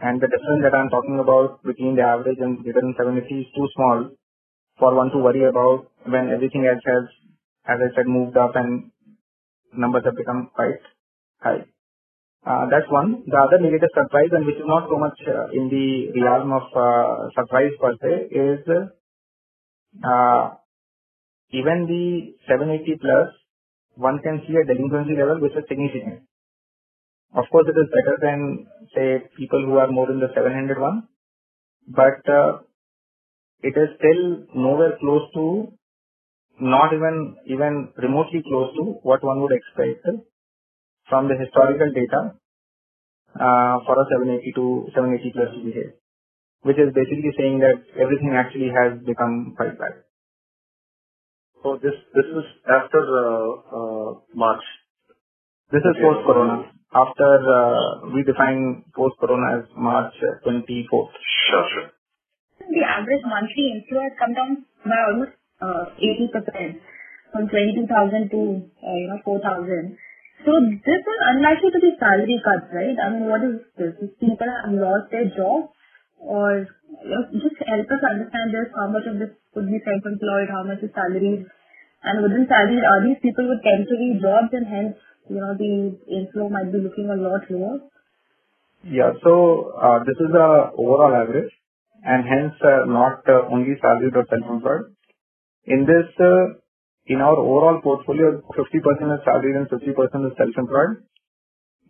And 0.00 0.20
the 0.20 0.30
difference 0.30 0.62
that 0.62 0.74
I'm 0.78 0.90
talking 0.90 1.18
about 1.18 1.62
between 1.64 1.96
the 1.96 2.02
average 2.02 2.38
and 2.38 2.62
greater 2.62 2.82
than 2.82 2.94
70 2.98 3.26
is 3.26 3.46
too 3.50 3.68
small 3.74 4.10
for 4.78 4.94
one 4.94 5.10
to 5.10 5.18
worry 5.18 5.44
about 5.48 5.90
when 6.04 6.30
everything 6.30 6.66
else 6.68 6.84
has, 6.84 7.04
as 7.68 7.78
I 7.80 7.88
said, 7.94 8.06
moved 8.06 8.36
up 8.36 8.54
and 8.54 8.90
numbers 9.72 10.04
have 10.04 10.16
become 10.16 10.50
quite 10.54 10.80
high. 11.40 11.64
Uh, 12.46 12.66
that's 12.70 12.86
one. 12.90 13.24
The 13.26 13.36
other 13.36 13.58
negative 13.58 13.90
surprise, 13.92 14.30
and 14.32 14.46
which 14.46 14.56
is 14.56 14.66
not 14.66 14.88
so 14.88 14.98
much 14.98 15.18
uh, 15.26 15.50
in 15.52 15.68
the 15.68 16.20
realm 16.22 16.52
of 16.52 16.62
uh, 16.74 17.28
surprise 17.34 17.72
per 17.80 17.92
se, 17.98 18.12
is 18.30 18.62
uh, 20.04 20.54
even 21.50 21.86
the 21.90 22.34
780 22.46 22.98
plus, 23.00 23.28
one 23.94 24.20
can 24.22 24.42
see 24.46 24.54
a 24.54 24.64
delinquency 24.64 25.16
level 25.18 25.40
which 25.40 25.56
is 25.58 25.64
significant. 25.68 26.22
Of 27.34 27.44
course, 27.50 27.66
it 27.68 27.78
is 27.78 27.90
better 27.90 28.16
than, 28.20 28.66
say, 28.94 29.24
people 29.36 29.64
who 29.64 29.76
are 29.78 29.90
more 29.90 30.10
in 30.10 30.20
the 30.20 30.28
700 30.34 30.80
one, 30.80 31.08
but 31.88 32.22
uh, 32.30 32.58
it 33.62 33.74
is 33.76 33.88
still 33.98 34.46
nowhere 34.54 34.96
close 35.00 35.26
to, 35.34 35.72
not 36.60 36.92
even 36.92 37.36
even 37.46 37.92
remotely 37.96 38.42
close 38.46 38.72
to 38.76 38.82
what 39.02 39.22
one 39.22 39.40
would 39.42 39.52
expect 39.52 40.06
from 41.08 41.28
the 41.28 41.36
historical 41.36 41.92
data 41.92 42.34
uh, 43.36 43.76
for 43.84 43.94
a 44.00 44.04
780 44.16 44.52
to 44.56 44.88
780 44.94 45.32
plus 45.36 45.50
to 45.52 45.60
behave, 45.64 45.92
which 46.62 46.78
is 46.80 46.92
basically 46.94 47.32
saying 47.36 47.60
that 47.60 47.84
everything 48.00 48.32
actually 48.34 48.72
has 48.72 48.98
become 49.04 49.54
quite 49.56 49.78
bad. 49.78 50.02
So 51.62 51.76
this 51.82 51.94
this 52.14 52.24
is 52.24 52.46
after 52.64 53.02
uh, 53.04 53.48
uh, 53.68 54.10
March. 54.34 54.64
This 55.72 55.82
is 55.82 55.94
post 56.00 56.24
Corona. 56.24 56.72
After 56.94 57.30
uh, 57.42 58.08
we 58.14 58.22
define 58.22 58.84
post 58.94 59.18
Corona 59.20 59.60
as 59.60 59.64
March 59.76 60.14
24th. 60.46 61.12
Sure, 61.50 61.66
sure. 61.74 61.90
The 62.70 62.82
average 62.82 63.24
monthly 63.26 63.66
inflow 63.74 64.00
has 64.00 64.14
come 64.18 64.32
down 64.32 64.64
by 64.86 64.98
almost 65.10 65.36
uh, 65.60 65.84
80% 65.98 66.80
from 67.32 67.48
22,000 67.48 68.30
to 68.30 68.40
uh, 68.84 68.96
you 68.96 69.08
know 69.08 69.20
4,000. 69.24 69.96
So 70.44 70.52
this 70.84 71.02
is 71.02 71.18
unlikely 71.32 71.70
to 71.72 71.80
be 71.80 71.96
salary 71.98 72.38
cuts, 72.44 72.68
right? 72.70 72.96
I 72.96 73.06
mean, 73.10 73.26
what 73.26 73.42
is 73.42 73.64
this? 73.74 73.94
If 73.98 74.10
people 74.20 74.46
have 74.46 74.70
lost 74.70 75.10
their 75.10 75.26
job, 75.32 75.72
or 76.20 76.68
you 77.02 77.10
know, 77.10 77.22
just 77.40 77.56
help 77.64 77.88
us 77.88 78.02
understand 78.04 78.52
this. 78.52 78.68
How 78.76 78.88
much 78.92 79.08
of 79.08 79.18
this 79.18 79.32
could 79.54 79.66
be 79.66 79.80
self-employed? 79.80 80.48
How 80.52 80.62
much 80.64 80.84
is 80.84 80.92
salaried? 80.92 81.48
And 82.04 82.16
within 82.22 82.46
salaried, 82.46 82.84
are 82.84 83.02
these 83.02 83.20
people 83.24 83.48
with 83.48 83.64
temporary 83.64 84.20
jobs, 84.20 84.52
and 84.52 84.66
hence 84.68 84.96
you 85.28 85.40
know 85.40 85.56
the 85.56 85.96
inflow 86.08 86.48
might 86.48 86.70
be 86.70 86.84
looking 86.84 87.08
a 87.10 87.16
lot 87.16 87.42
lower? 87.50 87.80
Yeah. 88.84 89.16
So 89.24 89.72
uh, 89.76 90.04
this 90.04 90.18
is 90.20 90.30
a 90.30 90.70
overall 90.76 91.16
average, 91.16 91.50
and 92.04 92.22
hence 92.22 92.54
uh, 92.60 92.86
not 92.86 93.24
uh, 93.24 93.48
only 93.50 93.74
salaried 93.80 94.14
or 94.14 94.26
self-employed. 94.28 94.95
In 95.66 95.84
this, 95.84 96.06
uh, 96.20 96.58
in 97.06 97.20
our 97.20 97.36
overall 97.38 97.80
portfolio, 97.82 98.40
50% 98.54 99.14
is 99.14 99.20
salaried 99.24 99.56
and 99.56 99.68
50% 99.68 100.30
is 100.30 100.36
self-employed. 100.38 101.02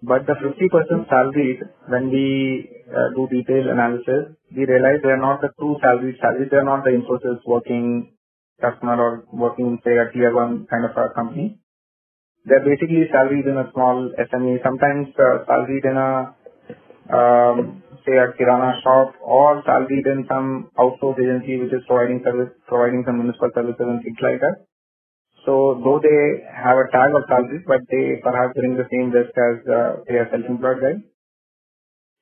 But 0.03 0.27
the 0.27 0.35
50% 0.35 1.09
salaried, 1.09 1.61
when 1.89 2.11
we 2.11 2.71
uh, 2.89 3.17
do 3.17 3.29
detailed 3.33 3.67
analysis, 3.67 4.37
we 4.55 4.65
realize 4.65 5.01
they 5.03 5.11
are 5.11 5.21
not 5.21 5.41
the 5.41 5.49
true 5.59 5.77
salaried 5.81 6.17
salaried. 6.21 6.51
They 6.51 6.57
are 6.59 6.65
not 6.65 6.85
the 6.85 6.91
Infosys 6.91 7.41
working 7.47 8.13
customer 8.61 8.97
or 8.97 9.25
working, 9.33 9.79
say, 9.85 9.97
a 9.97 10.13
tier 10.13 10.35
one 10.35 10.67
kind 10.71 10.85
of 10.85 10.97
a 10.97 11.15
company. 11.15 11.59
They're 12.45 12.65
basically 12.65 13.09
salaried 13.11 13.47
in 13.47 13.57
a 13.57 13.71
small 13.73 14.13
SME, 14.17 14.63
sometimes 14.63 15.09
uh, 15.19 15.45
salaried 15.47 15.85
in 15.85 15.97
a, 15.97 16.35
um, 17.13 17.83
say, 18.07 18.17
a 18.17 18.33
kirana 18.39 18.81
shop 18.83 19.15
or 19.21 19.63
salaried 19.67 20.07
in 20.07 20.25
some 20.31 20.71
outsourced 20.79 21.19
agency 21.19 21.59
which 21.59 21.75
is 21.75 21.83
providing 21.87 22.23
service, 22.25 22.55
providing 22.67 23.03
some 23.05 23.19
municipal 23.19 23.51
services 23.55 23.83
and 23.83 24.03
things 24.03 24.23
like 24.23 24.41
that. 24.41 24.65
So 25.45 25.79
though 25.83 26.01
they 26.03 26.43
have 26.51 26.79
a 26.79 26.91
tag 26.91 27.15
of 27.15 27.27
salary, 27.29 27.63
but 27.67 27.83
they 27.91 28.19
perhaps 28.23 28.55
bring 28.59 28.75
the 28.75 28.89
same 28.91 29.11
risk 29.11 29.31
as 29.31 29.63
uh, 29.67 30.03
they 30.09 30.19
are 30.19 30.29
self-employed 30.31 30.81
guys. 30.83 31.03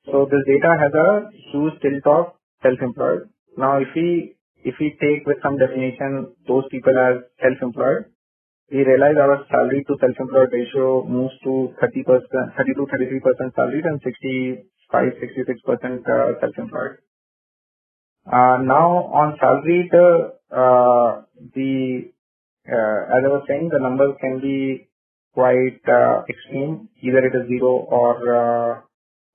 So 0.05 0.29
this 0.29 0.45
data 0.45 0.77
has 0.77 0.93
a 0.93 1.09
huge 1.49 1.81
tilt 1.81 2.05
of 2.05 2.25
self-employed. 2.61 3.29
Now 3.57 3.81
if 3.81 3.89
we 3.95 4.37
if 4.63 4.75
we 4.79 4.93
take 5.01 5.25
with 5.25 5.41
some 5.41 5.57
definition 5.57 6.33
those 6.47 6.65
people 6.69 6.93
as 6.93 7.25
self-employed, 7.41 8.13
we 8.71 8.85
realize 8.85 9.17
our 9.17 9.45
salary 9.49 9.85
to 9.89 9.97
self-employed 10.01 10.49
ratio 10.53 11.05
moves 11.05 11.33
to 11.45 11.73
30 11.81 12.03
percent, 12.03 12.53
30 12.57 12.73
to 12.77 12.85
33 12.93 13.19
percent 13.25 13.53
salaried 13.55 13.85
and 13.85 14.01
65, 14.01 14.65
66 14.91 15.61
percent 15.61 16.05
uh, 16.07 16.39
self-employed. 16.39 16.97
Uh, 18.25 18.57
now 18.63 19.09
on 19.13 19.37
salaried, 19.39 19.93
uh, 19.93 21.21
the 21.53 22.11
as 22.67 23.21
I 23.23 23.29
was 23.29 23.45
saying, 23.47 23.69
the 23.71 23.79
numbers 23.79 24.15
can 24.19 24.39
be 24.41 24.87
quite 25.33 25.81
extreme. 26.29 26.89
Either 27.01 27.19
it 27.19 27.35
is 27.35 27.47
zero 27.47 27.85
or 27.89 28.83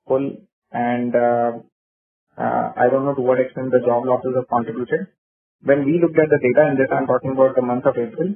full, 0.08 0.36
and 0.72 1.14
I 1.14 2.88
don't 2.90 3.04
know 3.04 3.14
to 3.14 3.20
what 3.20 3.38
extent 3.38 3.70
the 3.70 3.86
job 3.86 4.04
losses 4.04 4.34
have 4.34 4.48
contributed. 4.48 5.06
When 5.62 5.84
we 5.84 6.00
looked 6.00 6.18
at 6.18 6.30
the 6.30 6.40
data, 6.42 6.66
and 6.68 6.78
this 6.78 6.90
I'm 6.90 7.06
talking 7.06 7.32
about 7.32 7.54
the 7.54 7.62
month 7.62 7.84
of 7.86 7.94
April, 7.96 8.34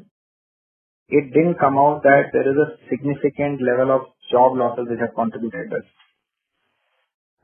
it 1.08 1.32
didn't 1.34 1.58
come 1.58 1.76
out 1.76 2.02
that 2.02 2.30
there 2.32 2.48
is 2.48 2.56
a 2.56 2.76
significant 2.88 3.60
level 3.60 3.90
of 3.94 4.02
job 4.30 4.56
losses 4.56 4.86
which 4.88 5.00
have 5.00 5.14
contributed 5.14 5.70
this. 5.70 5.84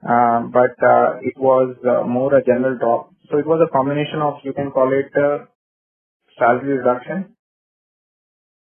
Uh, 0.03 0.49
but 0.53 0.75
uh, 0.83 1.21
it 1.23 1.37
was 1.37 1.77
uh, 1.85 2.07
more 2.07 2.35
a 2.35 2.45
general 2.45 2.77
drop. 2.79 3.13
So 3.31 3.39
it 3.39 3.47
was 3.47 3.61
a 3.67 3.71
combination 3.71 4.21
of, 4.21 4.41
you 4.45 4.53
can 4.53 4.71
call 4.71 4.91
it, 4.93 5.13
salary 6.39 6.79
reduction 6.79 7.37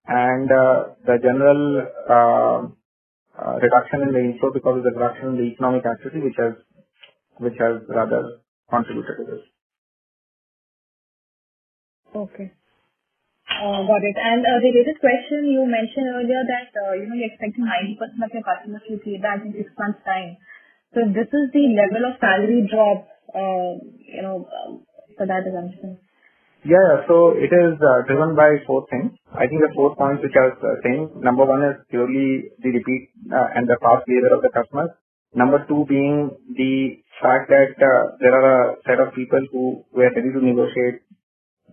and 0.07 0.47
uh, 0.49 0.95
the 1.05 1.19
general 1.19 1.83
uh, 2.07 2.59
uh, 3.37 3.55
reduction 3.59 4.07
in 4.07 4.11
the 4.15 4.23
inflow 4.23 4.51
because 4.53 4.79
of 4.79 4.83
the 4.83 4.95
reduction 4.95 5.35
in 5.35 5.37
the 5.37 5.47
economic 5.51 5.85
activity, 5.85 6.23
which 6.23 6.39
has 6.39 6.55
which 7.37 7.59
has 7.59 7.83
rather 7.91 8.39
contributed 8.71 9.13
to 9.19 9.23
this. 9.27 9.43
Okay. 12.15 12.49
Got 13.47 14.03
it. 14.03 14.17
And 14.19 14.43
a 14.43 14.55
related 14.59 14.99
question, 14.99 15.47
you 15.47 15.63
mentioned 15.67 16.07
earlier 16.11 16.43
that 16.45 16.71
you 16.97 17.07
know 17.07 17.15
you're 17.15 17.31
expecting 17.31 17.63
90% 17.67 18.25
of 18.25 18.31
your 18.31 18.43
customers 18.43 18.83
to 18.87 18.97
pay 19.03 19.17
back 19.19 19.43
in 19.43 19.53
six 19.53 19.71
months' 19.77 20.03
time. 20.07 20.37
So 20.97 21.05
this 21.13 21.29
is 21.29 21.45
the 21.53 21.65
level 21.77 22.09
of 22.09 22.17
salary 22.17 22.65
drop, 22.65 23.05
you 24.01 24.21
know, 24.25 24.49
for 25.13 25.27
that 25.29 25.45
assumption. 25.45 26.01
Yeah. 26.65 27.05
So 27.05 27.37
it 27.37 27.53
is 27.53 27.77
uh, 27.77 28.01
driven 28.09 28.33
by 28.33 28.57
four 28.65 28.89
things. 28.89 29.13
I 29.29 29.45
think 29.45 29.61
the 29.61 29.69
four 29.77 29.93
points 29.93 30.25
which 30.25 30.33
I 30.33 30.49
was 30.49 30.57
uh, 30.57 30.81
saying, 30.81 31.21
number 31.21 31.45
one 31.45 31.61
is 31.69 31.77
purely 31.93 32.49
the 32.65 32.73
repeat 32.73 33.13
uh, 33.29 33.45
and 33.53 33.69
the 33.69 33.77
past 33.77 34.09
behavior 34.09 34.33
of 34.33 34.41
the 34.41 34.49
customers. 34.49 34.89
Number 35.37 35.61
two 35.69 35.85
being 35.85 36.33
the 36.57 36.97
fact 37.21 37.53
that 37.53 37.77
uh, 37.77 38.17
there 38.17 38.33
are 38.33 38.73
a 38.73 38.75
set 38.89 38.97
of 38.97 39.13
people 39.13 39.45
who 39.53 39.85
were 39.93 40.09
ready 40.09 40.33
to 40.33 40.41
negotiate, 40.41 41.05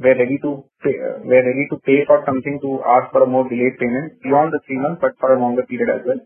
were 0.04 0.20
ready 0.20 0.36
to 0.44 0.68
pay, 0.84 1.00
uh, 1.00 1.24
were 1.24 1.40
ready 1.48 1.64
to 1.72 1.80
pay 1.80 2.04
for 2.04 2.20
something 2.28 2.60
to 2.60 2.84
ask 2.84 3.08
for 3.08 3.24
a 3.24 3.26
more 3.26 3.48
delayed 3.48 3.80
payment 3.80 4.20
beyond 4.20 4.52
the 4.52 4.60
three 4.68 4.76
months, 4.76 5.00
but 5.00 5.16
for 5.16 5.32
a 5.32 5.40
longer 5.40 5.64
period 5.64 5.88
as 5.88 6.04
well. 6.04 6.20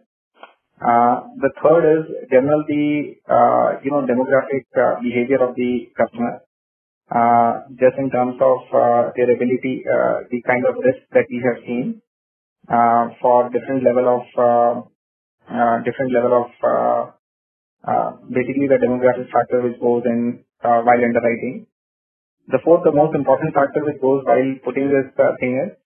Uh, 0.81 1.27
the 1.43 1.51
third 1.63 1.83
is 1.99 2.05
general 2.31 2.65
the 2.69 3.15
uh, 3.29 3.81
you 3.83 3.91
know 3.91 4.03
demographic 4.07 4.67
uh, 4.79 5.01
behavior 5.03 5.43
of 5.43 5.55
the 5.57 5.91
customer 5.97 6.41
uh, 7.11 7.63
just 7.81 7.99
in 7.99 8.11
terms 8.11 8.37
of 8.41 8.59
uh, 8.75 9.11
their 9.17 9.31
ability, 9.35 9.83
uh, 9.89 10.29
the 10.31 10.43
kind 10.47 10.65
of 10.69 10.77
risk 10.85 11.03
that 11.13 11.27
we 11.31 11.43
have 11.45 11.63
seen 11.67 12.03
uh 12.69 13.09
for 13.21 13.49
different 13.49 13.83
level 13.83 14.07
of 14.17 14.25
uh 14.37 14.75
uh 15.49 15.77
different 15.85 16.13
level 16.13 16.33
of 16.37 16.51
uh 16.69 17.03
uh 17.91 18.11
basically 18.29 18.69
the 18.69 18.77
demographic 18.77 19.25
factor 19.33 19.63
which 19.63 19.81
goes 19.81 20.03
in 20.05 20.45
while 20.61 21.05
underwriting. 21.09 21.67
The 22.49 22.59
fourth, 22.65 22.83
the 22.85 22.93
most 22.93 23.15
important 23.15 23.55
factor 23.55 23.85
which 23.85 24.01
goes 24.03 24.25
while 24.25 24.53
putting 24.65 24.89
this 24.91 25.09
thing 25.41 25.55
is, 25.65 25.78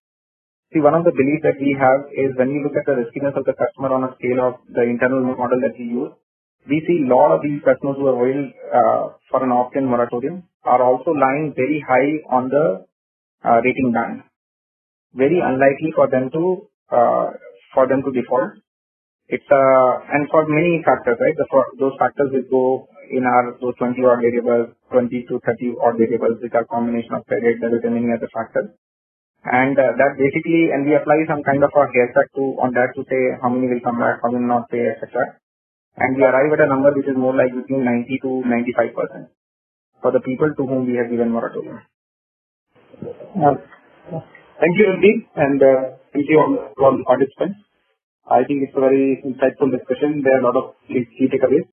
see, 0.73 0.81
one 0.81 0.95
of 0.95 1.05
the 1.05 1.13
beliefs 1.13 1.45
that 1.45 1.61
we 1.61 1.77
have 1.79 2.09
is 2.13 2.37
when 2.37 2.51
you 2.51 2.65
look 2.65 2.77
at 2.77 2.89
the 2.89 2.97
riskiness 2.97 3.37
of 3.37 3.45
the 3.45 3.55
customer 3.55 3.93
on 3.93 4.05
a 4.05 4.15
scale 4.19 4.41
of 4.43 4.55
the 4.73 4.83
internal 4.83 5.23
model 5.23 5.61
that 5.61 5.77
we 5.79 5.87
use, 5.87 6.13
we 6.69 6.83
see 6.87 7.03
a 7.05 7.11
lot 7.11 7.35
of 7.35 7.43
these 7.43 7.61
customers 7.65 7.97
who 7.99 8.07
are 8.07 8.19
availed 8.19 8.53
for 9.31 9.43
an 9.43 9.51
opt-in 9.51 9.87
moratorium 9.87 10.45
are 10.65 10.83
also 10.83 11.11
lying 11.11 11.53
very 11.57 11.83
high 11.87 12.23
on 12.31 12.49
the 12.49 12.87
uh, 13.45 13.59
rating 13.65 13.93
band. 13.93 14.23
Very 15.15 15.41
unlikely 15.43 15.93
for 15.95 16.09
them 16.09 16.31
to 16.31 16.69
uh, 16.91 17.31
for 17.75 17.89
them 17.89 18.03
to 18.03 18.11
default. 18.13 18.55
It's 19.29 19.51
uh, 19.51 19.93
and 20.13 20.29
for 20.31 20.47
many 20.47 20.83
factors, 20.85 21.19
right? 21.21 21.37
The, 21.37 21.47
for 21.51 21.65
those 21.79 21.97
factors 21.99 22.31
will 22.33 22.49
go 22.49 22.89
in 23.11 23.25
our 23.25 23.59
those 23.61 23.75
20 23.79 23.99
odd 24.05 24.21
variables, 24.23 24.77
20 24.93 25.27
to 25.29 25.41
30 25.41 25.75
odd 25.83 25.99
variables, 25.99 26.39
which 26.41 26.55
are 26.55 26.65
combination 26.65 27.15
of 27.15 27.27
credit, 27.27 27.61
debit, 27.61 27.85
and 27.85 27.95
many 27.95 28.13
other 28.15 28.29
factors. 28.33 28.71
And 29.45 29.79
uh, 29.79 29.93
that 29.99 30.13
basically, 30.19 30.71
and 30.73 30.87
we 30.87 30.95
apply 30.95 31.19
some 31.29 31.43
kind 31.43 31.63
of 31.65 31.71
a 31.75 31.85
haircut 31.95 32.29
to 32.37 32.45
on 32.63 32.73
that 32.75 32.95
to 32.95 33.03
say 33.11 33.23
how 33.43 33.51
many 33.51 33.69
will 33.69 33.83
come 33.83 33.99
back, 33.99 34.21
how 34.23 34.31
many 34.31 34.47
not 34.47 34.71
pay, 34.71 34.87
etc. 34.95 35.39
And 35.99 36.17
we 36.17 36.23
arrive 36.25 36.53
at 36.55 36.67
a 36.67 36.69
number 36.69 36.93
which 36.95 37.09
is 37.09 37.17
more 37.17 37.35
like 37.35 37.55
between 37.55 37.85
90 37.85 38.19
to 38.23 38.31
95 38.47 38.95
percent 38.95 39.27
for 40.03 40.13
the 40.13 40.21
people 40.21 40.51
to 40.55 40.63
whom 40.67 40.87
we 40.87 40.97
have 40.97 41.11
given 41.11 41.31
moratorium. 41.31 41.81
Thank 44.61 44.79
you, 44.79 44.87
Randeep, 44.87 45.19
and 45.37 45.63
uh, 45.63 45.81
thank 46.13 46.27
you 46.29 46.39
all 46.39 46.55
all 46.79 46.97
the 46.97 47.05
participants. 47.05 47.59
I 48.31 48.45
think 48.47 48.63
it's 48.63 48.77
a 48.77 48.81
very 48.81 49.23
insightful 49.27 49.71
discussion. 49.75 50.23
There 50.23 50.37
are 50.39 50.43
a 50.43 50.47
lot 50.47 50.57
of 50.57 50.67
key 50.89 51.29
takeaways. 51.33 51.67